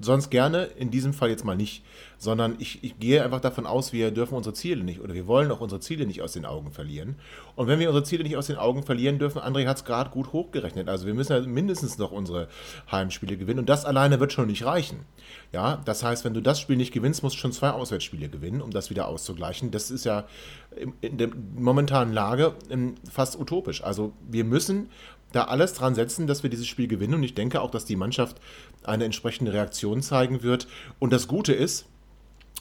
sonst 0.04 0.30
gerne, 0.30 0.66
in 0.78 0.92
diesem 0.92 1.14
Fall 1.14 1.30
jetzt 1.30 1.46
mal 1.46 1.56
nicht, 1.56 1.84
sondern 2.18 2.56
ich, 2.60 2.84
ich, 2.84 3.00
gehe 3.00 3.24
einfach 3.24 3.42
davon 3.42 3.66
aus, 3.66 3.94
wir 3.94 4.12
dürfen 4.12 4.36
unsere 4.36 4.54
Ziele 4.54 4.84
nicht 4.84 5.02
oder 5.02 5.14
wir 5.14 5.28
wollen 5.28 5.52
auch 5.52 5.60
unsere 5.60 5.82
Ziele 5.82 6.06
nicht 6.06 6.22
aus 6.22 6.34
den 6.34 6.46
Augen 6.46 6.72
verlieren. 6.72 7.16
Und 7.56 7.68
wenn 7.68 7.80
wir 7.80 7.90
unsere 7.90 8.06
Ziele 8.06 8.24
nicht 8.24 8.38
aus 8.38 8.48
den 8.48 8.56
Augen 8.58 8.84
verlieren 8.84 9.20
dürfen, 9.20 9.40
André 9.40 9.68
hat 9.68 9.78
es 9.78 9.86
gerade 9.86 10.10
gut 10.10 10.32
hochgerechnet. 10.32 10.88
Also 10.88 11.06
wir 11.06 11.14
müssen 11.14 11.34
ja 11.34 11.42
mindestens 11.42 11.98
noch 11.98 12.12
unsere 12.12 12.48
Heimspiele 12.92 13.38
gewinnen 13.38 13.60
und 13.60 13.70
das 13.70 13.86
alleine 13.86 14.20
wird 14.20 14.32
schon 14.32 14.48
nicht 14.48 14.66
reichen. 14.66 15.00
Ja, 15.52 15.82
das 15.86 16.04
heißt, 16.04 16.26
wenn 16.26 16.34
du 16.34 16.42
das 16.42 16.60
Spiel 16.60 16.78
nicht 16.78 16.94
gewinnst, 16.94 17.24
musst 17.24 17.36
du 17.36 17.40
schon 17.40 17.52
zwei 17.52 17.72
Auswärtsspiele 17.72 18.30
gewinnen, 18.30 18.62
um 18.62 18.72
das 18.72 18.90
wieder 18.90 19.08
auszugleichen. 19.08 19.72
Das 19.72 19.92
ist 19.92 20.06
ja 20.06 20.26
in 21.02 21.18
der 21.18 21.30
momentanen 21.56 22.14
Lage 22.14 22.56
ähm, 22.70 22.96
fast 23.10 23.40
utopisch. 23.40 23.84
Also 23.84 24.14
wir 24.28 24.44
müssen 24.44 24.90
da 25.34 25.46
alles 25.46 25.74
dran 25.74 25.96
setzen, 25.96 26.28
dass 26.28 26.44
wir 26.44 26.50
dieses 26.50 26.68
Spiel 26.68 26.88
gewinnen. 26.88 27.16
Und 27.16 27.24
ich 27.24 27.36
denke 27.36 27.62
auch, 27.62 27.72
dass 27.72 27.84
die 27.84 27.98
Mannschaft 27.98 28.38
eine 28.84 29.04
entsprechende 29.04 29.52
Reaktion 29.52 30.02
zeigen 30.02 30.44
wird. 30.44 30.68
Und 31.00 31.12
das 31.12 31.28
Gute 31.28 31.52
ist, 31.52 31.86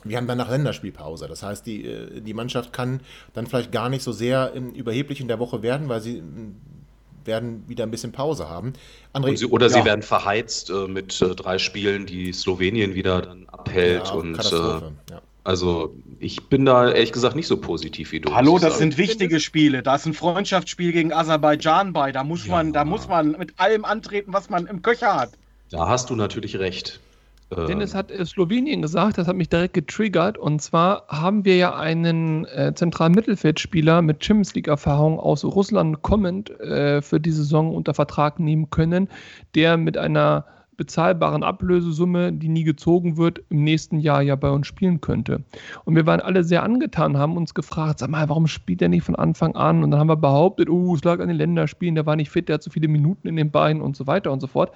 wir 0.04 0.16
haben 0.16 0.26
danach 0.26 0.50
Länderspielpause. 0.50 1.28
Das 1.28 1.42
heißt, 1.42 1.64
die, 1.64 1.86
äh, 1.86 2.20
die 2.20 2.34
Mannschaft 2.34 2.72
kann 2.72 3.00
dann 3.34 3.46
vielleicht 3.46 3.70
gar 3.70 3.88
nicht 3.88 4.02
so 4.02 4.10
sehr 4.10 4.52
überheblich 4.54 5.20
in 5.20 5.28
der 5.28 5.38
Woche 5.38 5.62
werden, 5.62 5.88
weil 5.88 6.00
sie 6.00 6.22
werden 7.24 7.62
wieder 7.68 7.84
ein 7.84 7.90
bisschen 7.90 8.10
Pause 8.10 8.48
haben. 8.48 8.72
André, 9.12 9.36
sie, 9.36 9.46
oder 9.46 9.68
ja. 9.68 9.72
sie 9.74 9.84
werden 9.84 10.02
verheizt 10.02 10.70
äh, 10.70 10.88
mit 10.88 11.20
äh, 11.22 11.36
drei 11.36 11.58
Spielen, 11.58 12.06
die 12.06 12.32
Slowenien 12.32 12.94
wieder 12.94 13.22
dann 13.22 13.48
abhält. 13.48 14.06
Ja, 14.06 14.12
und 14.14 14.38
äh, 14.38 15.12
ja. 15.12 15.22
Also 15.44 15.94
ich 16.20 16.48
bin 16.48 16.64
da 16.64 16.90
ehrlich 16.90 17.12
gesagt 17.12 17.34
nicht 17.34 17.48
so 17.48 17.56
positiv 17.56 18.12
wie 18.12 18.20
du. 18.20 18.34
Hallo, 18.34 18.58
das 18.58 18.78
sind 18.78 18.96
wichtige 18.96 19.40
Spiele. 19.40 19.82
Da 19.82 19.96
ist 19.96 20.06
ein 20.06 20.14
Freundschaftsspiel 20.14 20.92
gegen 20.92 21.12
Aserbaidschan 21.12 21.92
bei. 21.92 22.12
Da 22.12 22.22
muss 22.22 22.46
ja. 22.46 22.52
man, 22.52 22.72
da 22.72 22.84
muss 22.84 23.08
man 23.08 23.32
mit 23.32 23.58
allem 23.58 23.84
antreten, 23.84 24.32
was 24.32 24.50
man 24.50 24.66
im 24.66 24.82
Köcher 24.82 25.14
hat. 25.14 25.30
Da 25.70 25.88
hast 25.88 26.10
du 26.10 26.16
natürlich 26.16 26.58
recht. 26.58 27.00
Äh, 27.50 27.66
Dennis 27.66 27.94
hat 27.94 28.10
äh, 28.10 28.24
Slowenien 28.24 28.82
gesagt, 28.82 29.18
das 29.18 29.26
hat 29.26 29.36
mich 29.36 29.48
direkt 29.48 29.74
getriggert. 29.74 30.38
Und 30.38 30.62
zwar 30.62 31.06
haben 31.08 31.44
wir 31.44 31.56
ja 31.56 31.74
einen 31.74 32.44
äh, 32.46 32.72
zentralen 32.74 33.12
Mittelfeldspieler 33.12 34.00
mit 34.00 34.24
Champions 34.24 34.54
League-Erfahrung 34.54 35.18
aus 35.18 35.44
Russland 35.44 36.02
kommend 36.02 36.50
äh, 36.60 37.02
für 37.02 37.18
die 37.18 37.32
Saison 37.32 37.74
unter 37.74 37.94
Vertrag 37.94 38.38
nehmen 38.38 38.70
können, 38.70 39.08
der 39.54 39.76
mit 39.76 39.96
einer 39.98 40.46
bezahlbaren 40.76 41.42
Ablösesumme, 41.42 42.32
die 42.32 42.48
nie 42.48 42.64
gezogen 42.64 43.16
wird, 43.16 43.42
im 43.50 43.62
nächsten 43.62 43.98
Jahr 43.98 44.22
ja 44.22 44.36
bei 44.36 44.50
uns 44.50 44.66
spielen 44.66 45.00
könnte. 45.00 45.42
Und 45.84 45.94
wir 45.94 46.06
waren 46.06 46.20
alle 46.20 46.44
sehr 46.44 46.62
angetan, 46.62 47.18
haben 47.18 47.36
uns 47.36 47.54
gefragt, 47.54 47.98
sag 47.98 48.10
mal, 48.10 48.28
warum 48.28 48.46
spielt 48.46 48.82
er 48.82 48.88
nicht 48.88 49.04
von 49.04 49.16
Anfang 49.16 49.54
an? 49.54 49.84
Und 49.84 49.90
dann 49.90 50.00
haben 50.00 50.08
wir 50.08 50.16
behauptet, 50.16 50.70
oh, 50.70 50.94
es 50.94 51.04
lag 51.04 51.20
an 51.20 51.28
den 51.28 51.36
Länderspielen, 51.36 51.94
der 51.94 52.06
war 52.06 52.16
nicht 52.16 52.30
fit, 52.30 52.48
der 52.48 52.54
hat 52.54 52.62
zu 52.62 52.70
viele 52.70 52.88
Minuten 52.88 53.28
in 53.28 53.36
den 53.36 53.50
Beinen 53.50 53.82
und 53.82 53.96
so 53.96 54.06
weiter 54.06 54.32
und 54.32 54.40
so 54.40 54.46
fort. 54.46 54.72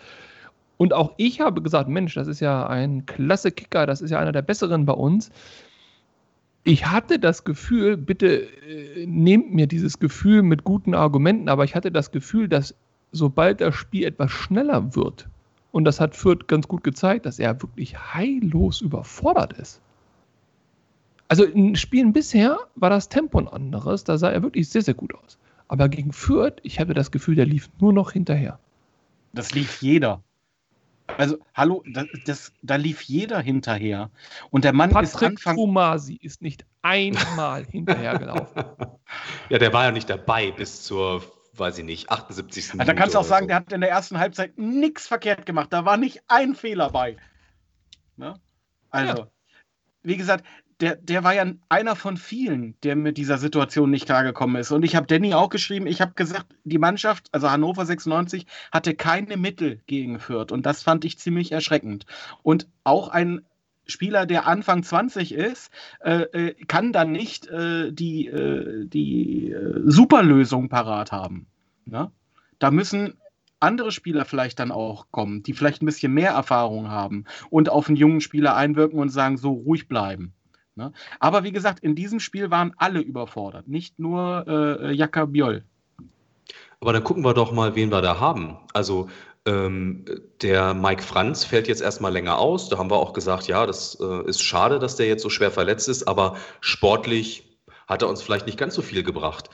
Und 0.77 0.93
auch 0.93 1.15
ich 1.17 1.41
habe 1.41 1.63
gesagt, 1.63 1.89
Mensch, 1.89 2.15
das 2.15 2.29
ist 2.29 2.41
ja 2.41 2.67
ein 2.67 3.07
klasse 3.07 3.51
Kicker, 3.51 3.87
das 3.87 4.03
ist 4.03 4.11
ja 4.11 4.19
einer 4.19 4.33
der 4.33 4.43
besseren 4.43 4.85
bei 4.85 4.93
uns. 4.93 5.31
Ich 6.65 6.87
hatte 6.87 7.19
das 7.19 7.45
Gefühl, 7.45 7.97
bitte 7.97 8.43
äh, 8.43 9.07
nehmt 9.07 9.55
mir 9.55 9.67
dieses 9.67 9.99
Gefühl 9.99 10.43
mit 10.43 10.65
guten 10.65 10.95
Argumenten, 10.95 11.49
aber 11.49 11.65
ich 11.65 11.75
hatte 11.75 11.93
das 11.93 12.11
Gefühl, 12.11 12.49
dass 12.49 12.75
sobald 13.13 13.61
das 13.61 13.75
Spiel 13.75 14.05
etwas 14.05 14.31
schneller 14.33 14.95
wird, 14.95 15.29
und 15.77 15.85
das 15.85 16.01
hat 16.01 16.17
Fürth 16.17 16.47
ganz 16.47 16.69
gut 16.69 16.83
gezeigt, 16.83 17.27
dass 17.27 17.39
er 17.39 17.61
wirklich 17.61 17.99
heillos 18.15 18.81
überfordert 18.81 19.53
ist. 19.53 19.83
Also 21.29 21.45
in 21.45 21.77
Spielen 21.77 22.15
bisher 22.15 22.57
war 22.77 22.89
das 22.89 23.11
Tempo 23.11 23.39
ein 23.39 23.47
anderes, 23.47 24.03
da 24.03 24.17
sah 24.17 24.31
er 24.31 24.43
wirklich 24.43 24.71
sehr, 24.71 24.81
sehr 24.81 24.95
gut 24.95 25.15
aus. 25.15 25.37
Aber 25.69 25.91
gegen 25.91 26.15
Fürth, 26.15 26.61
ich 26.63 26.81
hatte 26.81 26.95
das 26.95 27.11
Gefühl, 27.11 27.35
der 27.35 27.45
lief 27.45 27.69
nur 27.79 27.93
noch 27.93 28.13
hinterher. 28.13 28.59
Das 29.35 29.53
lief 29.53 29.83
jeder. 29.83 30.23
Also, 31.19 31.37
hallo, 31.55 31.85
das, 31.93 32.07
das, 32.25 32.53
da 32.63 32.77
lief 32.77 33.03
jeder 33.03 33.41
hinterher. 33.41 34.09
Und 34.51 34.65
der 34.65 34.73
Mann 34.73 34.89
Patrick 34.89 35.13
ist 35.13 35.23
Anfang. 35.23 35.57
Fumasi 35.57 36.19
ist 36.23 36.41
nicht 36.41 36.65
einmal 36.81 37.67
hinterhergelaufen. 37.67 38.65
Ja, 39.49 39.59
der 39.59 39.73
war 39.73 39.85
ja 39.85 39.93
nicht 39.93 40.11
dabei 40.11 40.51
bis 40.51 40.83
zur 40.83 41.23
weiß 41.59 41.79
ich 41.79 41.85
nicht, 41.85 42.11
78. 42.11 42.73
Also, 42.73 42.85
da 42.85 42.95
kannst 42.95 43.15
du 43.15 43.19
auch 43.19 43.25
sagen, 43.25 43.45
so. 43.45 43.49
der 43.49 43.57
hat 43.57 43.73
in 43.73 43.81
der 43.81 43.91
ersten 43.91 44.19
Halbzeit 44.19 44.59
nichts 44.59 45.07
verkehrt 45.07 45.47
gemacht. 45.47 45.73
Da 45.73 45.85
war 45.85 45.97
nicht 45.97 46.23
ein 46.29 46.55
Fehler 46.55 46.91
bei. 46.91 47.17
Ne? 48.17 48.39
Also, 48.91 49.23
ja. 49.23 49.31
wie 50.03 50.17
gesagt, 50.17 50.45
der, 50.81 50.97
der 50.97 51.25
war 51.25 51.35
ja 51.35 51.47
einer 51.69 51.97
von 51.97 52.17
vielen, 52.17 52.79
der 52.83 52.97
mit 52.97 53.17
dieser 53.17 53.39
Situation 53.39 53.91
nicht 53.91 54.05
klargekommen 54.05 54.61
ist. 54.61 54.73
Und 54.73 54.85
ich 54.85 54.95
habe 54.95 55.07
Danny 55.07 55.33
auch 55.33 55.49
geschrieben, 55.49 55.87
ich 55.87 56.01
habe 56.01 56.13
gesagt, 56.15 56.55
die 56.65 56.79
Mannschaft, 56.79 57.29
also 57.33 57.51
Hannover 57.51 57.87
96, 57.87 58.47
hatte 58.73 58.95
keine 58.95 59.37
Mittel 59.37 59.81
gegen 59.87 60.19
Fürth. 60.21 60.53
Und 60.53 60.67
das 60.67 60.83
fand 60.83 61.05
ich 61.05 61.19
ziemlich 61.19 61.53
erschreckend. 61.53 62.05
Und 62.43 62.69
auch 62.85 63.09
ein 63.09 63.47
Spieler, 63.87 64.27
der 64.27 64.47
Anfang 64.47 64.83
20 64.83 65.33
ist, 65.33 65.71
äh, 66.01 66.23
äh, 66.23 66.55
kann 66.67 66.93
dann 66.93 67.13
nicht 67.13 67.47
äh, 67.47 67.93
die, 67.93 68.27
äh, 68.27 68.87
die 68.87 69.53
äh, 69.53 69.83
Superlösung 69.85 70.69
parat 70.69 71.13
haben. 71.13 71.47
Ne? 71.85 72.11
Da 72.59 72.71
müssen 72.71 73.15
andere 73.61 73.93
Spieler 73.93 74.25
vielleicht 74.25 74.59
dann 74.59 74.71
auch 74.71 75.07
kommen, 75.11 75.43
die 75.43 75.53
vielleicht 75.53 75.83
ein 75.83 75.87
bisschen 75.87 76.13
mehr 76.13 76.33
Erfahrung 76.33 76.89
haben 76.91 77.25
und 77.51 77.69
auf 77.69 77.89
einen 77.89 77.97
jungen 77.97 78.21
Spieler 78.21 78.57
einwirken 78.57 78.99
und 78.99 79.09
sagen, 79.09 79.39
so 79.39 79.53
ruhig 79.53 79.89
bleiben. 79.89 80.35
Ne? 80.75 80.93
Aber 81.21 81.45
wie 81.45 81.53
gesagt, 81.53 81.81
in 81.81 81.95
diesem 81.95 82.21
Spiel 82.21 82.51
waren 82.51 82.73
alle 82.77 83.01
überfordert, 83.01 83.67
nicht 83.67 83.99
nur 83.99 84.45
äh, 84.47 84.93
Jaka 84.93 85.25
Bjoll. 85.25 85.65
Aber 86.81 86.93
dann 86.93 87.05
gucken 87.05 87.25
wir 87.25 87.33
doch 87.33 87.53
mal, 87.53 87.75
wen 87.75 87.91
wir 87.91 88.03
da 88.03 88.21
haben. 88.21 88.59
Also 88.75 89.09
ähm, 89.47 90.05
der 90.43 90.75
Mike 90.75 91.03
Franz 91.03 91.45
fällt 91.45 91.69
jetzt 91.69 91.81
erstmal 91.81 92.13
länger 92.13 92.39
aus. 92.39 92.69
Da 92.69 92.79
haben 92.79 92.91
wir 92.91 92.97
auch 92.97 93.13
gesagt, 93.13 93.47
ja, 93.47 93.67
das 93.67 93.97
äh, 94.01 94.29
ist 94.29 94.43
schade, 94.43 94.79
dass 94.79 94.97
der 94.97 95.07
jetzt 95.07 95.23
so 95.23 95.31
schwer 95.31 95.51
verletzt 95.51 95.89
ist, 95.89 96.07
aber 96.07 96.37
sportlich 96.61 97.59
hat 97.87 98.03
er 98.03 98.09
uns 98.09 98.23
vielleicht 98.23 98.47
nicht 98.47 98.59
ganz 98.59 98.75
so 98.75 98.83
viel 98.83 99.03
gebracht. 99.03 99.49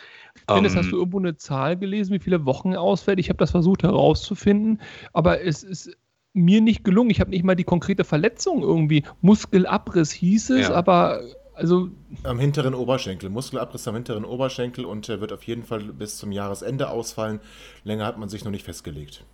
Dennis, 0.48 0.72
ähm, 0.72 0.78
hast 0.78 0.90
du 0.90 0.96
irgendwo 0.96 1.18
eine 1.18 1.36
Zahl 1.36 1.76
gelesen, 1.76 2.14
wie 2.14 2.18
viele 2.18 2.46
Wochen 2.46 2.72
er 2.72 2.80
ausfällt? 2.80 3.18
Ich 3.20 3.28
habe 3.28 3.36
das 3.36 3.50
versucht 3.50 3.82
herauszufinden, 3.82 4.80
aber 5.12 5.42
es 5.42 5.62
ist 5.62 5.94
mir 6.32 6.62
nicht 6.62 6.84
gelungen. 6.84 7.10
Ich 7.10 7.20
habe 7.20 7.30
nicht 7.30 7.44
mal 7.44 7.54
die 7.54 7.64
konkrete 7.64 8.04
Verletzung 8.04 8.62
irgendwie. 8.62 9.04
Muskelabriss 9.20 10.10
hieß 10.12 10.50
es, 10.50 10.68
ja. 10.68 10.74
aber 10.74 11.20
also. 11.54 11.90
Am 12.22 12.38
hinteren 12.38 12.74
Oberschenkel. 12.74 13.28
Muskelabriss 13.28 13.86
am 13.86 13.94
hinteren 13.94 14.24
Oberschenkel 14.24 14.86
und 14.86 15.08
er 15.10 15.20
wird 15.20 15.32
auf 15.32 15.42
jeden 15.42 15.62
Fall 15.62 15.80
bis 15.80 16.16
zum 16.16 16.32
Jahresende 16.32 16.88
ausfallen. 16.88 17.40
Länger 17.84 18.06
hat 18.06 18.18
man 18.18 18.30
sich 18.30 18.44
noch 18.44 18.50
nicht 18.50 18.64
festgelegt. 18.64 19.24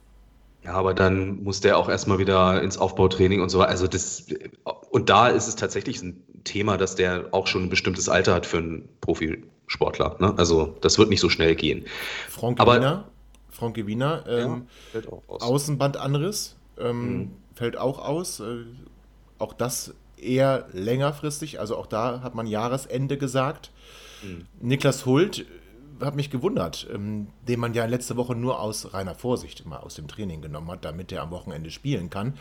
Ja, 0.64 0.72
aber 0.74 0.92
dann 0.92 1.42
muss 1.42 1.60
der 1.60 1.78
auch 1.78 1.88
erstmal 1.88 2.18
wieder 2.18 2.62
ins 2.62 2.78
Aufbautraining 2.78 3.40
und 3.40 3.48
so. 3.48 3.62
Also 3.62 3.86
das, 3.86 4.26
und 4.90 5.08
da 5.08 5.28
ist 5.28 5.48
es 5.48 5.56
tatsächlich 5.56 6.02
ein 6.02 6.22
Thema, 6.44 6.76
dass 6.76 6.94
der 6.94 7.28
auch 7.30 7.46
schon 7.46 7.64
ein 7.64 7.68
bestimmtes 7.68 8.08
Alter 8.08 8.34
hat 8.34 8.46
für 8.46 8.58
einen 8.58 8.88
Profisportler. 9.00 10.16
Ne? 10.18 10.34
Also 10.36 10.76
das 10.80 10.98
wird 10.98 11.10
nicht 11.10 11.20
so 11.20 11.28
schnell 11.28 11.54
gehen. 11.54 11.84
Frank 12.28 12.58
Wiener, 12.58 13.08
Frank 13.50 13.76
Wiener, 13.76 14.24
ähm, 14.28 14.66
ja, 14.92 15.00
Außenbandanriss 15.28 16.56
ähm, 16.78 17.16
mhm. 17.16 17.30
fällt 17.54 17.76
auch 17.76 17.98
aus. 17.98 18.40
Äh, 18.40 18.64
auch 19.38 19.52
das 19.52 19.94
eher 20.16 20.66
längerfristig, 20.72 21.60
also 21.60 21.76
auch 21.76 21.86
da 21.86 22.20
hat 22.22 22.34
man 22.34 22.46
Jahresende 22.46 23.16
gesagt. 23.18 23.70
Mhm. 24.22 24.46
Niklas 24.60 25.06
Hult 25.06 25.46
hat 26.00 26.16
mich 26.16 26.30
gewundert, 26.30 26.86
ähm, 26.92 27.28
den 27.46 27.60
man 27.60 27.74
ja 27.74 27.84
letzte 27.84 28.16
Woche 28.16 28.34
nur 28.34 28.60
aus 28.60 28.92
reiner 28.94 29.14
Vorsicht 29.14 29.66
mal 29.66 29.78
aus 29.78 29.94
dem 29.94 30.08
Training 30.08 30.40
genommen 30.40 30.70
hat, 30.70 30.84
damit 30.84 31.12
er 31.12 31.22
am 31.22 31.30
Wochenende 31.30 31.70
spielen 31.70 32.10
kann. 32.10 32.34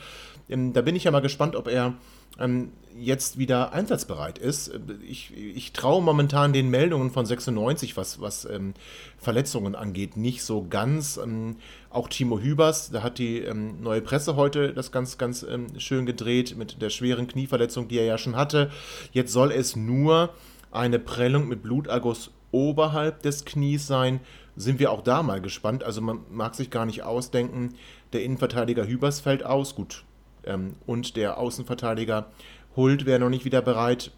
Ähm, 0.50 0.74
da 0.74 0.82
bin 0.82 0.96
ich 0.96 1.04
ja 1.04 1.12
mal 1.12 1.22
gespannt, 1.22 1.56
ob 1.56 1.68
er 1.68 1.94
ähm, 2.40 2.72
jetzt 2.98 3.38
wieder 3.38 3.74
einsatzbereit 3.74 4.38
ist. 4.38 4.72
Ich, 5.08 5.36
ich 5.36 5.74
traue 5.74 6.02
momentan 6.02 6.54
den 6.54 6.70
Meldungen 6.70 7.12
von 7.12 7.26
96, 7.26 7.98
was, 7.98 8.22
was 8.22 8.46
ähm, 8.46 8.74
Verletzungen 9.18 9.76
angeht, 9.76 10.18
nicht 10.18 10.44
so 10.44 10.66
ganz. 10.68 11.18
Ähm, 11.18 11.58
auch 11.90 12.10
Timo 12.10 12.40
Hübers, 12.40 12.92
da 12.92 13.04
hat 13.04 13.18
die 13.18 13.40
ähm, 13.40 13.82
neue 13.82 14.02
Presse 14.02 14.36
heute 14.36 14.74
das 14.74 14.92
ganz, 14.92 15.18
ganz 15.18 15.44
ähm, 15.44 15.68
schön 15.80 16.06
gedreht 16.06 16.58
mit 16.58 16.82
der 16.82 16.90
schweren 16.90 17.28
Knieverletzung, 17.28 17.88
die 17.88 17.98
er 17.98 18.06
ja 18.06 18.18
schon 18.18 18.36
hatte. 18.36 18.72
Jetzt 19.12 19.32
soll 19.32 19.52
es 19.52 19.76
nur 19.76 20.30
eine 20.72 21.00
Prellung 21.00 21.48
mit 21.48 21.64
Bluterguss 21.64 22.32
oberhalb 22.52 23.22
des 23.24 23.46
Knies 23.46 23.88
sein. 23.88 24.20
Sind 24.56 24.80
wir 24.80 24.92
auch 24.92 25.02
da 25.02 25.24
mal 25.24 25.42
gespannt. 25.42 25.84
Also 25.84 26.02
man 26.02 26.20
mag 26.32 26.56
sich 26.56 26.70
gar 26.70 26.86
nicht 26.86 27.04
ausdenken, 27.04 27.76
der 28.14 28.24
Innenverteidiger 28.24 28.88
Hübers 28.88 29.20
fällt 29.20 29.46
aus. 29.46 29.76
Gut, 29.76 30.04
ähm, 30.46 30.76
und 30.86 31.16
der 31.16 31.38
Außenverteidiger 31.38 32.28
Hult 32.76 33.06
wäre 33.06 33.20
noch 33.20 33.30
nicht 33.30 33.46
wieder 33.46 33.62
bereit. 33.62 34.12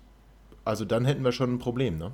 Also 0.66 0.86
dann 0.86 1.06
hätten 1.06 1.24
wir 1.24 1.32
schon 1.32 1.54
ein 1.56 1.60
Problem, 1.60 1.98
ne? 1.98 2.12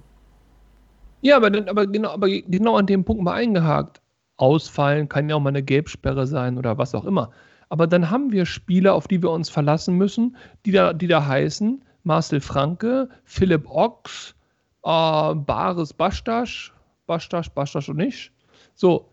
Ja, 1.21 1.37
aber, 1.37 1.47
aber, 1.67 1.87
genau, 1.87 2.09
aber 2.09 2.29
genau 2.29 2.77
an 2.77 2.85
dem 2.85 3.03
Punkt 3.03 3.23
mal 3.23 3.33
eingehakt. 3.33 4.01
Ausfallen 4.37 5.09
kann 5.09 5.29
ja 5.29 5.35
auch 5.35 5.39
mal 5.39 5.49
eine 5.49 5.63
Gelbsperre 5.63 6.27
sein 6.27 6.57
oder 6.57 6.77
was 6.77 6.93
auch 6.93 7.05
immer. 7.05 7.31
Aber 7.69 7.87
dann 7.87 8.11
haben 8.11 8.31
wir 8.31 8.45
Spieler, 8.45 8.93
auf 8.93 9.07
die 9.07 9.21
wir 9.21 9.31
uns 9.31 9.49
verlassen 9.49 9.97
müssen, 9.97 10.35
die 10.65 10.71
da, 10.71 10.93
die 10.93 11.07
da 11.07 11.25
heißen 11.25 11.83
Marcel 12.03 12.41
Franke, 12.41 13.09
Philipp 13.23 13.67
Ochs, 13.67 14.35
äh, 14.85 15.35
Baris 15.35 15.93
Bastasch, 15.93 16.73
Bastasch, 17.07 17.49
Bastasch 17.49 17.89
und 17.89 17.99
ich. 17.99 18.31
So, 18.75 19.09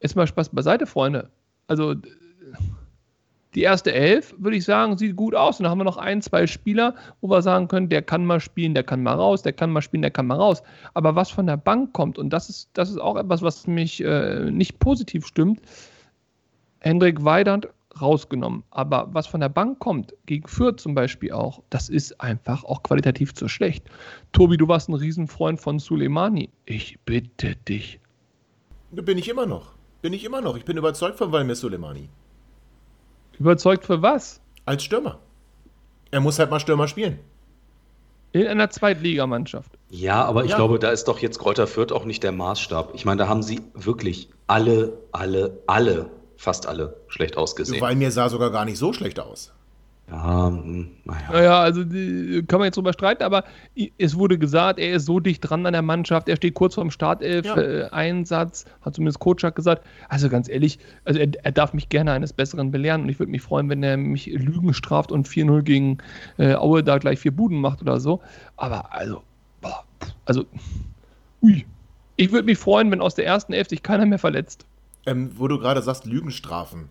jetzt 0.00 0.16
mal 0.16 0.26
Spaß 0.26 0.50
beiseite, 0.50 0.86
Freunde. 0.86 1.30
Also 1.66 1.94
die 3.54 3.62
erste 3.62 3.92
Elf, 3.92 4.34
würde 4.38 4.56
ich 4.56 4.64
sagen, 4.64 4.96
sieht 4.96 5.16
gut 5.16 5.34
aus. 5.34 5.58
Und 5.58 5.64
dann 5.64 5.70
haben 5.70 5.78
wir 5.78 5.84
noch 5.84 5.96
ein, 5.96 6.22
zwei 6.22 6.46
Spieler, 6.46 6.94
wo 7.20 7.28
wir 7.28 7.42
sagen 7.42 7.68
können, 7.68 7.88
der 7.88 8.02
kann 8.02 8.24
mal 8.24 8.38
spielen, 8.38 8.74
der 8.74 8.84
kann 8.84 9.02
mal 9.02 9.14
raus, 9.14 9.42
der 9.42 9.52
kann 9.52 9.72
mal 9.72 9.82
spielen, 9.82 10.02
der 10.02 10.10
kann 10.10 10.26
mal 10.26 10.36
raus. 10.36 10.62
Aber 10.94 11.16
was 11.16 11.30
von 11.30 11.46
der 11.46 11.56
Bank 11.56 11.92
kommt, 11.92 12.18
und 12.18 12.30
das 12.30 12.48
ist, 12.48 12.70
das 12.74 12.90
ist 12.90 13.00
auch 13.00 13.16
etwas, 13.16 13.42
was 13.42 13.66
mich 13.66 14.02
äh, 14.04 14.50
nicht 14.50 14.78
positiv 14.78 15.26
stimmt, 15.26 15.60
Hendrik 16.78 17.24
Weidand 17.24 17.68
rausgenommen. 18.00 18.62
Aber 18.70 19.08
was 19.12 19.26
von 19.26 19.40
der 19.40 19.48
Bank 19.48 19.78
kommt, 19.78 20.14
gegen 20.26 20.46
Fürth 20.46 20.80
zum 20.80 20.94
Beispiel 20.94 21.32
auch, 21.32 21.62
das 21.70 21.88
ist 21.88 22.20
einfach 22.20 22.64
auch 22.64 22.82
qualitativ 22.82 23.34
zu 23.34 23.48
schlecht. 23.48 23.84
Tobi, 24.32 24.56
du 24.56 24.68
warst 24.68 24.88
ein 24.88 24.94
Riesenfreund 24.94 25.60
von 25.60 25.78
Suleimani. 25.78 26.50
Ich 26.64 26.98
bitte 27.04 27.56
dich. 27.56 28.00
Bin 28.90 29.18
ich 29.18 29.28
immer 29.28 29.46
noch. 29.46 29.72
Bin 30.02 30.12
ich 30.12 30.24
immer 30.24 30.40
noch. 30.40 30.56
Ich 30.56 30.64
bin 30.64 30.76
überzeugt 30.76 31.18
von 31.18 31.32
Valmir 31.32 31.54
Suleimani. 31.54 32.08
Überzeugt 33.38 33.84
für 33.84 34.02
was? 34.02 34.40
Als 34.64 34.84
Stürmer. 34.84 35.18
Er 36.10 36.20
muss 36.20 36.38
halt 36.38 36.50
mal 36.50 36.60
Stürmer 36.60 36.88
spielen. 36.88 37.18
In 38.32 38.46
einer 38.46 38.70
Zweitligamannschaft. 38.70 39.72
Ja, 39.88 40.24
aber 40.24 40.44
ich 40.44 40.50
ja. 40.50 40.56
glaube, 40.56 40.78
da 40.78 40.90
ist 40.90 41.04
doch 41.04 41.18
jetzt 41.18 41.38
Kräuter 41.38 41.66
Fürth 41.66 41.92
auch 41.92 42.04
nicht 42.04 42.22
der 42.22 42.32
Maßstab. 42.32 42.92
Ich 42.94 43.04
meine, 43.04 43.18
da 43.18 43.28
haben 43.28 43.42
sie 43.42 43.60
wirklich 43.74 44.28
alle, 44.46 44.98
alle, 45.10 45.58
alle, 45.66 46.10
fast 46.40 46.66
alle 46.66 46.96
schlecht 47.08 47.36
ausgesehen. 47.36 47.82
Weil 47.82 47.96
mir 47.96 48.10
sah 48.10 48.30
sogar 48.30 48.50
gar 48.50 48.64
nicht 48.64 48.78
so 48.78 48.94
schlecht 48.94 49.20
aus. 49.20 49.52
Ja, 50.10 50.48
hm, 50.48 50.90
naja. 51.04 51.30
Naja, 51.30 51.60
also 51.60 51.84
die, 51.84 52.42
kann 52.48 52.58
man 52.58 52.66
jetzt 52.66 52.76
drüber 52.76 52.94
streiten, 52.94 53.22
aber 53.22 53.44
es 53.98 54.16
wurde 54.16 54.38
gesagt, 54.38 54.80
er 54.80 54.96
ist 54.96 55.04
so 55.04 55.20
dicht 55.20 55.40
dran 55.42 55.66
an 55.66 55.74
der 55.74 55.82
Mannschaft, 55.82 56.30
er 56.30 56.36
steht 56.36 56.54
kurz 56.54 56.76
vorm 56.76 56.90
Startelf-Einsatz, 56.90 58.64
ja. 58.64 58.70
äh, 58.70 58.84
hat 58.86 58.94
zumindest 58.94 59.20
Kotschak 59.20 59.54
gesagt. 59.54 59.86
Also 60.08 60.30
ganz 60.30 60.48
ehrlich, 60.48 60.78
also 61.04 61.20
er, 61.20 61.28
er, 61.42 61.52
darf 61.52 61.74
mich 61.74 61.90
gerne 61.90 62.12
eines 62.12 62.32
Besseren 62.32 62.70
belehren 62.70 63.02
und 63.02 63.10
ich 63.10 63.18
würde 63.18 63.30
mich 63.30 63.42
freuen, 63.42 63.68
wenn 63.68 63.82
er 63.82 63.98
mich 63.98 64.26
Lügen 64.26 64.72
straft 64.72 65.12
und 65.12 65.28
4-0 65.28 65.62
gegen 65.62 65.98
äh, 66.38 66.54
Aue 66.54 66.82
da 66.82 66.96
gleich 66.96 67.20
vier 67.20 67.32
Buden 67.32 67.60
macht 67.60 67.82
oder 67.82 68.00
so. 68.00 68.20
Aber 68.56 68.92
also, 68.94 69.22
boah, 69.60 69.84
also, 70.24 70.46
ui. 71.42 71.66
Ich 72.16 72.32
würde 72.32 72.46
mich 72.46 72.58
freuen, 72.58 72.90
wenn 72.90 73.00
aus 73.00 73.14
der 73.14 73.26
ersten 73.26 73.52
Elf 73.52 73.68
sich 73.68 73.82
keiner 73.82 74.06
mehr 74.06 74.18
verletzt. 74.18 74.66
Ähm, 75.06 75.30
wo 75.36 75.48
du 75.48 75.58
gerade 75.58 75.82
sagst, 75.82 76.04
Lügen 76.04 76.30
strafen. 76.30 76.90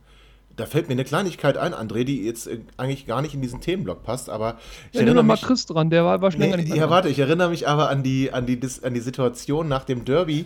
Da 0.60 0.66
fällt 0.66 0.90
mir 0.90 0.94
eine 0.94 1.06
Kleinigkeit 1.06 1.58
ein, 1.58 1.74
André, 1.74 2.04
die 2.04 2.26
jetzt 2.26 2.48
äh, 2.48 2.60
eigentlich 2.76 3.06
gar 3.06 3.22
nicht 3.22 3.34
in 3.34 3.42
diesen 3.42 3.62
Themenblock 3.62 4.04
passt, 4.04 4.30
aber 4.30 4.58
ich 4.92 4.96
ja, 4.96 5.06
erinnere 5.06 5.24
mich... 5.24 5.42
mal 5.42 5.48
Chris 5.48 5.66
dran, 5.66 5.90
der 5.90 6.04
war, 6.04 6.22
war 6.22 6.32
schon 6.32 6.42
nee, 6.42 6.54
nicht 6.58 6.76
Ja, 6.76 6.90
warte, 6.90 7.08
ich 7.08 7.20
erinnere 7.20 7.50
mich 7.50 7.68
aber 7.68 7.90
an 7.90 8.04
die, 8.04 8.34
an 8.34 8.46
die, 8.46 8.60
an 8.84 8.94
die 8.94 9.00
Situation 9.00 9.70
nach 9.70 9.86
dem 9.86 10.04
Derby 10.04 10.46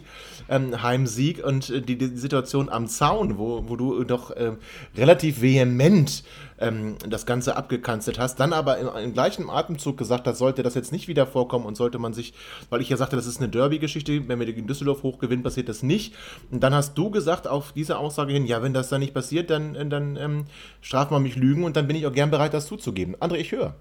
ähm, 0.49 0.83
Heimsieg 0.83 1.43
und 1.43 1.69
äh, 1.69 1.81
die, 1.81 1.97
die, 1.97 2.15
Situation 2.15 2.69
am 2.69 2.87
Zaun, 2.87 3.39
wo, 3.39 3.63
wo 3.67 3.75
du 3.75 4.03
doch 4.03 4.29
äh, 4.31 4.51
relativ 4.95 5.41
vehement 5.41 6.23
ähm, 6.59 6.97
das 7.07 7.25
Ganze 7.25 7.55
abgekanzelt 7.55 8.19
hast, 8.19 8.39
dann 8.39 8.53
aber 8.53 8.77
im, 8.77 8.89
im, 9.03 9.13
gleichen 9.13 9.49
Atemzug 9.49 9.97
gesagt 9.97 10.27
hast, 10.27 10.37
sollte 10.37 10.63
das 10.63 10.75
jetzt 10.75 10.91
nicht 10.91 11.07
wieder 11.07 11.27
vorkommen 11.27 11.65
und 11.65 11.75
sollte 11.75 11.99
man 11.99 12.13
sich, 12.13 12.33
weil 12.69 12.81
ich 12.81 12.89
ja 12.89 12.97
sagte, 12.97 13.15
das 13.15 13.27
ist 13.27 13.39
eine 13.39 13.49
Derby-Geschichte, 13.49 14.27
wenn 14.27 14.39
wir 14.39 14.45
gegen 14.45 14.67
Düsseldorf 14.67 15.03
hochgewinnen, 15.03 15.43
passiert 15.43 15.69
das 15.69 15.83
nicht. 15.83 16.15
Und 16.51 16.61
dann 16.61 16.73
hast 16.73 16.97
du 16.97 17.09
gesagt 17.09 17.47
auf 17.47 17.71
diese 17.71 17.97
Aussage 17.97 18.33
hin, 18.33 18.45
ja, 18.45 18.61
wenn 18.61 18.73
das 18.73 18.89
dann 18.89 19.01
nicht 19.01 19.13
passiert, 19.13 19.49
dann, 19.49 19.75
äh, 19.75 19.85
dann 19.87 20.15
ähm, 20.15 20.45
straft 20.81 21.11
man 21.11 21.23
mich 21.23 21.35
Lügen 21.35 21.63
und 21.63 21.75
dann 21.75 21.87
bin 21.87 21.95
ich 21.95 22.07
auch 22.07 22.13
gern 22.13 22.31
bereit, 22.31 22.53
das 22.53 22.67
zuzugeben. 22.67 23.15
André, 23.17 23.35
ich 23.35 23.51
höre 23.51 23.75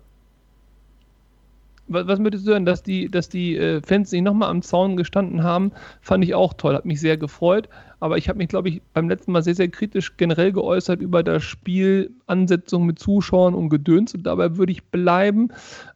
was, 1.88 2.18
würdest 2.20 2.46
du 2.46 2.52
hören, 2.52 2.64
dass 2.64 2.82
die, 2.82 3.08
dass 3.08 3.28
die 3.28 3.56
äh, 3.56 3.82
Fans 3.82 4.12
nicht 4.12 4.22
nochmal 4.22 4.50
am 4.50 4.62
Zaun 4.62 4.96
gestanden 4.96 5.42
haben, 5.42 5.72
fand 6.00 6.24
ich 6.24 6.34
auch 6.34 6.54
toll, 6.54 6.74
hat 6.74 6.84
mich 6.84 7.00
sehr 7.00 7.16
gefreut. 7.16 7.68
Aber 8.00 8.18
ich 8.18 8.28
habe 8.28 8.38
mich, 8.38 8.48
glaube 8.48 8.68
ich, 8.68 8.82
beim 8.94 9.08
letzten 9.08 9.32
Mal 9.32 9.42
sehr, 9.42 9.54
sehr 9.54 9.68
kritisch 9.68 10.16
generell 10.16 10.52
geäußert 10.52 11.00
über 11.00 11.22
das 11.22 11.44
Spiel, 11.44 12.10
Ansetzung 12.26 12.86
mit 12.86 12.98
Zuschauern 12.98 13.54
und 13.54 13.68
Gedöns 13.68 14.14
und 14.14 14.24
dabei 14.24 14.56
würde 14.56 14.72
ich 14.72 14.84
bleiben. 14.84 15.50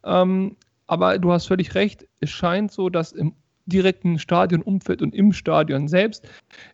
Ähm, 0.05 0.57
aber 0.87 1.19
du 1.19 1.33
hast 1.33 1.47
völlig 1.47 1.75
recht, 1.75 2.07
es 2.21 2.31
scheint 2.31 2.71
so, 2.71 2.91
dass 2.91 3.13
im 3.13 3.35
direkten 3.67 4.19
Stadionumfeld 4.19 5.03
und 5.03 5.15
im 5.15 5.33
Stadion 5.33 5.89
selbst 5.89 6.29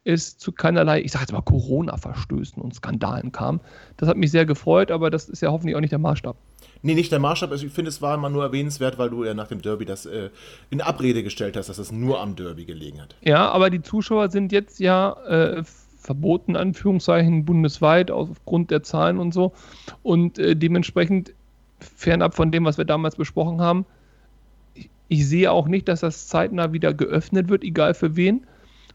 es 0.05 0.37
zu 0.37 0.53
keinerlei, 0.53 1.01
ich 1.01 1.13
sage 1.13 1.23
jetzt 1.23 1.33
mal, 1.33 1.41
Corona-Verstößen 1.41 2.63
und 2.63 2.75
Skandalen 2.75 3.33
kam. 3.33 3.61
Das 3.97 4.09
hat 4.09 4.19
mich 4.19 4.31
sehr 4.31 4.45
gefreut, 4.45 4.91
aber 4.91 5.11
das 5.11 5.29
ist 5.29 5.41
ja 5.41 5.51
hoffentlich 5.51 5.75
auch 5.75 5.81
nicht 5.81 5.93
der 5.93 5.99
Maßstab. 5.99 6.37
Nee, 6.83 6.95
nicht 6.95 7.13
der 7.13 7.21
Maßstab. 7.21 7.53
Also 7.53 7.67
ich 7.67 7.73
finde, 7.73 7.91
es 7.91 8.03
war 8.03 8.17
mal 8.17 8.29
nur 8.29 8.43
erwähnenswert, 8.43 8.99
weil 8.99 9.11
du 9.11 9.25
ja 9.25 9.35
nach 9.35 9.47
dem 9.47 9.63
Derby 9.63 9.85
das 9.85 10.05
äh, 10.05 10.31
in 10.71 10.81
Abrede 10.81 11.23
gestellt 11.23 11.57
hast, 11.57 11.69
dass 11.69 11.79
es 11.79 11.93
nur 11.93 12.21
am 12.21 12.35
Derby 12.35 12.65
gelegen 12.65 13.01
hat. 13.01 13.15
Ja, 13.21 13.51
aber 13.51 13.71
die 13.71 13.83
Zuschauer 13.83 14.31
sind 14.31 14.51
jetzt 14.51 14.81
ja 14.81 15.13
äh, 15.27 15.63
verboten, 16.03 16.57
Anführungszeichen, 16.57 17.45
bundesweit 17.45 18.11
aufgrund 18.11 18.73
der 18.73 18.83
Zahlen 18.83 19.19
und 19.19 19.33
so. 19.33 19.53
Und 20.03 20.39
äh, 20.39 20.57
dementsprechend, 20.57 21.33
fernab 21.79 22.35
von 22.35 22.51
dem, 22.51 22.65
was 22.65 22.79
wir 22.79 22.85
damals 22.85 23.17
besprochen 23.17 23.61
haben, 23.61 23.87
ich, 24.75 24.91
ich 25.09 25.29
sehe 25.29 25.53
auch 25.53 25.69
nicht, 25.69 25.89
dass 25.89 26.01
das 26.01 26.27
zeitnah 26.27 26.73
wieder 26.73 26.93
geöffnet 26.93 27.49
wird, 27.49 27.63
egal 27.63 27.95
für 27.95 28.17
wen. 28.17 28.45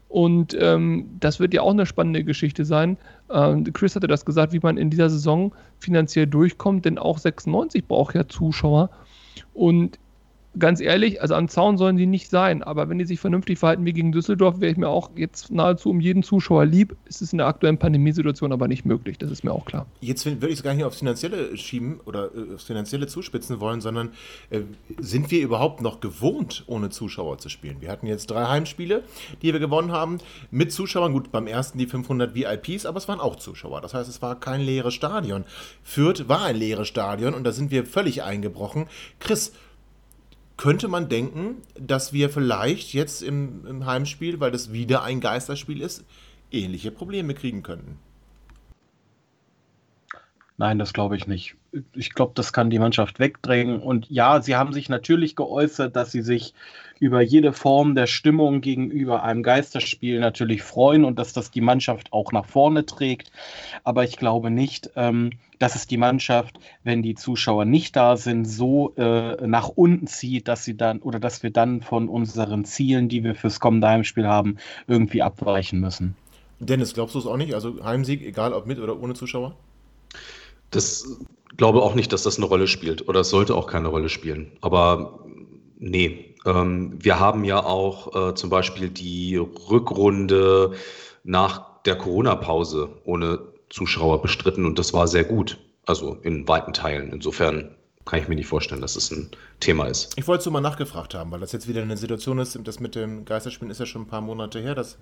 Und 0.08 0.56
ähm, 0.58 1.10
das 1.20 1.38
wird 1.38 1.52
ja 1.52 1.62
auch 1.62 1.72
eine 1.72 1.84
spannende 1.84 2.24
Geschichte 2.24 2.64
sein. 2.64 2.96
Ähm, 3.30 3.64
Chris 3.72 3.94
hatte 3.94 4.06
das 4.06 4.24
gesagt, 4.24 4.52
wie 4.52 4.60
man 4.60 4.78
in 4.78 4.88
dieser 4.88 5.10
Saison 5.10 5.54
finanziell 5.78 6.26
durchkommt, 6.26 6.86
denn 6.86 6.98
auch 6.98 7.18
96 7.18 7.86
braucht 7.86 8.14
ja 8.14 8.26
Zuschauer. 8.26 8.90
Und 9.52 9.98
ganz 10.58 10.80
ehrlich, 10.80 11.20
also 11.20 11.34
am 11.34 11.48
Zaun 11.48 11.78
sollen 11.78 11.96
die 11.96 12.06
nicht 12.06 12.30
sein, 12.30 12.62
aber 12.62 12.88
wenn 12.88 12.98
die 12.98 13.04
sich 13.04 13.20
vernünftig 13.20 13.58
verhalten 13.58 13.84
wie 13.84 13.92
gegen 13.92 14.12
Düsseldorf, 14.12 14.60
wäre 14.60 14.72
ich 14.72 14.78
mir 14.78 14.88
auch 14.88 15.10
jetzt 15.16 15.50
nahezu 15.50 15.90
um 15.90 16.00
jeden 16.00 16.22
Zuschauer 16.22 16.64
lieb. 16.64 16.96
Es 17.06 17.20
ist 17.20 17.32
in 17.32 17.38
der 17.38 17.46
aktuellen 17.46 17.78
Pandemiesituation 17.78 18.52
aber 18.52 18.68
nicht 18.68 18.84
möglich, 18.84 19.18
das 19.18 19.30
ist 19.30 19.44
mir 19.44 19.52
auch 19.52 19.64
klar. 19.64 19.86
Jetzt 20.00 20.24
würde 20.24 20.48
ich 20.48 20.54
es 20.54 20.62
gar 20.62 20.74
nicht 20.74 20.84
aufs 20.84 20.98
Finanzielle 20.98 21.56
schieben 21.56 22.00
oder 22.04 22.30
äh, 22.34 22.54
aufs 22.54 22.64
Finanzielle 22.64 23.06
zuspitzen 23.06 23.60
wollen, 23.60 23.80
sondern 23.80 24.10
äh, 24.50 24.60
sind 24.98 25.30
wir 25.30 25.40
überhaupt 25.40 25.82
noch 25.82 26.00
gewohnt, 26.00 26.64
ohne 26.66 26.90
Zuschauer 26.90 27.38
zu 27.38 27.48
spielen? 27.48 27.76
Wir 27.80 27.90
hatten 27.90 28.06
jetzt 28.06 28.30
drei 28.30 28.46
Heimspiele, 28.46 29.02
die 29.42 29.52
wir 29.52 29.60
gewonnen 29.60 29.92
haben, 29.92 30.18
mit 30.50 30.72
Zuschauern. 30.72 31.12
Gut, 31.12 31.30
beim 31.30 31.46
ersten 31.46 31.78
die 31.78 31.86
500 31.86 32.34
VIPs, 32.34 32.86
aber 32.86 32.98
es 32.98 33.08
waren 33.08 33.20
auch 33.20 33.36
Zuschauer. 33.36 33.80
Das 33.80 33.94
heißt, 33.94 34.08
es 34.08 34.22
war 34.22 34.38
kein 34.40 34.60
leeres 34.60 34.94
Stadion. 34.94 35.44
Fürth 35.82 36.28
war 36.28 36.44
ein 36.44 36.56
leeres 36.56 36.88
Stadion 36.88 37.34
und 37.34 37.44
da 37.44 37.52
sind 37.52 37.70
wir 37.70 37.84
völlig 37.84 38.22
eingebrochen. 38.22 38.86
Chris, 39.20 39.52
könnte 40.58 40.88
man 40.88 41.08
denken, 41.08 41.62
dass 41.80 42.12
wir 42.12 42.28
vielleicht 42.28 42.92
jetzt 42.92 43.22
im, 43.22 43.64
im 43.66 43.86
Heimspiel, 43.86 44.40
weil 44.40 44.50
das 44.50 44.72
wieder 44.72 45.02
ein 45.02 45.20
Geisterspiel 45.20 45.80
ist, 45.80 46.04
ähnliche 46.50 46.90
Probleme 46.90 47.32
kriegen 47.32 47.62
könnten. 47.62 47.98
Nein, 50.58 50.80
das 50.80 50.92
glaube 50.92 51.16
ich 51.16 51.28
nicht. 51.28 51.54
Ich 51.94 52.12
glaube, 52.12 52.32
das 52.34 52.52
kann 52.52 52.68
die 52.68 52.80
Mannschaft 52.80 53.20
wegdrängen. 53.20 53.80
Und 53.80 54.10
ja, 54.10 54.42
sie 54.42 54.56
haben 54.56 54.72
sich 54.72 54.88
natürlich 54.88 55.36
geäußert, 55.36 55.94
dass 55.94 56.10
sie 56.10 56.22
sich 56.22 56.52
über 57.00 57.20
jede 57.20 57.52
Form 57.52 57.94
der 57.94 58.06
Stimmung 58.06 58.60
gegenüber 58.60 59.22
einem 59.22 59.42
Geisterspiel 59.42 60.20
natürlich 60.20 60.62
freuen 60.62 61.04
und 61.04 61.18
dass 61.18 61.32
das 61.32 61.50
die 61.50 61.60
Mannschaft 61.60 62.12
auch 62.12 62.32
nach 62.32 62.46
vorne 62.46 62.86
trägt. 62.86 63.30
Aber 63.84 64.04
ich 64.04 64.16
glaube 64.16 64.50
nicht, 64.50 64.90
ähm, 64.96 65.30
dass 65.58 65.74
es 65.74 65.86
die 65.86 65.96
Mannschaft, 65.96 66.58
wenn 66.84 67.02
die 67.02 67.14
Zuschauer 67.14 67.64
nicht 67.64 67.96
da 67.96 68.16
sind, 68.16 68.44
so 68.44 68.94
äh, 68.96 69.46
nach 69.46 69.68
unten 69.68 70.06
zieht, 70.06 70.48
dass 70.48 70.64
sie 70.64 70.76
dann 70.76 71.00
oder 71.00 71.18
dass 71.18 71.42
wir 71.42 71.50
dann 71.50 71.82
von 71.82 72.08
unseren 72.08 72.64
Zielen, 72.64 73.08
die 73.08 73.24
wir 73.24 73.34
fürs 73.34 73.60
kommende 73.60 73.88
Heimspiel 73.88 74.26
haben, 74.26 74.58
irgendwie 74.86 75.22
abweichen 75.22 75.80
müssen. 75.80 76.16
Dennis, 76.60 76.94
glaubst 76.94 77.14
du 77.14 77.20
es 77.20 77.26
auch 77.26 77.36
nicht? 77.36 77.54
Also 77.54 77.84
Heimsieg, 77.84 78.22
egal 78.22 78.52
ob 78.52 78.66
mit 78.66 78.78
oder 78.78 79.00
ohne 79.00 79.14
Zuschauer? 79.14 79.54
Das 80.70 81.18
glaube 81.56 81.82
auch 81.82 81.94
nicht, 81.94 82.12
dass 82.12 82.22
das 82.22 82.36
eine 82.36 82.46
Rolle 82.46 82.66
spielt 82.66 83.08
oder 83.08 83.20
es 83.20 83.30
sollte 83.30 83.54
auch 83.54 83.66
keine 83.66 83.88
Rolle 83.88 84.08
spielen. 84.08 84.52
Aber 84.60 85.20
nee, 85.78 86.27
wir 86.44 87.20
haben 87.20 87.44
ja 87.44 87.64
auch 87.64 88.30
äh, 88.30 88.34
zum 88.34 88.50
Beispiel 88.50 88.88
die 88.88 89.36
Rückrunde 89.36 90.72
nach 91.24 91.82
der 91.84 91.96
Corona-Pause 91.96 92.88
ohne 93.04 93.40
Zuschauer 93.70 94.22
bestritten 94.22 94.64
und 94.64 94.78
das 94.78 94.92
war 94.92 95.08
sehr 95.08 95.24
gut. 95.24 95.58
Also 95.86 96.18
in 96.22 96.46
weiten 96.46 96.72
Teilen. 96.72 97.12
Insofern 97.12 97.74
kann 98.08 98.20
ich 98.20 98.28
mir 98.28 98.36
nicht 98.36 98.46
vorstellen, 98.46 98.80
dass 98.80 98.96
es 98.96 99.10
das 99.10 99.18
ein 99.18 99.30
Thema 99.60 99.84
ist. 99.84 100.14
Ich 100.16 100.26
wollte 100.26 100.42
so 100.42 100.50
mal 100.50 100.62
nachgefragt 100.62 101.14
haben, 101.14 101.30
weil 101.30 101.40
das 101.40 101.52
jetzt 101.52 101.68
wieder 101.68 101.82
eine 101.82 101.98
Situation 101.98 102.38
ist, 102.38 102.58
das 102.64 102.80
mit 102.80 102.94
dem 102.94 103.26
Geisterspielen 103.26 103.70
ist 103.70 103.80
ja 103.80 103.86
schon 103.86 104.02
ein 104.02 104.06
paar 104.06 104.22
Monate 104.22 104.60
her, 104.60 104.74
dass 104.74 104.96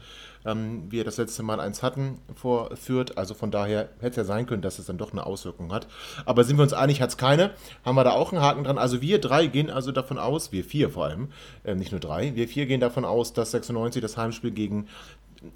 ähm, 0.45 0.91
wir 0.91 1.05
das 1.05 1.17
letzte 1.17 1.45
Mal 1.45 1.61
eins 1.61 1.85
hatten 1.85 2.19
vorführt. 2.35 3.17
Also 3.17 3.35
von 3.35 3.53
daher 3.53 3.91
hätte 4.01 4.11
es 4.11 4.17
ja 4.17 4.25
sein 4.25 4.47
können, 4.47 4.61
dass 4.61 4.81
es 4.81 4.87
dann 4.87 4.99
doch 4.99 5.13
eine 5.13 5.25
Auswirkung 5.25 5.73
hat. 5.73 5.87
Aber 6.25 6.43
sind 6.43 6.57
wir 6.59 6.65
uns 6.65 6.73
einig, 6.73 7.01
hat 7.01 7.11
es 7.11 7.17
keine. 7.17 7.53
Haben 7.85 7.95
wir 7.95 8.03
da 8.03 8.11
auch 8.11 8.33
einen 8.33 8.43
Haken 8.43 8.65
dran. 8.65 8.77
Also 8.77 9.01
wir 9.01 9.21
drei 9.21 9.47
gehen 9.47 9.71
also 9.71 9.93
davon 9.93 10.19
aus, 10.19 10.51
wir 10.51 10.65
vier 10.65 10.91
vor 10.91 11.05
allem, 11.05 11.29
äh, 11.63 11.77
nicht 11.77 11.93
nur 11.93 12.01
drei, 12.01 12.35
wir 12.35 12.49
vier 12.49 12.67
gehen 12.67 12.81
davon 12.81 13.05
aus, 13.05 13.33
dass 13.33 13.53
96 13.53 14.03
das 14.03 14.17
Heimspiel 14.17 14.51
gegen 14.51 14.89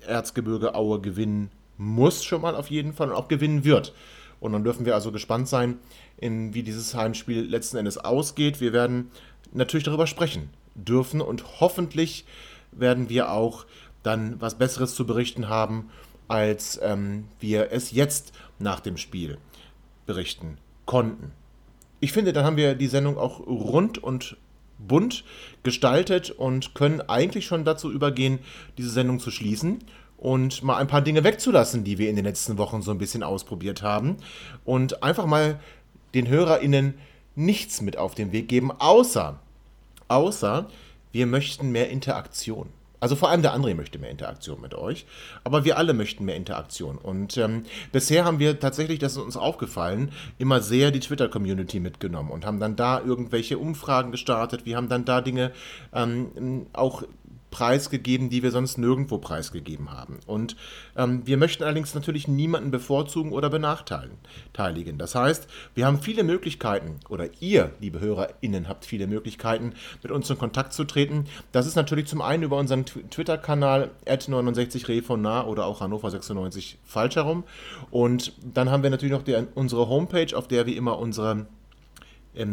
Erzgebirge 0.07 0.77
Aue 0.77 1.01
gewinnen 1.01 1.51
muss, 1.77 2.23
schon 2.23 2.43
mal 2.43 2.55
auf 2.55 2.71
jeden 2.71 2.93
Fall 2.93 3.09
und 3.09 3.17
auch 3.17 3.27
gewinnen 3.27 3.65
wird. 3.65 3.93
Und 4.41 4.53
dann 4.53 4.65
dürfen 4.65 4.87
wir 4.87 4.95
also 4.95 5.13
gespannt 5.13 5.49
sein, 5.49 5.79
in, 6.17 6.55
wie 6.55 6.63
dieses 6.63 6.95
Heimspiel 6.95 7.43
letzten 7.43 7.77
Endes 7.77 7.99
ausgeht. 7.99 8.61
Wir 8.61 8.73
werden 8.73 9.11
natürlich 9.53 9.85
darüber 9.85 10.07
sprechen 10.07 10.51
dürfen 10.75 11.21
und 11.21 11.61
hoffentlich 11.61 12.25
werden 12.73 13.09
wir 13.09 13.33
auch 13.33 13.67
dann 14.03 14.41
was 14.41 14.57
Besseres 14.57 14.95
zu 14.95 15.07
berichten 15.07 15.49
haben, 15.49 15.91
als 16.29 16.81
ähm, 16.83 17.25
wir 17.39 17.73
es 17.73 17.91
jetzt 17.91 18.33
nach 18.59 18.81
dem 18.81 18.97
Spiel 18.97 19.39
berichten 20.07 20.59
konnten. 20.87 21.33
Ich 21.99 22.13
finde, 22.13 22.33
dann 22.33 22.45
haben 22.45 22.57
wir 22.57 22.75
die 22.75 22.87
Sendung 22.87 23.19
auch 23.19 23.41
rund 23.41 23.99
und 23.99 24.37
bunt 24.79 25.25
gestaltet 25.63 26.31
und 26.31 26.75
können 26.75 27.03
eigentlich 27.03 27.45
schon 27.45 27.65
dazu 27.65 27.93
übergehen, 27.93 28.39
diese 28.79 28.89
Sendung 28.89 29.21
zu 29.21 29.31
schließen 29.31 29.85
und 30.21 30.63
mal 30.63 30.77
ein 30.77 30.87
paar 30.87 31.01
Dinge 31.01 31.25
wegzulassen, 31.25 31.83
die 31.83 31.99
wir 31.99 32.11
in 32.11 32.17
den 32.17 32.27
letzten 32.27 32.59
Wochen 32.59 32.83
so 32.83 32.91
ein 32.91 32.99
bisschen 32.99 33.23
ausprobiert 33.23 33.83
haben 33.83 34.19
und 34.65 35.03
einfach 35.03 35.27
mal 35.27 35.59
den 36.15 36.29
HörerInnen 36.29 36.95
nichts 37.35 37.81
mit 37.81 37.97
auf 37.97 38.15
den 38.15 38.31
Weg 38.31 38.49
geben, 38.49 38.71
außer, 38.71 39.41
außer 40.09 40.69
wir 41.13 41.27
möchten 41.27 41.73
mehr 41.73 41.89
Interaktion. 41.89 42.69
Also 43.01 43.17
vor 43.17 43.31
allem 43.31 43.41
der 43.41 43.55
André 43.57 43.75
möchte 43.75 43.99
mehr 43.99 44.11
Interaktion 44.11 44.61
mit 44.61 44.75
euch, 44.75 45.07
aber 45.43 45.65
wir 45.65 45.79
alle 45.79 45.95
möchten 45.95 46.27
mehr 46.27 46.37
Interaktion. 46.37 46.99
Und 46.99 47.39
ähm, 47.39 47.65
bisher 47.93 48.27
haben 48.27 48.39
wir 48.39 48.61
tatsächlich, 48.61 48.99
das 48.99 49.13
ist 49.13 49.19
uns 49.19 49.39
aufgefallen, 49.39 50.13
immer 50.37 50.61
sehr 50.61 50.91
die 50.91 51.01
Twitter-Community 51.01 51.81
mitgenommen 51.81 52.31
und 52.31 52.45
haben 52.45 52.61
dann 52.61 52.77
da 52.77 53.01
irgendwelche 53.01 53.57
Umfragen 53.57 54.11
gestartet. 54.11 54.67
Wir 54.67 54.77
haben 54.77 54.91
dann 54.91 55.07
da 55.07 55.23
Dinge 55.23 55.53
ähm, 55.95 56.67
auch 56.75 57.03
preisgegeben, 57.51 58.31
die 58.31 58.43
wir 58.43 58.51
sonst 58.51 58.79
nirgendwo 58.79 59.19
preisgegeben 59.19 59.91
haben. 59.91 60.19
Und 60.27 60.57
ähm, 60.97 61.27
wir 61.27 61.37
möchten 61.37 61.65
allerdings 61.65 61.95
natürlich 61.95 62.29
niemanden 62.29 62.71
bevorzugen 62.71 63.33
oder 63.33 63.51
benachteiligen. 63.51 64.99
Das 64.99 65.15
heißt, 65.15 65.49
wir 65.75 65.87
haben 65.87 66.01
viele 66.01 66.23
Möglichkeiten, 66.23 67.01
oder 67.09 67.29
ihr, 67.41 67.73
liebe 67.81 68.01
HörerInnen, 68.01 68.69
habt 68.69 68.85
viele 68.85 69.07
Möglichkeiten, 69.07 69.75
mit 70.03 70.13
uns 70.13 70.31
in 70.31 70.39
Kontakt 70.39 70.73
zu 70.73 70.85
treten. 70.85 71.27
Das 71.53 71.67
ist 71.67 71.77
natürlich 71.77 72.07
zum 72.07 72.23
einen 72.23 72.43
über 72.43 72.57
unseren 72.57 72.85
Twitter-Kanal 72.87 73.91
69 74.07 74.89
Refonar 74.89 75.49
oder 75.49 75.67
auch 75.67 75.81
Hannover 75.81 76.11
96 76.11 76.79
falsch 76.85 77.17
herum. 77.17 77.45
Und 77.91 78.33
dann 78.43 78.71
haben 78.71 78.83
wir 78.83 78.91
natürlich 78.91 79.15
noch 79.15 79.23
die, 79.23 79.37
unsere 79.55 79.89
Homepage, 79.89 80.37
auf 80.37 80.49
der 80.49 80.67
wir 80.67 80.77
immer 80.77 80.99
unsere 80.99 81.47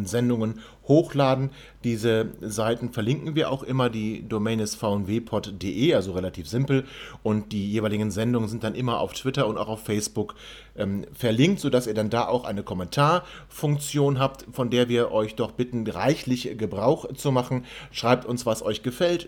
Sendungen 0.05 0.59
hochladen. 0.87 1.51
Diese 1.83 2.27
Seiten 2.41 2.91
verlinken 2.91 3.35
wir 3.35 3.51
auch 3.51 3.63
immer. 3.63 3.89
Die 3.89 4.27
Domain 4.27 4.59
ist 4.59 4.75
vnwpod.de, 4.75 5.93
also 5.93 6.11
relativ 6.13 6.47
simpel. 6.47 6.85
Und 7.23 7.51
die 7.51 7.71
jeweiligen 7.71 8.11
Sendungen 8.11 8.49
sind 8.49 8.63
dann 8.63 8.75
immer 8.75 8.99
auf 8.99 9.13
Twitter 9.13 9.47
und 9.47 9.57
auch 9.57 9.67
auf 9.67 9.83
Facebook 9.83 10.35
ähm, 10.75 11.05
verlinkt, 11.13 11.59
sodass 11.59 11.87
ihr 11.87 11.93
dann 11.93 12.09
da 12.09 12.27
auch 12.27 12.45
eine 12.45 12.63
Kommentarfunktion 12.63 14.19
habt, 14.19 14.45
von 14.51 14.69
der 14.69 14.89
wir 14.89 15.11
euch 15.11 15.35
doch 15.35 15.51
bitten, 15.51 15.87
reichlich 15.87 16.57
Gebrauch 16.57 17.13
zu 17.13 17.31
machen. 17.31 17.65
Schreibt 17.91 18.25
uns, 18.25 18.45
was 18.45 18.61
euch 18.61 18.83
gefällt. 18.83 19.27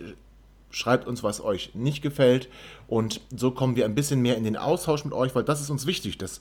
Schreibt 0.72 1.08
uns, 1.08 1.24
was 1.24 1.42
euch 1.42 1.74
nicht 1.74 2.00
gefällt. 2.00 2.48
Und 2.86 3.20
so 3.36 3.50
kommen 3.50 3.74
wir 3.74 3.84
ein 3.84 3.96
bisschen 3.96 4.20
mehr 4.22 4.36
in 4.36 4.44
den 4.44 4.56
Austausch 4.56 5.04
mit 5.04 5.12
euch, 5.12 5.34
weil 5.34 5.42
das 5.42 5.60
ist 5.60 5.70
uns 5.70 5.84
wichtig, 5.84 6.16
dass 6.18 6.40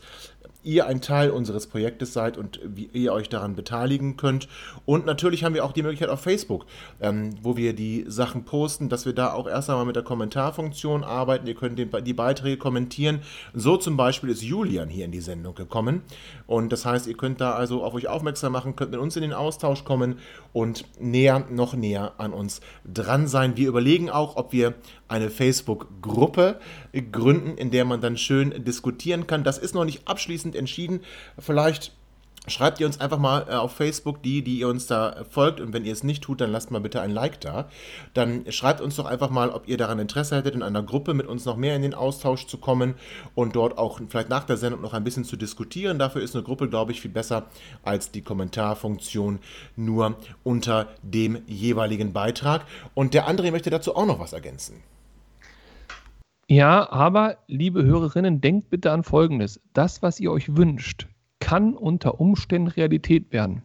ihr 0.64 0.88
ein 0.88 1.02
Teil 1.02 1.30
unseres 1.32 1.68
Projektes 1.68 2.14
seid 2.14 2.38
und 2.38 2.60
wie 2.64 2.90
ihr 2.94 3.14
euch 3.14 3.30
daran 3.30 3.56
beteiligen 3.56 4.18
könnt. 4.18 4.48
Und 4.86 5.06
natürlich 5.06 5.44
haben 5.44 5.54
wir 5.54 5.64
auch 5.64 5.72
die 5.72 5.84
Möglichkeit 5.84 6.10
auf 6.10 6.22
Facebook, 6.22 6.66
ähm, 7.00 7.36
wo 7.42 7.56
wir 7.56 7.74
die 7.74 8.06
Sachen 8.08 8.44
posten, 8.44 8.90
dass 8.90 9.06
wir 9.06 9.14
da 9.14 9.34
auch 9.34 9.48
erst 9.48 9.70
einmal 9.70 9.86
mit 9.86 9.96
der 9.96 10.04
Kommentarfunktion 10.04 11.04
arbeiten. 11.04 11.48
Ihr 11.48 11.56
könnt 11.56 11.80
den, 11.80 11.90
die 12.04 12.14
Beiträge 12.14 12.58
kommentieren. 12.58 13.22
So 13.54 13.78
zum 13.78 13.96
Beispiel 13.96 14.30
ist 14.30 14.44
Julian 14.44 14.90
hier 14.90 15.06
in 15.06 15.12
die 15.12 15.22
Sendung 15.22 15.56
gekommen. 15.56 16.02
Und 16.46 16.72
das 16.72 16.86
heißt, 16.86 17.08
ihr 17.08 17.16
könnt 17.16 17.40
da 17.40 17.54
also 17.54 17.84
auf 17.84 17.94
euch 17.94 18.08
aufmerksam 18.08 18.52
machen, 18.52 18.76
könnt 18.76 18.92
mit 18.92 19.00
uns 19.00 19.16
in 19.16 19.22
den 19.22 19.34
Austausch 19.34 19.84
kommen 19.86 20.20
und 20.52 20.86
näher, 21.00 21.46
noch 21.50 21.74
näher 21.74 22.14
an 22.18 22.34
uns 22.34 22.60
dran 22.92 23.28
sein. 23.28 23.56
Wir 23.56 23.70
überlegen 23.70 24.10
auch, 24.10 24.36
ob 24.36 24.52
wir 24.52 24.74
eine 25.10 25.30
Facebook-Gruppe 25.30 26.60
gründen, 27.12 27.58
in 27.58 27.72
der 27.72 27.86
man 27.86 28.00
dann 28.02 28.18
schön 28.18 28.64
diskutieren 28.64 29.28
kann. 29.28 29.44
Das 29.44 29.58
ist 29.58 29.76
noch 29.76 29.86
nicht 29.86 30.08
abschließend 30.08 30.56
entschieden. 30.56 31.02
Vielleicht 31.38 31.92
Schreibt 32.48 32.80
ihr 32.80 32.88
uns 32.88 33.00
einfach 33.00 33.20
mal 33.20 33.46
äh, 33.50 33.54
auf 33.54 33.74
Facebook, 33.74 34.24
die, 34.24 34.42
die 34.42 34.60
ihr 34.60 34.70
uns 34.70 34.88
da 34.88 35.24
folgt. 35.30 35.60
Und 35.60 35.74
wenn 35.74 35.86
ihr 35.86 35.92
es 35.92 36.04
nicht 36.04 36.24
tut, 36.24 36.42
dann 36.42 36.52
lasst 36.52 36.72
mal 36.72 36.80
bitte 36.80 37.02
ein 37.02 37.12
Like 37.12 37.42
da. 37.42 37.70
Dann 38.14 38.50
schreibt 38.52 38.82
uns 38.82 38.96
doch 38.96 39.06
einfach 39.06 39.30
mal, 39.30 39.50
ob 39.50 39.68
ihr 39.68 39.78
daran 39.78 40.00
Interesse 40.00 40.38
hättet, 40.38 40.56
in 40.56 40.64
einer 40.64 40.82
Gruppe 40.82 41.14
mit 41.14 41.28
uns 41.28 41.46
noch 41.46 41.58
mehr 41.58 41.76
in 41.76 41.82
den 41.82 41.94
Austausch 41.94 42.48
zu 42.48 42.58
kommen 42.58 42.96
und 43.36 43.56
dort 43.56 43.78
auch 43.78 44.00
vielleicht 44.08 44.30
nach 44.30 44.46
der 44.46 44.58
Sendung 44.58 44.82
noch 44.82 44.94
ein 44.94 45.04
bisschen 45.04 45.26
zu 45.26 45.36
diskutieren. 45.36 46.00
Dafür 46.00 46.22
ist 46.22 46.36
eine 46.36 46.44
Gruppe, 46.44 46.70
glaube 46.70 46.92
ich, 46.92 47.02
viel 47.02 47.12
besser 47.12 47.48
als 47.84 48.12
die 48.12 48.22
Kommentarfunktion 48.22 49.40
nur 49.76 50.16
unter 50.44 50.88
dem 51.04 51.42
jeweiligen 51.46 52.14
Beitrag. 52.14 52.66
Und 52.94 53.14
der 53.14 53.30
André 53.30 53.52
möchte 53.52 53.70
dazu 53.70 53.96
auch 53.96 54.06
noch 54.06 54.20
was 54.20 54.34
ergänzen. 54.34 54.82
Ja, 56.52 56.92
aber 56.92 57.38
liebe 57.46 57.84
Hörerinnen, 57.84 58.42
denkt 58.42 58.72
bitte 58.72 58.92
an 58.92 59.04
Folgendes. 59.04 59.62
Das, 59.74 60.02
was 60.02 60.20
ihr 60.20 60.32
euch 60.32 60.56
wünscht, 60.56 61.08
kann 61.40 61.76
unter 61.76 62.20
Umständen 62.20 62.70
Realität 62.70 63.32
werden. 63.32 63.62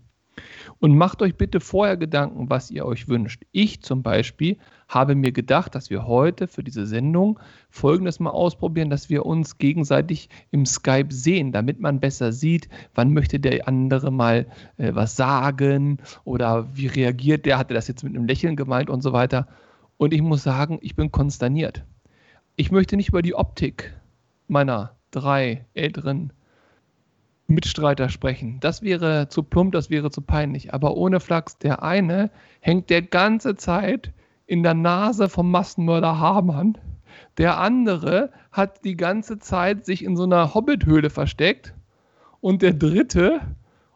Und 0.81 0.95
macht 0.95 1.23
euch 1.23 1.35
bitte 1.35 1.61
vorher 1.61 1.97
Gedanken, 1.97 2.51
was 2.51 2.71
ihr 2.71 2.85
euch 2.85 3.09
wünscht. 3.09 3.43
Ich 3.53 3.81
zum 3.81 4.03
Beispiel 4.03 4.59
habe 4.87 5.15
mir 5.15 5.33
gedacht, 5.33 5.75
dass 5.75 5.89
wir 5.89 6.07
heute 6.07 6.47
für 6.47 6.63
diese 6.63 6.85
Sendung 6.85 7.41
Folgendes 7.71 8.21
mal 8.21 8.33
ausprobieren, 8.33 8.91
dass 8.91 9.09
wir 9.09 9.25
uns 9.25 9.57
gegenseitig 9.57 10.29
im 10.51 10.67
Skype 10.67 11.09
sehen, 11.09 11.53
damit 11.53 11.81
man 11.81 12.01
besser 12.01 12.33
sieht, 12.33 12.69
wann 12.95 13.15
möchte 13.15 13.41
der 13.41 13.67
andere 13.67 14.11
mal 14.11 14.47
äh, 14.77 14.95
was 14.95 15.17
sagen 15.17 16.01
oder 16.25 16.69
wie 16.77 16.89
reagiert 16.89 17.47
der, 17.47 17.57
hatte 17.57 17.73
das 17.73 17.89
jetzt 17.89 18.05
mit 18.05 18.15
einem 18.15 18.27
Lächeln 18.27 18.57
gemeint 18.57 18.91
und 18.91 19.03
so 19.03 19.15
weiter. 19.15 19.49
Und 19.97 20.13
ich 20.13 20.21
muss 20.21 20.43
sagen, 20.43 20.79
ich 20.83 20.95
bin 20.95 21.11
konsterniert 21.11 21.83
ich 22.57 22.71
möchte 22.71 22.97
nicht 22.97 23.09
über 23.09 23.23
die 23.23 23.35
Optik 23.35 23.93
meiner 24.49 24.97
drei 25.11 25.65
älteren 25.75 26.33
Mitstreiter 27.47 28.09
sprechen. 28.09 28.59
Das 28.61 28.83
wäre 28.83 29.29
zu 29.29 29.43
plump, 29.43 29.73
das 29.73 29.91
wäre 29.91 30.11
zu 30.11 30.23
peinlich. 30.23 30.73
Aber 30.73 30.97
ohne 30.97 31.21
Flachs, 31.21 31.59
der 31.59 31.83
eine 31.83 32.31
hängt 32.61 32.91
der 32.91 33.03
ganze 33.03 33.57
Zeit 33.57 34.13
in 34.47 34.63
der 34.63 34.75
Nase 34.75 35.29
vom 35.29 35.51
Massenmörder 35.51 36.19
Hamann. 36.19 36.79
Der 37.39 37.59
andere 37.59 38.31
hat 38.51 38.85
die 38.85 38.97
ganze 38.97 39.39
Zeit 39.39 39.85
sich 39.85 40.05
in 40.05 40.17
so 40.17 40.25
einer 40.25 40.55
Hobbithöhle 40.55 41.11
versteckt. 41.11 41.75
Und 42.41 42.63
der 42.63 42.75
dritte, 42.75 43.41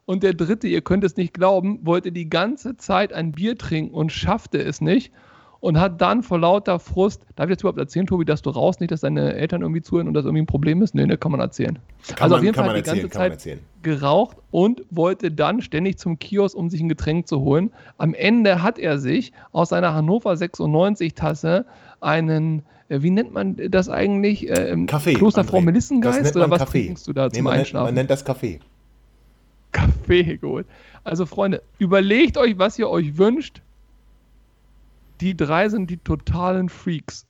und 0.05 0.23
der 0.23 0.35
dritte, 0.35 0.67
ihr 0.69 0.83
könnt 0.83 1.05
es 1.05 1.17
nicht 1.17 1.35
glauben, 1.35 1.85
wollte 1.87 2.13
die 2.13 2.29
ganze 2.29 2.77
Zeit 2.77 3.13
ein 3.13 3.33
Bier 3.33 3.57
trinken 3.57 3.95
und 3.95 4.13
schaffte 4.13 4.59
es 4.59 4.81
nicht 4.81 5.13
und 5.61 5.79
hat 5.81 6.01
dann 6.01 6.23
vor 6.23 6.39
lauter 6.39 6.79
Frust, 6.79 7.23
darf 7.37 7.47
ich 7.47 7.51
jetzt 7.51 7.63
überhaupt 7.63 7.79
erzählen, 7.79 8.07
Tobi, 8.07 8.25
dass 8.25 8.43
du 8.43 8.51
raus 8.51 8.79
nicht, 8.81 8.91
dass 8.93 9.01
deine 9.01 9.35
Eltern 9.35 9.63
irgendwie 9.63 9.83
zuhören 9.83 10.07
und 10.09 10.15
das 10.15 10.25
irgendwie 10.25 10.43
ein 10.43 10.47
Problem 10.47 10.83
ist? 10.83 10.95
Nee, 10.95 11.07
ne, 11.07 11.17
kann 11.19 11.33
man 11.33 11.41
erzählen. 11.41 11.79
Kann 12.09 12.17
also 12.21 12.35
man- 12.35 12.39
auf 12.41 12.45
jeden 12.45 12.55
kann 12.55 12.65
Fall 12.67 12.75
man 12.75 12.83
die 12.83 12.89
erzählen, 12.89 13.09
ganze 13.11 13.39
Zeit 13.51 13.59
geraucht 13.83 14.37
und 14.51 14.83
wollte 14.91 15.31
dann 15.33 15.61
ständig 15.63 15.99
zum 15.99 16.19
Kiosk, 16.19 16.57
um 16.57 16.69
sich 16.71 16.81
ein 16.81 16.89
Getränk 16.89 17.27
zu 17.29 17.41
holen. 17.41 17.71
Am 17.97 18.15
Ende 18.15 18.63
hat 18.63 18.79
er 18.79 18.99
sich 18.99 19.33
aus 19.53 19.71
seiner 19.71 19.95
Hannover 19.95 20.37
96 20.37 21.15
Tasse 21.15 21.65
einen, 22.01 22.63
äh, 22.89 23.03
wie 23.03 23.11
nennt 23.11 23.33
man 23.33 23.57
das 23.71 23.89
eigentlich? 23.89 24.49
Ähm, 24.49 24.87
Kaffee. 24.87 25.15
Klosterfrau 25.15 25.57
André. 25.59 25.61
Das 25.61 25.65
Melissengeist 25.67 26.23
nennt 26.23 26.37
oder 26.37 26.51
was 26.51 26.59
Kaffee. 26.61 26.85
trinkst 26.87 27.07
du 27.09 27.13
da 27.13 27.27
Nee, 27.27 27.33
zum 27.35 27.45
man, 27.45 27.53
nennt, 27.53 27.61
Einschlafen? 27.61 27.85
man 27.87 27.95
nennt 27.95 28.11
das 28.11 28.25
Kaffee. 28.25 28.61
Kaffee 29.73 30.37
geholt. 30.39 30.67
Also 31.05 31.27
Freunde, 31.27 31.63
überlegt 31.79 32.37
euch, 32.37 32.59
was 32.59 32.79
ihr 32.79 32.89
euch 32.89 33.17
wünscht. 33.19 33.63
Die 35.21 35.37
drei 35.37 35.69
sind 35.69 35.91
die 35.91 35.99
totalen 35.99 36.69
Freaks. 36.69 37.27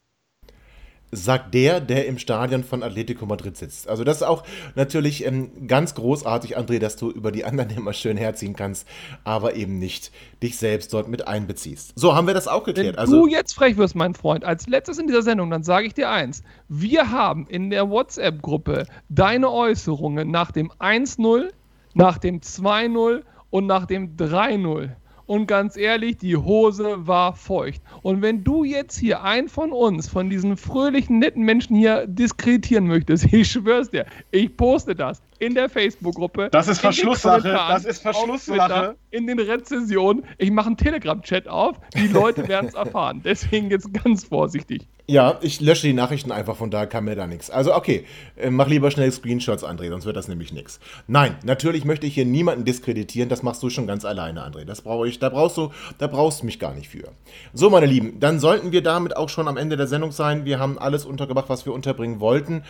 sagt 1.11 1.55
der, 1.55 1.81
der 1.81 2.07
im 2.07 2.19
Stadion 2.19 2.65
von 2.65 2.83
Atletico 2.83 3.25
Madrid 3.25 3.57
sitzt. 3.57 3.89
Also 3.89 4.05
das 4.05 4.19
ist 4.19 4.25
auch 4.25 4.45
natürlich 4.75 5.25
ähm, 5.25 5.67
ganz 5.67 5.95
großartig, 5.95 6.59
André, 6.59 6.79
dass 6.79 6.97
du 6.97 7.11
über 7.11 7.33
die 7.33 7.47
anderen 7.47 7.71
immer 7.77 7.95
schön 7.95 8.19
herziehen 8.19 8.55
kannst, 8.55 8.87
aber 9.25 9.55
eben 9.55 9.79
nicht 9.79 10.13
dich 10.43 10.59
selbst 10.59 10.93
dort 10.93 11.09
mit 11.09 11.27
einbeziehst. 11.27 11.93
So, 11.97 12.15
haben 12.15 12.27
wir 12.27 12.35
das 12.35 12.47
auch 12.47 12.67
Wenn 12.67 12.75
geklärt. 12.75 12.99
Also, 12.99 13.23
du 13.23 13.27
jetzt 13.27 13.55
frech 13.55 13.79
wirst, 13.79 13.95
mein 13.95 14.15
Freund, 14.15 14.45
als 14.45 14.67
letztes 14.67 14.99
in 14.99 15.07
dieser 15.07 15.23
Sendung, 15.23 15.51
dann 15.51 15.63
sage 15.63 15.87
ich 15.87 15.95
dir 15.95 16.11
eins. 16.11 16.43
Wir 16.69 17.11
haben 17.11 17.47
in 17.47 17.71
der 17.71 17.89
WhatsApp-Gruppe 17.89 18.87
deine 19.09 19.51
Äußerungen 19.51 20.31
nach 20.31 20.53
dem 20.53 20.71
1-0, 20.73 21.49
nach 21.95 22.19
dem 22.19 22.41
2-0 22.41 23.23
und 23.49 23.67
nach 23.67 23.87
dem 23.87 24.17
3-0. 24.17 24.91
Und 25.29 25.47
ganz 25.47 25.77
ehrlich, 25.77 26.17
die 26.17 26.39
Hose 26.39 27.07
war 27.07 27.35
feucht. 27.35 27.83
Und 28.01 28.23
wenn 28.23 28.45
du 28.45 28.65
jetzt 28.65 28.97
hier 28.99 29.23
einen 29.23 29.49
von 29.51 29.73
uns, 29.73 30.09
von 30.09 30.31
diesen 30.31 30.57
fröhlichen, 30.57 31.19
netten 31.19 31.45
Menschen 31.45 31.77
hier 31.77 32.07
diskreditieren 32.07 32.87
möchtest, 32.87 33.25
ich 33.33 33.51
schwör's 33.51 33.91
dir, 33.91 34.07
ich 34.31 34.57
poste 34.57 34.95
das 34.95 35.23
in 35.39 35.55
der 35.55 35.69
Facebook-Gruppe. 35.69 36.49
Das 36.51 36.69
ist 36.69 36.81
Verschlusssache, 36.81 37.49
das 37.49 37.85
ist 37.85 38.03
Verschlusssache. 38.03 38.97
In 39.11 39.27
den 39.27 39.39
Rezensionen. 39.39 40.25
Ich 40.37 40.51
mache 40.51 40.67
einen 40.67 40.77
Telegram-Chat 40.77 41.49
auf. 41.49 41.81
Die 41.95 42.09
Leute 42.09 42.47
werden 42.49 42.69
es 42.69 42.75
erfahren. 42.75 43.23
Deswegen 43.25 43.71
jetzt 43.71 43.93
ganz 43.95 44.25
vorsichtig. 44.25 44.87
ja, 45.07 45.39
ich 45.41 45.61
lösche 45.63 45.87
die 45.87 45.95
Nachrichten 45.95 46.31
einfach, 46.31 46.55
von 46.55 46.71
daher 46.71 46.87
kann 46.87 47.05
mir 47.05 47.17
da 47.17 47.27
nichts. 47.27 47.49
Also, 47.51 47.75
okay, 47.75 48.05
äh, 48.37 48.51
mach 48.51 48.69
lieber 48.69 48.91
schnell 48.91 49.11
Screenshots, 49.11 49.65
André, 49.65 49.89
sonst 49.89 50.05
wird 50.05 50.17
das 50.17 50.29
nämlich 50.29 50.53
nichts. 50.53 50.81
Nein, 51.07 51.37
natürlich 51.45 51.87
möchte 51.87 52.07
ich 52.07 52.13
hier 52.13 52.27
niemanden 52.27 52.67
diskreditieren, 52.67 53.31
das 53.31 53.43
machst 53.43 53.63
du 53.63 53.71
schon 53.71 53.87
ganz 53.87 54.05
alleine, 54.05 54.47
André. 54.47 54.67
Das 54.67 54.83
brauche 54.83 55.09
ich, 55.09 55.19
da 55.19 55.31
brauchst 55.31 55.57
du, 55.57 55.71
da 55.97 56.07
brauchst 56.07 56.43
du 56.43 56.47
mich 56.47 56.59
gar 56.59 56.75
nicht 56.75 56.89
für. 56.89 57.09
So, 57.55 57.71
meine 57.71 57.87
Lieben, 57.87 58.21
dann 58.21 58.39
sollten 58.39 58.71
wir 58.71 58.83
damit 58.83 59.17
auch 59.17 59.31
schon 59.31 59.49
am 59.49 59.57
Ende 59.57 59.79
der 59.79 59.87
Sendung 59.87 60.13
sein. 60.13 60.45
Wir 60.45 60.59
haben 60.59 60.79
alles 60.79 61.07
untergebracht, 61.07 61.49
was 61.49 61.65
wir 61.65 61.73
unterbringen 61.73 62.21
wollten. 62.21 62.65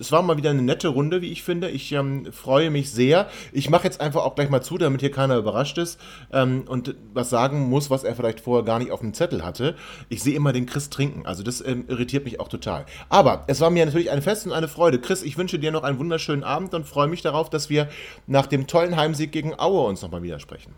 Es 0.00 0.10
war 0.12 0.22
mal 0.22 0.36
wieder 0.36 0.50
eine 0.50 0.62
nette 0.62 0.88
Runde, 0.88 1.22
wie 1.22 1.30
ich 1.30 1.42
finde. 1.42 1.68
Ich 1.68 1.92
ähm, 1.92 2.32
freue 2.32 2.70
mich 2.70 2.90
sehr. 2.90 3.28
Ich 3.52 3.68
mache 3.68 3.84
jetzt 3.84 4.00
einfach 4.00 4.24
auch 4.24 4.34
gleich 4.34 4.48
mal 4.48 4.62
zu, 4.62 4.78
damit 4.78 5.00
hier 5.00 5.10
keiner 5.10 5.36
überrascht 5.36 5.78
ist 5.78 6.00
ähm, 6.32 6.64
und 6.66 6.94
was 7.12 7.30
sagen 7.30 7.68
muss, 7.68 7.90
was 7.90 8.02
er 8.02 8.16
vielleicht 8.16 8.40
vorher 8.40 8.64
gar 8.64 8.78
nicht 8.78 8.90
auf 8.90 9.00
dem 9.00 9.14
Zettel 9.14 9.44
hatte. 9.44 9.76
Ich 10.08 10.22
sehe 10.22 10.34
immer 10.34 10.52
den 10.52 10.66
Chris 10.66 10.90
trinken, 10.90 11.26
also 11.26 11.42
das 11.42 11.64
ähm, 11.64 11.84
irritiert 11.88 12.24
mich 12.24 12.40
auch 12.40 12.48
total. 12.48 12.86
Aber 13.08 13.44
es 13.46 13.60
war 13.60 13.70
mir 13.70 13.84
natürlich 13.84 14.10
ein 14.10 14.22
Fest 14.22 14.46
und 14.46 14.52
eine 14.52 14.68
Freude. 14.68 15.00
Chris, 15.00 15.22
ich 15.22 15.36
wünsche 15.36 15.58
dir 15.58 15.70
noch 15.70 15.82
einen 15.82 15.98
wunderschönen 15.98 16.44
Abend 16.44 16.74
und 16.74 16.86
freue 16.86 17.08
mich 17.08 17.22
darauf, 17.22 17.50
dass 17.50 17.68
wir 17.68 17.88
nach 18.26 18.46
dem 18.46 18.66
tollen 18.66 18.96
Heimsieg 18.96 19.32
gegen 19.32 19.58
Aue 19.58 19.86
uns 19.86 20.02
nochmal 20.02 20.22
wieder 20.22 20.40
sprechen. 20.40 20.74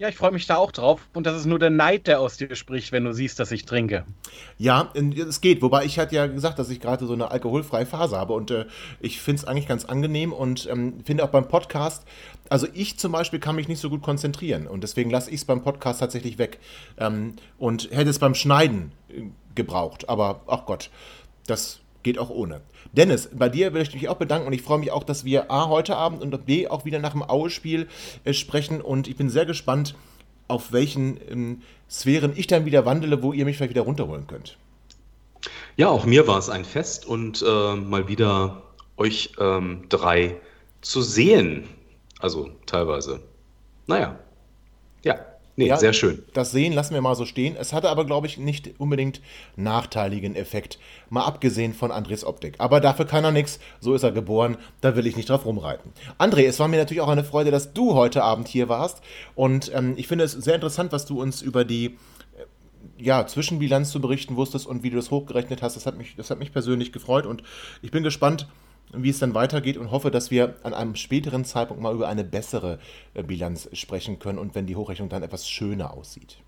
Ja, 0.00 0.08
ich 0.08 0.16
freue 0.16 0.30
mich 0.30 0.46
da 0.46 0.56
auch 0.56 0.72
drauf. 0.72 1.06
Und 1.12 1.26
das 1.26 1.36
ist 1.36 1.44
nur 1.44 1.58
der 1.58 1.68
Neid, 1.68 2.06
der 2.06 2.20
aus 2.20 2.38
dir 2.38 2.56
spricht, 2.56 2.90
wenn 2.90 3.04
du 3.04 3.12
siehst, 3.12 3.38
dass 3.38 3.52
ich 3.52 3.66
trinke. 3.66 4.06
Ja, 4.56 4.90
es 5.28 5.42
geht. 5.42 5.60
Wobei 5.60 5.84
ich 5.84 5.98
hatte 5.98 6.14
ja 6.14 6.26
gesagt, 6.26 6.58
dass 6.58 6.70
ich 6.70 6.80
gerade 6.80 7.06
so 7.06 7.12
eine 7.12 7.30
alkoholfreie 7.30 7.84
Phase 7.84 8.16
habe 8.16 8.32
und 8.32 8.50
äh, 8.50 8.64
ich 9.00 9.20
finde 9.20 9.42
es 9.42 9.44
eigentlich 9.46 9.68
ganz 9.68 9.84
angenehm 9.84 10.32
und 10.32 10.66
ähm, 10.70 11.04
finde 11.04 11.22
auch 11.22 11.28
beim 11.28 11.48
Podcast, 11.48 12.06
also 12.48 12.66
ich 12.72 12.98
zum 12.98 13.12
Beispiel 13.12 13.40
kann 13.40 13.56
mich 13.56 13.68
nicht 13.68 13.78
so 13.78 13.90
gut 13.90 14.00
konzentrieren 14.00 14.66
und 14.66 14.82
deswegen 14.82 15.10
lasse 15.10 15.28
ich 15.28 15.36
es 15.36 15.44
beim 15.44 15.62
Podcast 15.62 16.00
tatsächlich 16.00 16.38
weg 16.38 16.60
ähm, 16.96 17.34
und 17.58 17.90
hätte 17.90 18.08
es 18.08 18.18
beim 18.18 18.34
Schneiden 18.34 18.92
äh, 19.10 19.24
gebraucht. 19.54 20.08
Aber 20.08 20.40
ach 20.46 20.64
Gott, 20.64 20.88
das 21.46 21.80
geht 22.02 22.18
auch 22.18 22.30
ohne. 22.30 22.60
Dennis, 22.92 23.30
bei 23.32 23.48
dir 23.48 23.72
will 23.72 23.82
ich 23.82 23.94
mich 23.94 24.08
auch 24.08 24.16
bedanken 24.16 24.46
und 24.46 24.52
ich 24.52 24.62
freue 24.62 24.78
mich 24.78 24.90
auch, 24.90 25.04
dass 25.04 25.24
wir 25.24 25.50
A 25.50 25.68
heute 25.68 25.96
Abend 25.96 26.22
und 26.22 26.46
B 26.46 26.66
auch 26.68 26.84
wieder 26.84 26.98
nach 26.98 27.12
dem 27.12 27.22
Aue-Spiel 27.22 27.88
äh, 28.24 28.32
sprechen 28.32 28.80
und 28.80 29.08
ich 29.08 29.16
bin 29.16 29.30
sehr 29.30 29.46
gespannt, 29.46 29.94
auf 30.48 30.72
welchen 30.72 31.18
ähm, 31.30 31.62
Sphären 31.88 32.32
ich 32.34 32.46
dann 32.46 32.64
wieder 32.64 32.84
wandele, 32.84 33.22
wo 33.22 33.32
ihr 33.32 33.44
mich 33.44 33.56
vielleicht 33.56 33.70
wieder 33.70 33.82
runterholen 33.82 34.26
könnt. 34.26 34.56
Ja, 35.76 35.88
auch 35.88 36.04
mir 36.04 36.26
war 36.26 36.38
es 36.38 36.50
ein 36.50 36.64
Fest 36.64 37.06
und 37.06 37.42
äh, 37.46 37.76
mal 37.76 38.08
wieder 38.08 38.62
euch 38.96 39.32
ähm, 39.38 39.84
drei 39.88 40.36
zu 40.80 41.00
sehen. 41.00 41.68
Also 42.18 42.50
teilweise. 42.66 43.20
Naja. 43.86 44.18
Ja, 45.02 45.16
nee, 45.60 45.68
Ja. 45.68 45.76
sehr 45.76 45.92
schön. 45.92 46.22
Das 46.34 46.50
Sehen 46.50 46.72
lassen 46.72 46.94
wir 46.94 47.00
mal 47.00 47.14
so 47.14 47.24
stehen. 47.24 47.56
Es 47.58 47.72
hatte 47.72 47.88
aber, 47.88 48.04
glaube 48.04 48.26
ich, 48.26 48.38
nicht 48.38 48.70
unbedingt 48.78 49.20
nachteiligen 49.56 50.34
Effekt. 50.36 50.78
Mal 51.08 51.24
abgesehen 51.24 51.74
von 51.74 51.90
Andres 51.90 52.24
Optik. 52.24 52.54
Aber 52.58 52.80
dafür 52.80 53.04
kann 53.04 53.24
er 53.24 53.30
nichts. 53.32 53.60
So 53.80 53.94
ist 53.94 54.02
er 54.02 54.12
geboren. 54.12 54.56
Da 54.80 54.96
will 54.96 55.06
ich 55.06 55.16
nicht 55.16 55.28
drauf 55.28 55.44
rumreiten. 55.44 55.92
André, 56.18 56.46
es 56.46 56.58
war 56.58 56.68
mir 56.68 56.78
natürlich 56.78 57.00
auch 57.00 57.08
eine 57.08 57.24
Freude, 57.24 57.50
dass 57.50 57.72
du 57.72 57.94
heute 57.94 58.22
Abend 58.22 58.48
hier 58.48 58.68
warst. 58.68 59.00
Und 59.34 59.70
ähm, 59.74 59.94
ich 59.96 60.08
finde 60.08 60.24
es 60.24 60.32
sehr 60.32 60.54
interessant, 60.54 60.92
was 60.92 61.06
du 61.06 61.20
uns 61.20 61.42
über 61.42 61.64
die 61.64 61.86
äh, 61.86 61.92
ja, 62.98 63.26
Zwischenbilanz 63.26 63.90
zu 63.90 64.00
berichten 64.00 64.36
wusstest 64.36 64.66
und 64.66 64.82
wie 64.82 64.90
du 64.90 64.96
das 64.96 65.10
hochgerechnet 65.10 65.62
hast. 65.62 65.76
Das 65.76 65.86
hat 65.86 65.96
mich, 65.98 66.16
das 66.16 66.30
hat 66.30 66.38
mich 66.38 66.52
persönlich 66.52 66.92
gefreut. 66.92 67.26
Und 67.26 67.42
ich 67.82 67.90
bin 67.90 68.02
gespannt, 68.02 68.48
wie 68.92 69.10
es 69.10 69.18
dann 69.18 69.34
weitergeht 69.34 69.76
und 69.76 69.90
hoffe, 69.90 70.10
dass 70.10 70.30
wir 70.30 70.56
an 70.62 70.74
einem 70.74 70.94
späteren 70.94 71.44
Zeitpunkt 71.44 71.82
mal 71.82 71.94
über 71.94 72.08
eine 72.08 72.24
bessere 72.24 72.78
äh, 73.14 73.22
Bilanz 73.22 73.68
sprechen 73.72 74.18
können 74.18 74.38
und 74.38 74.54
wenn 74.54 74.66
die 74.66 74.76
Hochrechnung 74.76 75.08
dann 75.08 75.22
etwas 75.22 75.48
schöner 75.48 75.92
aussieht. 75.94 76.38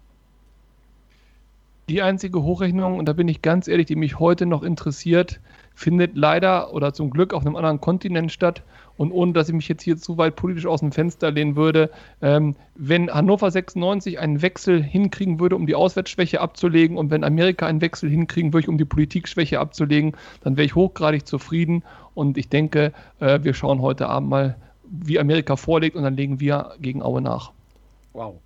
Die 1.89 2.01
einzige 2.01 2.43
Hochrechnung, 2.43 2.99
und 2.99 3.07
da 3.07 3.13
bin 3.13 3.29
ich 3.29 3.43
ganz 3.43 3.67
ehrlich, 3.69 3.87
die 3.87 3.97
mich 3.97 4.19
heute 4.19 4.47
noch 4.47 4.63
interessiert, 4.63 5.41
findet 5.75 6.17
leider 6.17 6.73
oder 6.73 6.93
zum 6.95 7.11
Glück 7.11 7.35
auf 7.35 7.45
einem 7.45 7.57
anderen 7.57 7.81
Kontinent 7.81 8.31
statt. 8.31 8.63
Und 9.03 9.11
ohne 9.11 9.33
dass 9.33 9.49
ich 9.49 9.55
mich 9.55 9.67
jetzt 9.67 9.83
hier 9.83 9.97
zu 9.97 10.17
weit 10.17 10.37
politisch 10.37 10.65
aus 10.65 10.79
dem 10.79 10.93
Fenster 10.93 11.33
lehnen 11.33 11.57
würde, 11.57 11.91
ähm, 12.21 12.55
wenn 12.77 13.13
Hannover 13.13 13.51
96 13.51 14.21
einen 14.21 14.43
Wechsel 14.43 14.81
hinkriegen 14.81 15.41
würde, 15.41 15.57
um 15.57 15.67
die 15.67 15.75
Auswärtsschwäche 15.75 16.41
abzulegen, 16.41 16.97
und 16.97 17.11
wenn 17.11 17.25
Amerika 17.25 17.67
einen 17.67 17.81
Wechsel 17.81 18.09
hinkriegen 18.09 18.53
würde, 18.53 18.71
um 18.71 18.79
die 18.79 18.85
Politikschwäche 18.85 19.59
abzulegen, 19.59 20.13
dann 20.45 20.57
wäre 20.57 20.67
ich 20.67 20.77
hochgradig 20.77 21.27
zufrieden. 21.27 21.83
Und 22.15 22.39
ich 22.39 22.49
denke, 22.49 22.93
äh, 23.19 23.41
wir 23.43 23.55
schauen 23.55 23.83
heute 23.83 24.09
Abend 24.09 24.31
mal, 24.31 24.57
wie 24.85 25.19
Amerika 25.19 25.57
vorlegt, 25.57 25.97
und 25.97 26.05
dann 26.05 26.15
legen 26.15 26.39
wir 26.39 26.77
gegen 26.81 27.03
Aue 27.03 27.23
nach. 27.23 27.51
Wow. 28.13 28.37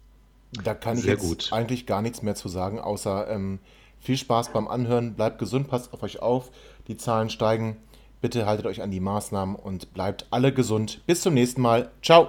Da 0.64 0.72
kann 0.72 0.96
ich 0.96 1.04
Sehr 1.04 1.16
jetzt 1.16 1.28
gut. 1.28 1.52
eigentlich 1.52 1.84
gar 1.84 2.00
nichts 2.00 2.22
mehr 2.22 2.34
zu 2.34 2.48
sagen, 2.48 2.80
außer 2.80 3.28
ähm, 3.28 3.58
viel 4.00 4.16
Spaß 4.16 4.54
beim 4.54 4.68
Anhören, 4.68 5.12
bleibt 5.16 5.38
gesund, 5.38 5.68
passt 5.68 5.92
auf 5.92 6.02
euch 6.02 6.22
auf, 6.22 6.50
die 6.88 6.96
Zahlen 6.96 7.28
steigen. 7.28 7.76
Bitte 8.20 8.46
haltet 8.46 8.66
euch 8.66 8.82
an 8.82 8.90
die 8.90 9.00
Maßnahmen 9.00 9.56
und 9.56 9.92
bleibt 9.92 10.26
alle 10.30 10.52
gesund. 10.52 11.02
Bis 11.06 11.20
zum 11.20 11.34
nächsten 11.34 11.60
Mal. 11.60 11.90
Ciao. 12.02 12.28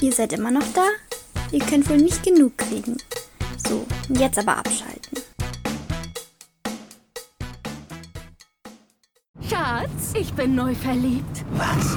Ihr 0.00 0.12
seid 0.12 0.32
immer 0.32 0.50
noch 0.50 0.66
da? 0.74 0.86
Ihr 1.50 1.60
könnt 1.60 1.88
wohl 1.88 1.96
nicht 1.96 2.22
genug 2.22 2.56
kriegen. 2.58 2.96
So, 3.56 3.84
jetzt 4.10 4.38
aber 4.38 4.58
abschalten. 4.58 5.18
Schatz, 9.48 10.12
ich 10.14 10.32
bin 10.34 10.54
neu 10.54 10.74
verliebt. 10.74 11.44
Was? 11.52 11.96